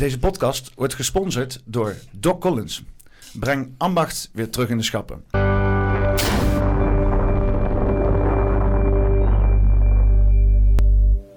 [0.00, 2.84] Deze podcast wordt gesponsord door Doc Collins.
[3.32, 5.24] Breng ambacht weer terug in de schappen.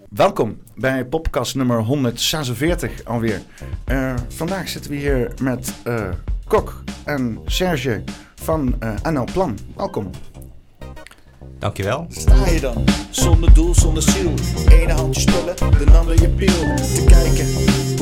[0.10, 3.42] Welkom bij podcast nummer 146 alweer.
[3.88, 6.10] Uh, vandaag zitten we hier met uh,
[6.48, 8.04] Kok en Serge
[8.36, 9.58] van uh, NL Plan.
[9.76, 10.10] Welkom.
[11.64, 12.06] Dankjewel.
[12.10, 14.34] Sta je dan, zonder doel, zonder ziel.
[14.68, 15.56] Ene handje spullen,
[15.86, 16.76] de ander je piel.
[16.76, 17.48] Te kijken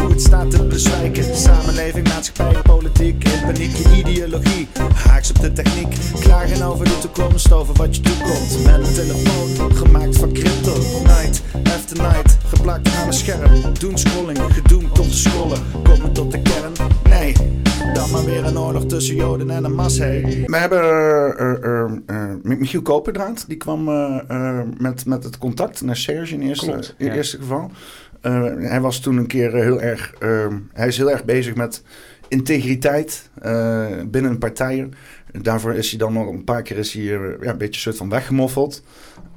[0.02, 1.36] hoe het staat te bezwijken.
[1.36, 3.24] Samenleving, maatschappij, politiek.
[3.24, 4.68] In paniek, je ideologie.
[4.94, 5.96] Haaks op de techniek.
[6.20, 8.64] Klagen over de toekomst, over wat je toekomt.
[8.66, 10.74] Met een telefoon, gemaakt van crypto.
[11.04, 13.74] Night after night, geplakt aan een scherm.
[13.80, 15.60] Doen scrolling, gedoemd tot te scrollen.
[15.84, 16.74] Komen tot de kern?
[17.04, 17.34] Nee.
[17.94, 19.98] Dan maar weer een oorlog tussen Joden en een mas.
[19.98, 20.44] Hey.
[20.46, 20.84] We hebben
[21.42, 21.92] uh, uh,
[22.44, 23.46] uh, Michiel Koperdraad.
[23.48, 23.84] Die kwam
[24.78, 27.14] met, met het contact naar Serge in eerste, Klopt, in ja.
[27.14, 27.72] eerste geval.
[28.60, 30.14] hij was toen een keer heel erg...
[30.74, 31.84] hij is heel erg bezig met
[32.28, 33.30] integriteit
[34.06, 34.94] binnen partijen.
[35.42, 38.10] Daarvoor is hij dan nog een paar keer is hij, ja, een beetje soort van
[38.10, 38.84] weggemoffeld.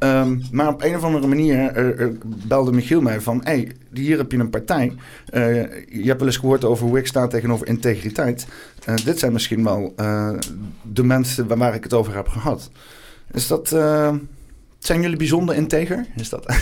[0.05, 3.41] Um, maar op een of andere manier uh, uh, belde Michiel mij van...
[3.45, 4.93] hé, hey, hier heb je een partij.
[5.33, 5.43] Uh,
[5.89, 8.47] je hebt wel eens gehoord over hoe ik sta tegenover integriteit.
[9.05, 9.95] dit zijn misschien wel
[10.83, 12.71] de mensen waar, waar, ik het over heb gehad.
[13.33, 13.69] Is dat...
[14.79, 16.07] zijn jullie bijzonder integer?
[16.17, 16.47] Is dat...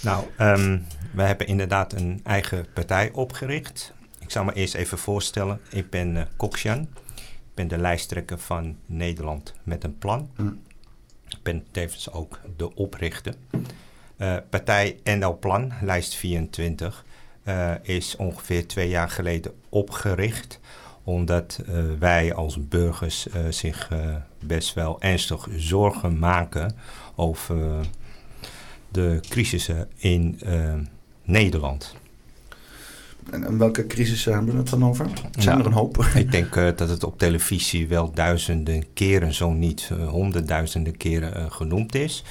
[0.00, 0.82] nou, um,
[1.16, 3.92] we hebben inderdaad een eigen partij opgericht.
[4.18, 5.60] Ik zal me eerst even voorstellen.
[5.70, 6.80] Ik ben uh, Koksjan.
[7.14, 10.30] Ik ben de lijsttrekker van Nederland met een plan.
[10.36, 10.48] Hm.
[11.28, 13.34] Ik ben tevens ook de oprichter.
[14.18, 17.04] Uh, partij NL Plan, lijst 24,
[17.44, 20.60] uh, is ongeveer twee jaar geleden opgericht.
[21.04, 23.90] Omdat uh, wij als burgers zich
[24.40, 26.76] best wel ernstig zorgen maken
[27.14, 27.86] over
[28.88, 30.40] de crisissen in
[31.22, 31.94] Nederland.
[33.30, 35.06] En, welke crisissen hebben we het dan over?
[35.38, 36.04] Zijn er een hoop?
[36.14, 41.36] Ik denk uh, dat het op televisie wel duizenden keren, zo niet uh, honderdduizenden keren
[41.36, 42.24] uh, genoemd is.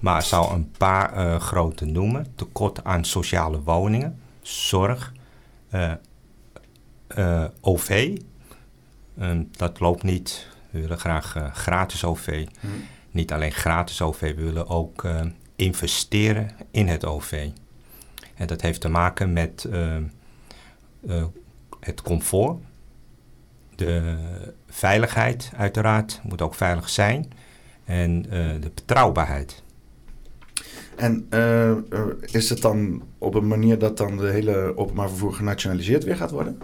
[0.00, 2.26] Maar ik zal een paar grote noemen.
[2.34, 5.12] Tekort aan sociale woningen, zorg,
[7.60, 8.18] OV.
[9.50, 10.46] dat loopt niet.
[10.70, 12.46] We willen graag gratis OV.
[12.60, 12.66] Hm.
[13.10, 15.06] Niet alleen gratis OV, we willen ook
[15.56, 17.48] investeren in het OV.
[18.34, 19.68] En dat heeft te maken met
[21.06, 21.24] uh,
[21.80, 22.56] het comfort,
[23.74, 24.16] de
[24.68, 27.32] veiligheid uiteraard moet ook veilig zijn
[27.84, 28.30] en uh,
[28.60, 29.62] de betrouwbaarheid.
[30.96, 31.72] En uh,
[32.20, 36.30] is het dan op een manier dat dan de hele openbaar vervoer genationaliseerd weer gaat
[36.30, 36.60] worden?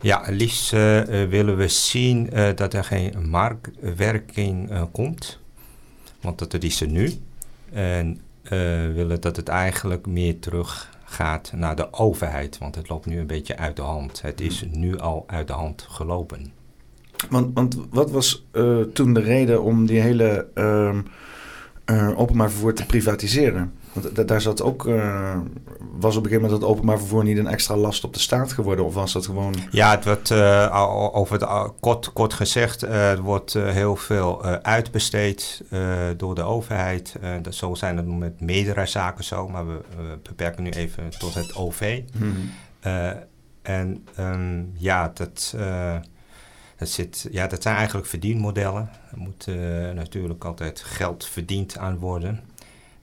[0.00, 5.38] Ja, liefst willen we zien dat er geen marktwerking komt,
[6.20, 7.12] want dat is er nu.
[7.72, 8.20] En
[8.94, 12.58] willen dat het eigenlijk meer terug gaat naar de overheid.
[12.58, 14.22] Want het loopt nu een beetje uit de hand.
[14.22, 14.80] Het is hmm.
[14.80, 16.52] nu al uit de hand gelopen.
[17.30, 20.98] Want, want wat was uh, toen de reden om die hele uh,
[21.86, 23.72] uh, openbaar vervoer te privatiseren?
[23.92, 25.38] Want daar zat ook, uh,
[25.92, 28.52] was op een gegeven moment het openbaar vervoer niet een extra last op de staat
[28.52, 28.84] geworden?
[28.84, 29.54] Of was dat gewoon...
[29.70, 35.62] Ja, het wordt uh, over het, kort, kort gezegd, uh, er wordt heel veel uitbesteed
[36.16, 37.16] door de overheid.
[37.42, 39.80] dat, zo zijn het met meerdere zaken zo, maar we
[40.22, 42.02] beperken nu even tot het OV.
[42.18, 42.50] Hmm.
[43.62, 45.56] en um, ja, dat...
[46.76, 48.90] Dat, zit, ja, dat zijn eigenlijk verdienmodellen.
[49.10, 49.46] Er moet
[49.94, 52.40] natuurlijk altijd geld verdiend aan worden.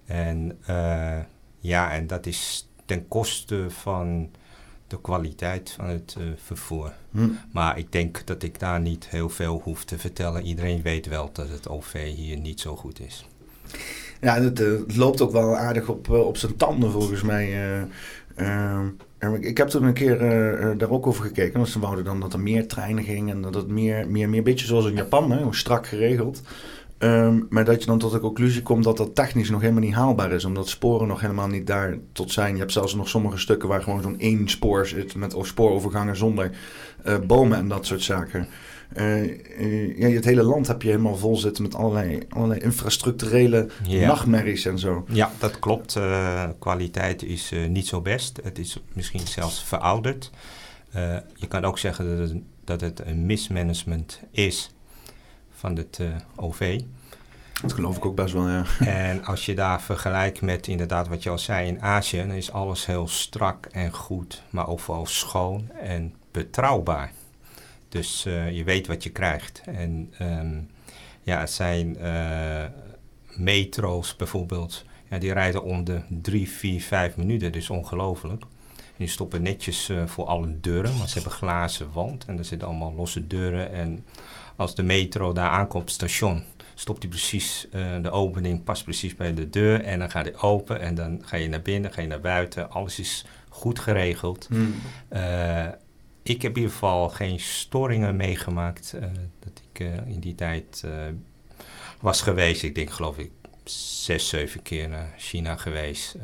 [0.10, 1.18] En uh,
[1.60, 4.30] ja, en dat is ten koste van
[4.88, 6.94] de kwaliteit van het uh, vervoer.
[7.12, 7.30] Hm.
[7.52, 10.46] Maar ik denk dat ik daar niet heel veel hoef te vertellen.
[10.46, 13.28] Iedereen weet wel dat het OV hier niet zo goed is.
[14.22, 17.48] Ja, het, uh, het loopt ook wel aardig op, op zijn tanden volgens mij.
[19.40, 20.18] ik heb toen een keer
[20.78, 21.54] daar ook over gekeken.
[21.54, 24.44] Want ze wouden dan dat er meer treinen gingen en dat het meer, meer, meer
[24.44, 26.42] beetje zoals in Japan, hè, strak geregeld.
[27.00, 29.94] Um, maar dat je dan tot de conclusie komt dat dat technisch nog helemaal niet
[29.94, 30.46] haalbaar is.
[30.46, 32.54] Omdat sporen nog helemaal niet daar tot zijn.
[32.54, 35.16] Je hebt zelfs nog sommige stukken waar gewoon zo'n één spoor zit.
[35.16, 36.52] Met spoorovergangen zonder
[37.06, 38.48] uh, bomen en dat soort zaken.
[38.98, 39.24] Uh,
[39.60, 44.08] uh, ja, het hele land heb je helemaal vol zitten met allerlei, allerlei infrastructurele ja.
[44.08, 45.06] nachtmerries en zo.
[45.08, 46.00] Ja, dat klopt.
[46.60, 48.40] kwaliteit is niet zo best.
[48.44, 50.32] Het is misschien zelfs verouderd.
[51.36, 54.72] je kan ook zeggen dat het, dat het een mismanagement is
[55.60, 56.82] van het uh, OV.
[57.62, 58.66] Dat geloof ik ook best wel, ja.
[58.86, 62.52] En als je daar vergelijkt met inderdaad wat je al zei in Azië, dan is
[62.52, 67.12] alles heel strak en goed, maar ook vooral schoon en betrouwbaar.
[67.90, 69.62] Dus uh, je weet wat je krijgt.
[69.66, 70.70] En um,
[71.24, 72.66] ja, het zijn uh,
[73.36, 78.44] metro's bijvoorbeeld, ja, die rijden om de drie, vier, vijf minuten, dus ongelooflijk.
[78.98, 82.94] Die stoppen netjes voor alle deuren, maar ze hebben glazen wand en er zitten allemaal
[82.94, 83.72] losse deuren.
[83.72, 84.06] En
[84.60, 86.44] als de metro daar aankomt op het station,
[86.76, 87.68] stopt hij precies,
[88.02, 91.38] de opening past precies bij de deur en dan gaat hij open en dan ga
[91.38, 92.72] je naar binnen, ga je naar buiten.
[92.72, 94.48] Alles is goed geregeld.
[94.50, 94.74] Hmm.
[96.24, 98.96] ik heb in ieder geval geen storingen meegemaakt
[99.40, 100.84] dat ik in die tijd
[102.02, 102.64] was geweest.
[102.64, 103.32] Ik denk geloof ik
[103.72, 106.16] zes, zeven keer naar China geweest.
[106.16, 106.24] Uh,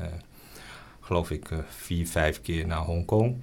[0.99, 3.41] geloof ik uh, vier, vijf keer naar Hongkong.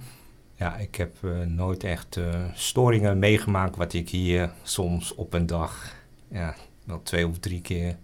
[0.63, 2.19] Ja, ik heb uh, nooit echt
[2.53, 5.95] storingen meegemaakt wat ik hier soms op een dag,
[6.27, 7.97] ja, wel twee of drie keer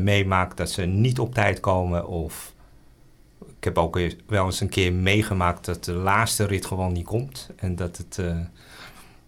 [0.00, 0.56] meemaak.
[0.56, 2.52] Dat ze niet op tijd komen of
[3.40, 7.50] ik heb ook wel eens een keer meegemaakt dat de laatste rit gewoon niet komt.
[7.56, 8.18] En dat het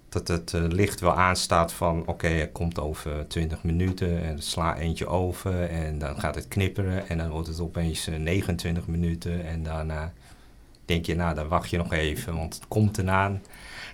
[0.09, 4.77] dat het uh, licht wel aanstaat van oké, het komt over 20 minuten en sla
[4.77, 9.47] eentje over en dan gaat het knipperen en dan wordt het opeens 29 eh, minuten
[9.47, 10.13] en daarna
[10.87, 13.33] denk je nou dan wacht je nog even, want het komt erna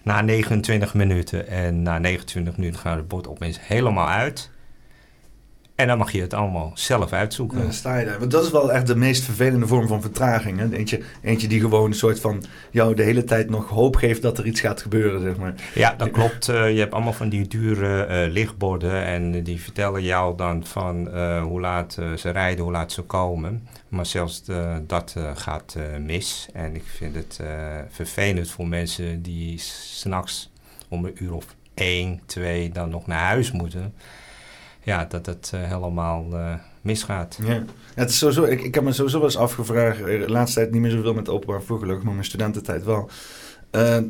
[0.02, 4.50] na 29 minuten en na 29 minuten gaat het bord opeens helemaal uit.
[5.82, 7.58] En dan mag je het allemaal zelf uitzoeken.
[7.58, 8.18] dan sta je daar.
[8.18, 10.58] Want dat is wel echt de meest vervelende vorm van vertraging.
[10.58, 10.72] Hè?
[10.72, 14.38] Eentje, eentje die gewoon een soort van jou de hele tijd nog hoop geeft dat
[14.38, 15.54] er iets gaat gebeuren, zeg maar.
[15.74, 16.48] Ja, dat klopt.
[16.48, 21.08] Uh, je hebt allemaal van die dure uh, lichtborden en die vertellen jou dan van
[21.08, 23.68] uh, hoe laat ze rijden, hoe laat ze komen.
[23.88, 24.42] Maar zelfs
[24.86, 26.48] dat gaat mis.
[26.52, 27.40] En ik vind het
[27.90, 30.50] vervelend voor mensen die s'nachts
[30.88, 33.94] om een uur of één, twee dan nog naar huis moeten
[34.82, 37.38] ja, dat het uh, helemaal uh, misgaat.
[37.44, 37.52] Ja.
[37.52, 37.64] ja,
[37.94, 40.72] het is sowieso, ik, ik heb me sowieso wel eens afgevraagd, eh, de laatste tijd
[40.72, 43.10] niet meer zoveel met openbaar vervoer gelukkig, maar mijn studententijd wel.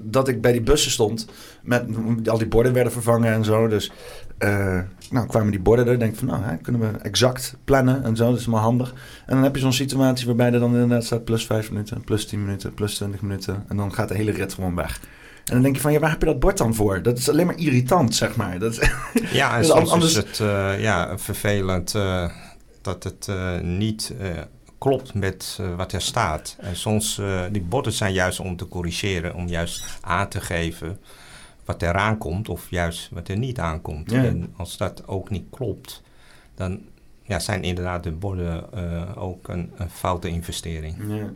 [0.02, 1.26] Dat ik bij die bussen stond,
[1.62, 1.84] met
[2.28, 3.68] al die borden werden vervangen en zo.
[3.68, 3.92] Dus
[4.38, 4.80] uh,
[5.10, 5.98] nou, kwamen die borden er.
[5.98, 8.30] Denk van, nou, hè, kunnen we exact plannen en zo.
[8.30, 8.94] Dat is maar handig.
[9.26, 12.26] En dan heb je zo'n situatie waarbij er dan inderdaad staat plus 5 minuten, plus
[12.26, 13.64] 10 minuten, plus 20 minuten.
[13.68, 15.00] En dan gaat de hele rit gewoon weg.
[15.44, 17.02] En dan denk je van, ja, waar heb je dat bord dan voor?
[17.02, 18.58] Dat is alleen maar irritant, zeg maar.
[18.58, 18.74] Dat
[19.32, 20.10] ja, en soms anders...
[20.10, 22.30] is het uh, ja, vervelend uh,
[22.80, 24.14] dat het uh, niet
[24.78, 26.56] klopt met wat er staat.
[26.60, 30.98] En soms, die borden zijn juist om te corrigeren, om juist aan te geven
[31.64, 34.10] wat er aankomt of juist wat er niet aankomt.
[34.10, 34.24] Ja.
[34.24, 36.02] En als dat ook niet klopt,
[36.54, 36.80] dan
[37.22, 38.72] ja, zijn inderdaad de borden
[39.16, 40.96] ook een, een foute investering.
[41.08, 41.30] Ja.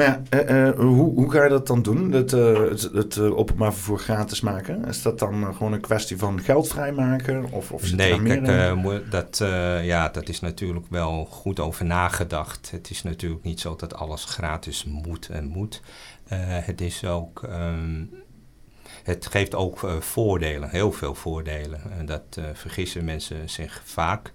[0.00, 2.12] Maar ja, eh, eh, hoe, hoe ga je dat dan doen?
[2.12, 4.84] Het, uh, het, het openbaar vervoer gratis maken?
[4.84, 7.52] Is dat dan gewoon een kwestie van geld vrijmaken?
[7.52, 9.38] Of, of nee, kijk, dat,
[9.82, 12.70] ja, dat is natuurlijk wel goed over nagedacht.
[12.70, 15.82] Het is natuurlijk niet zo dat alles gratis moet en moet.
[16.44, 17.42] het is ook...
[17.42, 18.10] Um,
[19.02, 21.80] het geeft ook voordelen, heel veel voordelen.
[21.98, 24.32] En dat vergissen mensen zich vaak.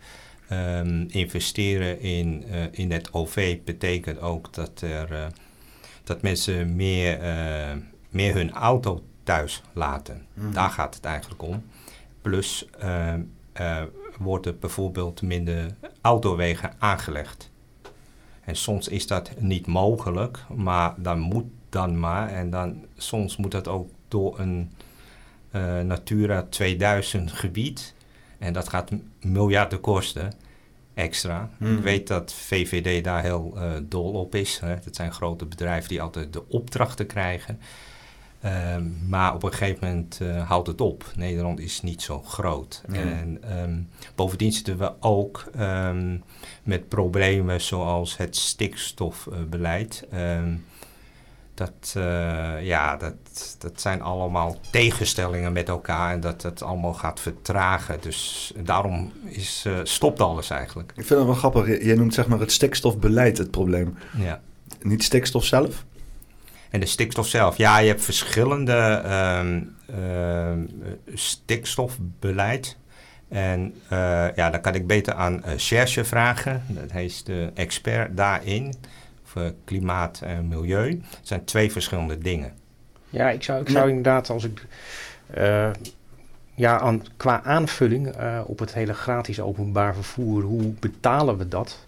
[0.52, 5.32] Um, investeren in, in het OV betekent ook dat er
[6.06, 10.26] dat mensen meer, uh, meer hun auto thuis laten.
[10.34, 10.52] Mhm.
[10.52, 11.64] Daar gaat het eigenlijk om.
[12.22, 13.14] Plus uh,
[13.62, 13.82] uh,
[14.18, 17.52] wordt er bijvoorbeeld minder autowegen aangelegd.
[18.44, 22.30] En soms is dat niet mogelijk, maar dan moet dan maar.
[22.30, 24.72] En dan soms moet dat ook door een
[25.88, 27.94] Natura 2000 gebied.
[28.38, 28.92] En dat gaat
[29.22, 30.32] miljarden kosten
[30.96, 31.50] extra.
[31.60, 31.82] Ik hmm.
[31.82, 34.60] weet dat VVD daar heel uh, dol op is.
[34.60, 34.76] Hè.
[34.84, 37.60] Dat zijn grote bedrijven die altijd de opdrachten krijgen.
[38.46, 38.76] Uh,
[39.08, 41.12] maar op een gegeven moment uh, houdt het op.
[41.16, 42.84] Nederland is niet zo groot.
[42.92, 46.24] En um, bovendien zitten we ook um,
[46.64, 50.08] met problemen zoals het stikstofbeleid.
[50.14, 50.66] Um,
[51.56, 52.04] dat, uh,
[52.66, 53.14] ja, dat,
[53.58, 57.98] dat zijn allemaal tegenstellingen met elkaar en dat het allemaal gaat vertragen.
[58.02, 60.90] Dus daarom is, uh, stopt alles eigenlijk.
[60.96, 61.84] Ik vind het wel grappig.
[61.84, 63.98] Jij noemt zeg maar het stikstofbeleid het probleem.
[64.18, 64.42] Ja.
[64.82, 65.86] Niet stikstof zelf?
[66.70, 67.58] En de stikstof zelf.
[67.58, 69.04] Ja, je hebt verschillende
[70.00, 70.52] uh,
[71.14, 72.78] stikstofbeleid.
[73.28, 76.64] En uh, ja, dan kan ik beter aan Serge vragen.
[76.92, 78.74] Hij is de expert daarin.
[79.36, 80.90] Eh, klimaat en milieu.
[80.90, 82.54] Het zijn twee verschillende dingen.
[83.10, 84.66] Ja, ik zou, ik zou inderdaad als ik...
[85.38, 85.70] Uh,
[86.54, 91.86] ja, aan, qua aanvulling uh, op het hele gratis openbaar vervoer, hoe betalen we dat?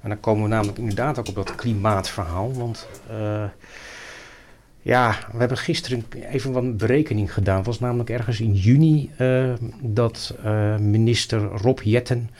[0.00, 2.52] En dan komen we namelijk inderdaad ook op dat klimaatverhaal.
[2.52, 3.44] Want uh,
[4.80, 7.56] ja, we hebben gisteren even wat berekening gedaan.
[7.56, 9.10] Het was namelijk ergens in juni
[9.80, 10.34] dat
[10.78, 12.30] minister Rob Jetten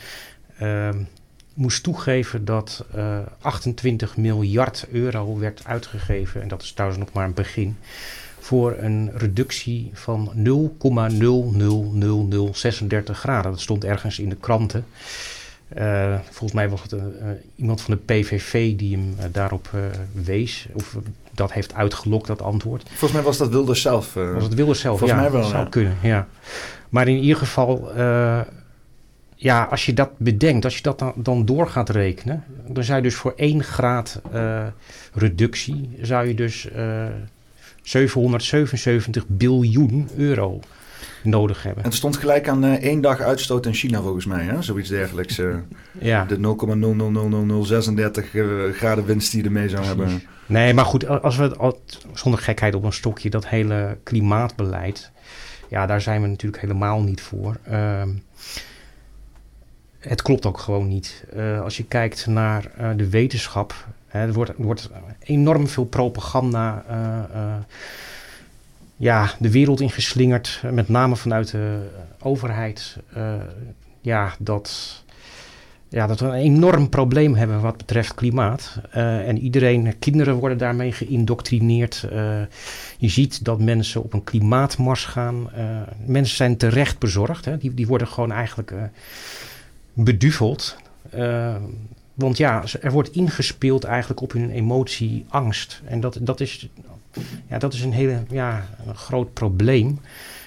[1.54, 7.12] moest toegeven dat uh, eh, 28 miljard euro werd uitgegeven, en dat is trouwens nog
[7.12, 7.76] maar een begin,
[8.38, 13.50] voor een reductie van 0,00036 graden.
[13.50, 14.86] Dat stond ergens in de kranten.
[15.78, 17.02] Uh, volgens mij was het uh,
[17.56, 19.68] iemand van de PVV die hem daarop
[20.12, 20.68] wees.
[20.72, 20.96] Of
[21.30, 22.88] dat heeft uitgelokt, dat antwoord.
[22.88, 24.14] Volgens mij was dat Wilders zelf.
[24.14, 25.24] Was het Wilders zelf, volgens ja.
[25.24, 25.68] mij wel, zou ja.
[25.68, 26.26] kunnen, ja.
[26.88, 27.92] Maar in ieder geval,
[29.44, 32.96] ja, als je dat bedenkt, als je dat dan, dan door gaat rekenen, dan zou
[32.96, 34.66] je dus voor 1 graad uh,
[35.14, 36.68] reductie, zou je dus
[37.82, 40.60] 777 biljoen euro
[41.22, 41.82] nodig hebben.
[41.82, 44.62] En het stond gelijk aan uh, één dag uitstoot in China volgens mij, hè?
[44.62, 45.38] zoiets dergelijks.
[45.38, 45.54] Uh,
[45.98, 46.24] ja.
[46.24, 46.36] De
[48.24, 50.02] 0,0000036 uh, graden winst die je ermee zou Precies.
[50.02, 50.22] hebben.
[50.46, 55.10] Nee, maar goed, als we het zonder gekheid op een stokje, dat hele klimaatbeleid,
[55.68, 57.56] ja, daar zijn we natuurlijk helemaal niet voor.
[57.70, 58.02] Uh,
[60.08, 61.24] het klopt ook gewoon niet.
[61.36, 66.84] Uh, als je kijkt naar uh, de wetenschap, hè, er, wordt, wordt enorm veel propaganda
[66.90, 67.54] uh,
[68.96, 71.88] ja, de wereld ingeslingerd, met name vanuit de
[72.22, 72.96] overheid.
[74.00, 75.02] ja, dat,
[75.88, 78.78] ja, dat we een enorm probleem hebben wat betreft klimaat.
[78.90, 82.06] En iedereen, kinderen worden daarmee geïndoctrineerd.
[82.98, 85.50] Je ziet dat mensen op een klimaatmars gaan.
[86.06, 87.44] Mensen zijn terecht bezorgd.
[87.44, 87.58] Hè.
[87.58, 88.72] Die, die worden gewoon eigenlijk
[89.94, 90.76] beduveld.
[92.14, 95.82] want ja, er wordt ingespeeld eigenlijk op hun emotie angst.
[95.84, 96.68] En dat, dat, is,
[97.48, 100.00] ja, dat is een hele ja, een groot probleem,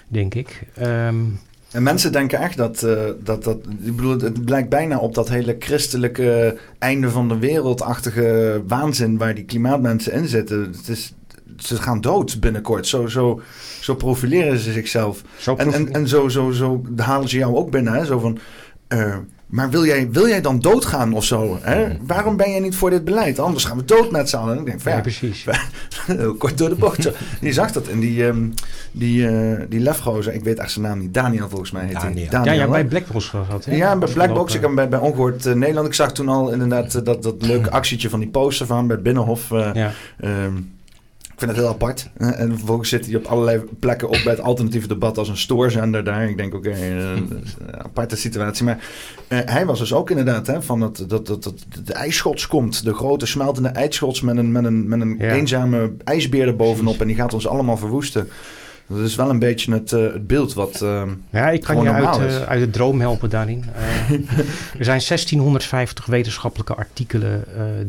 [0.08, 0.64] denk ik.
[0.82, 1.40] Um,
[1.72, 3.58] en mensen denken echt dat, uh, dat, dat.
[3.82, 9.36] Ik bedoel, het blijkt bijna op dat hele christelijke einde van de wereldachtige waanzin waar
[9.36, 10.62] die klimaatmensen in zitten.
[10.62, 11.14] Het is,
[11.58, 12.88] ze gaan dood binnenkort.
[12.88, 13.42] Zo, zo,
[13.82, 15.22] zo profileren ze zichzelf.
[15.38, 17.94] Zo en, en, en zo, zo, zo halen ze jou ook binnen.
[17.94, 18.06] Hè?
[18.06, 18.38] Zo van.
[18.90, 19.16] Uh,
[19.48, 21.58] maar wil jij, wil jij dan doodgaan of zo?
[21.62, 21.98] Hè?
[22.02, 23.40] Waarom ben jij niet voor dit beleid?
[23.40, 24.54] Anders gaan we dood met z'n allen.
[24.54, 25.46] En ik denk van, ja, ja, precies.
[26.38, 27.04] Kort door de bocht.
[27.04, 27.12] Zo.
[27.42, 28.54] Die zag dat in die, um,
[28.92, 30.34] die, uh, die lefgozer.
[30.34, 31.14] Ik weet echt zijn naam niet.
[31.14, 32.28] Daniel volgens mij heet hij.
[32.30, 32.54] Daniel.
[32.54, 33.66] ja, ja, bij Blackbox gehad.
[33.66, 33.76] Hè?
[33.76, 34.56] Ja, bij Blackbox.
[34.56, 35.88] Ik heb bij, bij Ongehoord uh, Nederland.
[35.88, 39.02] Ik zag toen al inderdaad uh, dat, dat leuke actietje van die poster van bij
[39.02, 39.50] Binnenhof.
[39.50, 39.92] ja.
[40.24, 40.77] Um, ik
[41.38, 42.10] vind het heel apart.
[42.18, 46.04] En vervolgens zit hij op allerlei plekken op bij het alternatieve debat als een stoorzender
[46.04, 46.30] daar.
[46.30, 47.44] Ik denk, oké, okay, uh, een
[47.78, 48.66] aparte situatie.
[48.66, 48.78] Maar
[49.28, 52.84] uh, hij was dus ook inderdaad hè, van dat, dat, dat, dat de ijsschots komt.
[52.84, 55.32] De grote smeltende ijsschots met een, met een, met een Ja.
[55.32, 57.02] eenzame ijsbeer erbovenop.
[57.02, 58.30] En die gaat ons allemaal verwoesten.
[58.88, 60.82] Dat is wel een beetje het, uh, het beeld wat.
[60.84, 61.02] Uh,
[61.32, 63.64] ja, ik kan je uit, uh, uit de droom helpen daarin.
[64.80, 67.44] Er zijn 1650 wetenschappelijke artikelen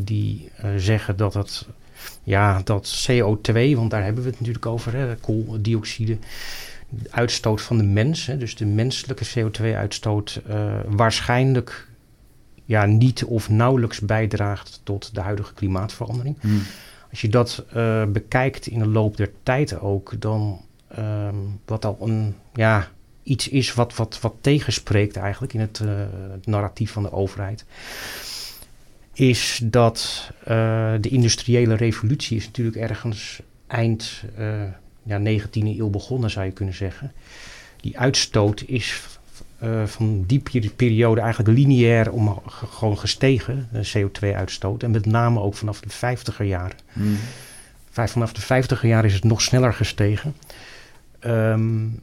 [0.05, 1.67] die zeggen dat het.
[2.29, 6.17] Ja, dat CO2, want daar hebben we het natuurlijk over, hè, kooldioxide,
[6.89, 11.87] de uitstoot van de mens, hè, dus de menselijke CO2-uitstoot, uh, waarschijnlijk
[12.65, 16.35] ja, niet of nauwelijks bijdraagt tot de huidige klimaatverandering.
[16.39, 16.61] Hmm.
[17.09, 20.61] Als je dat uh, bekijkt in de loop der tijd ook, dan
[20.97, 22.87] um, wat al een, ja,
[23.23, 25.89] iets is wat, wat, wat tegenspreekt eigenlijk in het, uh,
[26.31, 27.65] het narratief van de overheid,
[29.19, 30.47] is dat uh,
[31.01, 34.23] de industriële revolutie is natuurlijk ergens eind
[35.03, 37.11] ja, 19e eeuw begonnen, zou je kunnen zeggen.
[37.81, 39.19] Die uitstoot is
[39.63, 40.41] uh, van die
[40.75, 44.83] periode eigenlijk lineair om, gewoon gestegen, de CO2-uitstoot.
[44.83, 46.77] En met name ook vanaf de 50er jaren.
[46.93, 47.17] Hmm.
[47.91, 50.35] Vanaf de 50er jaren is het nog sneller gestegen.
[51.25, 51.99] Um,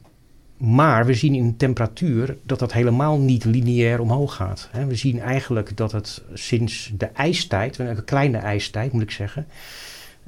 [0.57, 4.69] maar we zien in temperatuur dat dat helemaal niet lineair omhoog gaat.
[4.87, 9.47] We zien eigenlijk dat het sinds de ijstijd, een kleine ijstijd moet ik zeggen,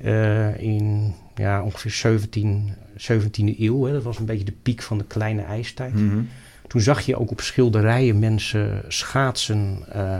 [0.03, 5.03] uh, in ja, ongeveer 17, 17e eeuw, dat was een beetje de piek van de
[5.03, 5.93] kleine ijstijd.
[5.93, 6.27] Mm-hmm.
[6.67, 10.17] Toen zag je ook op schilderijen mensen schaatsen uh,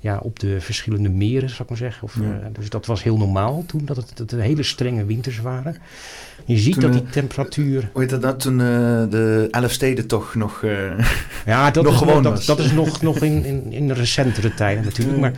[0.00, 2.02] ja, op de verschillende meren, zou ik maar zeggen.
[2.02, 2.22] Of, Ja.
[2.22, 5.76] uh, dus dat was heel normaal toen, dat het, dat het hele strenge winters waren.
[6.44, 7.90] Je ziet Toen, dat eh, die temperatuur...
[7.92, 8.38] Hoe heet dat nou?
[8.38, 8.58] Toen uh,
[9.10, 10.62] de elf steden toch nog...
[10.62, 10.98] uh,
[11.46, 12.46] Ja, dat nog is, gewoon dat, was.
[12.46, 15.18] dat is nog, nog in, in, in recentere tijden natuurlijk.
[15.18, 15.32] Maar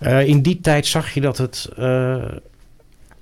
[0.00, 1.68] uh, in die tijd zag je dat het...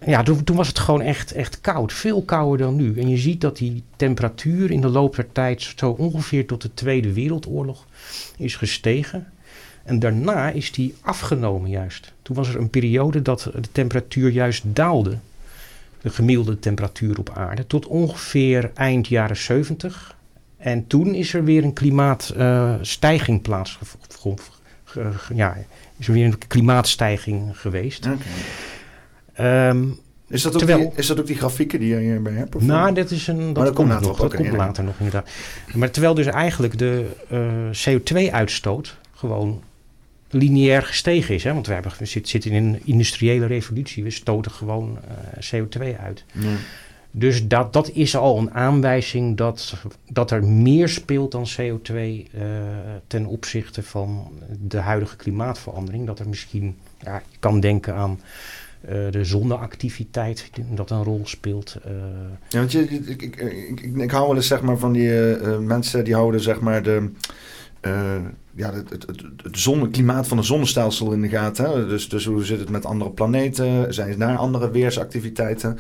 [0.06, 1.92] Ja, toen, toen, was het gewoon echt, echt koud.
[1.92, 3.00] Veel kouder dan nu.
[3.00, 5.73] En je ziet dat die temperatuur in de loop der tijd...
[5.76, 7.87] zo ongeveer tot de Tweede Wereldoorlog
[8.37, 9.26] is gestegen.
[9.84, 12.12] En daarna is die afgenomen juist.
[12.23, 15.18] Toen was er een periode dat de temperatuur juist daalde.
[16.04, 17.66] De gemiddelde temperatuur op aarde.
[17.66, 20.16] Tot ongeveer eind jaren 70.
[20.56, 24.44] En toen is er weer een klimaatstijging plaatsgevonden.
[25.34, 25.56] Ja,
[25.96, 28.06] is er weer een klimaatstijging geweest.
[28.06, 29.68] Okay.
[29.68, 32.54] Um, is, dat ook terwijl, die, is dat ook die grafieken die je hierbij hebt?
[32.54, 34.18] Of nou, dat, is een, dat, dat komt later nog.
[34.18, 35.30] Dat komt later nog inderdaad.
[35.75, 39.62] Maar terwijl dus eigenlijk de uh, CO2-uitstoot gewoon
[40.34, 41.44] lineair gestegen is.
[41.44, 41.52] Hè?
[41.52, 44.02] Want we, hebben, we zitten zit in een industriële revolutie.
[44.02, 44.98] We stoten gewoon
[45.42, 46.24] uh, CO2 uit.
[46.32, 46.56] Ja.
[47.10, 49.74] Dus dat, dat is al een aanwijzing dat,
[50.08, 52.00] dat er meer speelt dan CO2 uh,
[53.06, 54.28] ten opzichte van
[54.60, 56.06] de huidige klimaatverandering.
[56.06, 58.20] Dat er misschien, ja, je kan denken aan
[59.10, 61.76] de zonneactiviteit dat een rol speelt.
[62.48, 65.10] ja, want je, ik, ik, ik, ik, hou wel eens zeg maar van die
[65.60, 67.10] mensen die houden zeg maar de
[68.56, 69.06] ja, het, het,
[69.42, 71.64] het, zonneklimaat van het zonnestelsel in de gaten.
[71.64, 71.87] Hè?
[71.87, 73.94] Dus, dus hoe zit het met andere planeten?
[73.94, 75.78] Zijn er daar andere weersactiviteiten?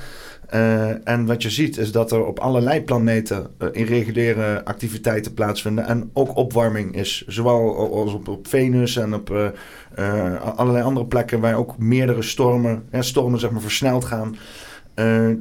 [0.54, 5.86] Uh, en wat je ziet is dat er op allerlei planeten uh, irreguliere activiteiten plaatsvinden.
[5.86, 7.24] En ook opwarming is.
[7.26, 12.82] Zowel als op, op Venus en op uh, allerlei andere plekken waar ook meerdere stormen,
[12.90, 14.36] hè, stormen zeg maar, versneld gaan.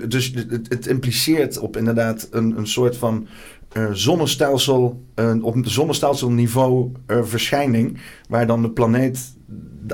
[0.08, 3.28] dus het, het, impliceert op inderdaad een, een soort van
[3.74, 7.98] uh, zonnestelsel, uh, op het zonnestelselniveau uh, verschijning,
[8.30, 9.34] waar dan de planeet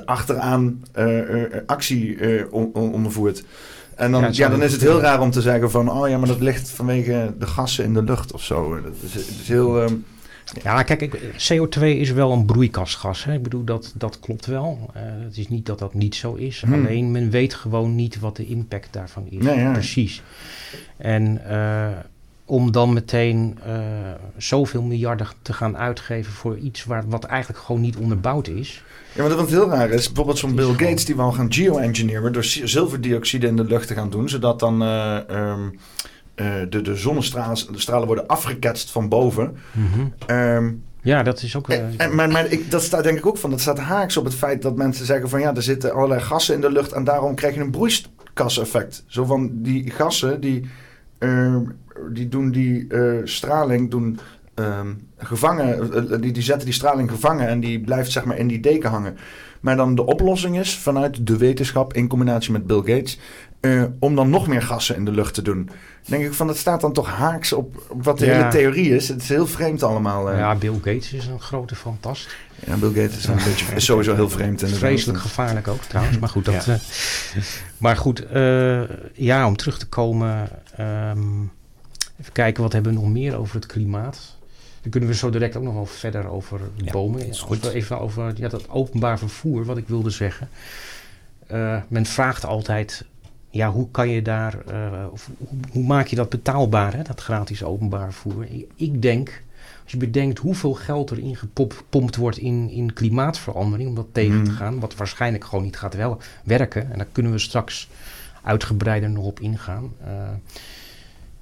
[0.06, 0.84] achteraan
[1.66, 2.18] actie
[2.74, 3.44] ondervoert.
[3.96, 6.28] En dan, ja, dan is het heel raar om te zeggen van, oh ja, maar
[6.28, 8.82] dat ligt vanwege de gassen in de lucht of zo.
[8.82, 9.82] Dat is, is heel...
[9.82, 10.06] Um,
[10.64, 13.24] ja, kijk, CO2 is wel een broeikasgas.
[13.24, 13.34] Hè?
[13.34, 14.90] Ik bedoel, dat, dat klopt wel.
[14.94, 16.62] het is niet dat dat niet zo is.
[16.62, 16.74] Hmm.
[16.74, 19.46] Alleen men weet gewoon niet wat de impact daarvan is.
[19.46, 19.72] Ja.
[19.72, 20.24] Precies.
[20.98, 21.42] En
[22.50, 23.74] om dan meteen uh,
[24.38, 28.84] zoveel miljarden te gaan uitgeven voor iets waar, wat eigenlijk gewoon niet onderbouwd is.
[29.14, 32.44] Ja, maar wat heel raar is, bijvoorbeeld zo'n Bill Gates die wil gaan geoengineeren door
[32.44, 35.80] zilverdioxide in de lucht te gaan doen, zodat dan uh, um,
[36.36, 39.58] uh, de, de zonnestralen de stralen worden afgeketst van boven.
[39.72, 40.36] Mm -hmm.
[40.36, 41.70] um, ja, dat is ook.
[41.70, 43.50] En, en, maar maar ik, dat staat denk ik ook van.
[43.50, 46.56] Dat staat haaks op het feit dat mensen zeggen van ja, er zitten allerlei gassen
[46.56, 49.04] in de lucht en daarom krijg je een broeikaseffect.
[49.08, 50.70] Zo van die gassen die
[51.20, 51.56] uh,
[52.12, 54.20] die doen die uh, straling doen,
[54.56, 58.48] um, gevangen, uh, die, die zetten die straling gevangen en die blijft zeg maar in
[58.48, 59.18] die deken hangen.
[59.60, 63.20] Maar dan de oplossing is vanuit de wetenschap in combinatie met Bill Gates.
[63.62, 65.70] Uh, om dan nog meer gassen in de lucht te doen.
[66.06, 69.08] denk ik van, dat staat dan toch haaks op, op wat de hele theorie is.
[69.08, 70.36] Het is heel vreemd allemaal.
[70.36, 72.36] Ja, Bill Gates is een grote fantast.
[72.66, 74.64] Ja, Bill Gates is, een beetje, is sowieso heel vreemd.
[74.66, 76.46] Vreselijk gevaarlijk ook trouwens, maar goed.
[76.46, 76.78] Dat, ja.
[77.78, 78.26] maar goed,
[79.14, 80.50] ja, om terug te komen...
[80.80, 81.52] Um,
[82.20, 84.38] Even kijken, wat hebben we nog meer over het klimaat?
[84.82, 87.36] Dan kunnen we zo direct ook nog wel verder over ja, bomen.
[87.36, 87.66] Goed.
[87.66, 90.50] Even over ja, dat openbaar vervoer, wat ik wilde zeggen.
[91.52, 93.06] Uh, men vraagt altijd,
[93.50, 97.22] ja, hoe kan je daar, uh, of, hoe, hoe, maak je dat betaalbaar, hè, dat
[97.22, 98.48] gratis openbaar vervoer?
[98.76, 99.44] Ik denk,
[99.84, 104.50] als je bedenkt hoeveel geld er ingepompt wordt in, in klimaatverandering, om dat tegen te
[104.50, 104.60] mhm.
[104.60, 107.90] gaan, wat waarschijnlijk gewoon niet gaat wel werken, en daar kunnen we straks
[108.44, 109.94] uitgebreider nog op ingaan.
[110.08, 110.30] Uh,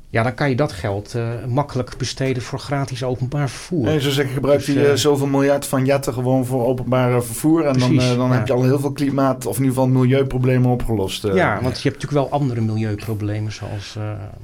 [0.09, 3.83] ja, dan kan je dat geld uh, makkelijk besteden voor gratis openbaar vervoer.
[3.83, 7.65] Nee, zo zeg, gebruikt dus, je uh, zoveel miljard van jetten gewoon voor openbaar vervoer.
[7.65, 8.33] En precies, dan, uh, dan ja.
[8.33, 11.23] heb je al heel veel klimaat- of in ieder geval milieuproblemen opgelost.
[11.23, 13.97] ja, want je hebt natuurlijk wel andere milieuproblemen zoals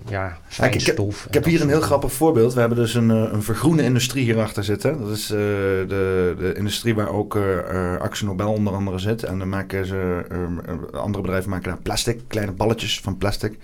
[0.09, 1.19] ja, fijnstof.
[1.19, 2.53] Ik, ik, heb hier een heel grappig voorbeeld.
[2.53, 4.99] We hebben dus een, een vergroene industrie hierachter zitten.
[4.99, 7.37] Dat is de, de industrie waar ook
[7.99, 9.23] Axel Nobel onder andere zit.
[9.23, 10.25] En dan maken ze,
[10.91, 13.57] andere bedrijven maken daar plastic, kleine balletjes van plastic.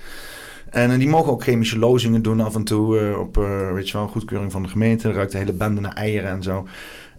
[0.71, 3.97] En, die mogen ook chemische lozingen doen af en toe uh, op uh, weet je
[3.97, 5.07] wel, goedkeuring van de gemeente.
[5.07, 6.67] Dan ruikt de hele bende naar eieren en zo.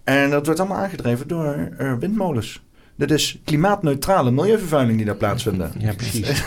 [0.04, 2.62] En dat wordt allemaal aangedreven door windmolens.
[3.00, 5.72] Dit is klimaatneutrale milieuvervuiling die daar plaatsvinden.
[5.78, 6.28] Ja, precies.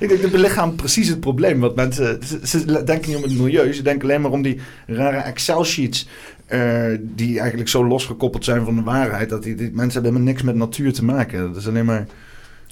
[0.00, 1.60] ik denk, dat belichaamt precies het probleem.
[1.60, 3.72] Want mensen, ze, ze, denken niet om het milieu.
[3.72, 6.08] Ze denken alleen maar om die rare Excel-sheets...
[6.48, 9.28] Uh, die eigenlijk zo losgekoppeld zijn van de waarheid...
[9.28, 11.40] dat die, die mensen hebben helemaal niks met natuur te maken.
[11.40, 12.06] Dat is alleen maar...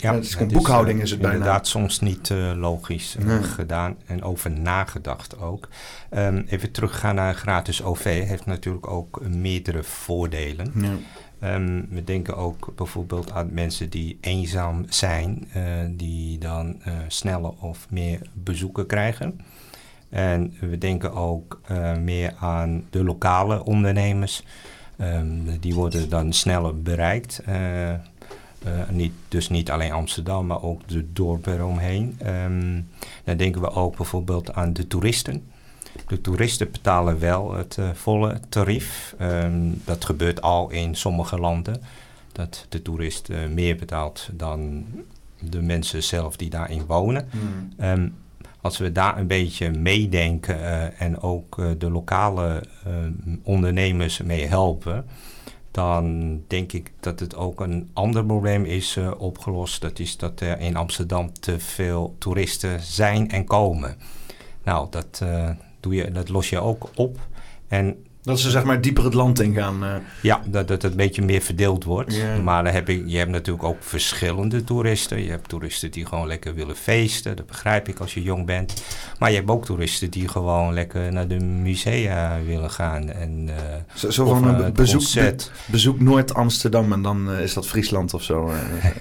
[0.01, 1.37] Ja, het is gewoon boekhouding is het bijna.
[1.37, 5.69] Inderdaad, soms niet uh, logisch uh, gedaan en over nagedacht ook.
[6.11, 10.73] Um, even teruggaan naar gratis OV heeft natuurlijk ook meerdere voordelen.
[11.43, 17.87] Um, we denken ook bijvoorbeeld aan mensen die eenzaam zijn, uh, die dan sneller of
[17.91, 19.41] meer bezoeken krijgen.
[20.09, 21.61] En we denken ook
[22.01, 24.45] meer aan de lokale ondernemers.
[25.01, 27.43] Um, die worden dan sneller bereikt.
[28.67, 32.19] Uh, niet, dus niet alleen Amsterdam, maar ook de dorpen eromheen.
[32.27, 32.89] Um,
[33.25, 35.43] dan denken we ook bijvoorbeeld aan de toeristen.
[36.07, 39.15] De toeristen betalen wel het uh, volle tarief.
[39.21, 41.83] Um, dat gebeurt al in sommige landen.
[42.33, 44.85] Dat de toerist uh, meer betaalt dan
[45.41, 47.29] de mensen zelf die daarin wonen.
[47.33, 47.85] Mm.
[47.85, 48.15] Um,
[48.61, 52.63] als we daar een beetje meedenken en ook de lokale
[53.43, 55.05] ondernemers mee helpen,
[55.79, 59.81] dan denk ik dat het ook een ander probleem is uh, opgelost.
[59.81, 63.97] Dat is dat er in Amsterdam te veel toeristen zijn en komen.
[64.63, 67.19] Nou, dat, uh, doe je, dat los je ook op.
[67.69, 69.85] En Dat ze zeg maar dieper het land ingaan.
[69.85, 69.95] Uh.
[70.23, 72.17] Ja, dat, dat het een beetje meer verdeeld wordt.
[72.43, 75.23] Maar dan heb ik, je hebt natuurlijk ook verschillende toeristen.
[75.23, 77.37] Je hebt toeristen die gewoon lekker willen feesten.
[77.37, 78.83] Dat begrijp ik als je jong bent.
[79.19, 83.11] Maar je hebt ook toeristen die gewoon lekker naar de musea willen gaan.
[83.11, 83.55] En, uh,
[83.95, 88.51] zo, zo van een bezoek, be, bezoek Noord-Amsterdam en dan is dat Friesland of zo.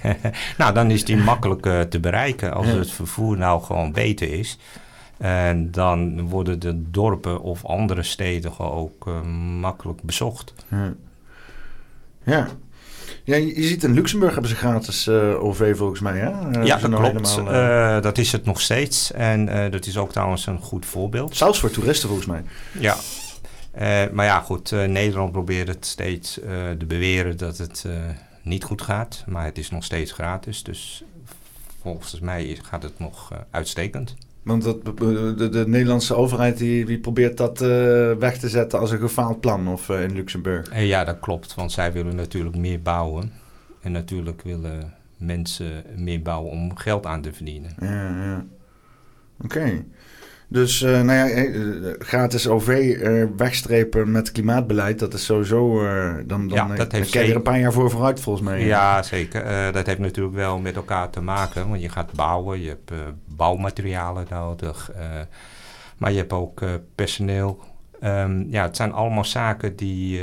[0.58, 4.58] nou, dan is die makkelijk te bereiken als het vervoer nou gewoon beter is.
[5.18, 9.22] En dan worden de dorpen of andere steden ook uh,
[9.60, 10.54] makkelijk bezocht.
[10.70, 10.94] Ja.
[12.24, 12.48] ja.
[13.24, 16.58] Ja, je ziet in Luxemburg hebben ze gratis uh, OV volgens mij, hè?
[16.58, 17.30] Uh, ja, dat klopt.
[17.36, 19.12] Helemaal, uh, dat is het nog steeds.
[19.12, 21.36] En dat is ook trouwens een goed voorbeeld.
[21.36, 22.42] Zelfs voor toeristen volgens mij.
[22.78, 22.96] Ja.
[24.12, 24.70] maar ja, goed.
[24.70, 26.32] Nederland probeert het steeds
[26.78, 27.84] te beweren dat het
[28.42, 29.24] niet goed gaat.
[29.26, 30.62] Maar het is nog steeds gratis.
[30.62, 31.04] Dus
[31.80, 34.14] volgens mij gaat het nog uitstekend.
[34.42, 37.68] Want dat, de, de, Nederlandse overheid die, die probeert dat uh,
[38.12, 40.68] weg te zetten als een gefaald plan of uh, in Luxemburg.
[40.68, 41.54] Eh, ja, dat klopt.
[41.54, 43.32] Want zij willen natuurlijk meer bouwen.
[43.80, 47.74] En natuurlijk willen mensen meer bouwen om geld aan te verdienen.
[47.80, 48.46] Ja, ja.
[49.44, 49.84] Oké.
[50.50, 55.84] Dus uh, nou ja, gratis OV uh, wegstrepen met klimaatbeleid, dat is sowieso.
[55.84, 58.64] Uh, dan dan, ja, dat heeft je er een paar jaar voor vooruit, volgens mij.
[58.64, 59.72] Ja, zeker.
[59.72, 61.68] dat heeft natuurlijk wel met elkaar te maken.
[61.68, 62.92] Want je gaat bouwen, je hebt
[63.24, 64.90] bouwmaterialen nodig.
[65.98, 66.62] maar je hebt ook
[66.94, 67.60] personeel.
[68.02, 70.20] Um, ja, het zijn allemaal zaken die,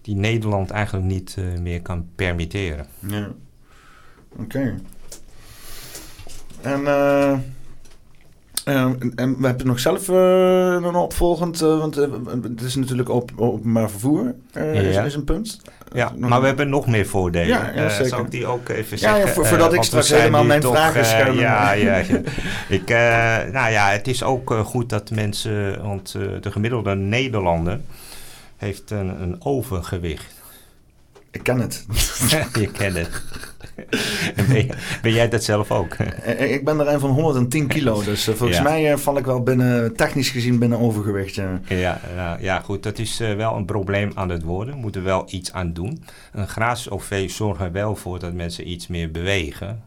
[0.00, 2.86] die Nederland eigenlijk niet meer kan permitteren.
[2.98, 3.28] Ja.
[4.36, 4.42] Oké.
[4.42, 4.74] Okay.
[6.62, 6.82] En.
[8.64, 10.16] Uh, en we hebben nog zelf uh,
[10.72, 11.94] een opvolgend, uh, want
[12.44, 14.62] het is natuurlijk op, openbaar vervoer, ja.
[14.62, 15.60] is, is, een punt.
[15.92, 17.48] Ja, maar we hebben nog meer voordelen.
[17.48, 18.06] Ja, ja zeker.
[18.06, 19.20] Zal ik die ook even zeggen?
[19.20, 21.32] Ja, voor, voordat ik straks helemaal mijn toch, vragen stel.
[21.32, 22.20] ja, ja, ja.
[22.68, 22.88] ik,
[23.52, 27.80] nou ja, het is ook goed dat mensen, want de gemiddelde Nederlander
[28.56, 30.34] heeft een, een overgewicht.
[31.30, 31.86] Ik ken het.
[32.60, 33.22] je kent het.
[34.48, 34.68] ben,
[35.02, 35.96] ben, jij dat zelf ook?
[36.56, 38.64] ik ben er een van 110 kilo, dus uh, volgens ja.
[38.64, 41.34] mij uh, val ik wel binnen, technisch gezien, binnen overgewicht.
[41.34, 44.74] Ja, ja, ja, ja goed, dat is uh, wel een probleem aan het worden.
[44.74, 46.04] We moeten wel iets aan doen.
[46.32, 49.82] Een gratis OV zorgt er wel voor dat mensen iets meer bewegen.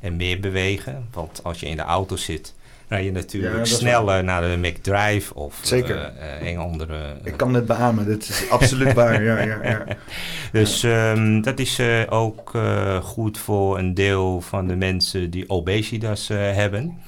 [0.00, 2.54] En meer bewegen, want als je in de auto zit
[2.88, 6.12] rij je natuurlijk ja, sneller naar de McDrive of Zeker.
[6.40, 7.16] Uh, een andere.
[7.22, 9.22] Ik kan het beamen, dit is absoluut waar.
[9.22, 9.84] Ja, ja, ja.
[10.52, 15.50] Dus um, dat is uh, ook uh, goed voor een deel van de mensen die
[15.50, 16.98] obesitas hebben.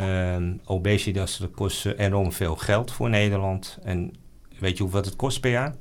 [0.00, 3.78] Um, obesitas dat kost enorm veel geld voor Nederland.
[3.84, 4.12] En
[4.58, 5.74] weet je hoeveel het kost per jaar?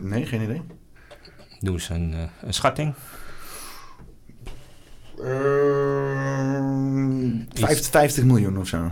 [0.00, 0.62] Nee, geen idee.
[1.60, 2.94] Doe eens een, een schatting.
[5.24, 6.60] Uh,
[7.90, 8.90] 50 miljoen of zo.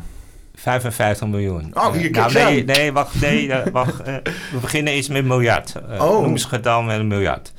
[0.55, 1.71] 55 miljoen.
[1.75, 4.01] Oh, hier nou, nee, nee, wacht, nee, uh, wacht.
[4.01, 4.17] Uh,
[4.53, 5.75] we beginnen eens met miljard.
[5.91, 6.21] Uh, oh.
[6.21, 7.53] Noem eens gedaan met een miljard.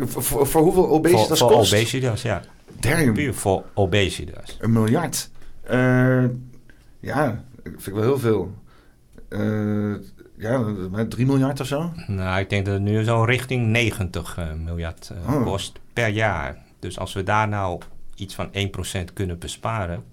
[0.00, 1.68] Voor, voor hoeveel obesitas voor, voor kost?
[1.68, 2.42] Voor obesitas, ja.
[2.80, 3.12] Damn.
[3.12, 4.56] Puur voor obesitas.
[4.60, 5.30] Een miljard.
[7.00, 8.54] ja, vind ik wel heel veel.
[10.36, 10.64] ja,
[11.08, 11.92] 3 miljard of zo?
[12.06, 15.42] Nou, ik denk dat het nu zo richting 90 miljard oh.
[15.42, 16.64] kost per jaar.
[16.78, 17.80] Dus als we daar nou
[18.14, 20.04] iets van 1% kunnen besparen.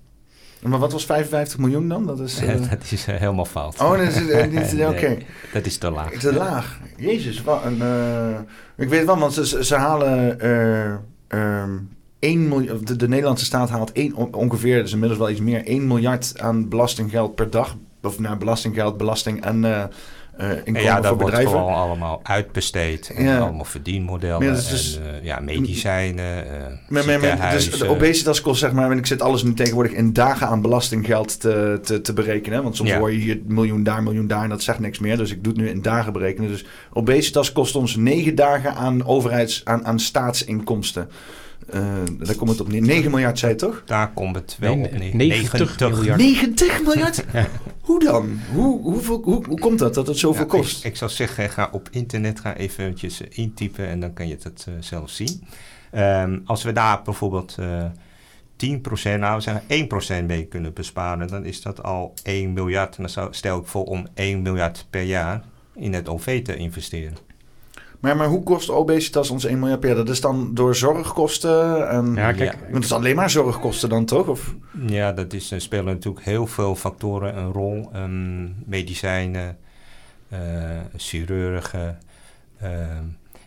[0.61, 2.05] Maar wat was 55 miljoen dan?
[2.05, 2.69] Dat is, uh...
[2.69, 3.79] dat is uh, helemaal fout.
[3.79, 4.17] Oh, dat is,
[4.73, 4.97] uh, oké.
[4.97, 5.25] Okay.
[5.53, 6.11] dat is te laag.
[6.11, 6.79] Te laag.
[6.97, 7.81] Jezus, wat een,
[8.77, 10.45] ik weet wel, want ze, ze halen
[11.37, 15.65] um, 1 miljard, de, de, Nederlandse staat haalt 1, ongeveer, dus inmiddels wel iets meer,
[15.65, 17.75] 1 miljard aan belastinggeld per dag.
[18.01, 19.89] Of naar belastinggeld, belasting en
[20.39, 21.59] uh, ja, dat voor wordt bedrijven.
[21.59, 23.11] gewoon allemaal uitbesteed.
[23.15, 23.39] En ja.
[23.39, 24.45] allemaal verdienmodellen.
[24.45, 26.45] Ja, dus, en uh, ja, medicijnen,
[26.89, 28.91] uh, Dus de obesitas kost zeg maar...
[28.91, 32.63] En ik zit alles nu tegenwoordig in dagen aan belastinggeld te, te, te berekenen.
[32.63, 32.97] Want soms ja.
[32.97, 34.43] hoor je hier miljoen daar, miljoen daar...
[34.43, 35.17] en dat zegt niks meer.
[35.17, 36.49] Dus ik doe het nu in dagen berekenen.
[36.49, 39.61] Dus obesitas kost ons negen dagen aan overheids...
[39.63, 41.09] aan, aan staatsinkomsten.
[41.73, 41.81] Uh,
[42.19, 42.81] daar komt het op neer.
[42.81, 43.83] 9 miljard, zei je toch?
[43.85, 45.15] Daar komt het wel nee, op neer.
[45.15, 46.17] 90 miljard.
[46.17, 47.25] 90 miljard?
[47.33, 47.47] ja.
[47.81, 48.39] Hoe dan?
[48.53, 50.77] Hoe, hoeveel, hoe, hoe komt dat, dat het zoveel ja, kost?
[50.77, 54.65] Ik, ik, zou zeggen, ga op internet ga eventjes intypen en dan kan je het
[54.69, 55.43] uh, zelf zien.
[55.95, 57.83] Um, als we daar bijvoorbeeld uh,
[58.65, 62.95] 10%, nou we zeggen 1% mee kunnen besparen, dan is dat al 1 miljard.
[62.95, 65.43] En dan zou, stel ik voor om 1 miljard per jaar
[65.75, 67.17] in het OV te investeren.
[68.03, 69.97] Maar, maar hoe kost obesitas ons 1 miljard per jaar?
[69.97, 71.89] Dat is dan door zorgkosten?
[71.89, 72.51] En, ja, kijk.
[72.53, 72.73] Ja.
[72.73, 74.27] Het is alleen maar zorgkosten dan toch?
[74.27, 74.55] Of?
[74.87, 77.89] Ja, dat is, er spelen natuurlijk heel veel factoren een rol.
[77.95, 79.57] Um, medicijnen,
[80.33, 80.39] uh,
[80.97, 81.99] chirurgen.
[82.63, 82.69] Uh,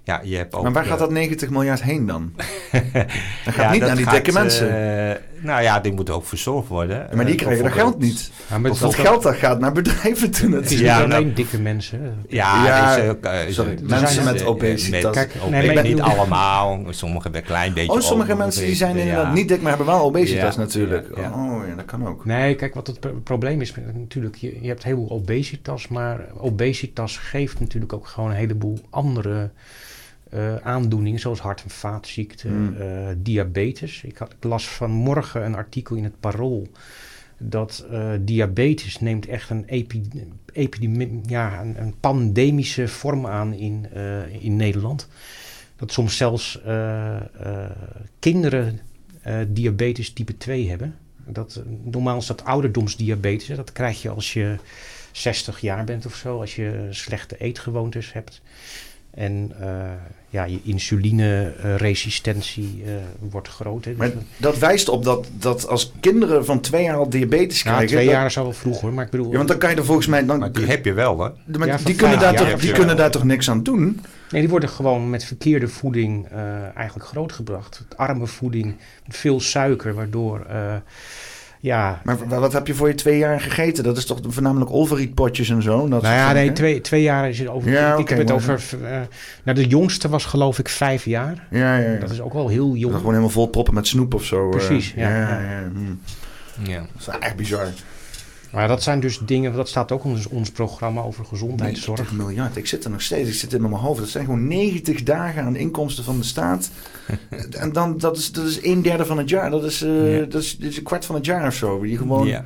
[0.06, 0.62] ja, je hebt ook...
[0.62, 2.32] maar waar eh, gaat dat 90 miljard heen dan?
[3.44, 4.68] Dat gaat ja, niet dat naar die dikke mensen.
[5.10, 7.08] eh, nou ja, die moeten ook verzorgd worden.
[7.14, 8.30] maar die Eh, krijgen dat geld niet.
[8.48, 10.80] Ja, maar Of het dat geld dat gaat naar bedrijven toe natuurlijk.
[10.90, 12.24] Ja, niet nou- alleen dikke mensen.
[12.28, 15.02] Ja, Ja, is ook, eh, sorry, mensen met eh, obesitas.
[15.02, 16.80] met- Kijk, nee, niet allemaal.
[16.90, 19.02] Sommigen hebben een klein beetje Oh, sommige mensen die zijn ja.
[19.02, 21.08] inderdaad niet dik, maar hebben wel obesitas Ja, natuurlijk.
[21.16, 21.30] ja, ja.
[21.32, 22.24] Oh ja, dat kan ook.
[22.24, 25.88] Nee, kijk, wat het pro- probleem is, met- natuurlijk, je, je hebt heel veel obesitas,
[25.88, 29.50] maar obesitas geeft natuurlijk ook gewoon een heleboel andere
[30.36, 32.76] eh, aandoeningen, zoals hart- en vaatziekten, Hmm.
[32.76, 34.02] eh, diabetes.
[34.02, 36.68] Ik, had, ik las vanmorgen een artikel in het Parool
[37.38, 40.02] dat eh, diabetes neemt echt een, epi,
[40.52, 43.86] epidemie, ja, een, een pandemische vorm aan in,
[44.40, 45.08] in Nederland.
[45.76, 46.60] Dat soms zelfs
[48.18, 48.80] kinderen
[49.48, 50.94] diabetes type 2 hebben.
[51.26, 53.48] Dat, normaal is dat ouderdomsdiabetes.
[53.48, 53.56] hè.
[53.56, 54.56] Dat krijg je als je
[55.12, 56.40] 60 jaar bent of zo.
[56.40, 58.42] Als je slechte eetgewoontes hebt.
[59.16, 59.68] En eh,
[60.28, 62.92] ja, je insulineresistentie eh
[63.30, 63.84] wordt groot.
[63.84, 63.94] Hè.
[63.96, 67.86] Maar dat wijst op dat, dat als kinderen van twee jaar al diabetes ja, krijgen...
[67.88, 68.92] twee dat- jaar is al wel vroeg hoor.
[68.92, 70.24] Maar ik bedoel, Ja, want dan kan je er volgens mij...
[70.24, 71.30] Dan, Maar die heb je wel, hè?
[71.58, 74.00] maar Ja, die kunnen, daar, toch, die kunnen daar toch niks aan doen?
[74.30, 77.84] Nee, die worden gewoon met verkeerde voeding eh, eigenlijk grootgebracht.
[77.96, 78.76] Arme voeding,
[79.08, 80.46] veel suiker, waardoor...
[81.60, 83.84] ja, Maar wat heb je voor je twee jaar gegeten?
[83.84, 85.88] Dat is toch voornamelijk olverietpotjes en zo?
[85.88, 87.70] Dat nou ja, nee, twee, twee jaar is het over.
[87.70, 88.62] Ja, ik heb het over.
[88.84, 89.00] eh,
[89.44, 91.46] nou, de jongste was geloof ik vijf jaar.
[91.50, 91.98] Ja, ja, ja.
[91.98, 92.94] Dat is ook wel heel Dat jong.
[92.94, 94.44] gewoon helemaal vol proppen met snoep of zo.
[94.44, 94.50] eh.
[94.50, 95.40] Precies, ja, ja, ja.
[95.40, 96.70] ja, hm.
[96.70, 96.78] Ja.
[96.78, 97.66] Dat is echt bizar.
[98.52, 101.98] Maar dat zijn dus dingen, dat staat ook in ons, programma over gezondheidszorg.
[101.98, 102.56] 90 miljard.
[102.56, 103.28] Ik zit er nog steeds.
[103.28, 104.00] Ik zit in mijn hoofd.
[104.00, 106.70] Dat zijn gewoon 90 dagen aan inkomsten van de staat.
[107.50, 109.50] en dan, dat is, dat is een derde van het jaar.
[109.50, 110.24] Dat is, eh, Ja.
[110.24, 111.82] dat is, dat is een kwart van het jaar of zo.
[111.82, 112.26] Die gewoon...
[112.26, 112.44] Ja.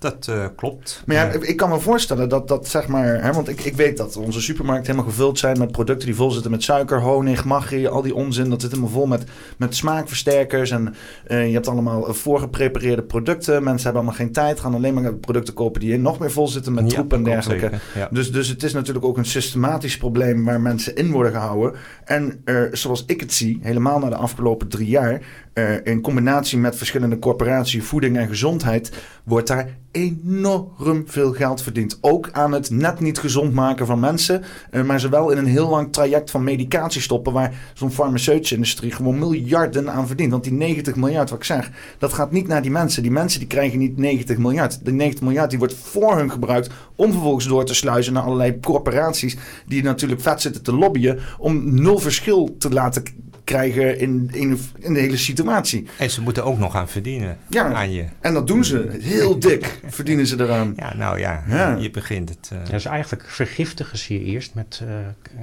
[0.00, 1.02] Dat eh, klopt.
[1.06, 3.22] Maar ja, ik kan me voorstellen dat dat zeg maar...
[3.22, 6.30] Hè, want ik, ik weet dat onze supermarkten helemaal gevuld zijn met producten die vol
[6.30, 8.50] zitten met suiker, honing, maggi, al die onzin.
[8.50, 9.24] Dat zit helemaal vol met,
[9.56, 10.70] met smaakversterkers.
[10.70, 10.94] En
[11.26, 13.62] eh, je hebt allemaal eh, voorgeprepareerde producten.
[13.62, 14.60] Mensen hebben allemaal geen tijd.
[14.60, 17.70] Gaan alleen maar producten kopen die nog meer vol zitten met Ja, troep en dergelijke.
[17.94, 18.08] Ja.
[18.10, 21.78] Dus, dus het is natuurlijk ook een systematisch probleem waar mensen in worden gehouden.
[22.04, 25.20] En zoals ik het zie, helemaal na de afgelopen drie jaar,
[25.52, 28.92] eh, in combinatie met verschillende corporaties, voeding en gezondheid,
[29.24, 31.98] wordt daar enorm veel geld verdiend.
[32.00, 35.68] Ook aan het net niet gezond maken van mensen, eh, maar zowel in een heel
[35.68, 40.30] lang traject van medicatie stoppen, waar zo'n farmaceutische industrie gewoon miljarden aan verdient.
[40.30, 43.02] Want die 90 miljard, wat ik zeg, dat gaat niet naar die mensen.
[43.02, 44.84] Die mensen die krijgen niet 90 miljard.
[44.84, 48.60] De 90 miljard die wordt voor hun gebruikt om vervolgens door te sluizen naar allerlei
[48.60, 49.36] corporaties
[49.66, 53.02] die natuurlijk vet zitten te lobbyen om nul verschil te laten
[53.50, 55.86] krijgen in, in, in de hele situatie.
[55.98, 57.72] En ze moeten ook nog aan verdienen Ja.
[57.72, 58.04] aan je.
[58.20, 60.72] En dat doen ze heel dik, verdienen ze eraan.
[60.76, 61.76] Ja, nou ja, Ja.
[61.76, 62.48] je begint het.
[62.52, 64.94] eh, Ja, dus eigenlijk vergiftigen ze je eerst met eh,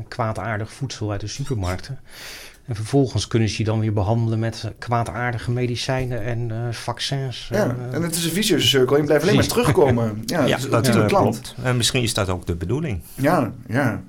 [0.07, 1.99] kwaadaardig voedsel uit de supermarkten.
[2.65, 7.47] En vervolgens kunnen ze je dan weer behandelen met eh, kwaadaardige medicijnen en eh, vaccins.
[7.51, 8.97] Ja, eh, en het is een vicieuze cirkel.
[8.97, 10.21] Je blijft alleen maar terugkomen.
[10.25, 11.55] Ja, ja, het is dat klopt.
[11.63, 14.01] En misschien is dat ook de bedoeling, Ja, ja.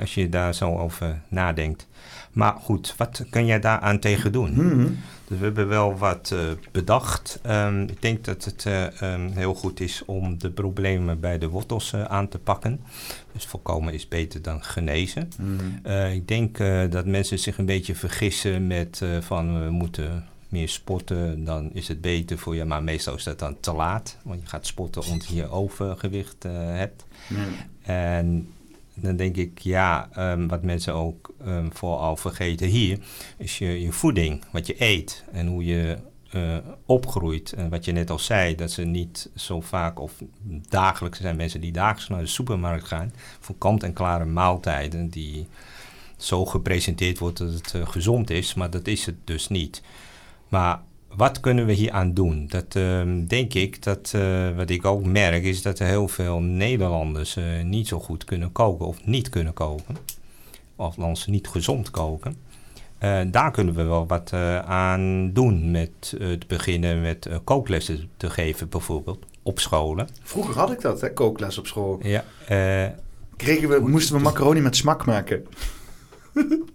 [0.00, 1.86] als je daar zo over nadenkt.
[2.34, 4.52] Maar goed, wat kun jij daaraan tegen doen?
[4.52, 4.88] Mhm.
[5.28, 6.38] Dus we hebben wel wat eh,
[6.70, 7.38] bedacht.
[7.42, 11.48] Ehm, ik denk dat het eh, ehm, heel goed is om de problemen bij de
[11.48, 12.80] wortels eh, aan te pakken.
[13.32, 15.28] Dus voorkomen is beter dan genezen.
[15.82, 16.58] Eh, ik denk
[16.90, 22.00] dat mensen zich een beetje vergissen met van we moeten meer sporten, dan is het
[22.00, 22.64] beter voor je.
[22.64, 27.04] Maar meestal is dat dan te laat, want je gaat sporten omdat je overgewicht hebt.
[27.82, 28.48] En
[28.94, 32.98] dan denk ik, ja, ehm, wat mensen ook ehm, vooral vergeten hier,
[33.36, 35.98] is je, je voeding, wat je eet en hoe je
[36.34, 37.52] eh, opgroeit.
[37.52, 40.12] En wat je net al zei, dat ze niet zo vaak of
[40.68, 45.46] dagelijks zijn mensen die dagelijks naar de supermarkt gaan voor kant-en-klare maaltijden die
[46.16, 49.82] zo gepresenteerd wordt dat het eh, gezond is, maar dat is het dus niet.
[50.48, 50.80] Maar
[51.16, 52.46] wat kunnen we hier aan doen?
[52.48, 56.40] Dat ehm, denk ik, dat eh, wat ik ook merk, is dat er heel veel
[56.40, 59.96] Nederlanders eh, niet zo goed kunnen koken of niet kunnen koken.
[60.76, 62.36] Of althans niet gezond koken.
[62.98, 64.32] Eh, daar kunnen we wel wat
[64.66, 70.08] aan doen met het beginnen met kooklessen te geven bijvoorbeeld op scholen.
[70.22, 71.98] Vroeger had ik dat, hè, kookles op school.
[72.02, 72.24] Ja,
[73.36, 75.46] Kregen we, moesten we macaroni met smak maken.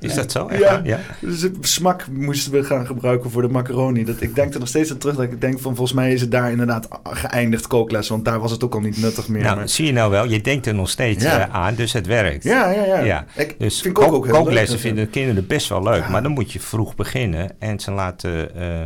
[0.00, 0.48] is dat zo?
[0.58, 0.80] Ja.
[0.84, 0.98] ja.
[1.20, 4.04] Dus het smak moesten we gaan gebruiken voor de macaroni.
[4.04, 6.20] Dat, ik denk er nog steeds aan terug dat ik denk van volgens mij is
[6.20, 8.08] het daar inderdaad geëindigd kookles.
[8.08, 9.42] Want daar was het ook al niet nuttig meer.
[9.42, 11.48] Nou, maar- zie je nou wel, je denkt er nog steeds Ja.
[11.48, 12.42] eh, aan, dus het werkt.
[12.44, 14.42] ja, ja, ja, Ja, Ik Dus vind kook ook heel leuk.
[14.42, 18.56] kooklessen vinden kinderen best wel leuk, maar dan moet je vroeg beginnen en ze laten
[18.56, 18.84] eh,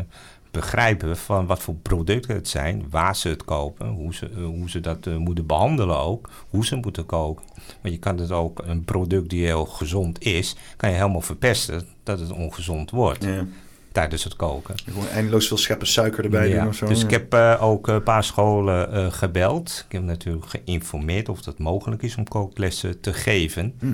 [0.51, 4.71] begrijpen van wat voor producten het zijn, waar ze het kopen, hoe ze, eh, hoe
[4.71, 7.45] ze dat eh, moeten behandelen ook, hoe ze moeten koken.
[7.83, 11.87] Maar je kan het ook, een product die heel gezond is, kan je helemaal verpesten
[12.03, 13.47] dat het ongezond wordt Ja.
[13.93, 14.75] tijdens het koken.
[14.79, 16.87] Gewoon eindeloos veel scheppen suiker erbij Ja, doen of zo.
[16.87, 17.05] Dus ja.
[17.05, 19.85] ik heb eh, ook een paar scholen gebeld.
[19.87, 23.75] Ik heb natuurlijk geïnformeerd of het mogelijk is om kooklessen te geven.
[23.79, 23.87] Hm.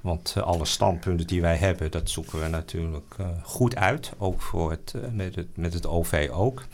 [0.00, 4.12] Want eh, alle standpunten die wij hebben, dat zoeken we natuurlijk eh, goed uit.
[4.18, 6.64] Ook voor het, eh, met, het, met het OV ook.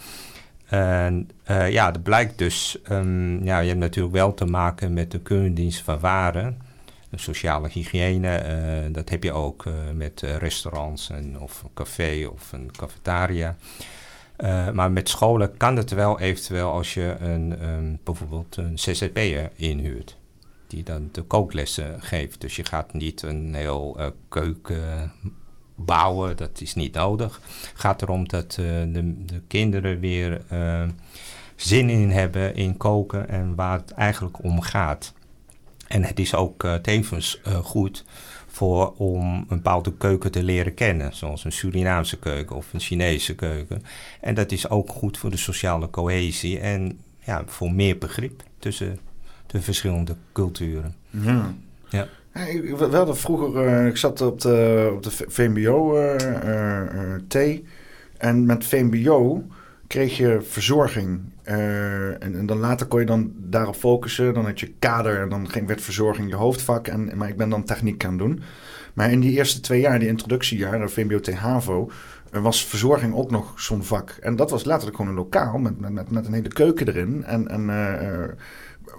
[0.66, 5.18] En ja, dat blijkt dus, ehm, ja, je hebt natuurlijk wel te maken met de
[5.18, 6.60] keurdienst van waren.
[7.14, 13.56] Sociale hygiëne, dat heb je ook met restaurants en, of een café of een cafetaria.
[14.72, 20.16] Maar met scholen kan het wel eventueel als je een, ehm, bijvoorbeeld een zzp'er inhuurt.
[20.66, 22.40] Die dan de kooklessen geeft.
[22.40, 25.12] Dus je gaat niet een heel eh, keuken
[25.74, 27.40] bouwen, dat is niet nodig.
[27.44, 30.88] Het gaat erom dat eh, de, de kinderen weer eh,
[31.56, 35.14] zin in hebben in koken en waar het eigenlijk om gaat.
[35.86, 38.04] En het is ook tevens goed
[38.46, 43.34] voor om een bepaalde keuken te leren kennen, zoals een Surinaamse keuken of een Chinese
[43.34, 43.82] keuken.
[44.20, 48.98] En dat is ook goed voor de sociale cohesie en ja, voor meer begrip tussen
[49.46, 50.94] de verschillende culturen.
[51.10, 51.54] Ja.
[51.88, 52.06] Ja.
[52.46, 57.20] Ik- we hadden vroeger, eh, ik zat op de, op de V- VMBO eh, eh,
[57.28, 57.36] T.
[58.18, 59.44] En met VMBO
[59.86, 61.20] kreeg je verzorging.
[61.42, 64.34] en, en dan later kon je dan daarop focussen.
[64.34, 66.88] Dan had je kader en dan ging, werd verzorging je hoofdvak.
[66.88, 68.40] En, maar ik ben dan techniek gaan doen.
[68.94, 71.90] Maar in die eerste twee jaar, die introductiejaar, de VMBO T HAVO,
[72.30, 74.10] eh, was verzorging ook nog zo'n vak.
[74.20, 77.24] En dat was letterlijk gewoon een lokaal met, met, met, met een hele keuken erin.
[77.24, 77.70] En, en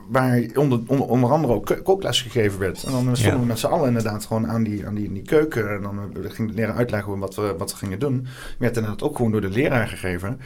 [0.07, 2.83] waar onder, onder, onder andere ook ko- kookles gegeven werd.
[2.83, 3.39] En dan eh, stonden Ja.
[3.39, 5.69] we met z'n allen inderdaad gewoon aan die, aan die, die keuken.
[5.75, 8.27] En dan eh, ging de leraar uitleggen wat we, wat we gingen doen.
[8.59, 10.39] Werd inderdaad ook gewoon door de leraar gegeven.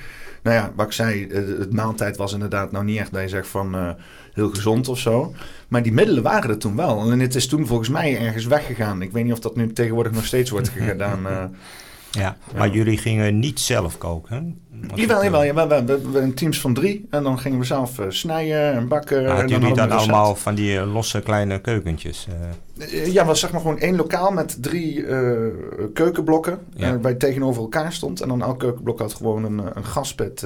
[0.43, 3.27] Nou ja, wat ik zei, eh, het maaltijd was inderdaad nou niet echt dat je
[3.29, 3.95] zegt van
[4.33, 5.33] heel gezond of zo.
[5.67, 7.11] Maar die middelen waren er toen wel.
[7.11, 9.01] En het is toen volgens mij ergens weggegaan.
[9.01, 11.19] Ik weet niet of dat nu tegenwoordig nog steeds wordt gedaan.
[12.11, 14.61] Ja, maar jullie gingen niet zelf koken?
[14.95, 15.85] Jawel, eh, jawel.
[15.85, 17.07] We, een teams van drie.
[17.09, 19.21] En dan gingen we zelf eh, snijden en bakken.
[19.21, 22.27] maar en hadden jullie dan allemaal van die eh, losse kleine keukentjes?
[22.77, 25.05] Eh, Ja, was zeg maar gewoon één lokaal met drie
[25.93, 26.59] keukenblokken.
[26.73, 26.99] Ja.
[26.99, 28.21] waar je tegenover elkaar stond.
[28.21, 30.43] En dan elk keukenblok had gewoon een, een gaspit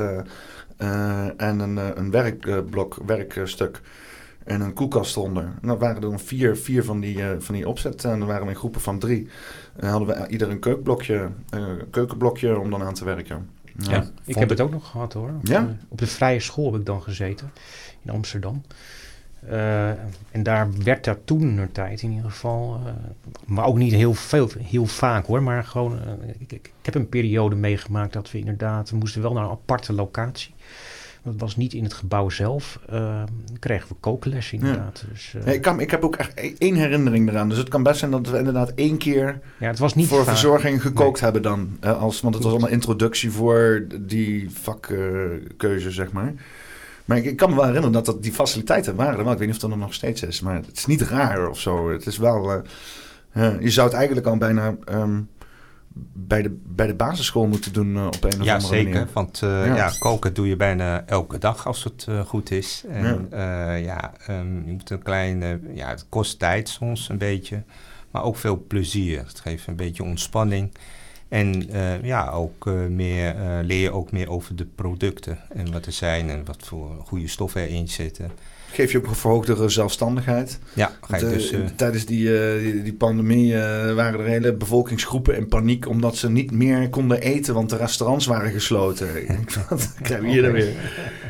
[1.38, 3.82] en een, een werkblok, werkstuk.
[4.44, 5.44] En een koelkast eronder.
[5.44, 8.12] En dan waren er dan vier, vier van, die, van die opzetten.
[8.12, 9.28] En dan waren we in groepen van drie.
[9.76, 13.50] En hadden we ieder een keukenblokje, eh, keukenblokje om dan aan te werken.
[13.78, 13.92] Ja.
[13.92, 14.06] Ja.
[14.26, 15.30] Ik heb het- ook nog gehad hoor.
[15.30, 15.62] Op, Ja?
[15.62, 17.52] de, op de vrije school heb ik dan gezeten
[18.02, 18.62] in Amsterdam.
[19.50, 19.90] Eh,
[20.32, 22.92] en daar werd daar toen een tijd in ieder geval, eh,
[23.46, 26.96] maar ook niet heel veel, heel vaak hoor, maar gewoon, eh, ik, ik, ik heb
[26.96, 30.54] een periode meegemaakt dat we inderdaad, we moesten wel naar een aparte locatie.
[31.26, 32.80] Dat was niet in het gebouw zelf.
[32.90, 33.28] dan
[33.60, 35.06] kregen we kookles inderdaad.
[35.12, 37.50] Dus, eh, Nee, ik, kan, ik heb ook echt e- één herinnering eraan.
[37.50, 40.18] Dus het kan best zijn dat we inderdaad één keer ja, het was niet voor
[40.18, 40.28] vaak.
[40.28, 41.32] verzorging gekookt Nee.
[41.32, 41.78] hebben dan.
[41.94, 46.34] als, want het was allemaal introductie voor die vakkeuze, zeg maar.
[47.06, 49.32] Maar ik, ik kan me wel herinneren dat, dat die faciliteiten waren wel.
[49.32, 50.42] Ik weet niet of dat er nog steeds is.
[50.42, 51.92] Maar het is niet raar of zo.
[51.92, 52.64] Het is wel...
[53.32, 55.20] eh, je zou het eigenlijk al bijna ehm,
[56.14, 58.92] bij, de, bij de basisschool moeten doen eh, op een of Ja, andere zeker.
[58.94, 59.08] manier.
[59.14, 59.76] Want eh, Ja.
[59.76, 59.92] ja.
[60.00, 62.84] koken doe je bijna elke dag als het eh, goed is.
[62.90, 65.44] En ja, ja ehm, je moet een klein...
[65.44, 67.64] eh, ja, het kost tijd soms een beetje.
[68.12, 69.20] Maar ook veel plezier.
[69.20, 70.72] Het geeft een beetje ontspanning.
[71.28, 71.68] En
[72.02, 75.40] ja, ook meer, leer je ook meer over de producten.
[75.54, 78.32] En wat er zijn en wat voor goede stoffen erin zitten.
[78.76, 80.60] Geef je ook een verhoogdere zelfstandigheid.
[80.74, 81.52] Ja, ga je Want, eh, dus...
[81.52, 83.54] eh, tijdens die, eh, die, die pandemie
[83.96, 88.26] waren er hele bevolkingsgroepen in paniek omdat ze niet meer konden eten, want de restaurants
[88.26, 89.08] waren gesloten.
[89.70, 90.74] Wat krijgen we hier dan weer?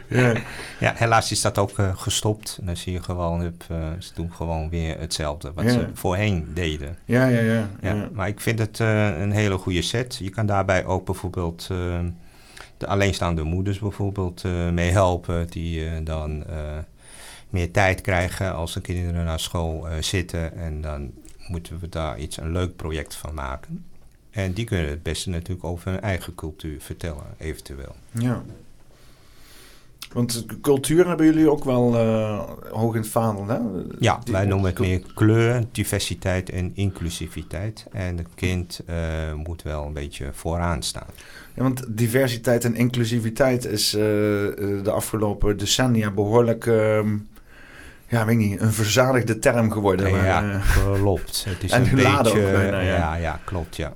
[0.08, 0.34] Ja.
[0.80, 2.58] Ja, helaas is dat ook gestopt.
[2.60, 3.54] En dan zie je gewoon,
[4.00, 5.72] ze doen gewoon weer hetzelfde wat Ja.
[5.72, 6.98] ze voorheen deden.
[7.06, 7.70] Ja, ja, ja.
[7.82, 10.18] Ja, maar ik vind het een hele goede set.
[10.22, 11.70] Je kan daarbij ook bijvoorbeeld
[12.78, 15.48] de alleenstaande moeders bijvoorbeeld eh, mee helpen.
[15.50, 16.44] Die dan
[17.50, 20.58] meer tijd krijgen als de kinderen naar school eh, zitten.
[20.58, 21.12] En dan
[21.48, 23.86] moeten we daar iets, een leuk project van maken.
[24.32, 27.96] En die kunnen het beste natuurlijk over hun eigen cultuur vertellen, eventueel.
[28.12, 28.44] Ja.
[30.14, 33.58] Want cultuur hebben jullie ook wel eh, hoog in het vaandel, hè?
[34.00, 37.86] Ja, Die- wij noemen het meer kleur, diversiteit en inclusiviteit.
[37.92, 41.08] En het kind eh, moet wel een beetje vooraan staan.
[41.54, 47.18] Ja, want diversiteit en inclusiviteit is de afgelopen decennia behoorlijk, ehm,
[48.08, 50.24] ja, weet ik niet, een verzadigde term geworden.
[50.24, 51.46] ja, eh, klopt.
[51.50, 52.96] Het is En een beetje, ook bijna, ja.
[52.96, 53.16] ja.
[53.16, 53.94] ja, klopt, ja.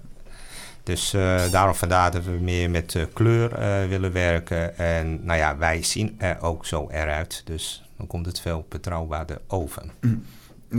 [0.83, 4.77] Dus uh, daarom vandaar dat we meer met uh, kleur uh, willen werken.
[4.77, 7.41] En nou ja, wij zien er ook zo eruit.
[7.45, 9.83] Dus dan komt het veel betrouwbaarder over.
[10.01, 10.25] Mm.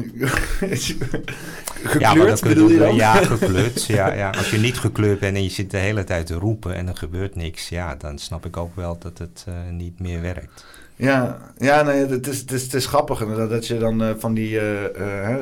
[1.82, 2.94] gekleurd ja, bedoel je dan?
[2.94, 3.84] Ja, gekleurd.
[3.84, 4.30] ja, ja.
[4.30, 6.96] Als je niet gekleurd bent en je zit de hele tijd te roepen en er
[6.96, 7.68] gebeurt niks...
[7.68, 10.64] ja, dan snap ik ook wel dat het niet meer werkt.
[11.00, 14.10] Ja, ja nee, het, is, het, is, het is grappig inderdaad dat je dan uh,
[14.18, 15.36] van die, uh, uh,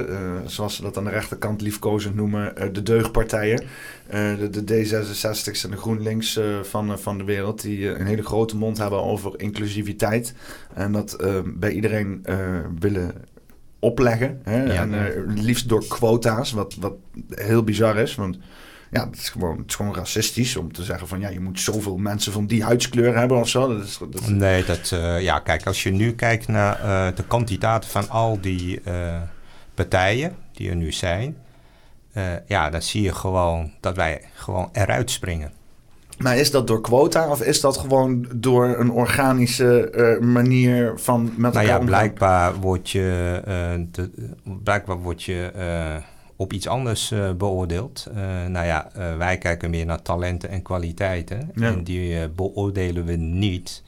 [0.47, 3.63] zoals ze dat aan de rechterkant liefkozend noemen, de deugdpartijen,
[4.11, 8.79] de, de D66's en de GroenLinks van, van de wereld, die een hele grote mond
[8.79, 10.35] hebben over inclusiviteit.
[10.75, 12.27] En dat bij iedereen
[12.79, 13.13] willen
[13.79, 14.41] opleggen.
[14.43, 14.63] Hè?
[14.63, 16.95] Ja, en liefst door quota's, wat, wat
[17.29, 18.39] heel bizar is, want
[18.91, 21.61] ja, het is, gewoon, het is gewoon racistisch om te zeggen van ja, je moet
[21.61, 23.69] zoveel mensen van die huidskleur hebben of zo.
[23.69, 24.27] Dat is, dat is...
[24.27, 28.41] Nee, dat, uh, ja, kijk, als je nu kijkt naar uh, de kandidaten van al
[28.41, 28.81] die
[29.75, 31.37] partijen die er nu zijn,
[32.47, 35.53] ja, dan zie je gewoon dat wij gewoon eruit springen.
[36.19, 41.53] Maar is dat door quota of is dat gewoon door een organische manier van met
[41.53, 43.41] nou ja, blijkbaar word je,
[43.91, 44.11] de,
[44.63, 45.53] blijkbaar word je
[46.37, 48.07] op iets anders beoordeeld.
[48.49, 51.51] Nou ja, wij kijken meer naar talenten en kwaliteiten.
[51.55, 51.67] Ja.
[51.67, 53.83] En die beoordelen we niet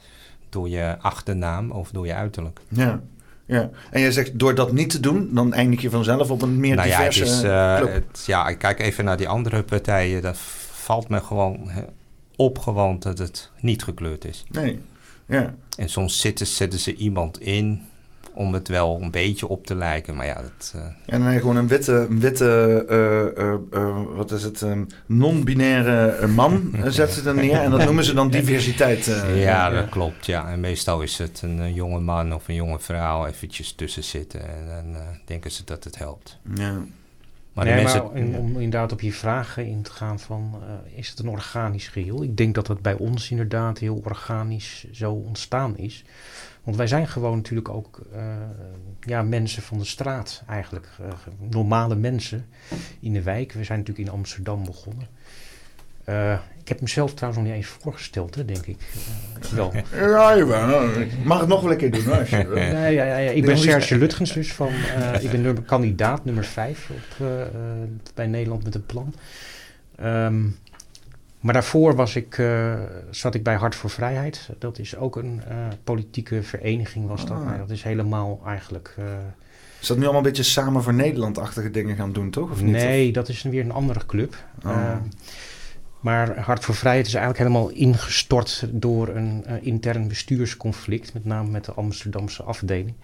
[0.49, 2.61] door je achternaam of door je uiterlijk.
[2.69, 3.01] Ja.
[3.47, 6.61] Ja, en jij zegt door dat niet te doen, dan eindig je vanzelf op een
[6.61, 10.23] meer nou diverse ja, het is, het, ja, ik kijk even naar die andere partijen.
[10.23, 10.37] Dat
[10.71, 11.71] valt me gewoon
[12.41, 14.45] op gewoon dat het niet gekleurd is.
[14.51, 14.79] Nee,
[15.27, 15.55] ja.
[15.77, 17.83] En soms zitten, zetten ze iemand in
[18.33, 20.17] om het wel een beetje op te lijken.
[20.17, 20.73] Maar ja, dat...
[20.77, 20.83] Uh...
[21.07, 22.85] En dan gewoon een witte, witte
[23.73, 27.61] uh, uh, wat is het, um, non-binaire man zet ze dan neer.
[27.61, 29.25] En dat noemen ze dan diversiteit.
[29.35, 30.27] ja, dat klopt.
[30.27, 30.51] Ja.
[30.51, 34.41] En meestal is het een, jonge man of een jonge vrouw eventjes tussen zitten.
[34.41, 36.39] En dan denken ze dat het helpt.
[36.55, 36.83] Ja.
[37.65, 40.63] Maar, nee, mensen, maar in, om inderdaad op je vragen in te gaan van,
[40.95, 42.23] is het een organisch geheel?
[42.23, 46.05] Ik denk dat het bij ons inderdaad heel organisch zo ontstaan is.
[46.63, 48.23] Want wij zijn gewoon natuurlijk ook uh,
[49.01, 50.89] ja, mensen van de straat eigenlijk.
[51.01, 51.09] Uh,
[51.39, 52.47] normale mensen
[53.01, 53.53] in de wijk.
[53.53, 55.09] We zijn natuurlijk in Amsterdam begonnen.
[56.11, 58.77] Uh, ik heb mezelf trouwens nog niet eens voorgesteld, hè, denk ik.
[59.55, 59.73] wel.
[59.95, 62.19] Ja, je mag het nog wel een keer doen.
[62.19, 64.53] Als je, nee, ja, ja, ja, Ik ben Serge Lutgens dus.
[64.53, 64.69] Van,
[65.21, 67.27] ik ben nummer, kandidaat nummer 5 op,
[68.15, 69.15] bij Nederland met een plan.
[70.03, 70.57] Um,
[71.41, 72.43] maar daarvoor was ik,
[73.11, 74.49] zat ik bij Hart voor Vrijheid.
[74.59, 75.43] Dat is ook een
[75.85, 77.37] politieke vereniging was dat.
[77.37, 77.59] Ah.
[77.59, 78.95] dat is helemaal eigenlijk...
[79.81, 82.51] Is dat nu allemaal een beetje samen voor Nederland-achtige dingen gaan doen, toch?
[82.51, 82.73] Of niet?
[82.73, 84.37] Nee, dat is weer een andere club.
[84.65, 84.93] Oh.
[86.01, 91.13] Maar Hart voor Vrijheid is eigenlijk helemaal ingestort door een intern bestuursconflict.
[91.13, 92.95] Met name met de Amsterdamse afdeling.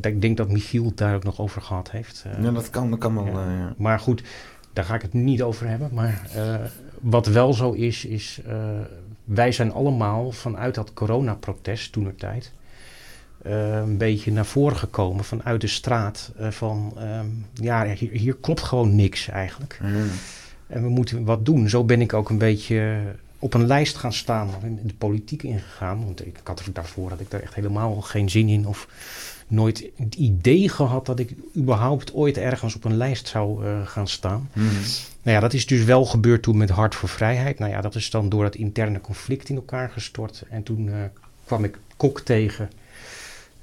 [0.00, 2.24] ik denk dat Michiel het daar ook nog over gehad heeft.
[2.42, 3.26] ja, dat kan, dat kan wel.
[3.26, 3.74] Ja.
[3.76, 4.22] Maar goed,
[4.72, 5.90] daar ga ik het niet over hebben.
[5.92, 6.22] Maar
[7.00, 8.40] wat wel zo is, is
[9.24, 12.52] wij zijn allemaal vanuit dat coronaprotest toen tijd
[13.46, 16.32] uh, een beetje naar voren gekomen vanuit de straat.
[16.40, 19.78] Uh, van um, ja, hier, hier, klopt gewoon niks eigenlijk.
[19.82, 20.10] Mm.
[20.70, 21.68] En we moeten wat doen.
[21.68, 22.98] Zo ben ik ook een beetje
[23.38, 26.04] op een lijst gaan staan, in de politiek ingegaan.
[26.04, 28.66] Want ik, ik had er daarvoor had ik daar echt helemaal geen zin in.
[28.66, 28.88] Of
[29.46, 34.08] nooit het idee gehad dat ik überhaupt ooit ergens op een lijst zou uh, gaan
[34.08, 34.48] staan.
[34.52, 34.64] Mm.
[35.22, 37.58] Nou ja, dat is dus wel gebeurd toen met Hart voor Vrijheid.
[37.58, 40.44] Nou ja, dat is dan door het interne conflict in elkaar gestort.
[40.50, 40.94] En toen uh,
[41.44, 42.70] kwam ik Kok tegen.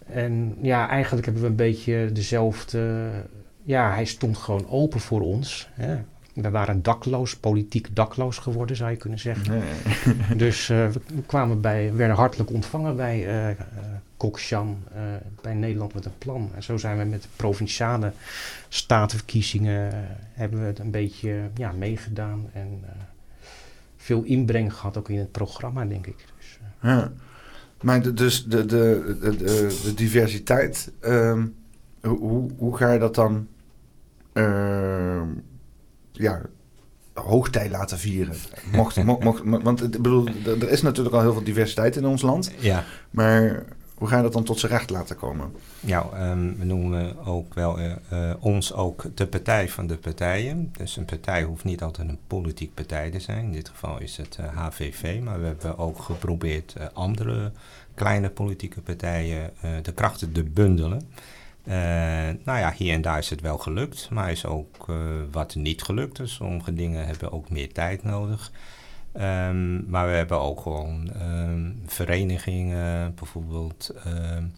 [0.05, 3.10] En ja, eigenlijk hebben we een beetje dezelfde.
[3.64, 5.70] Ja, hij stond gewoon open voor ons.
[5.74, 5.97] Hè.
[6.41, 9.51] We waren dakloos, politiek dakloos geworden, zou je kunnen zeggen.
[9.51, 10.38] Nee.
[10.47, 13.55] dus uh, we kwamen bij, werden hartelijk ontvangen bij uh,
[14.17, 15.01] Koksjan uh,
[15.41, 16.49] bij Nederland met een plan.
[16.55, 18.11] En zo zijn we met de provinciale
[18.67, 22.83] statenverkiezingen hebben we het een beetje ja, meegedaan en
[23.97, 26.25] veel inbreng gehad ook in het programma, denk ik.
[26.38, 27.11] Dus, ja.
[27.81, 29.35] Maar de, dus de, de, de,
[29.83, 31.55] de, diversiteit, um,
[32.01, 33.47] hoe, hoe ga je dat dan
[34.33, 35.27] ehm,
[36.18, 36.41] ja,
[37.13, 38.36] hoogtij laten vieren.
[38.72, 42.22] Mocht, mocht, mocht, want ik bedoel, er is natuurlijk al heel veel diversiteit in ons
[42.22, 42.51] land.
[42.59, 42.84] Ja.
[43.09, 43.65] Maar
[43.97, 45.51] hoe ga je dat dan tot zijn recht laten komen?
[45.80, 50.72] Ja, um, we noemen ook wel uh, uh, ons ook de partij van de partijen.
[50.78, 53.45] Dus een partij hoeft niet altijd een politiek partij te zijn.
[53.45, 57.51] In dit geval is het uh, eh, HVV, maar we hebben ook geprobeerd andere
[57.93, 61.01] kleine politieke partijen de krachten te bundelen.
[62.43, 64.86] Nou ja, hier en daar is het wel gelukt, maar is ook
[65.32, 66.18] wat niet gelukt.
[66.18, 68.51] Dus sommige dingen hebben ook meer tijd nodig.
[69.22, 74.53] Um, maar we hebben ook gewoon um, verenigingen, bijvoorbeeld um,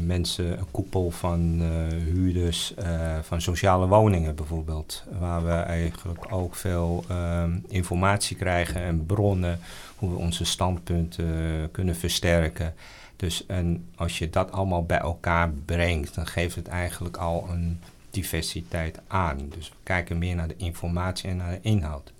[0.00, 1.62] mensen, een koepel van
[2.04, 2.74] huurders
[3.22, 5.04] van sociale woningen bijvoorbeeld.
[5.18, 9.58] Waar we eigenlijk ook veel ehm, informatie krijgen en bronnen
[9.96, 12.74] hoe we onze standpunten kunnen versterken.
[13.20, 17.80] Dus en als je dat allemaal bij elkaar brengt, dan geeft het eigenlijk al een
[18.10, 19.38] diversiteit aan.
[19.48, 22.12] Dus we kijken meer naar de informatie en naar de inhoud.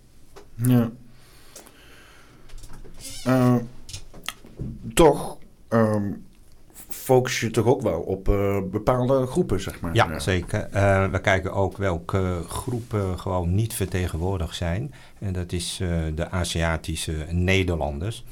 [0.55, 0.91] Ja.
[3.27, 3.57] Uh,
[4.95, 5.39] toch
[5.69, 6.25] um,
[6.89, 9.95] focus je toch ook wel op uh, bepaalde groepen, zeg maar.
[9.95, 10.69] Ja, zeker.
[10.75, 14.95] Uh, we kijken ook welke groepen gewoon niet vertegenwoordigd zijn.
[15.19, 15.77] En dat is
[16.15, 18.25] de Aziatische Nederlanders.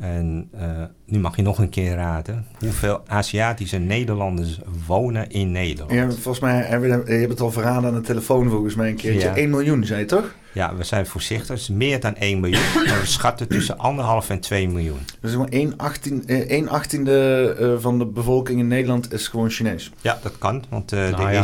[0.00, 0.60] En uh,
[1.06, 2.46] nu mag je nog een keer raden.
[2.58, 5.92] Hoeveel Aziatische Nederlanders wonen in Nederland?
[5.92, 9.28] Ja, volgens mij, je hebt het al verraden aan de telefoon volgens mij een keertje.
[9.28, 9.36] Ja.
[9.36, 10.34] 1 miljoen, zei je toch?
[10.52, 11.68] Ja, we zijn voorzichtig.
[11.68, 12.60] meer dan 1 miljoen.
[12.86, 13.76] maar we schatten tussen
[14.22, 15.00] 1,5 en 2 miljoen.
[15.20, 19.90] Dus 1 18, achttiende uh, van de bevolking in Nederland is gewoon Chinees.
[20.00, 20.64] Ja, dat kan.
[20.68, 21.40] Want uh, nou, er ja.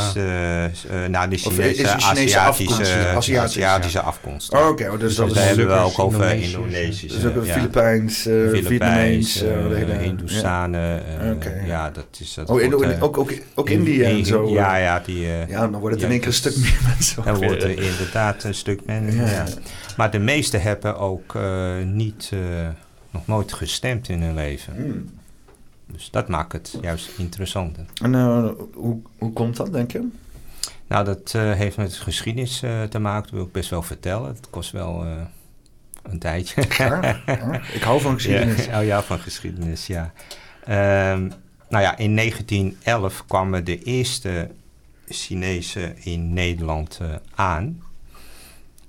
[0.67, 3.37] is uh, nou, de Chinese, is Chinese Aziatische, afkomst.
[3.37, 4.53] Aziatische, afkomst.
[4.53, 7.13] Oh, Oké, okay, oh, dus, dus dat is hebben we ook over Indonesisch.
[7.13, 9.45] Dus ook Filipijns, Vietnamees,
[10.01, 11.03] Hindoestanen.
[11.37, 11.67] Okay.
[11.67, 12.51] Ja, dat is dat.
[12.51, 14.49] Oh, wordt, ook, ook, ook India en zo.
[14.49, 15.27] Ja, ja, die.
[15.49, 17.25] Ja, dan wordt het in één keer een stuk meer mensen.
[17.25, 19.45] Dan wordt er inderdaad een stuk meer ja.
[19.97, 22.69] Maar de meesten hebben ook uh, niet, uh,
[23.11, 24.75] nog nooit gestemd in hun leven.
[24.75, 25.11] Hmm.
[25.87, 27.85] Dus dat maakt het juist interessanter.
[28.03, 28.15] En
[28.75, 30.09] hoe, hoe komt dat, denk je?
[30.87, 32.59] Nou, dat heeft met geschiedenis
[32.91, 33.23] te maken.
[33.23, 34.29] Dat wil ik best wel vertellen.
[34.29, 35.07] Het kost wel
[36.03, 36.65] een tijdje.
[36.69, 37.21] Ja,
[37.73, 38.65] ik hou van geschiedenis.
[38.65, 40.13] Ja, oh ja, van geschiedenis, ja.
[41.13, 41.33] Um,
[41.69, 44.51] nou ja, in 1911 kwamen de eerste
[45.09, 47.01] Chinezen in Nederland
[47.35, 47.83] aan.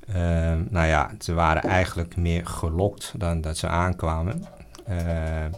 [0.08, 4.44] Ehm, nou ja, ze waren eigenlijk meer gelokt dan dat ze aankwamen.
[4.88, 5.52] Ehm,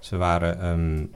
[0.00, 1.10] ze waren um,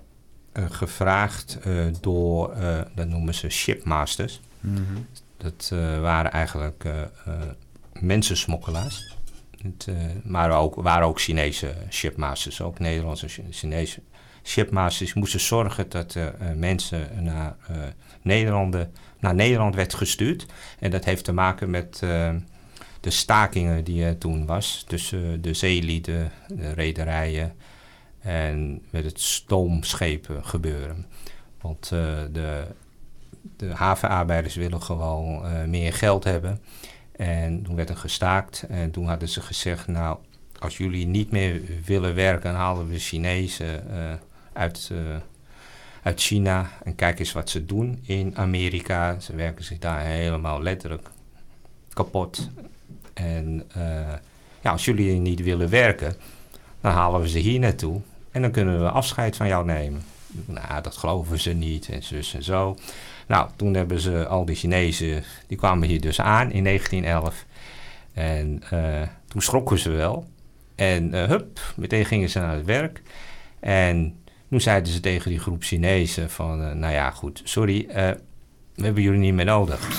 [0.54, 4.40] gevraagd uh, door, uh, dat noemen ze shipmasters.
[4.60, 6.84] Mm Dat uh, waren eigenlijk
[8.00, 9.16] mensensmokkelaars.
[9.62, 9.88] Het,
[10.24, 14.00] maar ook, waren ook Chinese shipmasters, ook Nederlandse Chinese
[14.42, 15.14] shipmasters.
[15.14, 16.16] moesten zorgen dat
[16.56, 17.56] mensen naar
[18.22, 18.76] Nederland
[19.24, 20.46] naar Nederland werd gestuurd.
[20.78, 22.34] En dat heeft te maken met uh,
[23.00, 27.52] de stakingen die er toen was tussen de zeelieden, de rederijen
[28.20, 31.06] en met het stoomschepen gebeuren.
[31.60, 32.00] Want uh,
[32.32, 32.66] de,
[33.56, 36.60] de havenarbeiders willen gewoon meer geld hebben.
[37.16, 40.18] En toen werd er gestaakt en toen hadden ze gezegd, nou,
[40.58, 43.84] als jullie niet meer willen werken, halen we Chinezen
[44.52, 44.90] uit
[46.04, 46.70] uit China.
[46.82, 49.20] En kijk eens wat ze doen in Amerika.
[49.20, 51.10] Ze werken zich daar helemaal letterlijk
[51.92, 52.50] kapot.
[53.14, 54.12] En uh,
[54.60, 56.14] ja, als jullie niet willen werken,
[56.80, 58.00] dan halen we ze hier naartoe.
[58.30, 60.02] En dan kunnen we afscheid van jou nemen.
[60.46, 62.76] Nou, dat geloven ze niet en zus en zo.
[63.26, 67.44] Nou, toen hebben ze al die Chinezen, die kwamen hier dus aan in 1911.
[68.12, 70.26] En uh, toen schrokken ze wel.
[70.74, 73.02] En uh, hup, meteen gingen ze naar het werk.
[73.60, 74.16] En
[74.48, 77.94] toen zeiden ze tegen die groep Chinezen van, uh, nou ja, goed, sorry, uh,
[78.74, 79.80] we hebben jullie niet meer nodig.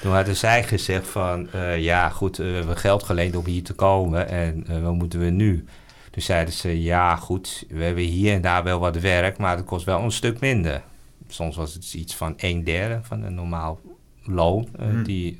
[0.00, 3.72] Toen hadden zij gezegd van, uh, ja goed, we hebben geld geleend om hier te
[3.72, 5.64] komen en wat moeten we nu?
[6.10, 9.66] Toen zeiden ze, ja goed, we hebben hier en daar wel wat werk, maar het
[9.66, 10.82] kost wel een stuk minder.
[11.28, 13.80] Soms was het iets van een derde van een normaal
[14.22, 15.02] loon hmm.
[15.02, 15.36] die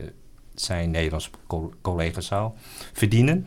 [0.54, 1.30] zijn Nederlandse
[1.82, 2.52] collega's zou
[2.92, 3.46] verdienen.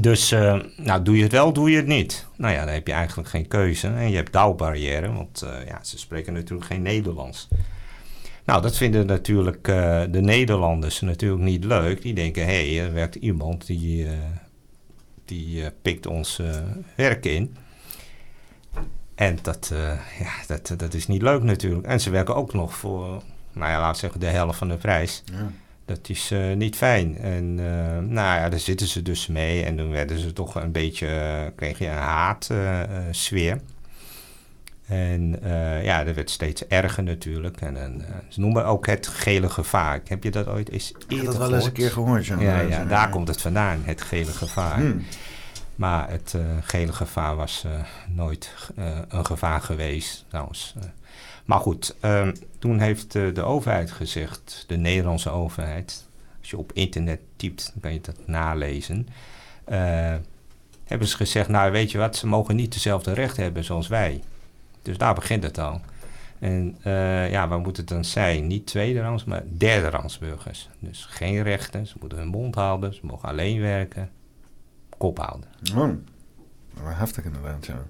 [0.00, 2.26] Dus uh, nou, doe je het wel, doe je het niet.
[2.36, 3.86] Nou ja, dan heb je eigenlijk geen keuze.
[3.86, 7.48] En je hebt taalbarrière, want uh, ja, ze spreken natuurlijk geen Nederlands.
[8.44, 12.02] Nou, dat vinden natuurlijk uh, de Nederlanders natuurlijk niet leuk.
[12.02, 14.06] Die denken, hé, hey, er werkt iemand die,
[15.24, 16.40] die pikt ons
[16.96, 17.56] werk in.
[19.14, 19.72] En dat,
[20.18, 21.86] ja, dat, dat is niet leuk natuurlijk.
[21.86, 23.22] En ze werken ook nog voor,
[23.52, 25.22] nou ja, we zeggen, de helft van de prijs.
[25.32, 25.52] Ja.
[25.84, 27.18] Dat is uh, niet fijn.
[27.18, 27.64] En uh,
[27.98, 29.64] nou ja, daar zitten ze dus mee.
[29.64, 33.60] En toen werden ze toch een beetje, uh, kreeg je een haatsfeer.
[34.86, 35.40] en
[35.82, 37.60] ja, dat werd steeds erger natuurlijk.
[37.60, 40.00] En ze noemen ook het gele gevaar.
[40.04, 42.26] Heb je dat ooit eens Ik heb dat wel eens een keer gehoord.
[42.26, 44.80] Ja, ja, ja daar komt het vandaan, het gele gevaar.
[44.80, 45.04] Hmm.
[45.74, 47.64] Maar het gele gevaar was
[48.08, 48.54] nooit
[49.08, 50.74] een gevaar geweest trouwens.
[51.44, 56.08] Maar goed, um, toen heeft uh, de overheid gezegd, de Nederlandse overheid,
[56.40, 59.08] als je op internet typt, dan kan je dat nalezen.
[59.68, 60.14] Uh,
[60.84, 64.22] hebben ze gezegd, nou weet je wat, ze mogen niet dezelfde rechten hebben zoals wij.
[64.82, 65.80] Dus daar begint het al.
[66.38, 68.46] En uh, ja, wat moet het dan zijn?
[68.46, 70.68] Niet tweederangs, maar derderangs burgers.
[70.78, 74.10] Dus geen rechten, ze moeten hun mond houden, ze mogen alleen werken,
[74.98, 75.48] kop houden.
[76.78, 77.82] Oh, heftig inderdaad, ja.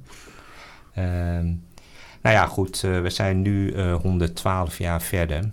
[0.95, 1.55] Ehm,
[2.23, 5.51] nou ja, goed, we zijn nu 112 jaar verder.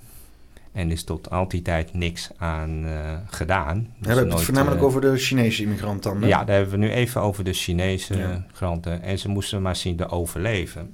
[0.72, 2.86] En is tot al die tijd niks aan
[3.30, 3.78] gedaan.
[3.78, 6.30] Dus we hebben het voornamelijk over de Chinese immigranten dan?
[6.30, 9.02] Ja, daar hebben we nu even over de Chinese migranten.
[9.02, 10.94] En ze moesten maar zien te overleven.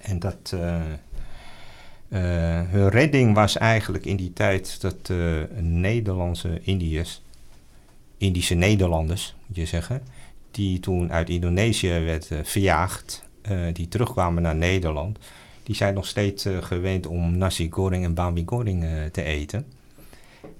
[0.00, 0.54] En dat,
[2.08, 7.22] uh, hun redding was eigenlijk in die tijd dat uh, Nederlandse Indiërs,
[8.16, 10.02] Indische Nederlanders moet je zeggen,
[10.50, 13.27] die toen uit Indonesië werd uh, verjaagd,
[13.72, 15.18] die terugkwamen naar Nederland,
[15.62, 19.66] die zijn nog steeds gewend om nasi goreng en bambi goreng te eten.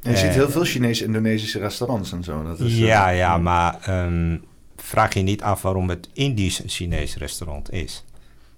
[0.02, 2.42] je ziet heel veel Chinese-Indonesische restaurants en zo.
[2.42, 4.44] Dat is, ja, ja, maar um,
[4.76, 8.04] vraag je niet af waarom het Indisch-Chinees restaurant is.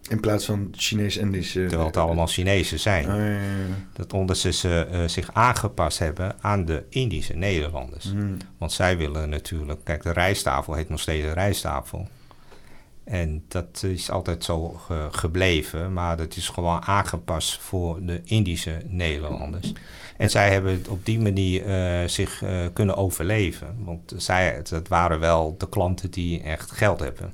[0.08, 1.60] In plaats van Chinees-Indische...
[1.66, 3.06] Terwijl het allemaal Chinezen zijn.
[3.06, 8.04] Oh, Dat ondertussen ze uh, zich aangepast hebben aan de Indische Nederlanders.
[8.04, 8.36] Hmm.
[8.58, 9.80] Want zij willen natuurlijk...
[9.84, 12.08] Kijk, de rijsttafel heet nog steeds rijsttafel.
[13.10, 14.80] En dat is altijd zo
[15.10, 15.92] gebleven.
[15.92, 19.72] Maar dat is gewoon aangepast voor de Indische Nederlanders.
[20.16, 23.76] En zij hebben op die manier uh, zich uh, kunnen overleven.
[23.84, 27.32] Want zij, dat waren wel de klanten die echt geld hebben.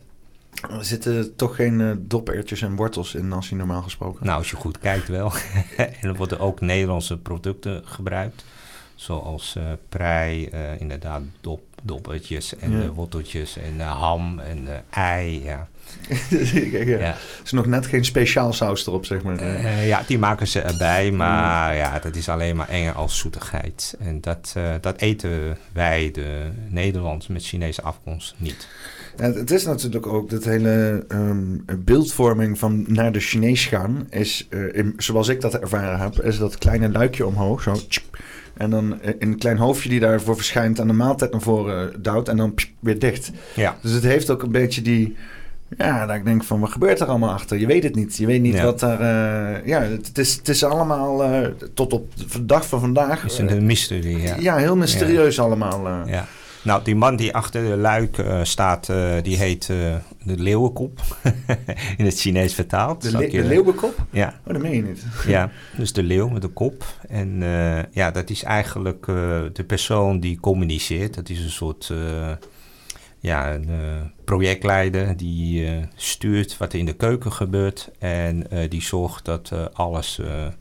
[0.70, 4.26] Er zitten toch geen uh, dopertjes en wortels in nasi normaal gesproken.
[4.26, 5.32] Nou, als je goed kijkt wel.
[5.76, 8.44] en er worden ook Nederlandse producten gebruikt.
[8.94, 9.56] Zoals
[9.88, 12.88] prei, inderdaad dop, doppertjes en ja.
[12.88, 15.42] worteltjes en ham en ei.
[15.44, 15.68] Ja.
[16.70, 16.98] Kijk, ja.
[16.98, 17.16] ja.
[17.44, 19.62] is nog net geen speciaal saus erop, zeg maar.
[19.84, 23.96] ja, die maken ze erbij, maar ja, dat is alleen maar enger als zoetigheid.
[23.98, 28.68] En dat, dat eten wij, de Nederlanders met Chinese afkomst, niet.
[29.16, 34.06] Ja, het is natuurlijk ook dat hele um, beeldvorming van naar de Chinees gaan.
[34.10, 37.62] Is, in, zoals ik dat ervaren heb, is dat kleine luikje omhoog.
[37.62, 37.76] Zo.
[38.56, 42.28] En dan een klein hoofdje die daarvoor verschijnt aan de maaltijd naar voren duwt.
[42.28, 43.30] En dan weer dicht.
[43.54, 43.76] Ja.
[43.82, 45.16] Dus het heeft ook een beetje die.
[45.76, 47.58] Ja, dat ik denk van wat gebeurt er allemaal achter?
[47.58, 48.16] Je weet het niet.
[48.16, 49.00] Je weet niet wat daar.
[49.00, 53.22] Uh, ja, het is, het is allemaal uh, tot op de dag van vandaag.
[53.22, 54.22] Het is een mysterie.
[54.22, 56.06] Ja, ja heel mysterieus allemaal.
[56.06, 56.26] ja.
[56.66, 61.00] Nou, die man die achter de luik uh, staat, uh, die heet uh, de leeuwenkop.
[61.98, 63.02] in het Chinees vertaald.
[63.02, 64.04] De, le de leeuwenkop?
[64.10, 64.40] Ja.
[64.46, 65.06] Oh, dat meen je niet.
[65.26, 66.84] ja, dus de leeuw met de kop.
[67.08, 67.42] En
[67.90, 69.06] ja, dat is eigenlijk
[69.52, 71.14] de persoon die communiceert.
[71.14, 71.92] Dat is een soort
[73.18, 73.68] ja, een,
[74.24, 77.90] projectleider die stuurt wat er in de keuken gebeurt.
[77.98, 80.20] En die zorgt dat alles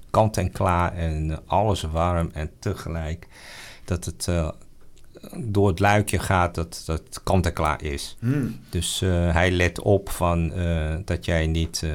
[0.09, 3.27] kant en klaar en alles warm en tegelijk
[3.85, 4.27] dat het
[5.37, 8.17] door het luikje gaat dat dat kant-en-klaar is.
[8.19, 8.59] Hmm.
[8.69, 11.91] Dus uh, hij let op van, uh, dat jij niet uh,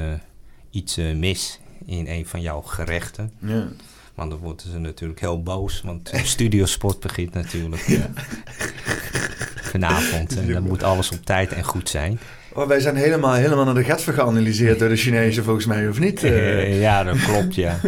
[0.70, 3.32] iets mis in een van jouw gerechten.
[3.38, 3.68] Ja.
[4.14, 8.10] Want dan worden ze natuurlijk heel boos, want studiosport begint natuurlijk ja.
[9.72, 10.36] vanavond.
[10.36, 12.18] En dan moet alles op tijd en goed zijn.
[12.52, 15.98] Oh, wij zijn helemaal, helemaal naar de gat geanalyseerd door de Chinezen, volgens mij, of
[15.98, 16.20] niet?
[16.86, 17.80] ja, dat klopt, ja.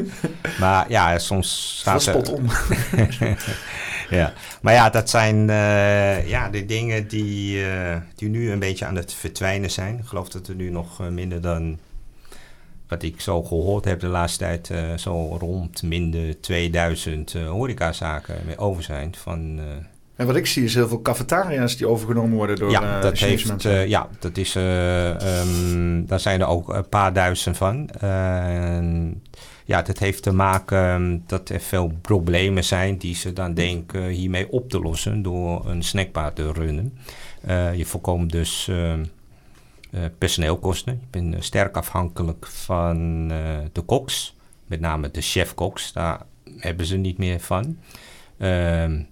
[0.61, 2.32] Maar ja, soms staat er...
[2.32, 2.47] om.
[4.17, 4.33] ja.
[4.63, 8.97] Maar ja, dat zijn uh, ja, de dingen die, uh, die nu een beetje aan
[8.97, 9.99] het verdwijnen zijn.
[9.99, 11.79] Ik geloof dat er nu nog uh, minder dan,
[12.89, 18.83] wat ik zo gehoord heb de laatste tijd, zo rond minder 2000 horecazaken mee over
[18.83, 19.15] zijn.
[19.17, 19.61] Van,
[20.17, 23.63] en wat ik zie is heel veel cafetaria's die overgenomen worden door ja, dat heeft,
[23.87, 27.91] ja, dat is, um, daar zijn er ook een paar duizend van
[29.65, 34.53] ja, dat heeft te maken dat er veel problemen zijn die ze dan denken hiermee
[34.53, 36.99] op te lossen door een snackbar te runnen.
[37.49, 39.01] Uh, je voorkomt dus uh, uh,
[40.19, 40.93] personeelkosten.
[40.93, 43.29] Je bent sterk afhankelijk van
[43.73, 44.37] de koks,
[44.67, 45.93] met name de chef-koks.
[45.93, 46.21] Daar
[46.57, 47.79] hebben ze niet meer van.
[48.39, 49.03] Ehm,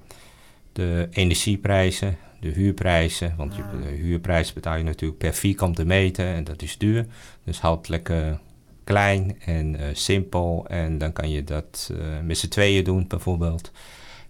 [0.72, 3.34] de energieprijzen, de huurprijzen.
[3.36, 7.06] Want je, de huurprijs betaal je natuurlijk per vierkante meter en dat is duur.
[7.44, 8.38] Dus houd lekker
[8.84, 10.66] klein en uh, simpel.
[10.68, 13.72] En dan kan je dat uh, met z'n tweeën doen, bijvoorbeeld.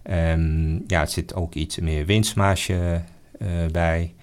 [0.09, 3.01] Um, ja, het zit ook iets meer winstmarge
[3.41, 4.13] uh, bij.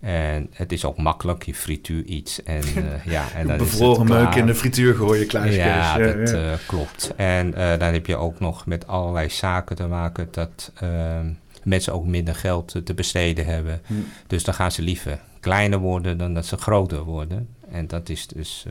[0.00, 2.62] En het is ook makkelijk, je frituur iets en
[3.04, 3.32] ja...
[3.34, 6.56] En dan Bevroren meuk in de frituur gooien, klein Ja, ja, dat ja.
[6.66, 7.14] klopt.
[7.16, 12.06] En dan heb je ook nog met allerlei zaken te maken dat ehm, mensen ook
[12.06, 13.80] minder geld te besteden hebben.
[13.86, 13.94] Hm.
[14.26, 17.48] Dus dan gaan ze liever kleiner worden dan dat ze groter worden.
[17.70, 18.66] En dat is dus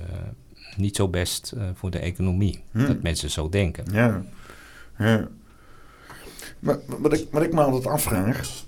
[0.78, 2.64] niet zo best uh, voor de economie.
[2.72, 2.88] Hmm.
[2.88, 3.86] Dat mensen zo denken.
[3.92, 4.24] Ja,
[4.98, 5.28] ja.
[6.60, 8.66] Maar wat ik, wat ik me altijd afvraag...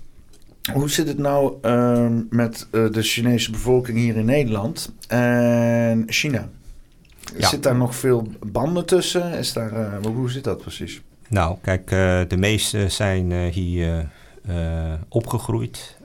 [0.72, 6.48] Hoe zit het nou uh, met uh, de Chinese bevolking hier in Nederland en China?
[7.36, 7.48] Ja.
[7.48, 9.32] Zit daar nog veel banden tussen?
[9.32, 11.02] Is daar, uh, hoe zit dat precies?
[11.28, 11.88] Nou, kijk,
[12.30, 14.10] de meeste zijn hier
[15.08, 15.96] opgegroeid.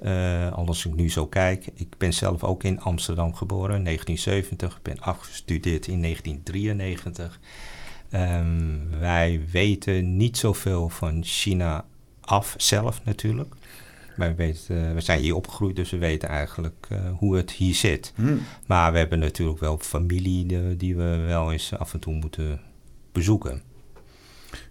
[0.53, 4.75] als ik nu zo kijk, ik ben zelf ook in Amsterdam geboren, 1970.
[4.75, 7.39] Ik ben afgestudeerd in 1993.
[8.09, 11.85] Ehm, wij weten niet zoveel van China
[12.21, 13.55] af zelf natuurlijk.
[14.15, 18.13] Wij weten, we zijn hier opgegroeid, dus we weten eigenlijk uh, hoe het hier zit.
[18.15, 18.41] Hmm.
[18.67, 22.61] Maar we hebben natuurlijk wel familie die we wel eens af en toe moeten
[23.11, 23.61] bezoeken.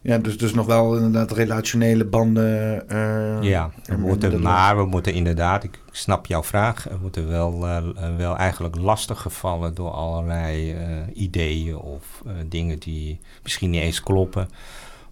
[0.01, 2.85] Ja, dus, dus nog wel inderdaad relationele banden.
[2.93, 7.66] Uh, ja, we moeten, maar we moeten inderdaad, ik snap jouw vraag, we moeten wel,
[7.66, 7.82] uh,
[8.16, 10.78] wel eigenlijk lastig gevallen door allerlei uh,
[11.12, 14.49] ideeën of dingen die misschien niet eens kloppen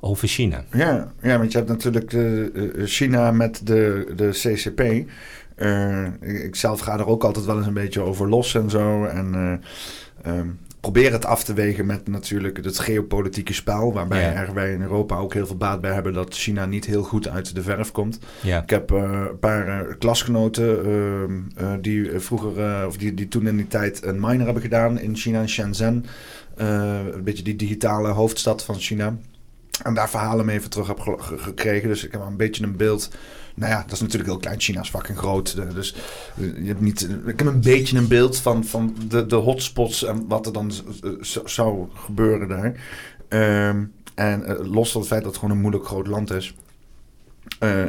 [0.00, 0.64] over China.
[0.72, 2.16] Ja, ja want je hebt natuurlijk
[2.88, 4.80] China met de, de CCP.
[6.20, 9.04] ik zelf ga er ook altijd wel eens een beetje over los en zo.
[9.04, 9.60] En
[10.26, 13.92] um, probeer het af te wegen met natuurlijk het geopolitieke spel.
[13.92, 17.28] Waarbij wij in Europa ook heel veel baat bij hebben dat China niet heel goed
[17.28, 18.18] uit de verf komt.
[18.42, 20.86] Ik heb uh, een paar uh, klasgenoten
[21.60, 25.16] uh, die vroeger, of die, die toen in die tijd een minor hebben gedaan in
[25.16, 26.04] China, in Shenzhen.
[26.56, 29.16] een beetje die digitale hoofdstad van China.
[29.82, 31.00] En daar verhalen mee even terug heb
[31.36, 31.88] gekregen.
[31.88, 33.10] Dus ik heb een beetje een beeld
[33.54, 34.60] nou ja, dat is natuurlijk heel klein.
[34.60, 35.56] China is fucking groot.
[35.74, 35.94] Dus
[36.36, 40.26] je hebt niet, ik heb een beetje een beeld van, van de, de hotspots en
[40.28, 40.72] wat er dan
[41.44, 42.74] zou gebeuren daar.
[43.28, 43.84] Ehm,
[44.14, 46.56] en los van het feit dat het gewoon een moeilijk groot land is.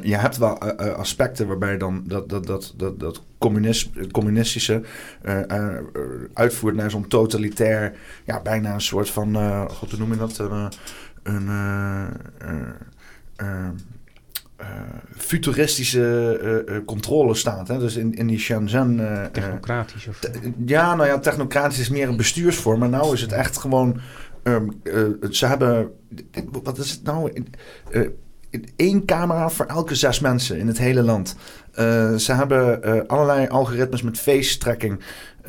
[0.03, 0.59] Je hebt wel
[0.95, 4.81] aspecten waarbij dan dat, dat, dat, dat, dat communist, communistische
[6.33, 7.95] uitvoert naar zo'n totalitair,
[8.25, 9.35] ja, bijna een soort van,
[9.69, 10.39] god, hoe noem je dat?
[11.23, 11.49] een
[15.17, 17.67] futuristische uh, controle staat.
[17.67, 17.79] Hè?
[17.79, 19.01] Dus in, in die Shenzhen...
[19.31, 20.19] technocratisch of...
[20.65, 22.79] ja, nou ja, technocratisch is meer een bestuursvorm.
[22.79, 23.99] Maar nou is het echt gewoon...
[24.43, 24.81] Um,
[25.29, 25.91] ze hebben...
[26.63, 27.43] Wat is het nou?
[28.75, 31.35] één camera voor elke zes mensen in het hele land.
[32.17, 34.99] ze hebben allerlei algoritmes met face tracking.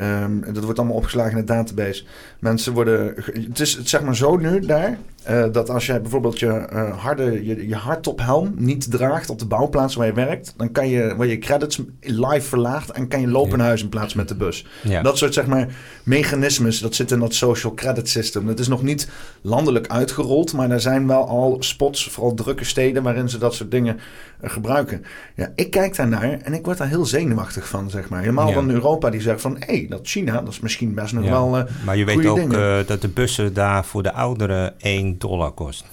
[0.01, 2.05] Um, dat wordt allemaal opgeslagen in de database.
[2.39, 3.13] Mensen worden.
[3.25, 4.97] Het is zeg maar zo nu daar.
[5.29, 9.45] Uh, dat als jij bijvoorbeeld je, uh, harde, je, je hardtophelm niet draagt op de
[9.45, 13.27] bouwplaats waar je werkt, dan kan je, word je credits live verlaagd en kan je
[13.27, 14.65] lopen naar huis in plaats met de bus.
[14.83, 15.01] Ja.
[15.01, 15.67] Dat soort zeg maar
[16.03, 18.45] mechanismes, dat zit in dat social credit system.
[18.45, 19.09] Dat is nog niet
[19.41, 23.71] landelijk uitgerold, maar er zijn wel al spots, vooral drukke steden, waarin ze dat soort
[23.71, 23.99] dingen
[24.41, 25.05] uh, gebruiken.
[25.35, 28.19] Ja, ik kijk daar naar en ik word daar heel zenuwachtig van, zeg maar.
[28.19, 28.53] Helemaal ja.
[28.53, 31.65] van Europa die zegt van, hé, hey, dat China, dat is misschien best nog wel
[31.85, 32.51] Maar je weet ook
[32.87, 34.73] dat de bussen daar voor de ouderen
[35.19, 35.85] 1 dollar kost.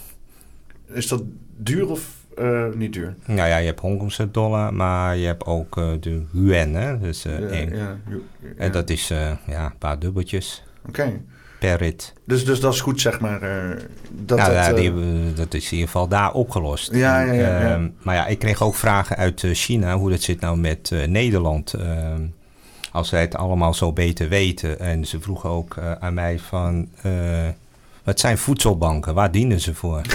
[0.86, 1.22] Is dat
[1.56, 3.14] duur of uh, niet duur?
[3.24, 6.98] Nou ja, je hebt Hongkongse dollar, maar je hebt ook uh, de yuan, hè?
[6.98, 7.76] Dus uh, ja, één.
[7.76, 7.96] Ja,
[8.56, 9.08] En dat is
[9.46, 10.62] ja, een paar dubbeltjes.
[10.88, 11.20] Oké.
[11.58, 12.12] Per rit.
[12.24, 13.40] Dus, dus dat is goed, zeg maar.
[14.10, 14.92] dat, nou, dat, die,
[15.34, 16.94] dat is in ieder geval daar opgelost.
[16.94, 17.74] Ja, ja, ja, ja.
[17.74, 21.74] Ehm, maar ja, ik kreeg ook vragen uit China hoe dat zit nou met Nederland.
[21.74, 22.22] Ehm,
[22.92, 24.78] als zij het allemaal zo beter weten.
[24.78, 26.88] En ze vroegen ook aan mij van
[28.04, 29.14] wat zijn voedselbanken?
[29.14, 30.00] Waar dienen ze voor?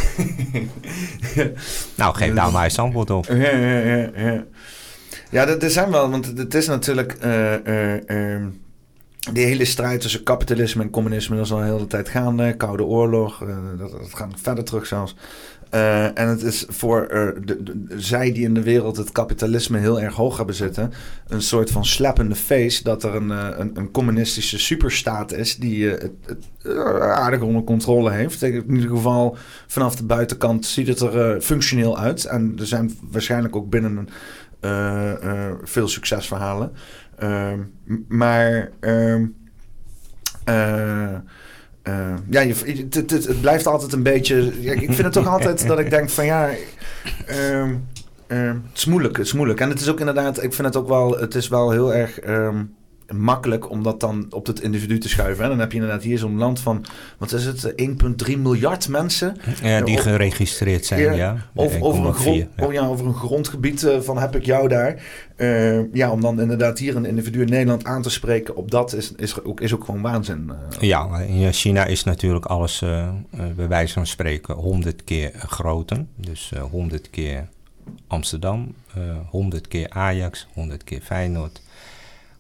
[1.96, 3.26] nou, geef daar maar eens antwoord op.
[3.26, 4.44] Ja, ja, ja.
[5.30, 7.18] Ja, er zijn wel, want het is natuurlijk...
[7.26, 8.46] Uh,
[9.34, 12.54] die hele strijd tussen kapitalisme en communisme, dat is al een hele tijd gaande.
[12.54, 13.44] Koude oorlog,
[13.78, 15.16] dat, dat gaat verder terug zelfs.
[15.74, 20.02] Uh, en het is voor uh, de, zij die in de wereld het kapitalisme heel
[20.02, 20.94] erg hoog hebben zitten,
[21.28, 25.88] een soort van slappende face dat er een, uh, een, een, communistische superstaat is die
[25.88, 26.46] het, het
[27.02, 28.42] aardig onder controle heeft.
[28.42, 29.38] In ieder geval
[29.68, 32.26] vanaf de buitenkant ziet het er functioneel uit.
[32.26, 34.10] En er zijn waarschijnlijk ook binnen
[35.64, 36.72] veel succesverhalen.
[37.18, 37.60] Ehm,
[38.08, 38.72] maar.
[41.88, 44.62] Ehm, uh, ja, je, het, blijft altijd een beetje.
[44.62, 46.50] Ik vind het toch altijd dat ik denk van ja.
[47.30, 47.66] Uh,
[48.28, 49.60] uh, het is moeilijk, het is moeilijk.
[49.60, 52.20] En het is ook inderdaad, ik vind het ook wel, het is wel heel erg.
[52.20, 52.64] Ehm,
[53.14, 55.44] makkelijk om dat dan op het individu te schuiven.
[55.44, 56.86] En dan heb je inderdaad hier zo'n land van,
[57.18, 57.74] wat is het,
[58.28, 59.38] 1,3 miljard mensen.
[59.62, 61.38] Ja, die geregistreerd zijn, ja.
[61.56, 62.66] Over, over, een grond, ja.
[62.66, 65.02] Oh ja, over een grondgebied uh, van heb ik jou daar.
[65.38, 68.94] Uh, ja, om dan inderdaad hier een individu in Nederland aan te spreken op dat
[68.94, 70.52] is, is, ook, is ook gewoon waanzin.
[70.52, 70.80] Uh.
[70.80, 72.80] Ja, in China is natuurlijk alles
[73.56, 76.06] bij wijze van spreken 100 keer groter.
[76.16, 77.48] Dus 100 keer
[78.08, 78.76] Amsterdam,
[79.30, 81.62] 100 keer Ajax, 100 keer Feyenoord.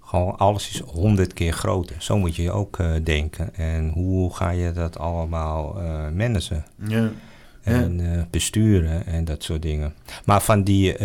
[0.07, 1.95] Gewoon alles is honderd keer groter.
[1.99, 3.55] Zo moet je ook uh, denken.
[3.55, 6.65] En hoe ga je dat allemaal uh, managen?
[6.87, 7.09] Ja.
[7.61, 9.93] En uh, besturen en dat soort dingen.
[10.25, 10.95] Maar van die,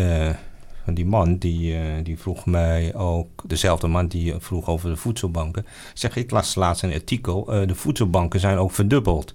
[0.84, 3.42] van die man, die, die vroeg mij ook...
[3.46, 5.66] Dezelfde man die vroeg over de voedselbanken.
[5.94, 7.44] Zeg, ik las laatst een artikel.
[7.44, 9.32] de voedselbanken zijn ook verdubbeld.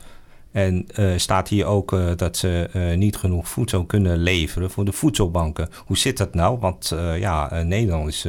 [0.58, 0.86] En
[1.16, 5.70] staat hier ook dat ze niet genoeg voedsel kunnen leveren voor de voedselbanken.
[5.86, 6.60] Hoe zit dat nou?
[6.60, 8.28] Want ja, Nederland is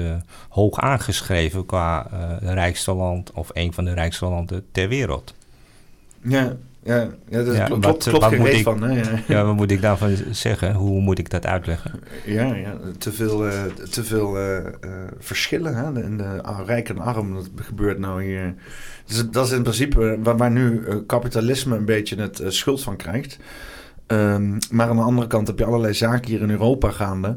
[0.49, 2.07] hoog aangeschreven qua
[2.41, 5.35] rijkste land of een van de rijkste landen ter wereld.
[6.23, 6.57] Ja,
[6.89, 8.83] ja, ja, dat klopt, wat, klopt wat moet ik, van.
[8.83, 9.01] Hè?
[9.01, 9.23] Ja.
[9.37, 9.45] ja.
[9.45, 10.75] wat moet ik daarvan zeggen?
[10.75, 12.01] Hoe moet ik dat uitleggen?
[12.25, 16.03] Ja, ja te veel, uh, te veel uh, uh, verschillen hè?
[16.03, 17.35] in de rijk en arm.
[17.35, 18.55] Dat gebeurt nou hier.
[19.07, 23.39] Dus dat is in principe waar, waar nu kapitalisme een beetje het schuld van krijgt.
[24.07, 27.37] Um, maar aan de andere kant heb je allerlei zaken hier in Europa gaande.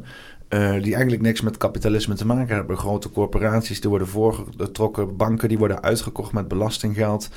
[0.54, 2.76] Uh, die eigenlijk niks met kapitalisme te maken hebben.
[2.76, 7.28] Grote corporaties die worden voorgetrokken, banken die worden uitgekocht met belastinggeld,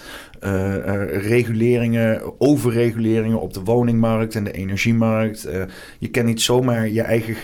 [0.42, 5.48] uh, uh, reguleringen, overreguleringen op de woningmarkt en de energiemarkt.
[6.00, 7.36] je kan niet zomaar je eigen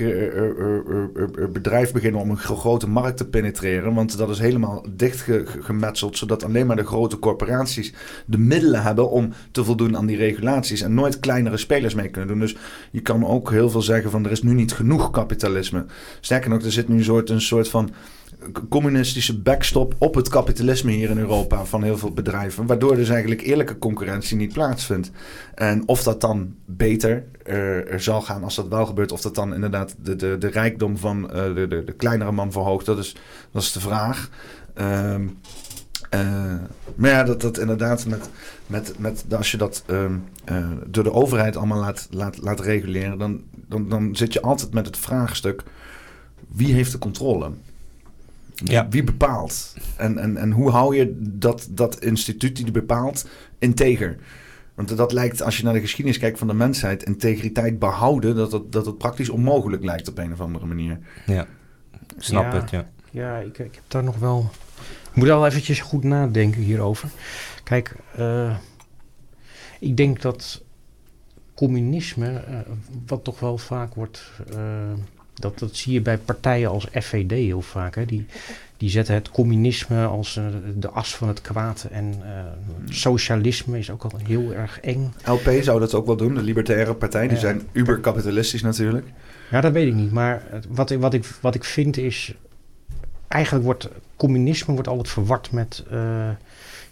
[1.53, 6.67] bedrijf beginnen om een grote markt te penetreren, want dat is helemaal dichtgemetseld, zodat alleen
[6.67, 7.93] maar de grote corporaties
[8.25, 12.29] de middelen hebben om te voldoen aan die regulaties en nooit kleinere spelers mee kunnen
[12.29, 12.39] doen.
[12.39, 12.57] Dus
[12.91, 15.59] je kan ook heel veel zeggen van er is nu niet genoeg kapitalisme
[16.19, 17.91] Sterker nog, er zit nu een soort, een soort van
[18.69, 22.65] communistische backstop op het kapitalisme hier in Europa van heel veel bedrijven.
[22.65, 25.11] Waardoor dus eigenlijk eerlijke concurrentie niet plaatsvindt.
[25.55, 29.35] En of dat dan beter uh, er zal gaan als dat wel gebeurt, of dat
[29.35, 32.97] dan inderdaad de, de, de rijkdom van uh, de, de, de, kleinere man verhoogt, dat
[32.97, 33.15] is,
[33.51, 34.29] dat is de vraag.
[34.75, 35.37] Um,
[36.15, 36.53] uh,
[36.95, 38.29] maar ja, dat, dat inderdaad met,
[38.67, 40.05] met, met als je dat uh,
[40.87, 43.41] door de overheid allemaal laat, laat, laat reguleren, dan,
[43.71, 45.63] dan, dan zit je altijd met het vraagstuk:
[46.47, 47.51] wie heeft de controle?
[48.55, 48.87] Ja.
[48.89, 49.75] Wie bepaalt?
[49.97, 53.27] En, en, en hoe hou je dat, dat instituut die bepaalt
[53.59, 54.17] integer?
[54.75, 58.51] Want dat lijkt, als je naar de geschiedenis kijkt van de mensheid, integriteit behouden, dat
[58.51, 60.99] het, dat het praktisch onmogelijk lijkt op een of andere manier.
[61.25, 61.47] Ja,
[62.17, 62.89] snap het, ja.
[63.11, 64.51] Ja, ik, ik heb daar nog wel
[65.11, 67.09] ik moet al eventjes goed nadenken hierover.
[67.63, 68.55] Kijk, uh,
[69.79, 70.63] ik denk dat
[71.67, 72.57] communisme, uh,
[73.07, 74.57] wat toch wel vaak wordt, uh,
[75.33, 77.95] dat, dat zie je bij partijen als FVD heel vaak.
[77.95, 78.05] Hè?
[78.05, 78.25] Die,
[78.77, 80.39] die zetten het communisme als
[80.75, 81.87] de as van het kwaad.
[81.91, 82.13] En
[82.89, 85.13] socialisme is ook al heel erg eng.
[85.25, 87.27] LP zou dat ook wel doen, de Libertaire Partij.
[87.27, 89.07] Die zijn uber-kapitalistisch natuurlijk.
[89.51, 90.11] Ja, dat weet ik niet.
[90.11, 92.33] Maar wat, wat, ik, wat ik vind is
[93.27, 96.29] eigenlijk wordt communisme wordt altijd verward met uh,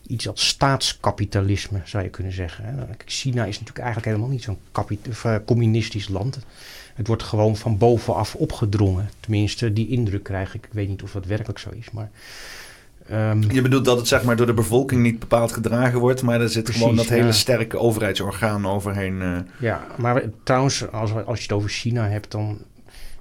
[0.10, 2.88] iets als staatskapitalisme, zou je kunnen zeggen.
[3.05, 4.57] China is natuurlijk eigenlijk helemaal niet zo'n
[5.26, 6.39] uh, communistisch land.
[6.93, 9.10] Het wordt gewoon van bovenaf opgedrongen.
[9.20, 10.66] Tenminste, die indruk krijg ik.
[10.66, 12.10] Ik weet niet of dat werkelijk zo is, maar...
[13.12, 16.41] Um, je bedoelt dat het zeg maar door de bevolking niet bepaald gedragen wordt, maar
[16.41, 19.22] er zit precies, gewoon dat hele sterke overheidsorgaan overheen.
[19.22, 19.38] Uh.
[19.60, 22.57] Ja, maar trouwens, als, als je het over China hebt, dan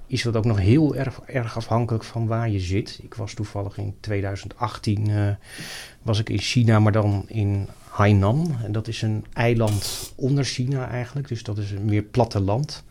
[0.09, 2.99] is dat ook nog heel erg, erg afhankelijk van waar je zit.
[3.01, 5.35] Ik was toevallig in 2018 uh, eh,
[6.01, 8.57] was ik in China, maar dan in Hainan.
[8.63, 11.27] En dat is een eiland onder China eigenlijk.
[11.27, 12.83] Dus dat is een meer platteland.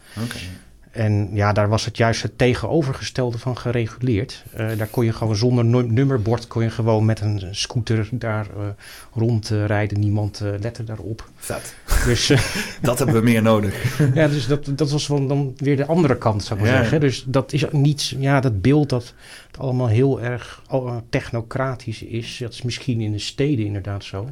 [0.99, 4.45] En ja, daar was het juist het tegenovergestelde van gereguleerd.
[4.59, 8.67] Uh, daar kon je gewoon zonder nummerbord, kon je gewoon met een scooter daar uh,
[9.15, 10.01] rondrijden.
[10.01, 11.29] Niemand uh, lette daarop.
[11.37, 11.75] Vet.
[12.05, 12.27] Dus,
[12.81, 13.99] dat hebben we meer nodig.
[14.15, 17.01] ja, dus dat, dat was van dan weer de andere kant, zou ik maar zeggen.
[17.01, 19.15] Dus dat is niet, ja, dat beeld dat
[19.47, 20.63] het allemaal heel erg
[21.09, 22.37] technocratisch is.
[22.41, 24.29] Dat is misschien in de steden inderdaad zo.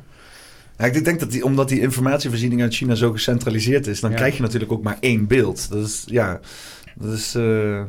[0.78, 4.36] Ja, ik denk dat die, omdat die informatievoorziening uit China zo gecentraliseerd is, dan krijg
[4.36, 5.70] je natuurlijk ook maar één beeld.
[5.70, 6.40] Dat is, ja,
[6.94, 7.34] dat is.
[7.34, 7.82] Uh,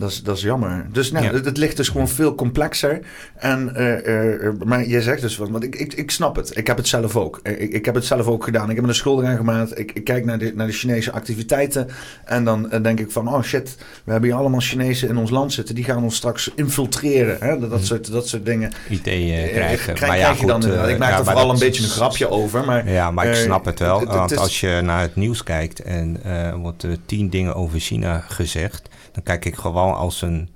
[0.00, 0.86] dat is, dat is jammer.
[0.92, 3.00] Dus nou, het, ligt dus gewoon veel complexer.
[3.36, 6.56] En, uh, uh, maar je zegt dus wat, want ik, ik, ik snap het.
[6.56, 7.40] Ik heb het zelf ook.
[7.42, 8.68] Ik, ik heb het zelf ook gedaan.
[8.68, 9.78] Ik heb me een schuldig aangemaakt.
[9.78, 11.88] Ik, ik kijk naar de, naar de Chinese activiteiten.
[12.24, 15.52] En dan denk ik van, oh shit, we hebben hier allemaal Chinezen in ons land
[15.52, 15.74] zitten.
[15.74, 17.36] Die gaan ons straks infiltreren.
[17.40, 17.58] Hè?
[17.58, 17.82] Dat, dat, mhm.
[17.82, 18.72] soort, dat soort dingen.
[18.88, 19.94] Ideeën krijgen.
[19.94, 22.64] Krijg, maar ja, goed, je dan Ik maak er vooral een beetje een grapje over.
[22.64, 24.04] Maar, ja, maar ik snap het wel.
[24.04, 28.88] want als je naar het nieuws kijkt en er wordt tien dingen over China gezegd
[29.12, 30.48] dan kijk ik gewoon als een,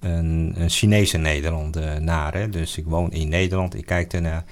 [0.00, 2.34] een, een Chinese Nederlander naar.
[2.34, 2.48] Hè.
[2.48, 4.44] Dus ik woon in Nederland, ik kijk ernaar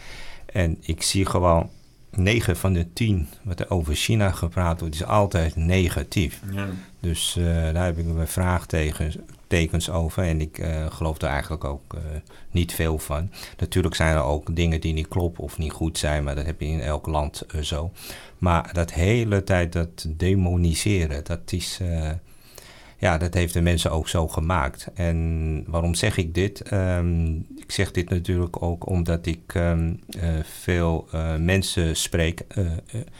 [0.46, 1.70] en ik zie gewoon
[2.10, 6.40] 9 van de 10 wat er over China gepraat wordt, is altijd negatief.
[6.52, 6.68] Ja.
[7.00, 11.94] Dus uh, daar heb ik mijn vraagtekens over en ik uh, geloof er eigenlijk ook
[11.94, 12.00] uh,
[12.50, 13.30] niet veel van.
[13.58, 16.60] Natuurlijk zijn er ook dingen die niet kloppen of niet goed zijn, maar dat heb
[16.60, 17.92] je in elk land zo.
[18.38, 21.80] Maar dat hele tijd dat demoniseren, dat is
[23.00, 24.88] ja, dat heeft de mensen ook zo gemaakt.
[24.94, 26.72] En waarom zeg ik dit?
[26.72, 32.70] Um, ik zeg dit natuurlijk ook omdat ik um, uh, veel uh, mensen spreek, uh,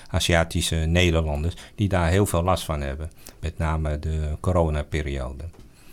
[0.09, 3.11] Aziatische Nederlanders, die daar heel veel last van hebben.
[3.41, 5.45] Met name de coronaperiode.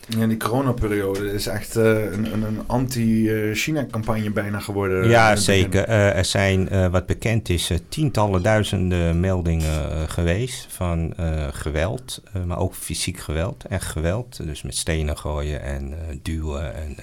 [0.08, 5.10] Ja, die coronaperiode is echt uh, een, een, anti-China-campagne bijna geworden.
[5.10, 5.90] Ja, zeker.
[5.90, 11.14] Uh, er zijn, uh, wat bekend is, tientallen duizenden meldingen geweest van
[11.52, 13.66] geweld, maar ook fysiek geweld.
[13.66, 16.98] Echt geweld, dus met stenen gooien en duwen en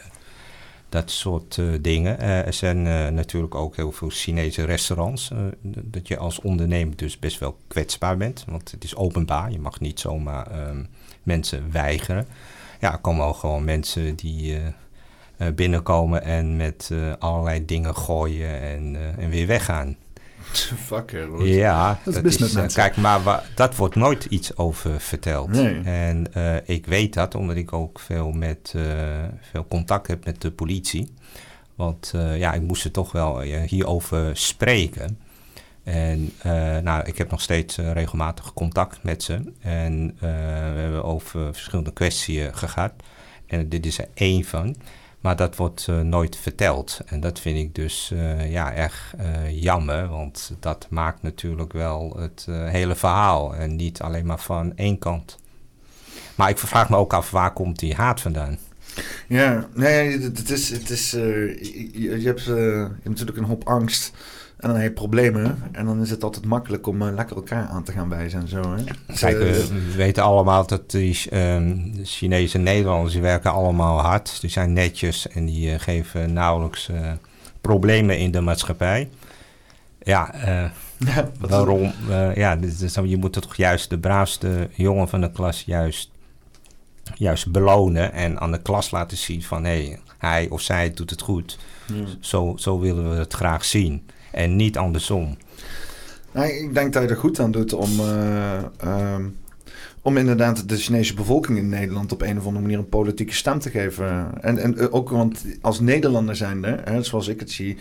[0.95, 2.19] dat soort dingen.
[2.21, 2.83] er zijn
[3.15, 5.31] natuurlijk ook heel veel Chinese restaurants,
[5.63, 9.51] dat je als ondernemer dus best wel kwetsbaar bent, want het is openbaar.
[9.51, 10.87] Je mag niet zomaar um,
[11.23, 12.27] mensen weigeren
[12.81, 14.61] ja, er komen gewoon mensen die
[15.55, 19.97] binnenkomen en met allerlei dingen gooien en, en weer weggaan.
[20.87, 21.47] Fucker, hoor.
[21.47, 25.49] Ja, dat, dat is, is kijk, maar dat wordt nooit iets over verteld.
[25.49, 25.81] Nee.
[25.83, 26.27] En
[26.65, 28.75] ik weet dat omdat ik ook veel, met,
[29.41, 31.15] veel contact heb met de politie.
[31.75, 35.19] Want ja, ik moest er toch wel hierover spreken.
[35.85, 39.53] En uh, nou, ik heb nog steeds uh, regelmatig contact met ze.
[39.61, 40.21] En uh,
[40.75, 42.93] we hebben over verschillende kwesties gehad.
[43.47, 44.77] En dit is er één van.
[45.25, 47.01] Maar dat wordt nooit verteld.
[47.07, 48.13] En dat vind ik dus
[48.49, 49.15] ja, erg
[49.51, 50.09] jammer.
[50.09, 53.55] Want dat maakt natuurlijk wel het hele verhaal.
[53.55, 55.39] En niet alleen maar van één kant.
[56.35, 58.59] Maar ik vraag me ook af, waar komt die haat vandaan?
[59.29, 64.13] Ja, nee, het is, het is, je, hebt, je hebt natuurlijk een hoop angst
[64.57, 65.59] en dan heb je problemen.
[65.73, 68.49] En dan is het altijd makkelijk om uh, lekker elkaar aan te gaan wijzen en
[68.49, 68.75] zo.
[68.75, 68.85] Hè?
[69.07, 74.41] Dus, Kijk, we, uh, weten allemaal dat die um, Chinese Nederlanders, die werken allemaal hard.
[74.41, 76.91] Die zijn netjes en die uh, geven nauwelijks
[77.61, 79.09] problemen in de maatschappij.
[80.03, 80.35] Ja,
[80.99, 81.93] ja waarom?
[82.35, 86.11] ja, dus, dus, je moet toch juist de braafste jongen van de klas juist,
[87.15, 88.13] juist belonen.
[88.13, 91.59] En aan de klas laten zien van, hé, hey, hij of zij doet het goed.
[91.87, 92.05] Ja.
[92.21, 95.37] Zo, zo willen we het graag zien en niet andersom.
[96.33, 98.63] Nou, ik denk dat je er goed aan doet om, uh,
[99.15, 99.37] um,
[100.03, 103.59] om inderdaad de Chinese bevolking in Nederland op een of andere manier een politieke stem
[103.59, 104.31] te geven.
[104.41, 107.77] En, en eh, ook want als Nederlander zijnde, hè, zoals ik het zie,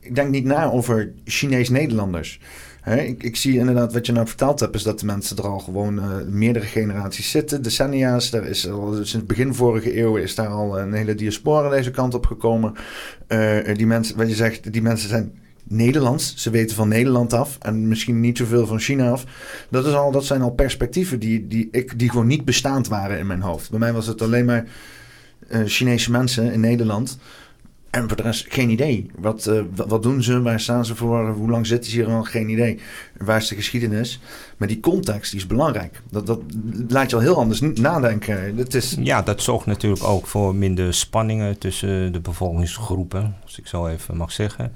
[0.00, 2.40] ik denk niet na over Chinees-Nederlanders.
[2.84, 5.58] ik, ik, zie inderdaad wat je nou verteld hebt, is dat de mensen er al
[5.58, 8.32] gewoon uh, meerdere generaties zitten, decennia's.
[8.32, 12.14] Er is al, sinds begin vorige eeuw is daar al een hele diaspora deze kant
[12.14, 12.74] op gekomen.
[13.28, 15.32] Uh, die mensen, wat je zegt, die mensen zijn
[15.68, 16.34] Nederlands.
[16.36, 19.24] Ze weten van Nederland af en misschien niet zoveel van China af.
[19.70, 23.18] Dat, is al, dat zijn al perspectieven die, die, ik, die gewoon niet bestaand waren
[23.18, 23.70] in mijn hoofd.
[23.70, 24.64] Bij mij was het alleen maar
[25.50, 27.18] uh, Chinese mensen in Nederland.
[27.90, 29.10] En voor de rest geen idee.
[29.18, 30.42] Wat, uh, wat doen ze?
[30.42, 31.28] Waar staan ze voor?
[31.30, 32.22] Hoe lang zitten ze hier al?
[32.22, 32.78] Geen idee.
[33.18, 34.20] Waar is de geschiedenis?
[34.56, 36.02] Maar die context die is belangrijk.
[36.10, 36.40] Dat, dat
[36.88, 38.56] laat je al heel anders nadenken.
[38.56, 38.96] Dat is...
[39.00, 43.36] Ja, dat zorgt natuurlijk ook voor minder spanningen tussen de bevolkingsgroepen.
[43.42, 44.72] Als ik zo even mag zeggen.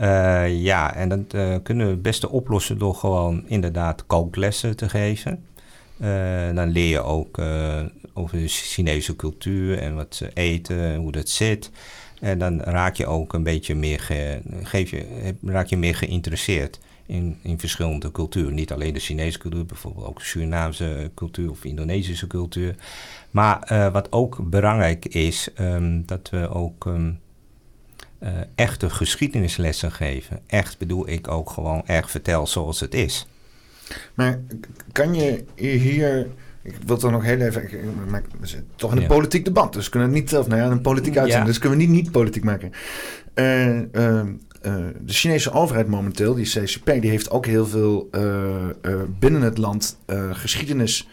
[0.00, 4.88] Uh, ja, en dat uh, kunnen we het beste oplossen door gewoon inderdaad kooklessen te
[4.88, 5.44] geven.
[6.00, 7.38] Uh, dan leer je ook
[8.14, 11.70] over de Chinese cultuur en wat ze eten en hoe dat zit.
[12.20, 16.80] En dan raak je ook een beetje meer, ge, geef je, raak je meer geïnteresseerd
[17.06, 18.54] in, in verschillende culturen.
[18.54, 22.74] Niet alleen de Chinese cultuur, bijvoorbeeld ook de Surinaamse cultuur of Indonesische cultuur.
[23.30, 27.18] Maar wat ook belangrijk is, um, dat we ook um,
[28.22, 30.40] uh, echte geschiedenislessen geven.
[30.46, 33.26] Echt bedoel ik ook gewoon echt vertel zoals het is.
[34.14, 34.40] Maar
[34.92, 36.26] kan je hier.
[36.62, 37.68] Ik wil toch nog heel even.
[38.10, 39.72] Maar we zitten toch in een politiek debat.
[39.72, 40.38] Dus kunnen we het niet.
[40.38, 41.40] Of nou ja, een politiek uitzending.
[41.40, 41.44] Ja.
[41.44, 42.72] Dus kunnen we niet niet politiek maken.
[43.34, 44.22] Uh, uh,
[45.00, 48.08] de Chinese overheid momenteel, die CCP, die heeft ook heel veel
[49.18, 49.98] binnen het land
[50.32, 51.08] geschiedenis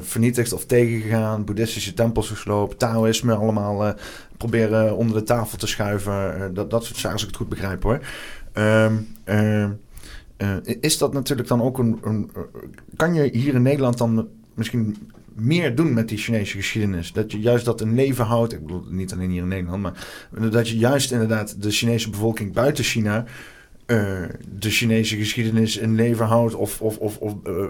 [0.00, 1.44] vernietigd of tegengegaan.
[1.44, 3.94] Boeddhistische tempels gesloopt, Taoïsme allemaal
[4.36, 6.38] proberen onder de tafel te schuiven.
[6.38, 8.00] Uh, dat, dat soort zaken, als ik het goed begrijp hoor.
[8.54, 9.66] Uh,
[10.80, 12.30] is dat natuurlijk dan ook een, een,
[12.96, 14.96] Kan je hier in Nederland dan misschien
[15.34, 17.12] meer doen met die Chinese geschiedenis?
[17.12, 18.52] Dat je juist dat in leven houdt.
[18.52, 19.94] Ik bedoel, niet alleen hier in Nederland, maar
[20.50, 23.24] dat je juist inderdaad de Chinese bevolking buiten China
[23.86, 27.64] uh, de Chinese geschiedenis in leven houdt of, of, of, of uh,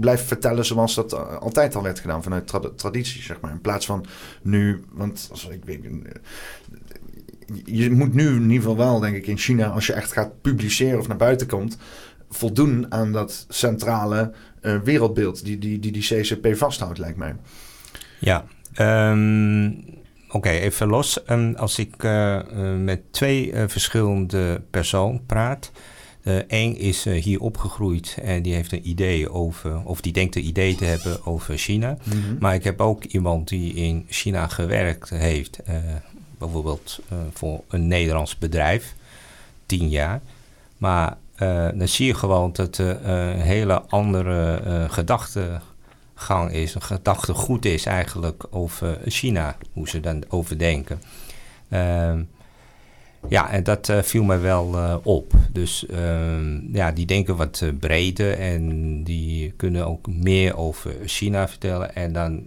[0.00, 3.50] blijft vertellen zoals dat altijd al werd gedaan vanuit tra traditie, zeg maar.
[3.50, 4.04] In plaats van
[4.42, 5.80] nu, want als ik weet,
[7.64, 10.40] je moet nu in ieder geval wel, denk ik, in China, als je echt gaat
[10.40, 11.76] publiceren of naar buiten komt,
[12.30, 14.32] voldoen aan dat centrale
[14.84, 17.36] wereldbeeld die die, die die CCP vasthoudt, lijkt mij.
[18.18, 18.44] Ja,
[18.78, 20.02] um
[20.34, 21.18] Oké, even los.
[21.30, 22.40] Um, als ik uh,
[22.78, 25.70] met twee uh, verschillende personen praat.
[26.48, 30.74] Eén is hier opgegroeid en die heeft een idee over, of die denkt een idee
[30.74, 31.96] te hebben over China.
[32.02, 32.36] Mm -hmm.
[32.40, 35.60] Maar ik heb ook iemand die in China gewerkt heeft,
[36.38, 37.00] bijvoorbeeld
[37.32, 38.94] voor een Nederlands bedrijf,
[39.66, 40.20] tien jaar.
[40.76, 41.16] Maar
[41.74, 42.98] dan zie je gewoon dat er
[43.40, 44.60] hele andere
[44.90, 45.62] gedachten
[46.14, 51.02] gang is, een gedachtegoed is eigenlijk over China, hoe ze dan over denken.
[51.68, 52.22] Ehm,
[53.28, 55.32] ja, en dat uh, viel mij wel uh, op.
[55.52, 61.48] Dus um, ja, die denken wat uh, breder en die kunnen ook meer over China
[61.48, 61.94] vertellen.
[61.94, 62.44] En dan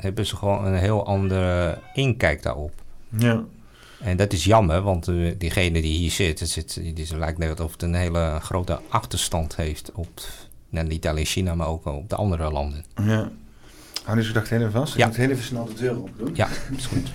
[0.00, 2.72] hebben ze gewoon een heel andere inkijk daarop.
[3.08, 3.44] Ja.
[4.00, 7.72] En dat is jammer, want diegene die hier zit, het, zit die lijkt net of
[7.72, 10.20] het een hele grote achterstand heeft op
[10.68, 12.84] niet alleen China, maar ook op de andere landen.
[12.94, 13.30] Ja.
[14.04, 14.92] Hou dus gedacht heel even vast.
[14.92, 15.06] Ik Ja.
[15.06, 16.30] moet heel even snel de deur open doen.
[16.34, 17.08] Ja, is goed.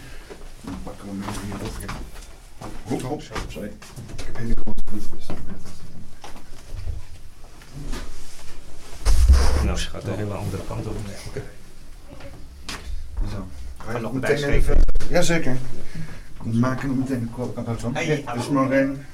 [0.61, 1.89] Dan pakken we hem even hier
[2.91, 3.01] op.
[3.03, 3.71] Hop, sorry.
[4.17, 5.37] Ik heb hele grote voeten, dus dat
[9.63, 10.95] Nou, ze gaat een hele andere kant op.
[13.31, 13.47] Zo.
[13.77, 14.79] Ga je nog meteen even...
[15.09, 15.57] Jazeker.
[16.43, 17.95] We maken er meteen een aan van.
[17.95, 18.39] Hey, hallo.
[18.41, 19.05] dus maar één.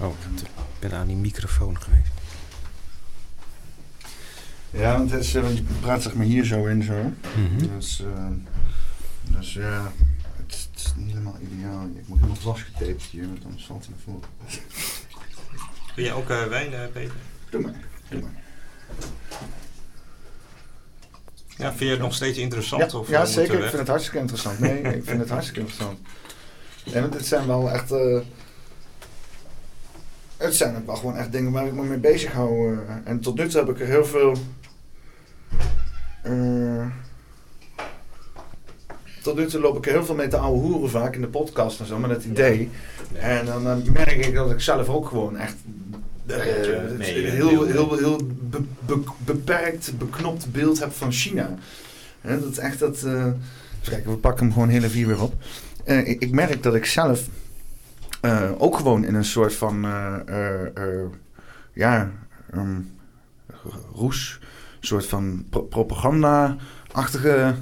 [0.00, 2.12] Oh, ik ben aan die microfoon geweest.
[4.70, 7.12] Ja, want het is, eh, want je praat zeg maar hier zo in zo.
[7.36, 7.74] Mhm.
[7.76, 8.26] Dus, eh,
[9.22, 9.92] dus ja,
[10.36, 11.84] het is, het is niet helemaal ideaal.
[11.84, 14.28] Ik moet helemaal vastgetaped hier, want anders valt hij naar voren.
[15.94, 17.14] Kun jij ook uh, wijn, uh, Peter?
[17.50, 17.74] Doe maar,
[18.08, 18.42] doe maar.
[21.56, 22.92] Ja, vind je het nog steeds interessant?
[22.92, 23.54] Ja, of, ja uh, zeker.
[23.54, 24.58] Ik vind het hartstikke interessant.
[24.58, 25.98] Nee, ik vind het hartstikke interessant.
[26.84, 27.90] Nee, want dit zijn wel echt...
[30.36, 32.72] het zijn ook wel gewoon echt dingen waar ik me mee bezig hou.
[32.74, 32.78] eh.
[33.04, 34.34] en tot nu toe heb ik er heel veel...
[36.22, 36.86] eh,
[39.22, 41.26] tot nu toe loop ik er heel veel mee te ouwe hoeren vaak in de
[41.26, 42.70] podcast en zo, met het idee.
[43.12, 45.54] En dan eh, merk ik dat ik zelf ook gewoon echt...
[46.98, 48.20] nee, heel, heel- heel, heel
[48.50, 51.54] be- be- beperkt, beknopt beeld heb van China.
[52.22, 52.96] Dat is echt dat.
[52.96, 53.40] even
[53.82, 55.34] kijken, we pakken hem gewoon heel even hier weer op.
[55.84, 57.20] Ik, ik merk dat ik zelf
[58.24, 59.84] eh, ook gewoon in een soort van.
[59.84, 61.06] eh, eh,
[61.72, 62.10] ja.
[62.52, 62.80] ehm,
[63.94, 64.38] roes.
[64.80, 67.54] Soort van pro- propaganda-achtige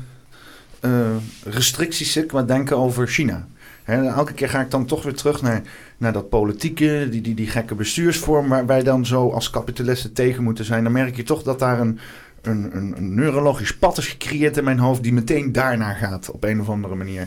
[1.44, 3.46] restricties zit qua denken over China.
[3.84, 5.62] Elke keer ga ik dan toch weer terug naar,
[5.98, 10.42] naar dat politieke, die, die, die gekke bestuursvorm waar wij dan zo als kapitalisten tegen
[10.42, 10.82] moeten zijn.
[10.82, 11.98] Dan merk je toch dat daar een,
[12.42, 16.60] een, een, neurologisch pad is gecreëerd in mijn hoofd die meteen daarnaar gaat op een
[16.60, 17.26] of andere manier.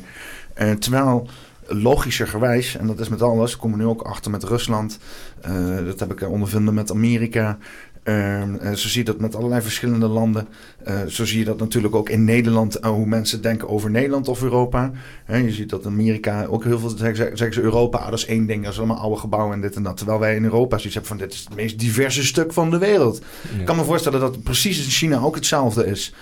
[0.80, 1.28] Terwijl
[1.68, 5.00] logischerwijs, en dat is met alles, ik kom er nu ook achter met Rusland,
[5.42, 7.58] eh, dat heb ik ondervinden met Amerika.
[8.06, 8.44] Eh,
[8.74, 10.48] zo zie je dat met allerlei verschillende landen.
[10.84, 14.42] Eh, zo zie je dat natuurlijk ook in Nederland, hoe mensen denken over Nederland of
[14.42, 14.92] Europa.
[15.28, 18.26] Je ziet dat in Amerika ook heel veel zeggen, zeggen ze Europa, ah, dat is
[18.26, 19.98] één ding, dat is allemaal oude gebouwen en dit en dat.
[19.98, 22.78] Terwijl wij in Europa zoiets hebben van dit is het meest diverse stuk van de
[22.78, 23.22] wereld.
[23.54, 23.60] Ja.
[23.60, 26.14] Ik kan me voorstellen dat het precies in China ook hetzelfde is.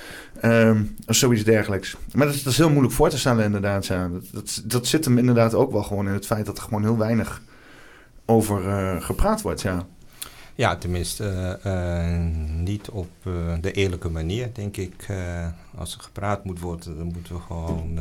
[0.44, 1.96] Ehm, of zoiets dergelijks.
[2.14, 3.86] Maar dat is, dat is heel moeilijk voor te stellen inderdaad.
[3.86, 4.08] Ja.
[4.08, 6.84] Dat, dat, dat zit hem inderdaad ook wel gewoon in het feit dat er gewoon
[6.84, 7.42] heel weinig
[8.26, 9.62] over eh, gepraat wordt.
[9.62, 9.86] Ja.
[10.56, 12.22] Ja, tenminste eh, eh,
[12.58, 13.10] niet op
[13.62, 15.08] de eerlijke manier, denk ik.
[15.76, 18.00] Als er gepraat moet worden, dan moeten we gewoon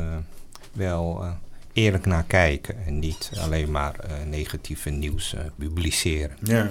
[0.71, 1.25] wel
[1.73, 2.85] eerlijk naar kijken.
[2.85, 3.95] En niet alleen maar
[4.29, 6.37] negatieve nieuws publiceren.
[6.41, 6.69] Ja.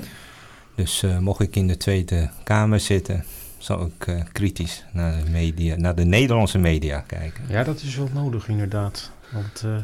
[0.74, 3.24] Dus mocht ik in de Tweede Kamer zitten,
[3.62, 7.44] zal ik eh, kritisch naar de, media, naar de Nederlandse media kijken.
[7.48, 9.10] Ja, dat is wel nodig inderdaad.
[9.32, 9.76] Want eh,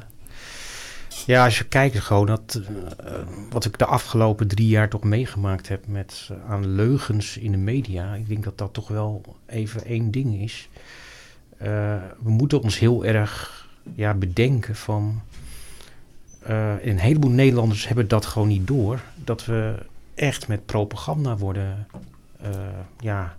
[1.26, 2.60] ja, als je kijkt gewoon dat,
[3.04, 3.12] eh,
[3.50, 8.14] wat ik de afgelopen drie jaar toch meegemaakt heb met aan leugens in de media.
[8.14, 10.68] Ik denk dat dat toch wel even één ding is.
[11.58, 15.22] We moeten ons heel erg ja, bedenken van...
[16.82, 19.00] een heleboel Nederlanders hebben dat gewoon niet door.
[19.24, 19.74] Dat we
[20.14, 21.86] echt met propaganda worden
[23.00, 23.37] ja,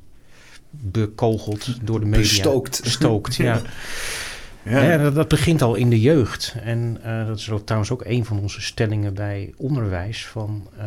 [0.69, 2.21] bekogeld door de media.
[2.21, 2.83] Bestookt.
[2.83, 3.61] Bestookt, ja.
[4.63, 4.83] Ja.
[4.83, 6.55] Ja, dat, dat begint al in de jeugd.
[6.63, 10.25] En eh, dat is ook, trouwens ook een van onze stellingen bij onderwijs.
[10.25, 10.85] Van, eh,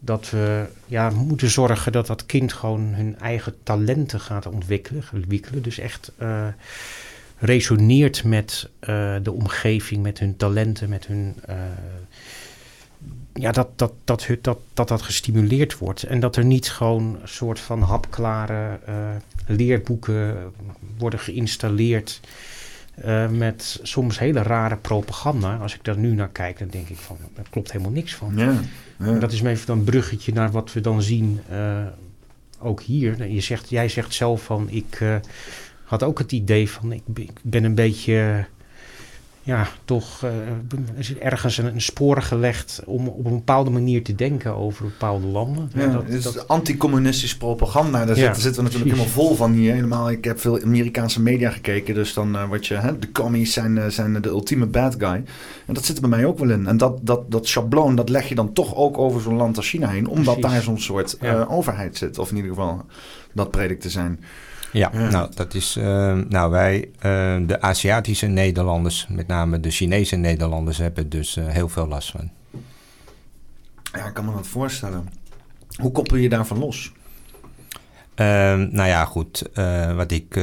[0.00, 5.04] dat we ja, moeten zorgen dat dat kind gewoon hun eigen talenten gaat ontwikkelen.
[5.14, 5.62] ontwikkelen.
[5.62, 6.46] Dus echt eh,
[7.38, 8.68] resoneert met
[9.22, 11.36] de omgeving, met hun talenten, met hun...
[13.34, 16.02] ja, dat dat, dat, dat, dat dat gestimuleerd wordt.
[16.02, 18.94] En dat er niet gewoon een soort van hapklare eh,
[19.46, 20.52] leerboeken
[20.98, 22.20] worden geïnstalleerd.
[22.94, 25.56] eh, met soms hele rare propaganda.
[25.56, 28.32] Als ik daar nu naar kijk, dan denk ik van, daar klopt helemaal niks van.
[28.36, 28.60] Ja.
[28.98, 29.06] Ja.
[29.06, 31.86] En dat is even dan een bruggetje naar wat we dan zien, eh,
[32.58, 33.28] ook hier.
[33.28, 35.02] Je zegt, jij zegt zelf van, ik
[35.84, 37.02] had ook het idee van, ik
[37.42, 38.46] ben een beetje
[39.46, 40.30] ja, toch uh,
[40.94, 45.26] is ergens een, een sporen gelegd om op een bepaalde manier te denken over bepaalde
[45.26, 45.70] landen.
[45.74, 46.48] Ja, dat, is dat...
[46.48, 48.04] anticommunistisch propaganda.
[48.04, 49.74] Daar, zitten, zitten we natuurlijk helemaal vol van hier.
[49.74, 53.52] Helemaal, ik heb veel Amerikaanse media gekeken, dus dan uh, wat je, hè, de commies
[53.52, 55.24] zijn, uh, zijn de ultieme bad guy.
[55.66, 56.66] En dat zit er bij mij ook wel in.
[56.66, 59.68] En dat, dat, dat schabloon, dat leg je dan toch ook over zo'n land als
[59.68, 60.52] China heen, omdat Precies.
[60.52, 61.46] daar zo'n soort ja.
[61.48, 62.18] overheid zit.
[62.18, 62.86] Of in ieder geval
[63.32, 64.20] dat predikt te zijn.
[64.74, 65.76] Ja, nou, dat is.
[65.76, 71.46] Uh, nou, wij, uh, de Aziatische Nederlanders, met name de Chinese Nederlanders, hebben dus uh,
[71.46, 72.30] heel veel last van.
[73.92, 75.08] Ja, ik kan me dat voorstellen.
[75.80, 76.92] Hoe koppel je daarvan los?
[78.14, 79.42] Ehm, nou ja, goed.
[79.96, 80.40] wat ik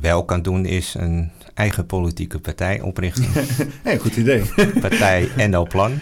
[0.00, 3.26] wel kan doen is een eigen politieke partij oprichten.
[3.82, 4.42] hey, goed idee.
[4.80, 5.98] partij NL Plan.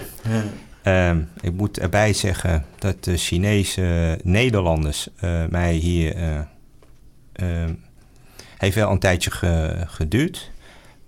[0.83, 1.11] Ja.
[1.11, 5.09] Um, ik moet erbij zeggen dat de Chinese Nederlanders
[5.49, 6.41] mij hier uh,
[8.57, 9.31] heeft wel een tijdje
[9.87, 10.53] geduurd.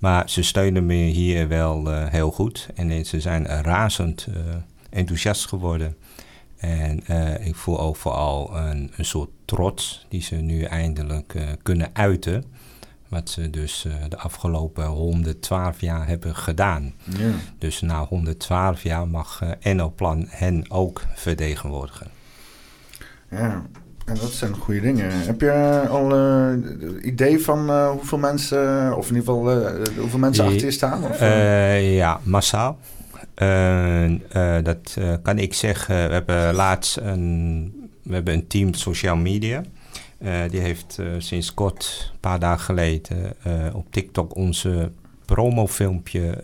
[0.04, 2.68] Maar ze steunen me hier wel uh, heel goed.
[2.74, 4.36] En ze zijn razend uh,
[4.90, 5.96] enthousiast geworden.
[6.56, 11.90] En uh, ik voel ook vooral een, een, soort trots die ze nu eindelijk kunnen
[11.92, 12.44] uiten.
[13.08, 16.94] Wat ze dus de afgelopen 112 jaar hebben gedaan.
[17.18, 17.32] Ja.
[17.58, 22.06] Dus na 112 jaar mag NL-plan hen ook vertegenwoordigen.
[23.30, 23.66] Ja,
[24.04, 25.10] en dat zijn goede dingen.
[25.10, 29.98] Heb je al een uh, idee van uh, hoeveel mensen, of in ieder geval uh,
[29.98, 31.04] hoeveel mensen achter je staan?
[31.04, 31.20] Of,
[31.80, 32.78] ja, massaal.
[34.62, 36.08] dat kan ik zeggen.
[36.08, 39.62] We hebben laatst een, we hebben een team social media.
[40.50, 43.36] die heeft sinds kort, een paar dagen geleden,
[43.72, 44.90] op TikTok onze
[45.24, 46.42] promofilmpje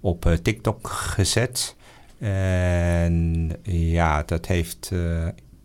[0.00, 1.76] op TikTok gezet.
[2.18, 4.90] En ja, dat heeft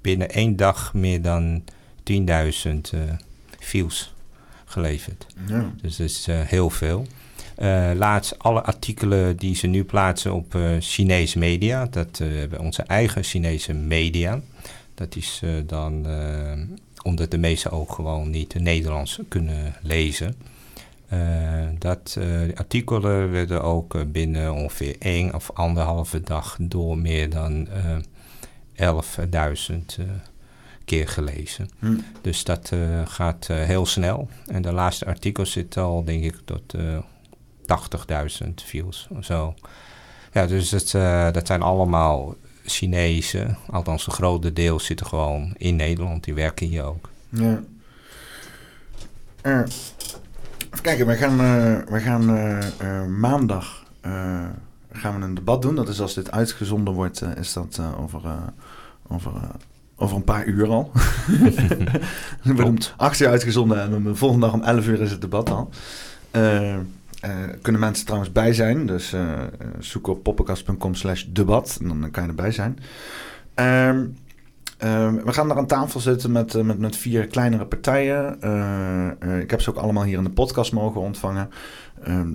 [0.07, 1.63] binnen één dag meer dan
[2.11, 3.01] 10.000 uh,
[3.59, 4.13] views
[4.65, 5.25] geleverd.
[5.47, 5.71] Ja.
[5.81, 7.05] Dus dat is uh, heel veel.
[7.57, 11.85] Uh, laatst alle artikelen die ze nu plaatsen op uh, Chinese media.
[11.85, 14.41] Dat hebben onze eigen Chinese media.
[14.93, 16.05] Dat is dan
[17.03, 20.35] omdat de meesten ook gewoon niet Nederlands kunnen lezen.
[21.77, 22.17] dat
[22.55, 27.67] artikelen werden ook binnen ongeveer één of anderhalve dag door meer dan
[28.79, 28.85] 11.000
[29.99, 30.05] uh,
[30.85, 31.69] keer gelezen.
[31.79, 31.97] Hm.
[32.21, 34.29] Dus dat uh, gaat uh, heel snel.
[34.45, 36.75] En de laatste artikel zit al, denk ik, tot
[38.43, 39.53] 80.000 views of zo.
[40.33, 40.91] Ja, dus het,
[41.33, 42.35] dat zijn allemaal
[42.65, 43.57] Chinezen.
[43.69, 46.23] Althans, een grote deel zitten gewoon in Nederland.
[46.23, 47.09] Die werken hier ook.
[47.29, 47.63] Ja.
[49.43, 51.37] even kijken, we gaan,
[51.85, 53.85] we gaan maandag
[54.91, 55.75] gaan we een debat doen.
[55.75, 58.21] Dat is als dit uitgezonden wordt, is dat over
[59.07, 59.41] over, uh,
[59.95, 60.91] over een paar uur al.
[62.43, 65.21] We wordt om 8 uur uitgezonden en de volgende dag om 11 uur is het
[65.21, 65.69] debat al.
[66.31, 66.75] Uh,
[67.61, 68.85] kunnen mensen trouwens bij zijn.
[68.85, 69.15] Dus
[69.79, 71.77] zoek op poppenkast.com slash debat.
[71.81, 72.79] En dan kan je erbij zijn.
[73.53, 74.05] Ehm,
[74.77, 78.33] ehm, we gaan er aan tafel zitten met, met, met vier kleinere partijen.
[79.41, 81.49] ik heb ze ook allemaal hier in de podcast mogen ontvangen.
[82.03, 82.31] Ehm,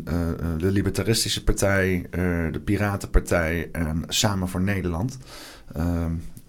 [0.58, 2.06] de Libertaristische Partij,
[2.50, 5.18] de Piratenpartij en Samen voor Nederland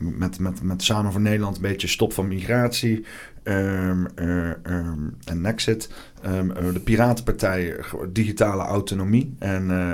[0.04, 3.06] met, met, met Samen voor Nederland een beetje stop van migratie
[3.44, 5.90] um, uh, um, en Nexit.
[6.26, 7.76] Um, de Piratenpartij
[8.10, 9.92] digitale autonomie en uh,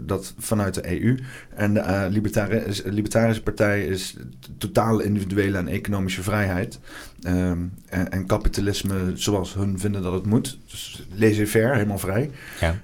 [0.00, 1.18] dat vanuit de EU.
[1.54, 4.16] En de Libertarische, Libertarische Partij is
[4.58, 6.80] totale individuele en economische vrijheid.
[7.22, 7.72] En,
[8.10, 10.58] en, kapitalisme zoals hun vinden dat het moet.
[10.70, 12.30] Dus laissez-faire, helemaal vrij.
[12.60, 12.76] Ja.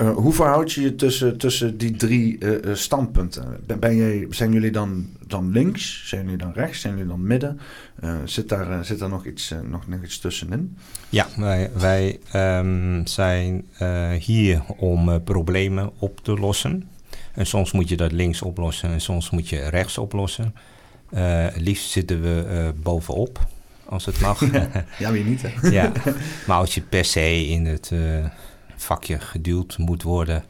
[0.00, 3.60] Uh, hoe verhoud je je tussen, tussen die drie uh, standpunten?
[3.66, 6.08] Ben, ben je, zijn jullie dan, dan links?
[6.08, 6.80] Zijn jullie dan rechts?
[6.80, 7.60] Zijn jullie dan midden?
[8.04, 10.76] Uh, zit, daar, zit daar nog iets, nog, nog iets tussenin?
[11.08, 13.64] Ja, wij, wij um, zijn
[14.18, 16.88] hier om problemen op te lossen.
[17.34, 20.54] En soms moet je dat links oplossen en soms moet je rechts oplossen.
[21.56, 23.46] liefst zitten we bovenop,
[23.84, 24.40] als het mag.
[24.98, 25.68] ja, wie niet, hè?
[25.68, 25.92] ja,
[26.46, 27.92] maar als je per se in het
[28.76, 30.44] vakje geduwd moet worden,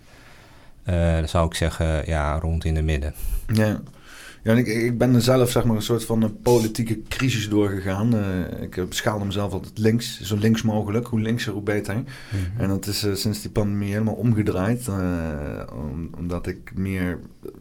[0.89, 3.15] uh, dan zou ik zeggen, ja, rond in de midden.
[3.53, 3.81] Ja.
[4.47, 8.15] Ja, ik, ik ben er zelf zeg maar een soort van een politieke crisis doorgegaan.
[8.15, 11.07] Uh, ik beschouwde mezelf altijd links, zo links mogelijk.
[11.07, 11.95] Hoe linkser, hoe beter.
[11.95, 12.05] Mhm.
[12.63, 14.89] En dat is uh, sinds die pandemie helemaal omgedraaid.
[15.73, 17.19] Om, omdat ik meer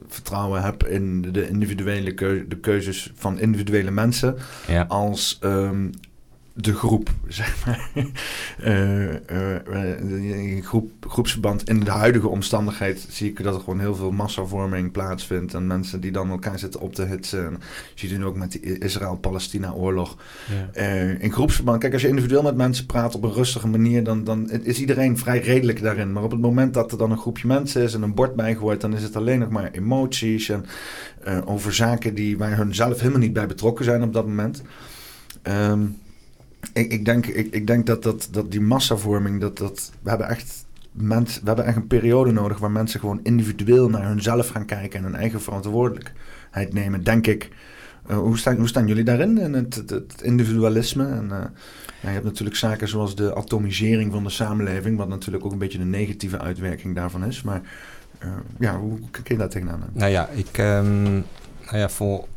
[0.07, 2.13] vertrouwen heb in de individuele
[2.47, 4.35] de keuzes van individuele mensen.
[4.67, 4.85] Ja.
[4.87, 5.89] Als um,
[6.57, 7.89] de groep, zeg maar.
[8.63, 9.15] uh,
[10.63, 15.53] groep, groepsverband in de huidige omstandigheid zie ik dat er gewoon heel veel massavorming plaatsvindt.
[15.53, 17.45] En mensen die dan elkaar zitten op te hitsen.
[17.45, 17.57] En je
[17.95, 20.17] ziet het nu ook met de Israël-Palestina-oorlog.
[20.73, 20.81] Ja.
[21.19, 24.49] in groepsverband, kijk, als je individueel met mensen praat op een rustige manier, dan, dan
[24.49, 26.13] is iedereen vrij redelijk daarin.
[26.13, 28.81] Maar op het moment dat er dan een groepje mensen is en een bord bijgooit,
[28.81, 30.65] dan is het alleen nog maar emoties en
[31.45, 34.61] over zaken die, waar hun zelf helemaal niet bij betrokken zijn op dat moment.
[35.43, 35.97] Um,
[36.73, 40.27] ik, ik, denk, ik, ik denk dat, dat, dat die massavorming, dat, dat, we hebben
[40.27, 44.65] echt mens, we hebben echt een periode nodig waar mensen gewoon individueel naar hunzelf gaan
[44.65, 47.49] kijken en hun eigen verantwoordelijkheid nemen, denk ik.
[48.09, 51.07] Uh, hoe, staan, hoe staan jullie daarin, in het, het, individualisme?
[51.07, 51.37] En, uh,
[52.01, 55.57] ja, je hebt natuurlijk zaken zoals de atomisering van de samenleving, wat natuurlijk ook een
[55.57, 57.41] beetje de negatieve uitwerking daarvan is.
[57.41, 57.61] Maar
[58.23, 58.29] uh,
[58.59, 59.83] ja, hoe kijk je daar tegenaan?
[59.93, 61.03] Nou ja, ik, um,
[61.65, 62.27] nou ja, voor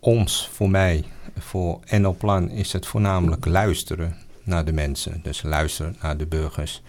[0.00, 1.04] ons, voor mij,
[1.38, 5.20] voor NL-plan is het voornamelijk luisteren naar de mensen.
[5.22, 6.82] Dus luisteren naar de burgers.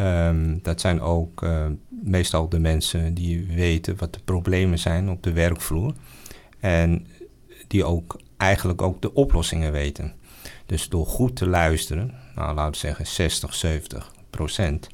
[0.00, 5.22] Um, dat zijn ook uh, meestal de mensen die weten wat de problemen zijn op
[5.22, 5.94] de werkvloer.
[6.60, 7.06] En
[7.66, 10.12] die ook eigenlijk ook de oplossingen weten.
[10.66, 14.88] Dus door goed te luisteren, nou laten we zeggen 60, 70 procent,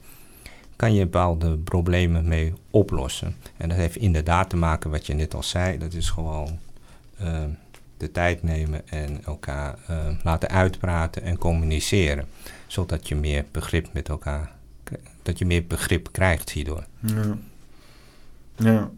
[0.76, 3.36] kan je bepaalde problemen mee oplossen.
[3.56, 6.58] En dat heeft inderdaad te maken wat je net al zei, dat is gewoon
[7.22, 7.44] uh,
[7.98, 12.26] de tijd nemen en elkaar uh, laten uitpraten en communiceren.
[12.66, 14.52] Zodat je meer begrip met elkaar,
[15.22, 16.84] dat je meer begrip krijgt hierdoor.
[17.00, 17.36] Ja,
[18.56, 18.90] ja.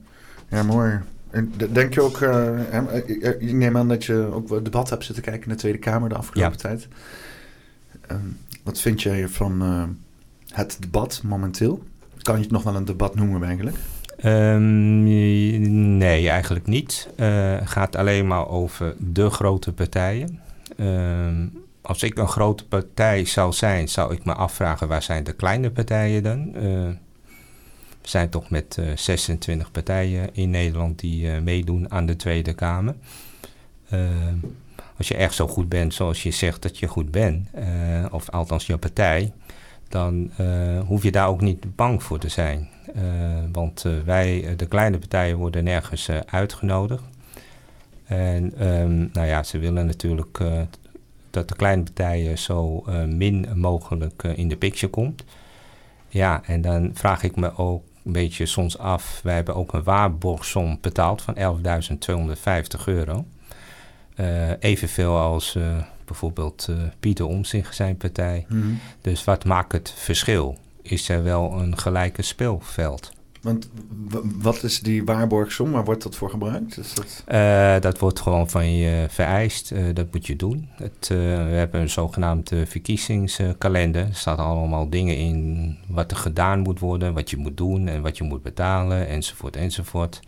[0.48, 0.98] ja mooi.
[1.30, 2.74] En denk je ook, uh,
[3.38, 6.14] ik neem aan dat je ook debat hebt zitten kijken in de Tweede Kamer de
[6.14, 6.58] afgelopen ja.
[6.58, 6.88] tijd.
[8.12, 8.16] Uh,
[8.62, 9.62] wat vind jij van
[10.48, 11.82] het debat momenteel?
[12.22, 13.76] Kan je het nog wel een debat noemen eigenlijk?
[14.24, 15.02] Um,
[15.96, 17.08] nee, eigenlijk niet.
[17.16, 20.40] Het uh, gaat alleen maar over de grote partijen.
[20.80, 21.52] Um,
[21.82, 25.70] als ik een grote partij zou zijn, zou ik me afvragen waar zijn de kleine
[25.70, 26.48] partijen dan?
[26.56, 26.62] Uh,
[28.00, 32.94] we zijn toch met uh, 26 partijen in Nederland die meedoen aan de Tweede Kamer.
[33.90, 34.36] Ehm,
[34.96, 37.66] als je echt zo goed bent zoals je zegt dat je goed bent, eh,
[38.10, 39.32] of althans je partij,
[39.88, 40.30] dan
[40.86, 42.68] hoef je daar ook niet bang voor te zijn.
[42.96, 43.02] Uh,
[43.52, 47.02] want uh, wij, de kleine partijen, worden nergens uitgenodigd.
[48.04, 50.38] En um, nou ja, ze willen natuurlijk
[51.30, 55.24] dat de kleine partijen zo min mogelijk in de picture komt.
[56.08, 59.20] Ja, en dan vraag ik me ook een beetje soms af.
[59.22, 63.24] Wij hebben ook een waarborgsom betaald van 11.250 euro.
[64.60, 65.58] evenveel als
[66.04, 66.68] bijvoorbeeld
[67.00, 68.44] Pieter Omtzigt, zijn partij.
[68.48, 68.78] Mm -hmm.
[69.00, 70.58] Dus wat maakt het verschil?
[70.82, 73.12] Is er wel een gelijke speelveld.
[73.40, 73.70] Want
[74.40, 75.70] wat is die waarborgsom?
[75.70, 76.78] Waar wordt dat voor gebruikt?
[76.78, 77.24] Is dat...
[77.28, 79.72] Uh, dat wordt gewoon van je vereist.
[79.72, 80.68] Uh, dat moet je doen.
[80.72, 84.06] Het, uh, we hebben een zogenaamde verkiezingskalender.
[84.06, 88.02] Er staan allemaal dingen in wat er gedaan moet worden, wat je moet doen en
[88.02, 90.20] wat je moet betalen, enzovoort, enzovoort.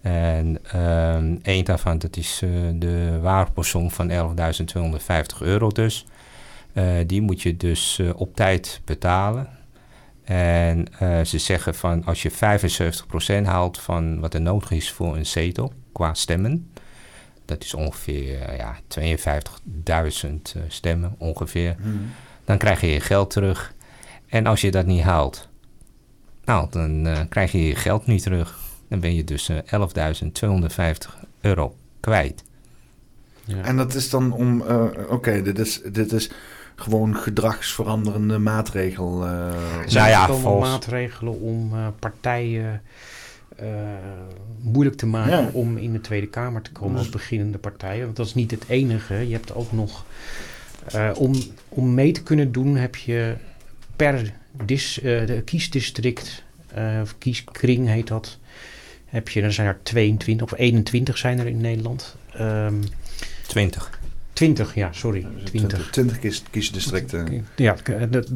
[0.00, 2.42] En um, één daarvan, dat is
[2.74, 6.06] de waarborgsom van 11.250 euro dus.
[7.06, 9.48] die moet je dus op tijd betalen.
[10.24, 15.16] En uh, ze zeggen van als je 75% haalt van wat er nodig is voor
[15.16, 16.70] een zetel qua stemmen,
[17.44, 19.04] dat is ongeveer uh, ja, 52.000
[19.86, 22.10] uh, stemmen ongeveer, hmm.
[22.44, 23.74] dan krijg je je geld terug.
[24.26, 25.48] En als je dat niet haalt,
[26.44, 28.58] nou, dan uh, krijg je je geld niet terug.
[28.88, 29.56] Dan ben je dus 11.250
[31.40, 32.44] euro kwijt.
[33.44, 33.62] Ja.
[33.62, 36.30] En dat is dan om, oké, okay, dit is, dit is
[36.74, 39.26] gewoon gedragsveranderende maatregel.
[39.26, 39.30] Uh,
[39.92, 40.70] nou ja, volgens...
[40.70, 42.82] maatregelen om uh, partijen
[43.62, 43.68] uh,
[44.60, 45.50] moeilijk te maken ja.
[45.52, 48.04] om in de Tweede Kamer te komen als beginnende partijen.
[48.04, 49.14] Want dat is niet het enige.
[49.14, 50.04] Je hebt ook nog,
[51.16, 51.34] om,
[51.68, 53.34] om mee te kunnen doen, heb je
[53.96, 54.32] per
[54.64, 56.42] dis, de kiesdistrict,
[57.02, 58.38] of kieskring heet dat,
[59.06, 62.16] heb je, er zijn er 22 of 21 zijn er in Nederland.
[62.34, 62.82] Um, ehm,
[63.46, 64.02] 20.
[64.34, 65.26] 20, ja, sorry.
[65.44, 67.46] 20, 20 kies, kiesdistricten.
[67.56, 67.76] Ja,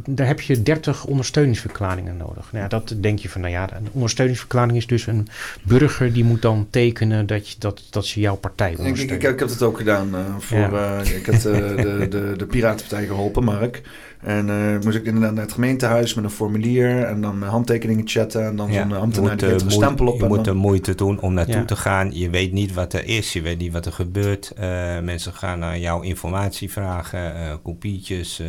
[0.07, 2.53] daar heb je 30 ondersteuningsverklaringen nodig.
[2.53, 5.29] Nou ja, dat denk je van, nou ja, een ondersteuningsverklaring is dus een
[5.62, 9.15] burger die moet dan tekenen dat, je, dat, dat ze jouw partij ondersteunen.
[9.15, 11.01] Ik, ik, ik heb het ook gedaan uh, voor, ja.
[11.01, 13.83] uh, ik heb uh, de, de, de Piratenpartij geholpen, Mark.
[14.20, 18.45] En uh, moest ik inderdaad naar het gemeentehuis met een formulier en dan handtekeningen chatten
[18.45, 20.20] en dan ja, zo'n ambtenaar die een stempel op.
[20.20, 21.65] Je moet de moeite doen om naartoe ja.
[21.65, 22.16] te gaan.
[22.16, 24.53] Je weet niet wat er is, je weet niet wat er gebeurt.
[24.61, 24.65] Uh,
[25.01, 28.43] mensen gaan naar jou informatie vragen, uh, kopietjes.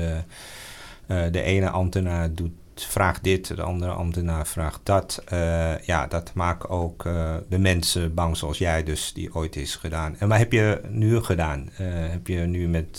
[1.08, 2.52] de ene ambtenaar doet
[2.86, 5.24] vraagt dit, de andere ambtenaar vraagt dat.
[5.34, 9.76] Uh, ja, dat maakt ook uh, de mensen bang zoals jij dus, die ooit is
[9.76, 10.16] gedaan.
[10.20, 11.70] En wat heb je nu gedaan?
[11.72, 12.98] Uh, heb je nu met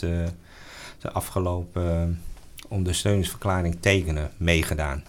[0.99, 2.21] de afgelopen
[2.71, 5.03] ondersteuningsverklaring tekenen meegedaan.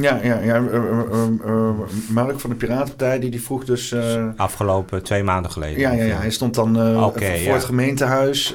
[0.00, 0.60] Ja, ja, ja.
[0.60, 1.70] Uh,
[2.08, 3.94] Mark van de Piratenpartij die, die vroeg dus...
[4.36, 5.80] Afgelopen twee maanden geleden.
[5.80, 6.16] Ja, ja, ja.
[6.16, 8.54] hij stond dan okay, voor het gemeentehuis.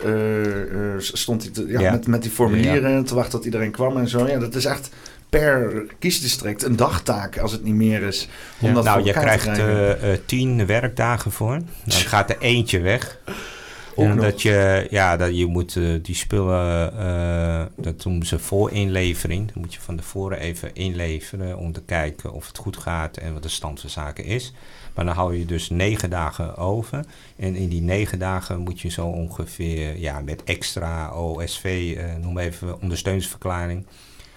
[0.97, 1.91] stond hij te, ja, ja.
[1.91, 4.27] Met, met die formulieren te wachten tot iedereen kwam en zo.
[4.27, 4.89] Ja, dat is echt
[5.29, 8.27] per kiesdistrict een dagtaak als het niet meer is.
[8.59, 9.61] Om dat nou, je krijgt
[10.25, 11.59] tien werkdagen voor.
[11.85, 13.17] Dan gaat er eentje weg
[13.99, 19.51] omdat je, ja, dat je moet uh, die spullen, uh, dat doen ze voor inlevering.
[19.51, 23.33] Dan moet je van tevoren even inleveren om te kijken of het goed gaat en
[23.33, 24.53] wat de stand van zaken is.
[24.95, 27.05] Maar dan hou je dus negen dagen over.
[27.35, 32.37] En in die negen dagen moet je zo ongeveer, ja, met extra OSV, uh, noem
[32.37, 33.85] even ondersteuningsverklaring.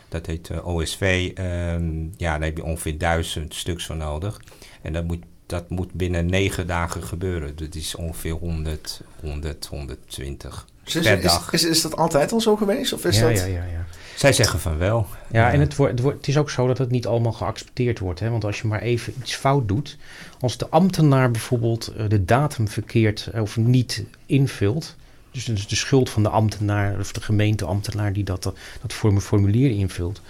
[0.08, 1.30] Dat heet OSV.
[1.74, 4.40] Um, ja, daar heb je ongeveer duizend stuks voor nodig.
[4.82, 7.56] En dat moet dat moet binnen negen dagen gebeuren.
[7.56, 11.52] Dat is ongeveer 100, 100 120 is, per dag.
[11.52, 12.92] Is, is, dat altijd al zo geweest?
[12.92, 13.38] Of is ja, dat...
[13.38, 13.84] ja, ja, ja.
[14.16, 15.06] Zij zeggen van wel.
[15.30, 18.20] Ja, en het, wordt, het, is ook zo dat het niet allemaal geaccepteerd wordt.
[18.20, 18.30] Hè?
[18.30, 19.96] Want als je maar even iets fout doet,
[20.40, 24.96] als de ambtenaar bijvoorbeeld eh, de datum verkeerd eh, of niet invult,
[25.30, 28.52] dus het is de schuld van de ambtenaar of de gemeenteambtenaar die dat,
[28.82, 28.92] dat
[29.22, 30.20] formulier invult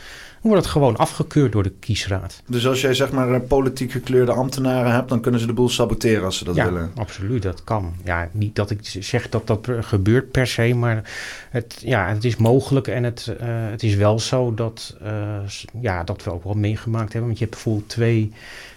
[0.48, 2.43] wordt het gewoon afgekeurd door de kiesraad.
[2.47, 5.69] Dus als jij zeg maar eh, politiek gekleurde ambtenaren hebt, dan kunnen ze de boel
[5.69, 6.90] saboteren als ze dat ja, willen?
[6.94, 7.94] absoluut, dat kan.
[8.05, 11.10] Ja, niet dat ik zeg dat dat gebeurt per se, maar
[11.51, 15.39] het, ja, het is mogelijk en het, uh, het is wel zo dat, uh,
[15.81, 17.27] ja, dat we ook wel meegemaakt hebben.
[17.27, 18.32] Want je hebt bijvoorbeeld twee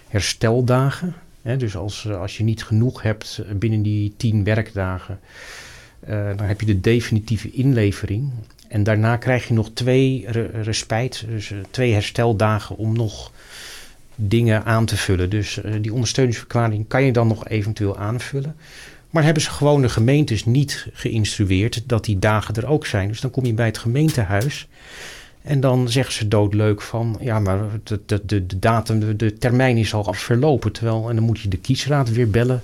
[0.08, 1.14] hersteldagen.
[1.42, 5.20] Hè, dus als, als je niet genoeg hebt binnen die tien werkdagen,
[6.36, 8.30] dan heb je de definitieve inlevering.
[8.68, 10.26] En daarna krijg je nog twee
[10.62, 13.32] respijt, dus eh, twee hersteldagen om nog
[14.14, 15.30] dingen aan te vullen.
[15.30, 18.56] Dus uh, die ondersteuningsverklaring kan je dan nog eventueel aanvullen.
[19.10, 23.08] Maar hebben ze gewoon de gemeentes niet geïnstrueerd dat die dagen er ook zijn.
[23.08, 24.68] Dus dan kom je bij het gemeentehuis
[25.42, 29.38] en dan zeggen ze doodleuk van, ja, maar de, de, de, de datum, de, de
[29.38, 30.72] termijn is al verlopen.
[30.72, 32.62] Terwijl, en dan moet je de kiesraad weer bellen.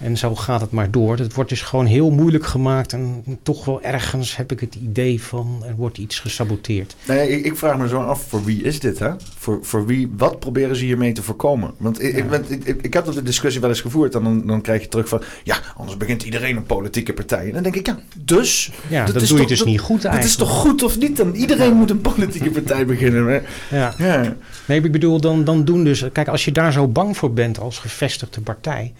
[0.00, 1.18] En zo gaat het maar door.
[1.18, 2.92] Het wordt dus gewoon heel moeilijk gemaakt.
[2.92, 6.96] En toch wel ergens heb ik het idee van er wordt iets gesaboteerd.
[7.06, 8.98] Nee, ik, ik vraag me zo af, voor wie is dit?
[8.98, 9.10] Hè?
[9.38, 11.74] Voor, voor wie, wat proberen ze hiermee te voorkomen?
[11.76, 14.14] Want ik, ik, ik, ik, heb dat de discussie wel eens gevoerd.
[14.14, 17.46] En dan, dan krijg je terug van, ja, anders begint iedereen een politieke partij.
[17.46, 18.70] En dan denk ik, ja, dus?
[18.88, 20.14] Ja, dat, doe je dus niet goed eigenlijk.
[20.14, 21.16] Het is toch goed of niet?
[21.16, 23.42] Dan iedereen moet een politieke partij beginnen.
[23.70, 23.94] Ja.
[23.98, 24.36] ja.
[24.64, 26.04] Nee, ik bedoel, dan, dan doen dus...
[26.12, 28.92] Kijk, als je daar zo bang voor bent als gevestigde partij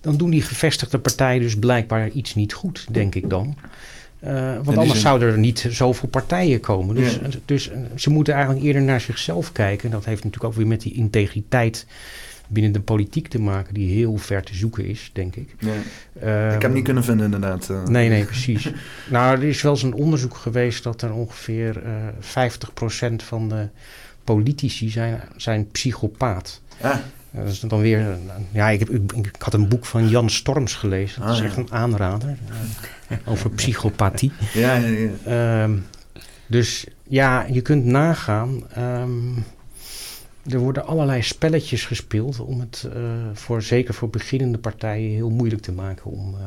[0.00, 3.56] dan doen die gevestigde partijen dus blijkbaar iets niet goed, denk ik dan.
[4.24, 6.94] Uh, want anders zouden er niet zoveel partijen komen.
[6.94, 9.90] Dus, dus uh, ze moeten eigenlijk eerder naar zichzelf kijken.
[9.90, 11.86] Dat heeft natuurlijk ook weer met die integriteit
[12.46, 15.54] binnen de politiek te maken, die heel ver te zoeken is, denk ik.
[15.58, 15.68] Ja.
[16.22, 17.68] Uh, ik heb hem niet kunnen vinden, inderdaad.
[17.70, 17.84] Uh.
[17.84, 18.70] Nee, nee, precies.
[19.10, 21.82] nou, er is wel eens een onderzoek geweest dat er ongeveer
[22.20, 23.68] 50% van de
[24.24, 26.60] politici zijn, zijn psychopaat.
[26.80, 26.96] Ah.
[27.30, 28.18] Dat is dan weer.
[28.50, 31.22] Ja, ik, heb, ik, had een boek van Jan Storms gelezen.
[31.22, 32.36] Dat is ah, echt een aanrader.
[33.08, 34.32] Eh, over psychopathie.
[34.52, 35.62] Ja, ja, ja.
[35.62, 35.76] Ehm,
[36.46, 38.62] dus ja, je kunt nagaan.
[38.72, 39.36] Ehm,
[40.50, 43.02] er worden allerlei spelletjes gespeeld om het uh,
[43.32, 46.40] voor, zeker voor beginnende partijen heel moeilijk te maken om uh,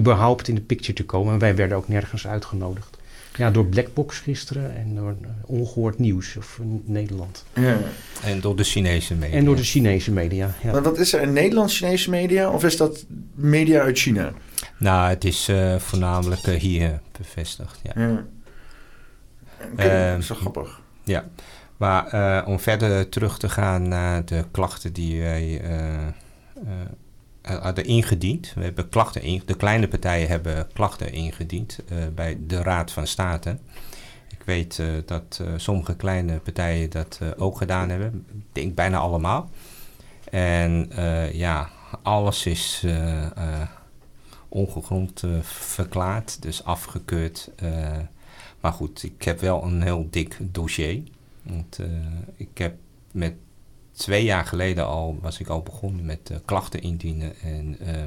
[0.00, 1.32] überhaupt in de picture te komen.
[1.32, 2.98] En wij werden ook nergens uitgenodigd.
[3.36, 7.44] Ja, door Blackbox gisteren en door uh, ongehoord nieuws of Nederland.
[7.54, 7.78] Ja.
[8.24, 9.36] En door de Chinese media.
[9.36, 10.72] En door de Chinese media, ja.
[10.72, 13.04] Maar wat is er, een Nederlands-Chinese media of is dat
[13.34, 14.32] media uit China?
[14.76, 18.02] Nou, het is uh, voornamelijk uh, hier bevestigd, ja.
[18.02, 18.24] ja.
[19.72, 20.80] Okay, dat is wel grappig.
[21.04, 21.28] Ja,
[21.76, 25.62] maar om verder terug te gaan naar de klachten die wij
[27.42, 28.52] hadden ingediend.
[28.54, 33.06] We hebben klachten in, de kleine partijen hebben klachten ingediend uh, bij de Raad van
[33.06, 33.58] State.
[34.28, 38.26] Ik weet dat sommige kleine partijen dat ook gedaan hebben.
[38.32, 39.50] Ik denk bijna allemaal.
[40.30, 40.90] En
[41.32, 41.70] ja,
[42.02, 42.86] alles is
[44.48, 47.50] ongegrond verklaard, dus afgekeurd.
[48.60, 51.02] maar goed, ik heb wel een heel dik dossier.
[51.42, 51.78] Want
[52.36, 52.74] ik heb
[53.10, 53.34] met
[53.92, 57.40] twee jaar geleden al was ik al begonnen met uh, klachten indienen.
[57.40, 58.02] En, uh,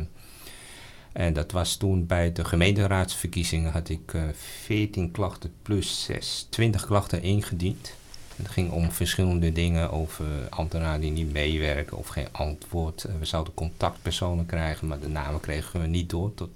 [1.14, 4.24] en dat was toen bij de gemeenteraadsverkiezingen had ik uh,
[4.64, 7.94] 14 klachten plus 6, 20 klachten ingediend.
[8.36, 13.04] Het ging om verschillende dingen over ambtenaren die niet meewerken of geen antwoord.
[13.04, 16.34] Eh, we zouden contactpersonen krijgen, maar de namen kregen we niet door.
[16.34, 16.50] Tot,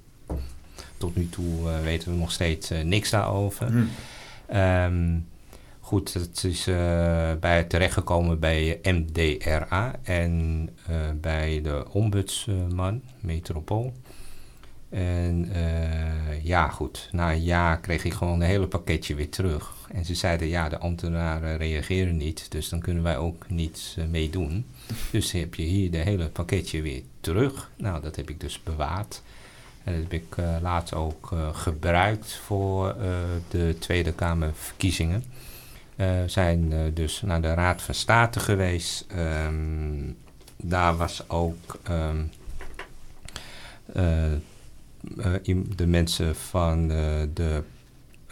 [0.98, 3.88] tot nu toe weten we nog steeds niks daarover.
[4.54, 5.26] Um,
[5.90, 6.76] Goed, het is uh,
[7.40, 13.94] bij terechtgekomen bij MDRA en uh, bij de ombudsman, Metropool.
[14.90, 19.74] En uh, ja, goed, na een jaar kreeg ik gewoon een hele pakketje weer terug.
[19.92, 24.66] En ze zeiden, ja, de ambtenaren reageren niet, dus dan kunnen wij ook niets meedoen.
[25.12, 27.72] Dus heb je hier de hele pakketje weer terug.
[27.78, 29.22] Nou, dat heb ik dus bewaard.
[29.84, 32.96] En dat heb ik later ook gebruikt voor
[33.48, 35.24] de Tweede Kamerverkiezingen.
[36.00, 39.06] We zijn dus naar de Raad van State geweest.
[39.48, 40.18] Um,
[40.58, 41.80] daar was ook...
[41.90, 42.32] Um,
[45.76, 46.98] de mensen van uh,
[47.34, 47.64] de,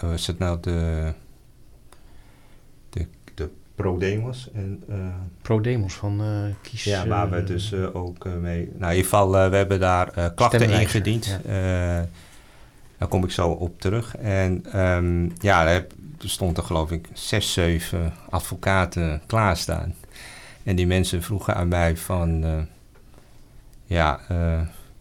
[0.04, 1.14] uh, is het nou de,
[2.90, 4.50] de, de Pro-Demos?
[4.54, 4.96] En, uh,
[5.42, 6.22] Pro-Demos van
[6.62, 6.84] Kies...
[6.84, 8.70] Ja, waar we dus ook mee...
[8.78, 11.40] Nou, in ieder geval, we hebben daar klachten ingediend.
[11.46, 12.08] Ja.
[12.98, 14.18] daar kom ik zo op terug.
[14.18, 15.84] En um, ja,
[16.22, 19.96] er stonden geloof ik zes, zeven advocaten klaarstaan.
[20.64, 22.68] En die mensen vroegen aan mij van...
[23.86, 24.20] ja,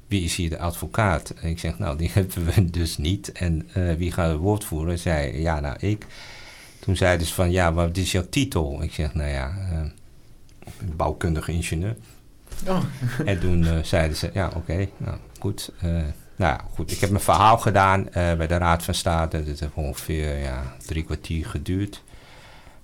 [0.09, 1.31] wie is hier de advocaat?
[1.31, 3.33] En ik zeg, nou, die hebben we dus niet.
[3.33, 4.99] En uh, wie gaat het woord voeren?
[4.99, 6.07] Zei, ja, nou, ik.
[6.79, 8.83] Toen zeiden ze van, ja, wat is jouw titel?
[8.83, 9.55] Ik zeg, nou ja,
[10.97, 11.97] bouwkundige ingenieur.
[12.67, 12.83] Oh.
[13.25, 15.73] en toen zeiden ze, ja, oké, okay, nou, goed.
[16.37, 19.45] Nou goed, ik heb mijn verhaal gedaan bij de Raad van State.
[19.45, 22.03] Dat heeft ongeveer ja, drie kwartier geduurd.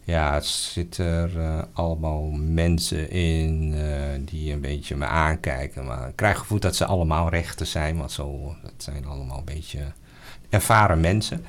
[0.04, 3.82] Ja, het zitten er uh, allemaal mensen in uh,
[4.20, 5.84] die een beetje me aankijken.
[5.84, 7.96] Maar ik krijg gevoel dat ze allemaal rechten zijn.
[7.96, 9.92] Want zo, dat zijn allemaal een beetje
[10.48, 11.44] ervaren mensen.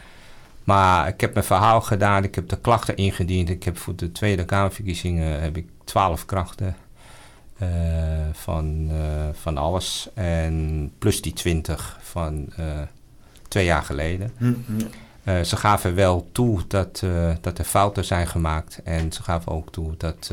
[0.63, 2.23] Maar ik heb mijn verhaal gedaan.
[2.23, 3.49] Ik heb de klachten ingediend.
[3.49, 6.75] Ik heb voor de Tweede Kamerverkiezingen heb ik twaalf krachten.
[7.63, 7.69] Uh,
[8.31, 8.91] van,
[9.33, 10.09] van alles.
[10.13, 12.53] En plus die twintig van
[13.47, 14.31] twee jaar geleden.
[14.37, 14.77] Mm -hmm.
[15.23, 17.03] Uh, ze gaven wel toe dat,
[17.41, 18.81] dat er fouten zijn gemaakt.
[18.83, 20.31] En ze gaven ook toe dat,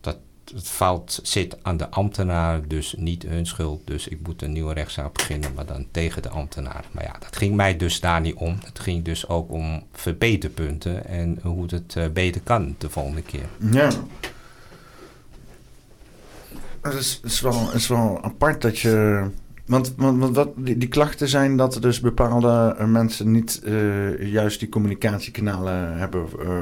[0.00, 0.16] dat
[0.54, 3.86] het fout zit aan de ambtenaar, dus niet hun schuld.
[3.86, 6.84] Dus ik moet een nieuwe rechtszaak beginnen, maar dan tegen de ambtenaar.
[6.90, 8.58] Maar ja, dat ging mij dus daar niet om.
[8.64, 13.46] Het ging dus ook om verbeterpunten en hoe het beter kan de volgende keer.
[13.70, 13.90] Ja.
[16.82, 19.24] Het is, is, wel, is wel apart dat je
[19.66, 24.32] want, want, wat, die, die, klachten zijn dat er dus bepaalde uh, mensen niet uh,
[24.32, 26.26] juist die communicatiekanalen hebben.
[26.40, 26.58] Uh,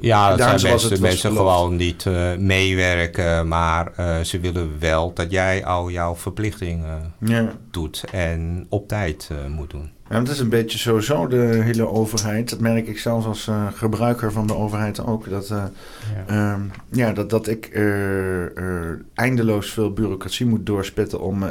[0.00, 2.04] ja, dat zijn mensen, mensen gewoon niet
[2.38, 3.92] meewerken, maar
[4.24, 7.52] ze willen wel dat jij al jouw verplichtingen ja.
[7.70, 9.95] doet en op tijd moet doen.
[10.10, 12.50] Ja, het is een beetje sowieso de hele overheid.
[12.50, 15.30] Dat merk ik zelfs als uh, gebruiker van de overheid ook.
[15.30, 15.64] Dat, uh,
[16.28, 16.52] ja.
[16.52, 17.12] Um, ja.
[17.12, 18.44] dat, dat ik uh,
[19.14, 21.44] eindeloos veel bureaucratie moet doorspitten om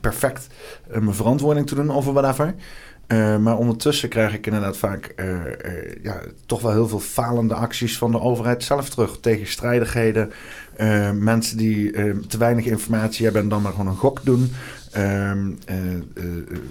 [0.00, 0.46] perfect
[0.88, 2.54] mijn verantwoording te doen over whatever.
[3.40, 5.14] maar ondertussen krijg ik inderdaad vaak
[6.02, 9.20] ja, toch wel heel veel falende acties van de overheid zelf terug.
[9.20, 10.32] Tegenstrijdigheden,
[11.14, 11.90] mensen die
[12.26, 14.52] te weinig informatie hebben en dan maar gewoon een gok doen.
[14.98, 16.00] Um, uh, uh,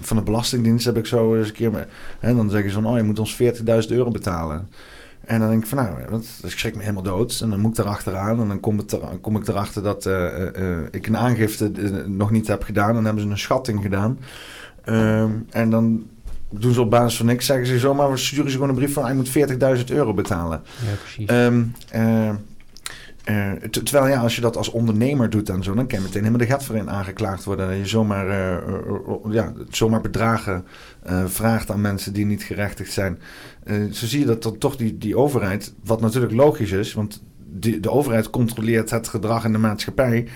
[0.00, 1.88] van de Belastingdienst heb ik zo eens een keer...
[2.18, 4.68] Hè, dan zeggen ze van, oh, je moet ons 40.000 euro betalen.
[5.24, 7.40] En dan denk ik van, nou, dat, dat schrik me helemaal dood.
[7.42, 8.40] En dan moet ik erachteraan.
[8.40, 11.70] En dan kom, het er, kom ik erachter dat uh, ik een aangifte
[12.06, 12.94] nog niet heb gedaan.
[12.94, 14.18] Dan hebben ze een schatting gedaan.
[14.88, 16.06] Um, en dan
[16.50, 17.46] doen ze op basis van niks.
[17.46, 19.28] Zeggen ze zomaar, we sturen ze gewoon een brief van, hij moet
[19.78, 20.62] 40.000 euro betalen.
[20.84, 21.30] Ja, precies.
[21.30, 22.30] Um, uh,
[23.70, 26.46] terwijl ja, als je dat als ondernemer doet en zo, dan kan je meteen helemaal
[26.46, 27.68] de gat voor in aangeklaagd worden.
[27.68, 30.64] Dat je zomaar, uh, ja, zomaar bedragen
[31.26, 33.18] vraagt aan mensen die niet gerechtigd zijn.
[33.92, 37.80] zo zie je dat dan toch die, die overheid, wat natuurlijk logisch is, want die,
[37.80, 40.28] de overheid controleert het gedrag in de maatschappij,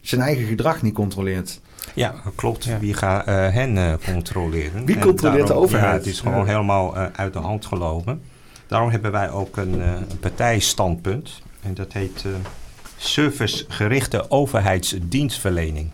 [0.00, 1.60] zijn eigen gedrag niet controleert.
[1.94, 2.64] Ja, klopt.
[2.64, 2.78] Ja.
[2.78, 4.84] Wie gaat hen controleren?
[4.84, 5.92] Wie controleert daarom, de overheid?
[5.92, 8.20] Ja, het is gewoon helemaal uit de hand gelopen.
[8.66, 11.42] Daarom hebben wij ook een, een partijstandpunt.
[11.62, 12.32] En dat heet uh,
[12.96, 15.90] servicegerichte overheidsdienstverlening.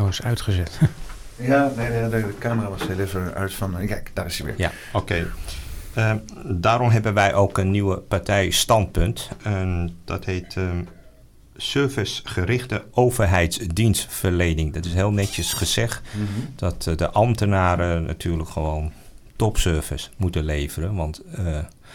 [0.00, 0.78] Oh, is uitgezet.
[1.36, 3.86] ja, nee, de, de, camera was heel even uit van...
[3.86, 4.54] Kijk, daar is hij weer.
[4.58, 4.96] Ja, oké.
[5.12, 5.26] Okay.
[5.96, 9.28] Uh, eh, daarom hebben wij ook een nieuwe partij standpunt.
[9.42, 10.70] En dat heet uh,
[11.56, 14.72] servicegerichte overheidsdienstverlening.
[14.72, 16.02] Dat is heel netjes gezegd.
[16.12, 16.52] Mm -hmm.
[16.56, 18.92] Dat uh, de ambtenaren natuurlijk gewoon
[19.36, 20.94] topservice moeten leveren.
[20.94, 21.22] Want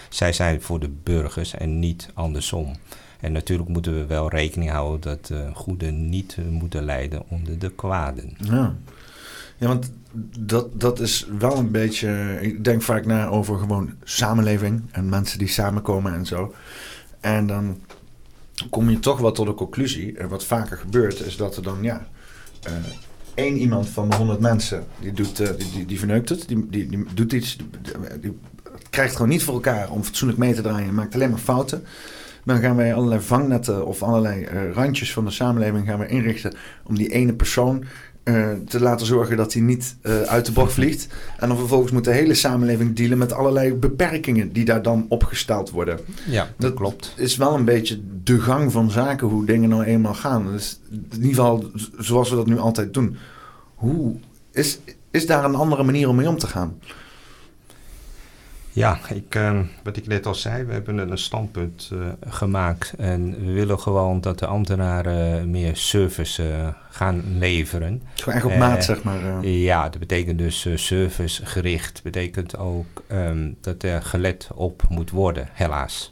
[0.10, 2.76] zij zijn voor de burgers en niet andersom.
[3.20, 7.72] En natuurlijk moeten we wel rekening houden dat de goede niet moeten leiden onder de
[7.72, 8.34] kwaden.
[8.38, 8.76] Ja,
[9.58, 9.92] ja want
[10.40, 12.38] dat, dat is wel een beetje.
[12.42, 16.54] Ik denk vaak na over gewoon samenleving en mensen die samenkomen en zo.
[17.20, 17.80] En dan
[18.70, 20.18] kom je toch wel tot de conclusie.
[20.18, 22.08] En wat vaker gebeurt, is dat er dan ja.
[23.34, 25.38] Één iemand van de honderd mensen die, doet,
[25.74, 27.58] die, die, verneukt het, die, die, die doet iets,
[28.98, 30.94] krijgt gewoon niet voor elkaar om fatsoenlijk mee te draaien.
[30.94, 31.84] Maakt alleen maar fouten.
[32.46, 36.54] dan gaan wij allerlei vangnetten of allerlei eh, randjes van de samenleving gaan we inrichten
[36.84, 37.84] om die ene persoon
[38.24, 41.08] eh, te laten zorgen dat hij niet eh, uit de bocht vliegt.
[41.38, 45.70] En dan vervolgens moet de hele samenleving dealen met allerlei beperkingen die daar dan opgesteld
[45.70, 46.00] worden.
[46.28, 47.14] Ja, dat, Dat klopt.
[47.18, 50.52] is wel een beetje de gang van zaken, hoe dingen nou eenmaal gaan.
[50.52, 53.18] Dus in ieder geval zoals we dat nu altijd doen.
[53.76, 54.16] Hoe
[54.52, 54.80] is,
[55.12, 56.78] is daar een andere manier om mee om te gaan?
[58.78, 62.00] Ja, ik, eh, wat ik net al zei, we hebben een standpunt eh,
[62.32, 62.94] gemaakt.
[62.98, 68.02] En we willen gewoon dat de ambtenaren meer service eh, gaan leveren.
[68.16, 69.40] Gewoon echt op Eh, maat, zeg maar.
[69.42, 69.64] eh.
[69.64, 72.04] Ja, dat betekent dus eh, servicegericht.
[72.04, 76.12] betekent ook ehm, dat er gelet op moet worden, helaas.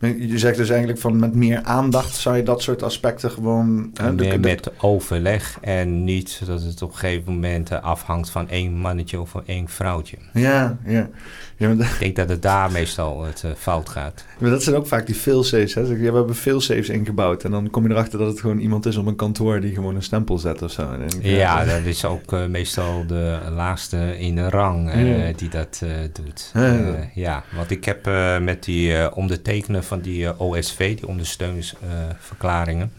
[0.00, 3.90] Je zegt dus eigenlijk van met meer aandacht zou je dat soort aspecten gewoon...
[3.94, 8.30] hè, meer de- met overleg en niet dat het op een gegeven moment eh, afhangt
[8.30, 10.16] van één mannetje of van één vrouwtje.
[10.32, 11.08] Ja, ja.
[11.56, 14.24] ja dat- Ik denk dat het daar meestal het eh, fout gaat.
[14.38, 15.74] maar dat zijn ook vaak die failsafes.
[15.74, 15.86] Hè?
[15.86, 17.44] We hebben failsafes ingebouwd.
[17.44, 19.94] En dan kom je erachter dat het gewoon iemand is op een kantoor die gewoon
[19.94, 20.88] een stempel zet of zo.
[21.20, 25.32] Ja, dat- is ook eh, meestal de laatste in de rang Ja.
[25.36, 26.50] die dat doet.
[26.54, 27.44] Ja, ja.
[27.56, 28.10] Want ik heb
[28.42, 32.92] met die ondertekenen van die eh, OSV, die ondersteuningsverklaringen,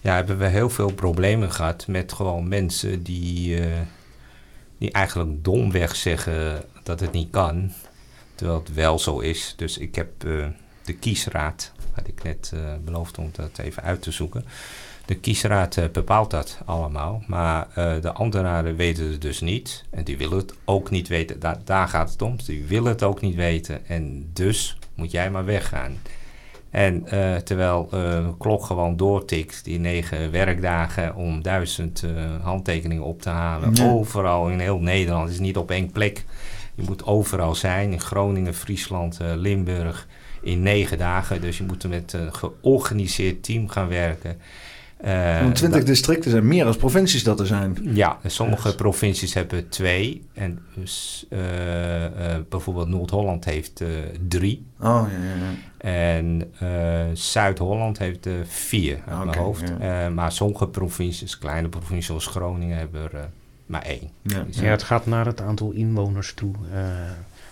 [0.00, 3.80] ja, hebben we heel veel problemen gehad met gewoon mensen die, eh,
[4.78, 7.72] die eigenlijk domweg zeggen dat het niet kan,
[8.34, 9.54] terwijl het wel zo is.
[9.56, 10.46] Dus ik heb eh,
[10.84, 12.52] de kiesraad, had ik net
[12.84, 14.44] beloofd om dat even uit te zoeken.
[15.06, 19.84] De kiesraad bepaalt dat allemaal, maar de ambtenaren weten het dus niet.
[19.90, 21.40] En die willen het ook niet weten.
[21.40, 22.36] Da- daar gaat het om.
[22.46, 23.86] Die willen het ook niet weten.
[23.86, 25.96] En dus moet jij maar weggaan.
[26.74, 32.10] En eh, terwijl eh, de klok gewoon doortikt, die negen werkdagen om duizend eh,
[32.42, 33.74] handtekeningen op te halen.
[33.74, 33.90] Ja.
[33.90, 35.24] Overal in heel Nederland.
[35.24, 36.24] Het is niet op één plek.
[36.74, 37.92] Je moet overal zijn.
[37.92, 40.06] In Groningen, Friesland, Limburg.
[40.42, 41.40] In negen dagen.
[41.40, 44.40] Dus je moet met een georganiseerd team gaan werken.
[45.04, 47.76] Eh, Want 20 dat- districten zijn meer als provincies dat er zijn.
[47.82, 50.26] ja, en sommige provincies hebben twee.
[50.32, 53.88] En dus, eh, eh, bijvoorbeeld Noord-Holland heeft eh,
[54.28, 54.66] drie.
[54.80, 55.52] Oh, ja, ja, ja.
[55.90, 59.72] En eh, Zuid-Holland heeft er vier uit Oké, mijn hoofd.
[59.80, 60.04] ja.
[60.06, 63.20] Eh, maar sommige provincies, kleine provincies zoals Groningen, hebben er eh,
[63.66, 64.10] maar één.
[64.22, 64.42] Ja.
[64.42, 66.52] Dus, Ja, het gaat naar het aantal inwoners toe.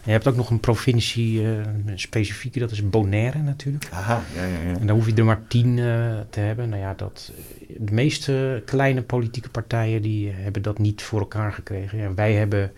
[0.03, 1.47] Eh, je hebt ook nog een provincie eh,
[1.87, 3.89] een specifieke, dat is Bonaire natuurlijk.
[3.93, 4.79] Aha, ja, ja, ja.
[4.81, 5.85] En dan hoef je er maar tien eh,
[6.31, 6.69] te hebben.
[6.69, 7.33] Nou ja, dat,
[7.79, 11.99] de meeste kleine politieke partijen die eh, hebben dat niet voor elkaar gekregen.
[11.99, 12.73] Ja, wij hebben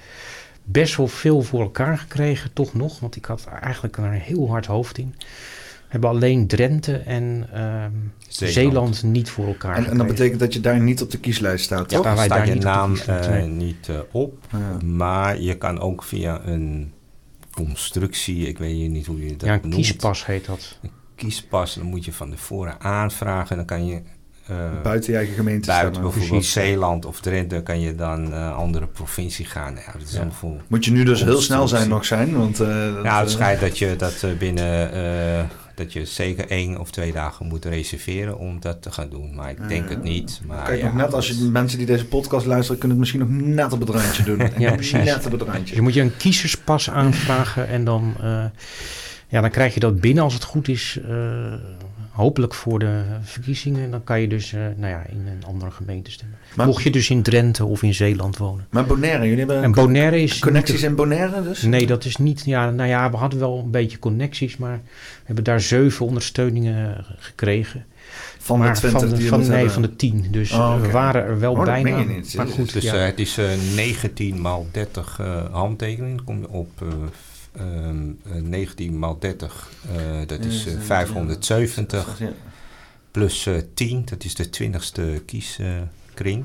[0.64, 3.00] best wel veel voor elkaar gekregen, toch nog.
[3.00, 5.14] Want ik had eigenlijk er een heel hard hoofd in.
[5.18, 7.90] We hebben alleen Drenthe en ehm,
[8.28, 9.02] Zeeland.
[9.02, 10.06] niet voor elkaar En, en gekregen.
[10.06, 12.06] dat betekent dat je daar niet op de kieslijst staat, Ja, toch?
[12.06, 14.38] waar wij staat daar je niet naam eh, niet eh, op.
[14.52, 14.86] Ja.
[14.86, 16.92] Maar je kan ook via een
[17.54, 19.74] constructie, ik weet niet hoe je dat ja, een noemt.
[19.74, 20.78] kiespas heet dat.
[21.14, 23.56] kiespas, dan moet je van tevoren aanvragen.
[23.56, 24.00] Dan kan je
[24.46, 26.12] eh, Buiten je eigen gemeente buiten stemmen.
[26.12, 26.52] bijvoorbeeld Precies.
[26.52, 29.74] Zeeland of Drenthe kan je dan eh andere provincie gaan.
[29.74, 30.18] Ja, dat is Ja.
[30.40, 30.60] allemaal.
[30.68, 32.60] Moet je nu dus heel snel zijn nog zijn, want...
[32.60, 35.44] eh, dat, Ja, het schijnt dat je dat eh, binnen eh,
[35.74, 39.34] dat je zeker één of twee dagen moet reserveren om dat te gaan doen.
[39.34, 40.40] Maar ik denk het niet.
[40.46, 43.06] Maar Kijk, ja, nog net als je de mensen die deze podcast luisteren, kunnen het
[43.06, 44.40] misschien nog net op het randje doen.
[44.58, 44.92] Ja, precies.
[45.04, 45.74] Net op het Dus randje.
[45.74, 48.44] je moet je een kiezerspas aanvragen en dan, eh,
[49.28, 50.98] ja, dan krijg je dat binnen als het goed is.
[51.08, 51.52] eh,
[52.14, 53.90] hopelijk voor de verkiezingen.
[53.90, 56.38] Dan kan je dus eh, nou ja, in een andere gemeente stemmen.
[56.56, 58.66] Maar, Mocht je dus in Drenthe of in Zeeland wonen.
[58.70, 60.38] maar Bonaire, jullie hebben En Bonaire is...
[60.38, 61.62] connecties niet in Bonaire dus?
[61.62, 62.42] Nee, dat is niet...
[62.44, 67.04] Ja, nou ja, we hadden wel een beetje connecties, maar we hebben daar zeven ondersteuningen
[67.18, 67.84] gekregen.
[68.38, 69.74] Van maar de 20 van de, die van, moet nee, hebben?
[69.74, 70.26] van de 10.
[70.30, 71.96] Dus Oh, eh, we waren er wel Oh, bijna.
[71.96, 72.34] meen je niet.
[72.34, 72.94] Maar goed, Dus ja.
[72.94, 76.16] eh, het is eh 19 maal 30 eh, handtekeningen.
[76.16, 76.94] Dan kom je op eh, eh,
[78.42, 82.18] 19 maal 30, eh, dat is eh, 570.
[82.18, 82.28] Ja.
[83.10, 86.44] Plus eh 10, dat is de 20ste kieskring.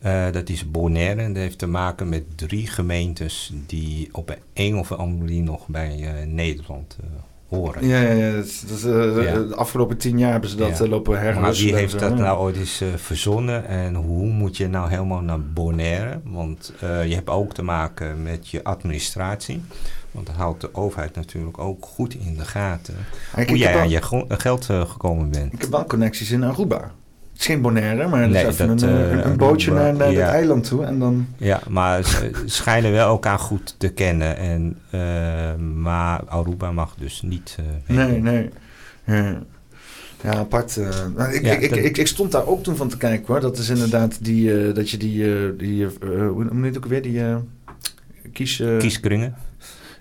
[0.00, 4.76] Eh, dat is Bonaire en dat heeft te maken met drie gemeentes die op een
[4.76, 7.06] of andere manier nog bij eh, Nederland eh,
[7.48, 7.86] horen.
[7.86, 8.32] Ja, ja, ja.
[8.36, 9.38] Dat eh, Ja.
[9.42, 10.84] De afgelopen tien jaar hebben ze dat Ja.
[10.84, 11.42] eh, lopen herhusselen.
[11.42, 15.20] Maar wie heeft dat nou ooit eens eh, verzonnen en hoe moet je nou helemaal
[15.20, 16.20] naar Bonaire?
[16.24, 19.62] Want eh, je hebt ook te maken met je administratie.
[20.10, 22.94] Want dat houdt de overheid natuurlijk ook goed in de gaten.
[23.34, 25.52] Kijk, hoe jij aan je geld eh, gekomen bent.
[25.52, 26.76] ik heb wel connecties in Aruba.
[27.32, 29.70] Het is geen Bonaire, maar het Nee, is even dat, een, eh, een, een bootje
[29.70, 30.20] Aruba, naar, naar ja.
[30.20, 31.26] het eiland toe en dan...
[31.36, 34.36] Ja, maar ze schijnen wel elkaar goed te kennen.
[34.36, 37.56] En, eh, maar Aruba mag dus niet.
[37.86, 38.50] Nee, nee.
[39.04, 39.42] Ja,
[40.22, 40.76] ja apart.
[41.16, 43.26] Nou, ik, Ja, ik, ik, dat- ik, ik stond daar ook toen van te kijken
[43.26, 43.40] hoor.
[43.40, 47.22] Dat is inderdaad die, dat je die, die hoe noem je het ook weer, die
[48.32, 48.62] kies...
[48.78, 49.34] Kieskringen.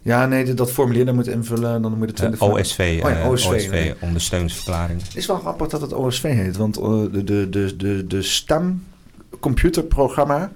[0.01, 1.81] Ja, nee, dat formulier dan moet invullen.
[1.81, 3.93] Dan moet je 20 uh, OSV, oh, ja, OSV, OSV nee.
[3.99, 5.03] ondersteuningsverklaring.
[5.03, 10.51] Het is wel grappig dat het OSV heet, want de, de, de, de, de stemcomputerprogramma,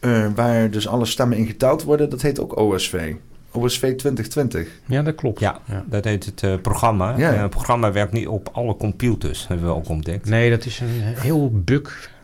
[0.00, 3.14] uh, waar dus alle stemmen in geteld worden, dat heet ook OSV.
[3.52, 4.68] OSV 2020.
[4.86, 5.40] Ja, dat klopt.
[5.40, 5.84] Ja, ja.
[5.86, 7.16] dat heet het uh, programma.
[7.16, 7.32] Ja.
[7.32, 10.28] het programma werkt niet op alle computers, hebben we ook ontdekt.
[10.28, 12.15] Nee, dat is een heel bug uh,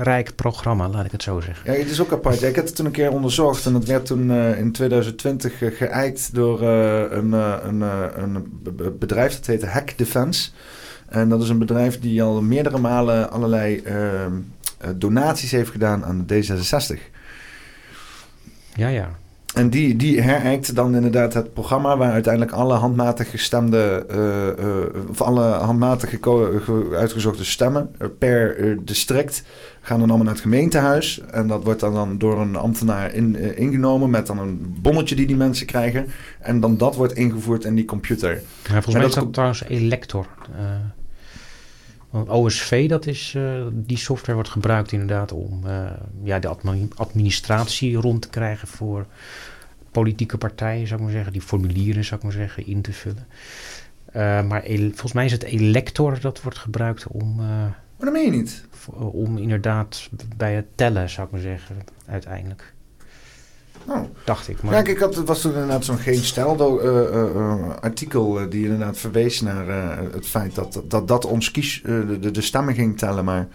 [0.00, 1.72] rijk programma, laat ik het zo zeggen.
[1.72, 2.42] Ja, het is ook apart.
[2.42, 5.76] ik heb het toen een keer onderzocht en het werd toen uh, in 2020 uh,
[5.76, 8.58] geëikt door een, een, een,
[8.98, 10.50] bedrijf dat heette Hack Defense.
[11.08, 14.32] En dat is een bedrijf die al meerdere malen allerlei ehm,
[14.96, 16.98] donaties heeft gedaan aan D66.
[18.74, 19.10] Ja, ja.
[19.54, 25.10] En die, die herijkt dan inderdaad het programma waar uiteindelijk alle handmatig gestemde, uh, uh,
[25.10, 26.18] of alle handmatig
[26.92, 29.42] uitgezochte stemmen per uh, district
[29.80, 31.20] gaan dan allemaal naar het gemeentehuis.
[31.30, 35.26] En dat wordt dan, dan door een ambtenaar in, ingenomen met dan een bonnetje die
[35.26, 36.06] die mensen krijgen.
[36.40, 38.30] En dan dat wordt ingevoerd in die computer.
[38.30, 40.26] Ja, volgens mij is dat trouwens Elector.
[42.10, 43.36] Want OSV, dat is,
[43.72, 45.60] die software wordt gebruikt inderdaad om
[46.22, 46.56] ja, de
[46.96, 49.06] administratie rond te krijgen voor
[49.90, 53.26] politieke partijen, zou ik maar zeggen, die formulieren, zou ik maar zeggen, in te vullen.
[54.08, 57.34] Uh, maar volgens mij is het elector dat wordt gebruikt om.
[57.34, 58.64] Maar dat meen je niet.
[58.94, 61.76] Om inderdaad bij het tellen, zou ik maar zeggen,
[62.06, 62.74] uiteindelijk.
[63.88, 64.00] Oh.
[64.24, 64.62] Dacht ik.
[64.62, 64.74] Maar...
[64.74, 69.40] Ja, ik had, het was toen inderdaad zo'n geen stijl uh, artikel die inderdaad verwees
[69.40, 69.66] naar
[70.12, 73.24] het feit dat dat, dat ons kies, de, de stemmen ging tellen.
[73.24, 73.48] Maar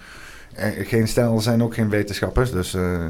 [0.84, 2.52] geen stijl zijn ook geen wetenschappers.
[2.52, 3.06] Dus eh,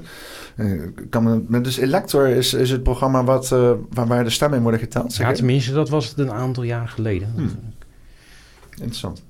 [1.10, 3.50] kan men, dus Elector is, is het programma wat,
[3.90, 5.16] waar, waar de stemmen in worden geteld.
[5.16, 7.32] Ja, tenminste, dat was het een aantal jaar geleden.
[7.36, 7.74] Hmm.
[8.70, 9.24] Interessant.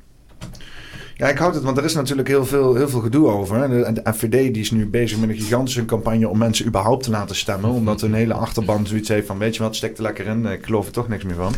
[1.23, 3.69] Ja, ik houd het, want er is natuurlijk heel veel, heel veel gedoe over.
[3.69, 7.09] De, de AVD die is nu bezig met een gigantische campagne om mensen überhaupt te
[7.09, 7.69] laten stemmen.
[7.69, 10.45] Omdat hun hele achterban zoiets heeft van, weet je wat, stek er lekker in.
[10.45, 11.53] Ik geloof er toch niks meer van.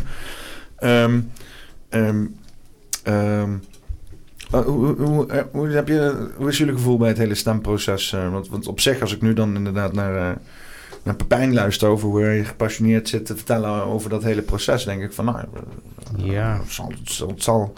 [0.80, 1.30] Um,
[1.90, 2.36] um,
[3.04, 3.62] um,
[4.50, 8.12] hoe, hoe, eh, hoe, heb je, hoe is jullie gevoel bij het hele stemproces?
[8.12, 10.38] Eh, want, want op zich, als ik nu dan inderdaad naar,
[11.02, 15.02] naar Pepijn luister over hoe hij gepassioneerd zit te vertellen over dat hele proces, denk
[15.02, 15.38] ik van nou,
[16.16, 16.60] ja.
[16.62, 16.92] het zal.
[17.28, 17.72] Het zal,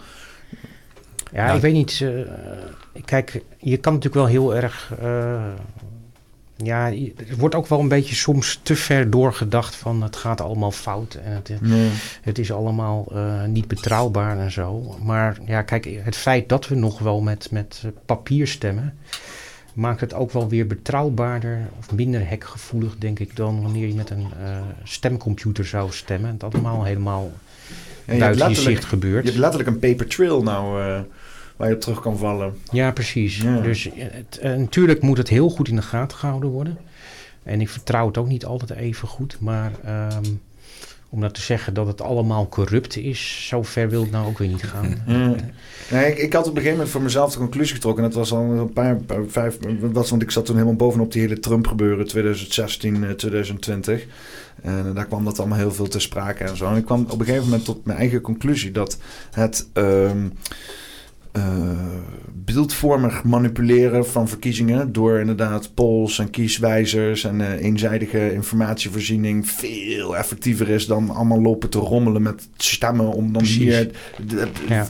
[1.31, 1.99] ja, ik weet niet.
[1.99, 2.21] Uh,
[3.05, 4.91] kijk, je kan natuurlijk wel heel erg
[6.63, 6.91] ja,
[7.29, 11.13] er wordt ook wel een beetje soms te ver doorgedacht van het gaat allemaal fout
[11.13, 11.51] en het,
[12.21, 14.95] het is allemaal uh, niet betrouwbaar en zo.
[15.03, 18.93] Maar ja, kijk, het feit dat we nog wel met, met papier stemmen,
[19.73, 24.09] maakt het ook wel weer betrouwbaarder of minder hekgevoelig, denk ik, dan wanneer je met
[24.09, 24.27] een
[24.83, 26.37] stemcomputer zou stemmen.
[26.37, 27.31] Dat allemaal helemaal
[28.05, 29.23] buiten je zicht gebeurt.
[29.23, 30.81] Je hebt letterlijk een paper trail nou...
[31.59, 32.53] Waar je op terug kan vallen.
[32.71, 33.43] Ja, precies.
[33.63, 36.77] Dus eh, het, uh, natuurlijk moet het heel goed in de gaten gehouden worden.
[37.43, 39.37] En ik vertrouw het ook niet altijd even goed.
[39.39, 40.41] Maar um,
[41.09, 44.37] om dat te zeggen dat het allemaal corrupt is, zo ver wil ik nou ook
[44.37, 44.97] weer niet gaan.
[45.91, 48.03] Nee, ik, ik, had op een gegeven moment voor mezelf de conclusie getrokken.
[48.03, 51.11] En dat was al een paar, paar vijf, was, want ik zat toen helemaal bovenop
[51.11, 54.05] die hele Trump gebeuren 2016, 2020.
[54.61, 56.69] En daar kwam dat allemaal heel veel te sprake en zo.
[56.69, 58.97] En ik kwam op een gegeven moment tot mijn eigen conclusie dat
[59.31, 59.67] het.
[59.73, 60.33] Um,
[61.37, 61.43] uh,
[62.53, 70.69] beeldvormig manipuleren van verkiezingen door inderdaad polls en kieswijzers en uh, eenzijdige informatievoorziening veel effectiever
[70.69, 73.91] is dan allemaal lopen te rommelen met stemmen om dan hier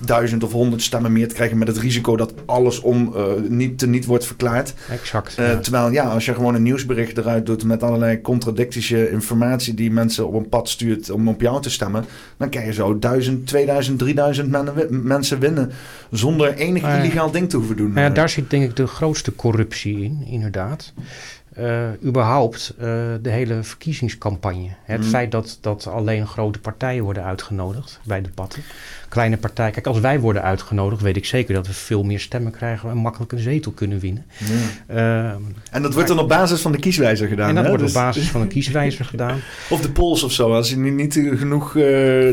[0.06, 3.78] duizend of honderd stemmen meer te krijgen met het risico dat alles om uh, niet
[3.78, 4.74] te niet wordt verklaard.
[4.90, 5.36] Exact.
[5.36, 10.28] Terwijl ja, als je gewoon een nieuwsbericht eruit doet met allerlei contradictische informatie die mensen
[10.28, 12.06] op een pad stuurt om op jou te stemmen,
[12.38, 15.72] dan krijg je zo duizend, 2000, 3000 mensen winnen
[16.12, 17.92] zonder enig illegaal ding te hoeven doen.
[17.96, 20.94] Ja, daar zit denk ik de grootste corruptie in, inderdaad.
[21.60, 22.86] Uh, überhaupt uh,
[23.22, 24.70] de hele verkiezingscampagne.
[24.84, 25.10] Het mhm.
[25.10, 28.64] feit dat, dat alleen grote partijen worden uitgenodigd bij debatten.
[29.10, 29.72] Kleine partijen.
[29.72, 32.98] Kijk, als wij worden uitgenodigd, weet ik zeker dat we veel meer stemmen krijgen en
[32.98, 34.26] makkelijk een zetel kunnen winnen.
[34.92, 35.30] Uh,
[35.72, 37.50] en dat wordt dan op basis van de kieswijzer gedaan.
[37.50, 37.70] En dat hè?
[37.70, 39.40] wordt dus, op basis van een kieswijzer gedaan.
[39.70, 40.54] Of de polls of zo.
[40.54, 41.72] Als je niet, genoeg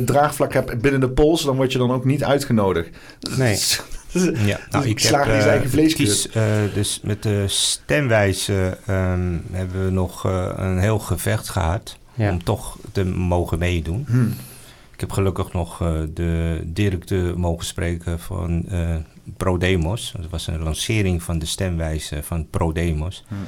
[0.04, 2.88] draagvlak hebt binnen de polls, dan word je dan ook niet uitgenodigd.
[3.36, 3.58] Nee.
[4.22, 6.42] Ja, nou, ik heb, uh, eigen vlees uh,
[6.74, 12.30] dus met de stemwijze um, hebben we nog uh, een heel gevecht gehad ja.
[12.30, 14.04] om toch te mogen meedoen.
[14.08, 14.34] Hmm.
[14.92, 15.78] Ik heb gelukkig nog
[16.14, 18.68] de directeur mogen spreken van
[19.36, 20.14] ProDemos.
[20.16, 23.24] Dat was een lancering van de stemwijze van ProDemos.
[23.28, 23.38] Hmm.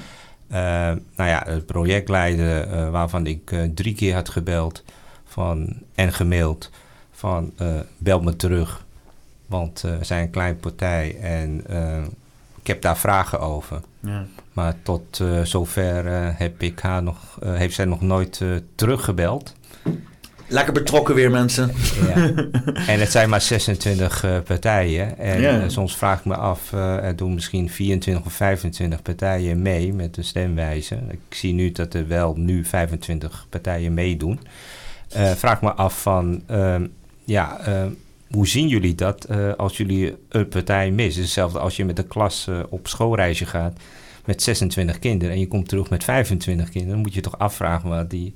[1.16, 4.85] nou ja, het projectleider waarvan ik drie keer had gebeld
[5.24, 6.70] van, en gemaild
[7.12, 7.53] van
[7.99, 8.86] bel me terug
[9.48, 11.96] want uh, we zijn een kleine partij en uh,
[12.60, 13.80] ik heb daar vragen over.
[14.00, 14.26] Ja.
[14.52, 16.04] Maar tot uh, zover
[16.36, 18.40] heb ik haar nog, heeft zij nog nooit
[18.74, 19.54] teruggebeld.
[20.50, 21.70] Lekker betrokken weer, mensen.
[22.06, 22.14] Ja.
[22.92, 25.18] En het zijn maar 26 uh, partijen.
[25.18, 25.58] En Ja.
[25.62, 29.92] uh, soms vraag ik me af, uh, er doen misschien 24 of 25 partijen mee
[29.94, 30.98] met de stemwijze.
[31.10, 34.40] Ik zie nu dat er wel nu 25 partijen meedoen.
[35.16, 36.76] Uh, vraag me af van, uh,
[37.24, 37.84] ja, uh,
[38.30, 41.22] hoe zien jullie dat uh, als jullie een partij missen?
[41.22, 43.78] Hetzelfde als je met de klas uh, op schoolreisje gaat
[44.24, 47.88] met 26 kinderen en je komt terug met 25 kinderen, dan moet je toch afvragen
[47.88, 48.34] waar, die,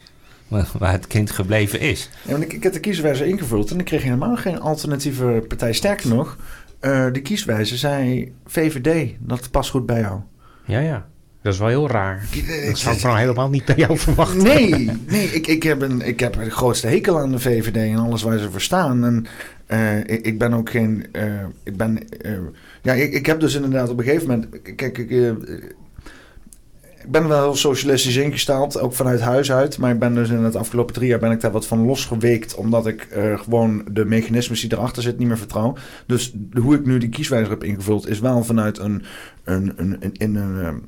[0.78, 2.10] waar het kind gebleven is.
[2.24, 5.72] Ja, want ik, ik heb de kieswijze ingevuld en ik kreeg helemaal geen alternatieve partij.
[5.72, 6.36] Sterker nog,
[6.80, 10.20] uh, de kieswijze zei VVD, dat past goed bij jou.
[10.66, 11.06] Ja, ja.
[11.42, 12.24] Dat is wel heel raar.
[12.66, 14.42] Dat zou ik nou helemaal niet bij jou verwachten.
[14.42, 17.96] Nee, nee ik, ik, heb een, ik heb de grootste hekel aan de VVD en
[17.96, 19.04] alles waar ze voor staan.
[19.04, 19.26] En
[19.72, 21.06] uh, ik, ben ook geen.
[21.12, 21.98] Uh, ik ben.
[22.26, 22.38] Uh,
[22.82, 24.62] ja, ik, ik heb dus inderdaad op een gegeven moment.
[24.62, 25.10] Kijk, ik.
[25.10, 29.78] ik ben wel heel socialistisch ingesteld, ook vanuit huis uit.
[29.78, 32.54] Maar ik ben dus in het afgelopen drie jaar ben ik daar wat van losgeweekt.
[32.54, 35.76] Omdat ik gewoon de mechanismes die erachter zitten niet meer vertrouw.
[36.06, 39.02] Dus hoe ik nu die kieswijzer heb ingevuld is wel vanuit een,
[39.44, 40.82] een, een, een, in een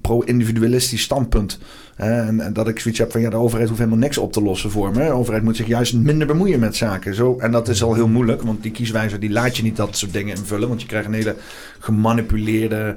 [0.00, 1.58] pro-individualistisch standpunt.
[1.96, 4.42] En, en, dat ik zoiets heb van ja, de overheid hoeft helemaal niks op te
[4.42, 5.04] lossen voor me.
[5.04, 7.14] De overheid moet zich juist minder bemoeien met zaken.
[7.14, 9.96] Zo, en dat is al heel moeilijk, want die kieswijzer die laat je niet dat
[9.96, 10.68] soort dingen invullen.
[10.68, 11.36] Want je krijgt een hele
[11.78, 12.96] gemanipuleerde,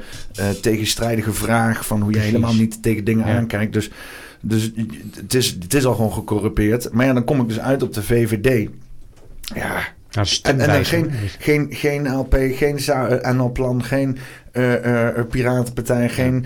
[0.61, 2.31] tegenstrijdige vraag van hoe je Precies.
[2.31, 3.37] helemaal niet tegen dingen Ja.
[3.37, 3.73] aankijkt.
[3.73, 3.91] Dus,
[4.41, 4.71] dus
[5.15, 6.93] het, is, het is al gewoon gecorrumpeerd.
[6.93, 8.69] Maar ja, dan kom ik dus uit op de VVD.
[9.41, 12.79] Ja, Nou, en, en geen, geen, geen LP, geen
[13.35, 14.17] NL-plan, geen
[15.29, 16.45] Piratenpartij, geen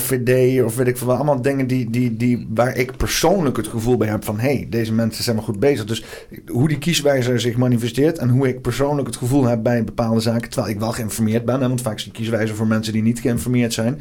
[0.00, 1.14] FVD of weet ik veel.
[1.14, 4.38] Allemaal dingen die, die, die, waar ik persoonlijk het gevoel bij heb van...
[4.38, 5.84] hé, hey, deze mensen zijn maar goed bezig.
[5.84, 6.04] Dus
[6.46, 8.18] hoe die kieswijzer zich manifesteert...
[8.18, 10.50] en hoe ik persoonlijk het gevoel heb bij bepaalde zaken...
[10.50, 11.60] terwijl ik wel geïnformeerd ben.
[11.60, 14.00] Hè, want vaak is die kieswijzer voor mensen die niet geïnformeerd zijn...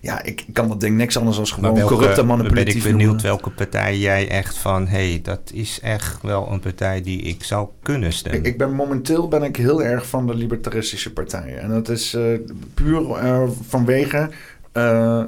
[0.00, 2.82] Ja, ik kan dat ding niks anders dan gewoon welke, corrupt en manipulatief ben ik
[2.82, 3.24] benieuwd noemen.
[3.24, 4.86] welke partij jij echt van...
[4.86, 8.40] hé, hey, dat is echt wel een partij die ik zou kunnen stemmen.
[8.40, 11.60] Ik, ik ben momenteel ben ik heel erg van de libertaristische partijen.
[11.60, 12.38] En dat is uh,
[12.74, 14.30] puur uh, vanwege
[14.72, 15.24] uh,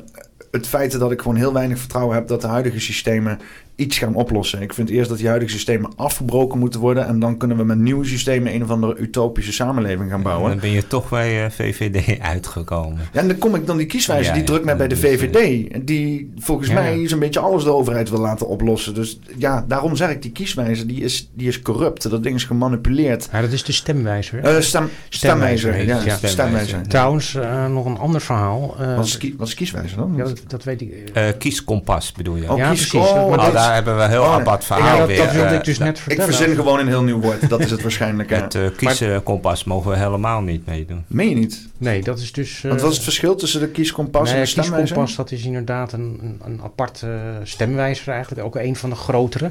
[0.51, 2.29] het feit dat ik gewoon heel weinig vertrouwen heb...
[2.29, 3.39] dat de huidige systemen
[3.79, 4.63] iets gaan oplossen.
[4.63, 7.07] Ik vind eerst dat die huidige systemen afgebroken moeten worden...
[7.07, 10.45] en dan kunnen we met nieuwe systemen een of andere utopische samenleving gaan bouwen.
[10.45, 12.99] En dan ben je toch bij uh, VVD uitgekomen.
[13.13, 14.95] Ja, en dan kom ik dan die kieswijzer, Ja, die ja, drukt mij bij de
[14.95, 15.69] is, VVD.
[15.87, 17.09] Die volgens Ja, mij ja.
[17.09, 18.95] zo'n beetje alles de overheid wil laten oplossen.
[18.95, 22.11] Dus ja, daarom zeg ik, die kieswijzer, die is, die is corrupt.
[22.11, 23.29] Dat ding is gemanipuleerd.
[23.33, 24.55] Ja, dat is de stemwijzer.
[24.55, 26.83] Uh, stem, Stemwijzer ja, stemwijzer.
[26.89, 28.77] Trouwens, uh, nog een ander verhaal.
[28.81, 30.13] Uh, Wat is, wat is kieswijzer dan?
[30.17, 31.11] ja, dat, dat weet ik.
[31.15, 32.51] Uh, kieskompas bedoel je?
[32.53, 33.09] Oh, ja, kies- precies.
[33.11, 35.17] oh, maar dat, daar hebben we een heel Oh, apart ja, verhaal dat, weer.
[35.17, 36.35] dat wilde eh, ik dus net ik vertellen.
[36.35, 37.49] verzin gewoon een heel nieuw woord.
[37.49, 38.31] Dat is het waarschijnlijk.
[38.41, 41.05] Met uh, kieskompas mogen we helemaal niet meedoen.
[41.07, 41.69] Meen je niet?
[41.79, 42.61] Nee, dat is dus...
[42.61, 44.81] Want wat is het verschil tussen de kieskompas nee, en de stemwijzer?
[44.81, 47.05] kieskompas, dat is inderdaad een, een, een apart
[47.43, 48.47] stemwijzer eigenlijk.
[48.47, 49.51] Ook een van de grotere.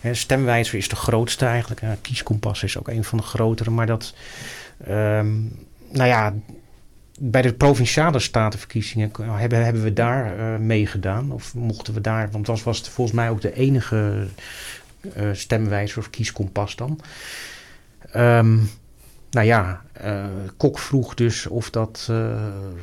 [0.00, 1.82] Hè, stemwijzer is de grootste eigenlijk.
[1.82, 3.70] Uh, kieskompas is ook een van de grotere.
[3.70, 4.14] Maar dat...
[4.88, 5.52] Um,
[5.92, 6.34] nou ja...
[7.22, 11.32] Bij de provinciale statenverkiezingen hebben, hebben we daar uh, meegedaan.
[11.32, 12.30] Of mochten we daar...
[12.30, 14.26] Want dat was het volgens mij ook de enige
[15.16, 17.00] uh, stemwijzer of kieskompas dan.
[18.16, 18.70] Um,
[19.30, 20.24] nou ja, uh,
[20.56, 22.12] Kok vroeg dus of dat,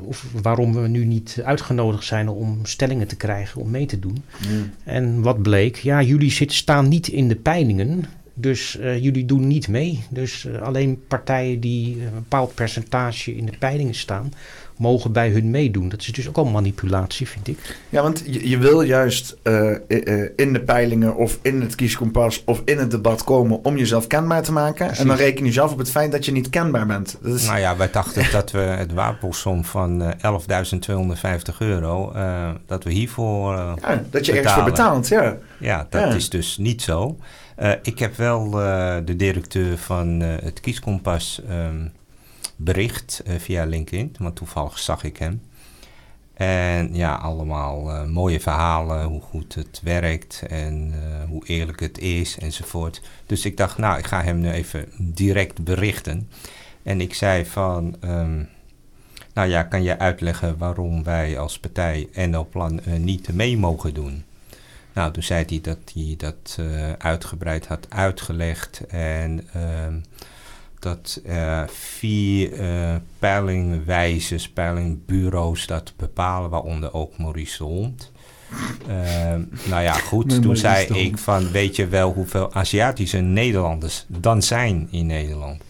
[0.02, 4.24] of waarom we nu niet uitgenodigd zijn om stellingen te krijgen om mee te doen.
[4.48, 4.72] Mm.
[4.84, 8.06] En wat bleek, ja, jullie zitten, staan niet in de peilingen,
[8.40, 10.04] dus uh, jullie doen niet mee.
[10.10, 14.32] Dus alleen partijen die een bepaald percentage in de peilingen staan,
[14.78, 15.90] mogen bij hun meedoen.
[15.90, 17.78] Dat is dus ook al manipulatie, vind ik.
[17.90, 22.44] Ja, want je, je wil juist uh, uh, in de peilingen of in het kieskompas
[22.46, 24.86] of in het debat komen om jezelf kenbaar te maken.
[24.86, 25.00] Precies.
[25.00, 27.18] En dan reken je zelf op het feit dat je niet kenbaar bent.
[27.22, 27.46] Dat is...
[27.46, 30.10] Nou ja, wij dachten dat we het wapensom van uh,
[31.50, 35.38] 11.250 euro, uh, dat we hiervoor ja, Dat je ergens voor betaalt, ja.
[35.60, 36.14] Ja, dat ja.
[36.14, 37.18] is dus niet zo.
[37.60, 38.50] Uh, ik heb wel
[39.06, 41.42] de directeur van het kieskompas...
[41.50, 41.92] Um,
[42.60, 45.42] bericht via LinkedIn, want toevallig zag ik hem.
[46.34, 50.94] En ja, allemaal mooie verhalen, hoe goed het werkt en
[51.30, 53.02] hoe eerlijk het is enzovoort.
[53.26, 56.30] Dus ik dacht, nou, ik ga hem nu even direct berichten.
[56.84, 58.50] En ik zei van, um,
[59.34, 64.24] nou ja, kan je uitleggen waarom wij als partij NL Plan niet mee mogen doen?
[64.98, 66.60] Nou, toen zei hij dat hij dat
[66.98, 69.48] uitgebreid had uitgelegd en...
[69.86, 70.04] Um,
[70.80, 78.12] dat uh, vier uh, peilingwijzers, peilingbureaus dat bepalen, waaronder ook Maurice de Hond.
[78.88, 78.96] Uh,
[79.70, 84.88] nou ja, goed, toen zei ik van, weet je wel hoeveel Aziatische Nederlanders dan zijn
[84.92, 85.62] in Nederland?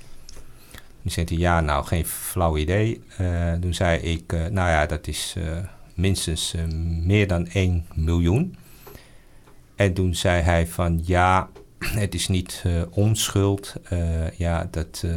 [1.02, 3.02] Toen zei hij, ja, nou, geen flauw idee.
[3.22, 5.44] Uh, toen zei ik, uh, nou ja, dat is uh,
[5.94, 6.56] minstens
[7.04, 8.56] meer dan 1 miljoen.
[9.78, 11.50] En toen zei hij van ja,
[11.80, 13.74] het is niet uh, onschuld.
[13.94, 15.12] Uh, ja, dat, uh,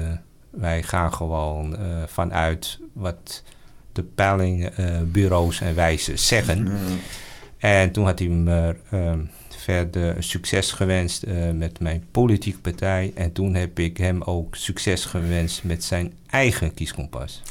[0.51, 1.77] wij gaan gewoon
[2.07, 3.43] vanuit wat
[3.93, 6.69] de peilingbureaus en wijzen zeggen.
[7.59, 8.77] En toen had hij me
[9.49, 13.13] verder succes gewenst met mijn politieke partij.
[13.15, 17.43] En toen heb ik hem ook succes gewenst met zijn eigen kieskompas.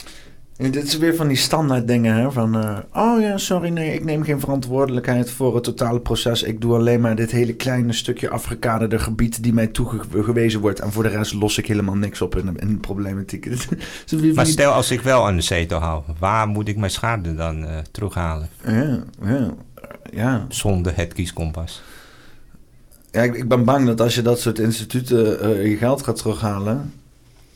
[0.59, 2.31] Dit is weer van die standaard dingen, hè?
[2.31, 6.43] Van, uh, oh ja, sorry, nee, ik neem geen verantwoordelijkheid voor het totale proces.
[6.43, 10.79] Ik doe alleen maar dit hele kleine stukje afgekaderde gebied die mij toegewezen wordt.
[10.79, 13.49] En voor de rest los ik helemaal niks op in, in de problematiek.
[14.35, 17.63] maar stel, als ik wel aan de zetel hou, waar moet ik mijn schade dan
[17.63, 18.49] uh, terughalen?
[18.65, 19.53] Ja, ja,
[20.11, 20.45] ja.
[20.49, 21.81] Zonder het kieskompas.
[23.11, 26.15] Ja, ik, ik, ben bang dat als je dat soort instituten uh, je geld gaat
[26.15, 26.93] terughalen,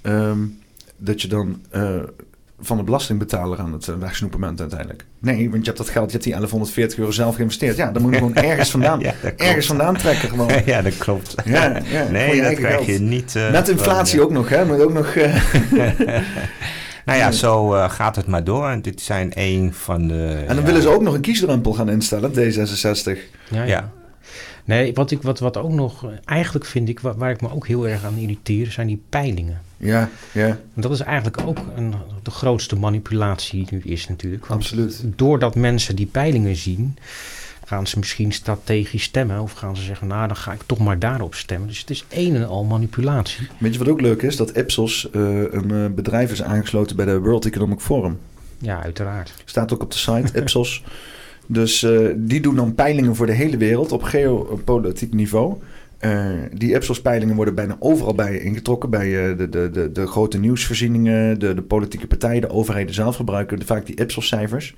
[0.01, 0.59] um,
[0.97, 1.61] dat je dan
[2.65, 5.05] van de belastingbetaler aan het wegsnoepen bent uiteindelijk.
[5.19, 7.77] Nee, want je hebt dat geld, je hebt die 1140 euro zelf geïnvesteerd.
[7.77, 10.51] Ja, dan moet je gewoon ergens vandaan, ja, ergens vandaan trekken gewoon.
[10.65, 11.35] ja, dat klopt.
[11.45, 13.33] Ja, ja nee, dat krijg je niet...
[13.37, 14.65] Uh, Met inflatie ook nog, hè.
[14.65, 15.15] Moet ook nog...
[15.15, 15.35] Uh,
[17.05, 18.69] nou ja, zo uh, gaat het maar door.
[18.69, 20.43] En dit zijn een van de...
[20.47, 23.17] En dan willen ze ook nog een kiesdrempel gaan instellen, D66.
[23.49, 23.63] ja.
[23.63, 23.91] ja.
[24.65, 27.67] Nee, wat, ik, wat, wat ook nog, eigenlijk vind ik, waar, waar, ik me ook
[27.67, 29.61] heel erg aan irriteer, zijn die peilingen.
[29.77, 30.59] Ja, ja.
[30.73, 34.45] Dat is eigenlijk ook een, de grootste manipulatie die nu is natuurlijk.
[34.45, 35.03] Absoluut.
[35.15, 36.97] Doordat mensen die peilingen zien,
[37.65, 39.41] gaan ze misschien strategisch stemmen.
[39.41, 41.67] Of gaan ze zeggen, nou dan ga ik toch maar daarop stemmen.
[41.67, 43.47] Dus het is een en al manipulatie.
[43.57, 44.35] Weet je wat ook leuk is?
[44.35, 48.19] Dat Ipsos uh, een uh, bedrijf is aangesloten bij de World Economic Forum.
[48.57, 49.33] Ja, uiteraard.
[49.45, 50.83] Staat ook op de site, Ipsos.
[51.47, 55.55] Dus uh, die doen dan peilingen voor de hele wereld op geopolitiek niveau.
[55.99, 58.89] Uh, die Ipsos-peilingen worden bijna overal bij ingetrokken.
[58.89, 63.15] Bij uh, de, de, de, de, grote nieuwsvoorzieningen, de, de politieke partijen, de overheden zelf
[63.15, 64.75] gebruiken vaak die Ipsos-cijfers.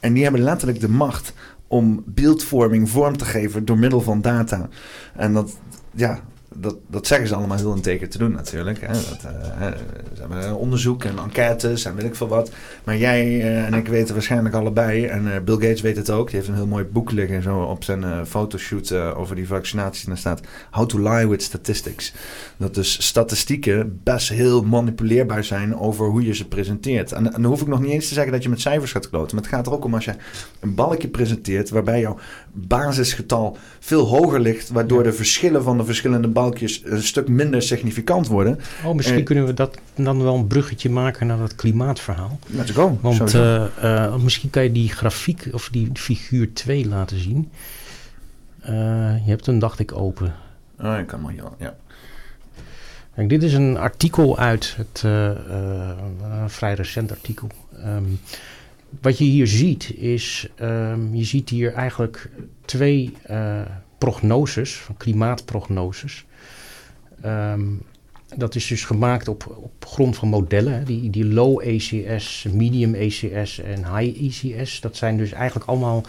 [0.00, 1.32] En die hebben letterlijk de macht
[1.66, 4.68] om beeldvorming vorm te geven door middel van data.
[5.16, 5.58] En dat,
[5.94, 6.20] ja,
[6.60, 8.80] dat, dat zeggen ze allemaal heel integer te doen natuurlijk.
[8.80, 8.92] Hè.
[8.92, 9.66] Dat, uh,
[10.14, 12.50] ze hebben onderzoek en enquêtes en weet ik veel wat.
[12.84, 16.26] Maar jij uh, en ik weten waarschijnlijk allebei, en uh, Bill Gates weet het ook,
[16.26, 20.02] die heeft een heel mooi boek liggen zo op zijn fotoshoot over die vaccinaties.
[20.02, 20.40] En daar staat
[20.70, 22.12] How to Lie with Statistics.
[22.56, 27.12] Dat dus statistieken best heel manipuleerbaar zijn over hoe je ze presenteert.
[27.12, 29.08] En, en dan hoef ik nog niet eens te zeggen dat je met cijfers gaat
[29.08, 29.34] kloten.
[29.34, 30.14] Maar het gaat er ook om als je
[30.60, 32.18] een balkje presenteert waarbij jouw
[32.52, 36.28] basisgetal veel hoger ligt, waardoor de verschillen van de verschillende
[36.84, 38.58] een stuk minder significant worden.
[38.84, 42.38] Oh, misschien kunnen we dat dan wel een bruggetje maken naar dat klimaatverhaal.
[42.46, 42.98] Let's go.
[43.00, 47.50] Want uh, uh, misschien kan je die grafiek of die figuur 2 laten zien.
[48.62, 48.70] Uh,
[49.24, 50.34] je hebt hem, dacht ik, open.
[50.80, 51.52] Oh, ik kan maar, ja.
[51.58, 51.76] ja.
[53.14, 57.48] Kijk, dit is een artikel uit het een vrij recent artikel.
[57.84, 58.18] Um,
[59.00, 62.30] wat je hier ziet is, um, je ziet hier eigenlijk
[62.64, 63.60] twee uh,
[63.98, 66.24] prognoses, klimaatprognoses.
[67.24, 67.82] Um,
[68.36, 70.84] dat is dus gemaakt op, op grond van modellen.
[70.84, 74.80] Die, die low ECS, medium ECS en high ECS.
[74.80, 76.04] Dat zijn dus eigenlijk allemaal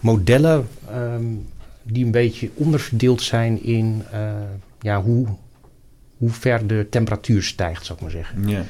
[0.00, 1.46] modellen um,
[1.82, 4.30] die een beetje onderverdeeld zijn in uh,
[4.80, 5.26] ja, hoe,
[6.16, 8.48] hoe ver de temperatuur stijgt, zou ik maar zeggen.
[8.48, 8.62] Yeah.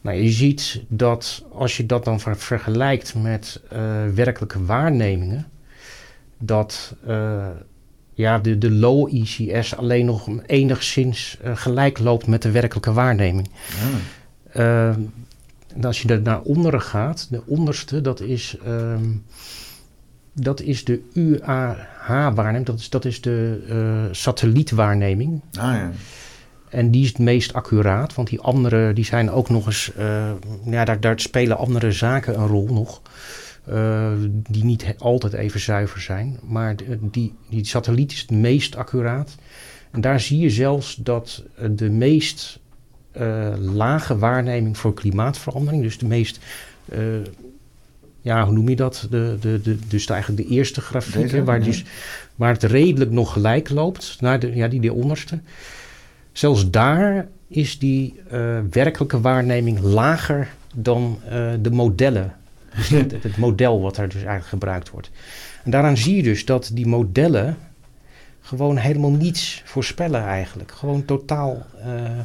[0.00, 3.78] Nou, je ziet dat als je dat dan ver vergelijkt met uh,
[4.14, 5.46] werkelijke waarnemingen,
[6.38, 7.46] dat uh,
[8.20, 13.50] ja, de, de low ECS alleen nog enigszins uh, gelijk loopt met de werkelijke waarneming.
[14.52, 14.96] Ja.
[15.74, 19.24] en als je er naar onderen gaat, de onderste, dat is, um,
[20.32, 25.40] dat is de UAH-waarneming, dat is, dat is de satellietwaarneming.
[25.52, 25.90] Ah, ja.
[26.70, 30.30] En die is het meest accuraat, want die andere die zijn ook nog eens, uh,
[30.64, 33.00] ja, daar, daar spelen andere zaken een rol nog.
[33.72, 34.10] Uh,
[34.50, 36.38] die niet altijd even zuiver zijn.
[36.42, 39.34] Maar die, die satelliet is het meest accuraat.
[39.90, 42.58] En daar zie je zelfs dat de meest
[43.16, 46.40] uh, lage waarneming voor klimaatverandering, dus de meest,
[48.20, 49.06] ja, hoe noem je dat?
[49.10, 51.64] De, de, de, dus eigenlijk de eerste grafiek, Deze, waar, ja.
[51.64, 51.84] dus,
[52.34, 55.38] waar het redelijk nog gelijk loopt, naar de, ja, die de onderste.
[56.32, 58.20] Zelfs daar is die
[58.70, 61.18] werkelijke waarneming lager dan
[61.60, 62.34] de modellen.
[62.76, 65.10] Dus het, het, model wat er dus eigenlijk gebruikt wordt.
[65.64, 67.56] En daaraan zie je dus dat die modellen
[68.40, 70.72] gewoon helemaal niets voorspellen eigenlijk.
[70.72, 71.66] Gewoon totaal...
[71.86, 72.18] Uh,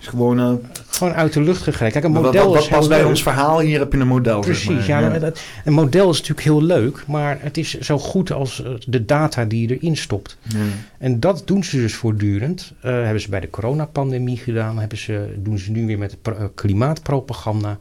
[0.00, 0.52] is gewoon, uh,
[0.86, 1.92] gewoon uit de lucht gegrepen.
[1.92, 3.60] Kijk, een model wat, past bij ons verhaal?
[3.60, 4.40] Hier heb je een model.
[4.40, 5.12] Precies, zeg maar.
[5.12, 5.18] ja.
[5.18, 9.44] Dat, een model is natuurlijk heel leuk, maar het is zo goed als de data
[9.44, 10.36] die je erin stopt.
[10.42, 10.58] Ja.
[10.98, 12.72] En dat doen ze dus voortdurend.
[12.76, 16.16] Uh, hebben ze bij de coronapandemie gedaan, hebben ze, doen ze nu weer met
[16.54, 17.78] klimaatpropaganda,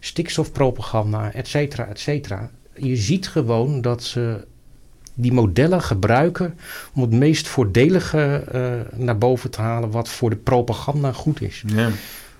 [0.00, 2.50] stikstofpropaganda, et cetera, et cetera.
[2.74, 4.46] Je ziet gewoon dat ze
[5.14, 6.58] die modellen gebruiken
[6.94, 11.62] om het meest voordelige uh, naar boven te halen wat voor de propaganda goed is.
[11.66, 11.88] Ja.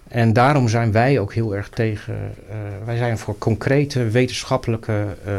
[0.09, 2.35] En daarom zijn wij ook heel erg tegen.
[2.51, 5.33] Uh, wij zijn voor concrete wetenschappelijke uh,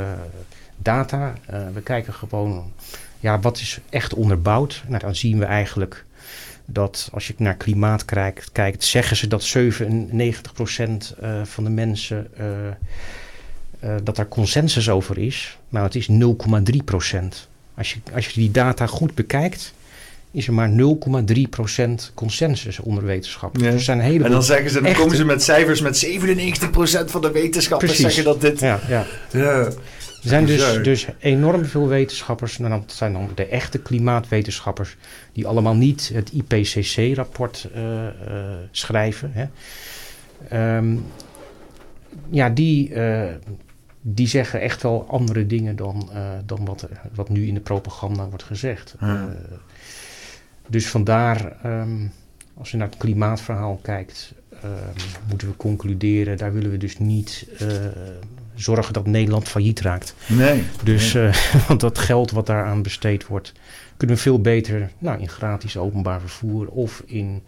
[0.77, 1.33] data.
[1.73, 2.71] we kijken gewoon,
[3.19, 4.83] ja, wat is echt onderbouwd?
[4.87, 6.05] Nou, dan zien we eigenlijk
[6.71, 9.61] dat als je naar klimaat kijkt, kijkt zeggen ze dat 97%
[11.23, 15.57] uh, van de mensen uh, dat daar consensus over is.
[15.69, 16.15] Nou, het is 0,3%
[17.75, 19.73] Als je, als je die data goed bekijkt,
[20.31, 20.75] is er maar 0,3%
[22.13, 23.63] consensus onder wetenschappers.
[23.63, 23.71] Ja.
[23.71, 25.01] Dus zijn hele en dan zeggen ze, dan echte...
[25.01, 28.15] komen ze met cijfers met 97% van de wetenschappers Precies.
[28.15, 28.59] zeggen dat dit...
[28.59, 29.05] Ja, ja.
[29.31, 29.67] Ja.
[30.21, 34.97] Er zijn dus, dus enorm veel wetenschappers, en dat zijn dan de echte klimaatwetenschappers,
[35.33, 38.09] die allemaal niet het IPCC-rapport uh, uh,
[38.71, 39.31] schrijven.
[39.33, 39.47] Hè.
[40.77, 41.05] Um,
[42.29, 43.23] ja, die, uh,
[44.01, 46.09] die zeggen echt wel andere dingen dan,
[46.45, 48.95] dan wat, wat nu in de propaganda wordt gezegd.
[50.67, 52.11] Dus vandaar, um,
[52.57, 54.33] als je naar het klimaatverhaal kijkt,
[54.63, 54.69] um,
[55.29, 57.67] moeten we concluderen, daar willen we dus niet uh,
[58.61, 60.15] zorgen dat Nederland failliet raakt.
[60.27, 60.63] Nee.
[60.83, 61.27] Dus, nee.
[61.27, 61.33] uh,
[61.67, 63.51] want dat geld wat daaraan besteed wordt,
[63.97, 67.43] kunnen we veel beter nou, in gratis openbaar vervoer of in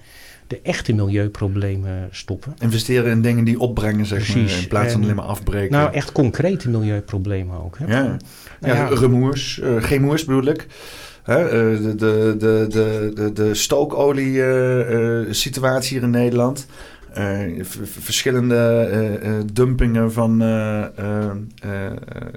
[0.47, 2.55] de echte milieuproblemen stoppen.
[2.59, 4.51] Investeren in dingen die opbrengen, zeg Precies.
[4.51, 5.71] maar, in plaats van En- alleen maar afbreken.
[5.71, 7.77] Nou, echt concrete milieuproblemen ook.
[7.77, 7.85] Hè?
[7.85, 8.01] ja.
[8.03, 8.17] Nou
[8.59, 8.87] Ja, ja.
[8.87, 10.67] remoers, eh, geen moers bedoel ik.
[11.23, 11.51] Hè, eh,
[11.81, 16.65] de, de, de, de, de, de stookolie-situatie hier in Nederland.
[17.13, 20.41] Eh, verschillende eh, eh, dumpingen van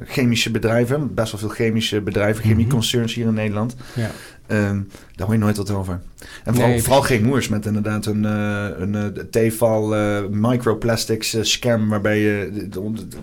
[0.07, 1.15] chemische bedrijven.
[1.15, 2.49] Best wel veel chemische bedrijven, Mhm.
[2.55, 3.77] chemieconcerns hier in Nederland.
[3.95, 4.11] Ja.
[4.47, 4.81] Ehm,
[5.17, 6.01] daar hoor je nooit wat over.
[6.45, 11.37] En vooral, Nee, vooral geen moers met inderdaad een, eh, een eh, Tefal eh, microplastics
[11.41, 11.89] scam...
[11.89, 12.69] waarbij je